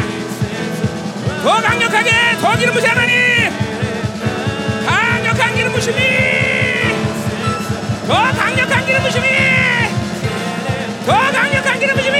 [1.43, 2.11] 더 강력하게!
[2.39, 3.32] 더 기름 부시 하나님
[5.83, 5.97] 부심이!
[8.07, 9.27] 더 강력한 기름 부심이!
[11.05, 12.12] 더 강력한 기름 부심이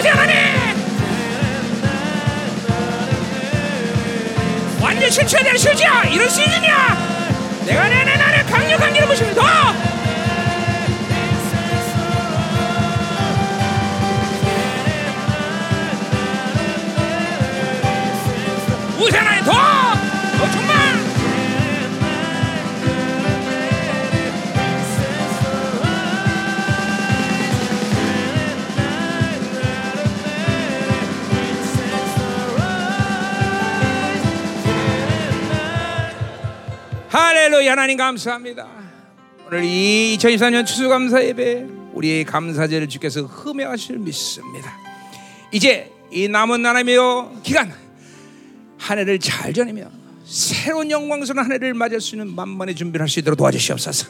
[0.00, 0.36] 하나님!
[4.80, 6.04] 완전 실체야 될 실체야!
[6.04, 6.96] 이런 시즌이야!
[7.66, 9.42] 내가 내 내 나를 강력한 길을 보시면 더!
[18.98, 19.44] 더!
[19.44, 19.71] 더
[37.62, 38.66] 할렐루야 하나님 감사합니다
[39.46, 44.76] 오늘 이 2024년 추수감사 예배 우리의 감사제를 주께서 흠양하실 믿습니다
[45.52, 46.98] 이제 이 남은 하나님의
[47.44, 47.72] 기간
[48.78, 49.84] 한 해를 잘 전이며
[50.24, 54.08] 새로운 영광스러운 한 해를 맞을 수 있는 만만의 준비를 할 수 있도록 도와주시옵소서.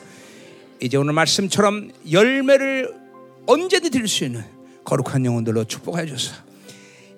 [0.81, 2.95] 이제 오늘 말씀처럼 열매를
[3.47, 4.45] 언제든 드릴 수 있는
[4.85, 6.37] 거룩한 영혼들로 축복하여 주소서.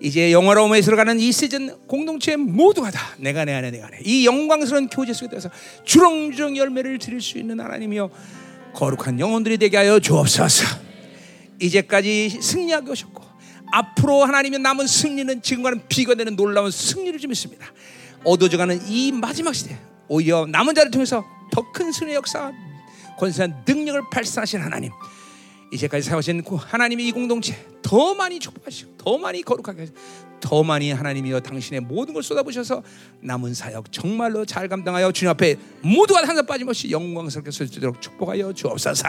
[0.05, 4.89] 이제 영화로움에 들어가는 이 시즌 공동체 모두가 다 내가 내 안에 내가 내 이 영광스러운
[4.89, 5.49] 교제 속에 들어서
[5.85, 8.11] 주렁주렁 열매를 드릴 수 있는 하나님이여
[8.75, 10.67] 거룩한 영혼들이 되게 하여 주옵소서.
[11.59, 13.25] 이제까지 승리하게 오셨고
[13.73, 17.65] 앞으로 하나님의 남은 승리는 지금과는 비교되는 놀라운 승리를 좀 있습니다.
[18.25, 22.53] 어두워져가는 이 마지막 시대 오히려 남은 자를 통해서 더 큰 승리의 역사
[23.19, 24.91] 권세한 능력을 발산하신 하나님
[25.75, 29.99] 이제까지 사오신 그 하나님의 이 공동체 더 많이 축복하시고 더 많이 거룩하게 하시고
[30.41, 32.83] 더 많이 하나님이여 당신의 모든 걸 쏟아부셔서
[33.21, 39.09] 남은 사역 정말로 잘 감당하여 주님 앞에 모두가 한사 빠짐없이 영광스럽게 설수 있도록 축복하여 주옵소서.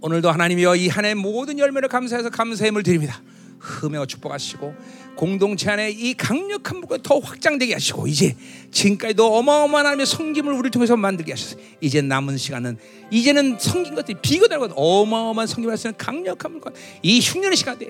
[0.00, 3.20] 오늘도 하나님이여 이 한해 모든 열매를 감사해서 감사의 힘을 드립니다.
[3.64, 4.74] 흠여 축복하시고
[5.16, 8.36] 공동체 안에 이 강력한 물과 더 확장되게 하시고 이제
[8.70, 11.62] 지금까지도 어마어마한 하나님의 성김을 우리를 통해서 만들게 하셨어요.
[11.80, 12.76] 이제 남은 시간은
[13.10, 17.88] 이제는 성긴 것들이 비거달고 어마어마한 성김을 할수 있는 강력한 물과 이 흉년의 시간에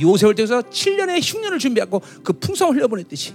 [0.00, 3.34] 요셉을 통해서 7년의 흉년을 준비하고 그 풍성을 흘려보냈듯이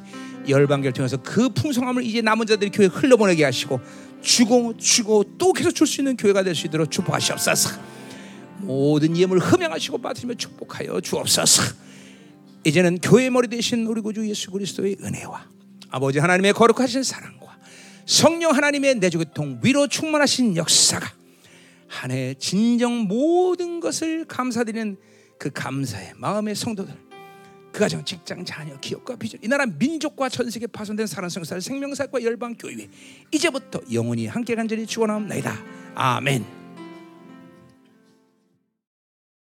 [0.50, 3.80] 열방계를 통해서 그 풍성함을 이제 남은 자들이 교회에 흘려보내게 하시고
[4.22, 7.97] 주고 주고 또 계속 줄 수 있는 교회가 될 수 있도록 축복하시옵소서.
[8.60, 11.64] 모든 예물 흠양하시고 받으시며 축복하여 주옵소서.
[12.64, 15.46] 이제는 교회 머리 대신 우리 구주 예수 그리스도의 은혜와
[15.90, 17.58] 아버지 하나님의 거룩하신 사랑과
[18.06, 21.18] 성령 하나님의 내주 교통 위로 충만하신 역사가
[21.88, 24.98] 한 해 진정 모든 것을 감사드리는
[25.40, 26.94] 그 감사의 마음의 성도들
[27.72, 32.56] 그 가정 직장 자녀 기업과 비전 이 나라 민족과 전 세계 파손된 사랑성사를 생명사과 열방
[32.56, 32.90] 교회
[33.32, 35.58] 이제부터 영원히 함께 간절히 축원하옵나이다
[35.96, 36.57] 아멘.